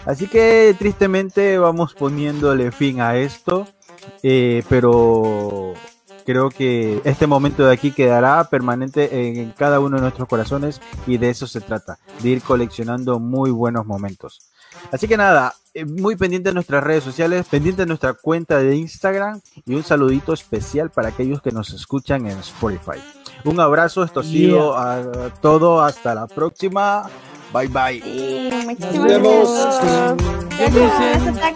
Así 0.08 0.26
que 0.26 0.74
tristemente 0.78 1.58
vamos 1.58 1.92
poniéndole 1.92 2.72
fin 2.72 3.02
a 3.02 3.18
esto, 3.18 3.68
eh, 4.22 4.62
pero 4.66 5.74
creo 6.24 6.48
que 6.48 7.02
este 7.04 7.26
momento 7.26 7.66
de 7.66 7.74
aquí 7.74 7.90
quedará 7.90 8.42
permanente 8.44 9.28
en 9.28 9.50
cada 9.50 9.80
uno 9.80 9.96
de 9.96 10.02
nuestros 10.02 10.26
corazones 10.26 10.80
y 11.06 11.18
de 11.18 11.28
eso 11.28 11.46
se 11.46 11.60
trata, 11.60 11.98
de 12.22 12.30
ir 12.30 12.40
coleccionando 12.40 13.18
muy 13.18 13.50
buenos 13.50 13.84
momentos. 13.84 14.50
Así 14.90 15.06
que 15.08 15.18
nada, 15.18 15.52
eh, 15.74 15.84
muy 15.84 16.16
pendiente 16.16 16.48
de 16.48 16.54
nuestras 16.54 16.82
redes 16.82 17.04
sociales, 17.04 17.44
pendiente 17.46 17.82
de 17.82 17.86
nuestra 17.88 18.14
cuenta 18.14 18.56
de 18.56 18.76
Instagram 18.76 19.42
y 19.66 19.74
un 19.74 19.84
saludito 19.84 20.32
especial 20.32 20.88
para 20.88 21.10
aquellos 21.10 21.42
que 21.42 21.52
nos 21.52 21.74
escuchan 21.74 22.26
en 22.26 22.38
Spotify. 22.38 22.98
Un 23.44 23.60
abrazo, 23.60 24.04
esto 24.04 24.20
ha 24.20 24.24
sido 24.24 24.74
a 24.74 25.34
todo, 25.42 25.82
hasta 25.82 26.14
la 26.14 26.26
próxima. 26.26 27.10
Bye 27.52 27.68
bye. 27.68 28.00
Sí, 28.02 28.50
muchísimas 28.64 29.08
gracias. 29.08 29.78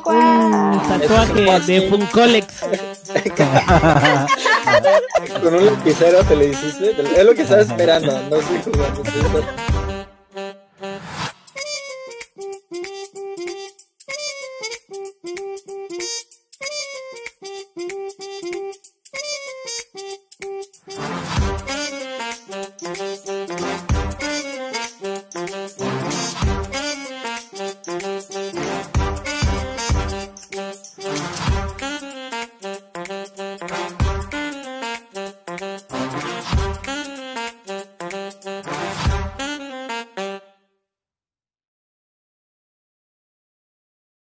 un 0.07 0.83
tatuaje 0.89 1.73
de 1.73 1.89
Funcolex. 1.91 2.47
Con 5.43 5.55
un 5.55 5.67
lapicero 5.67 6.25
te 6.25 6.37
lo 6.37 6.45
hiciste. 6.45 6.95
Es 7.17 7.25
lo 7.25 7.35
que 7.35 7.43
estaba 7.43 7.61
esperando. 7.63 8.13
No 8.31 8.37
estoy 8.37 8.73
jugando. 8.73 9.03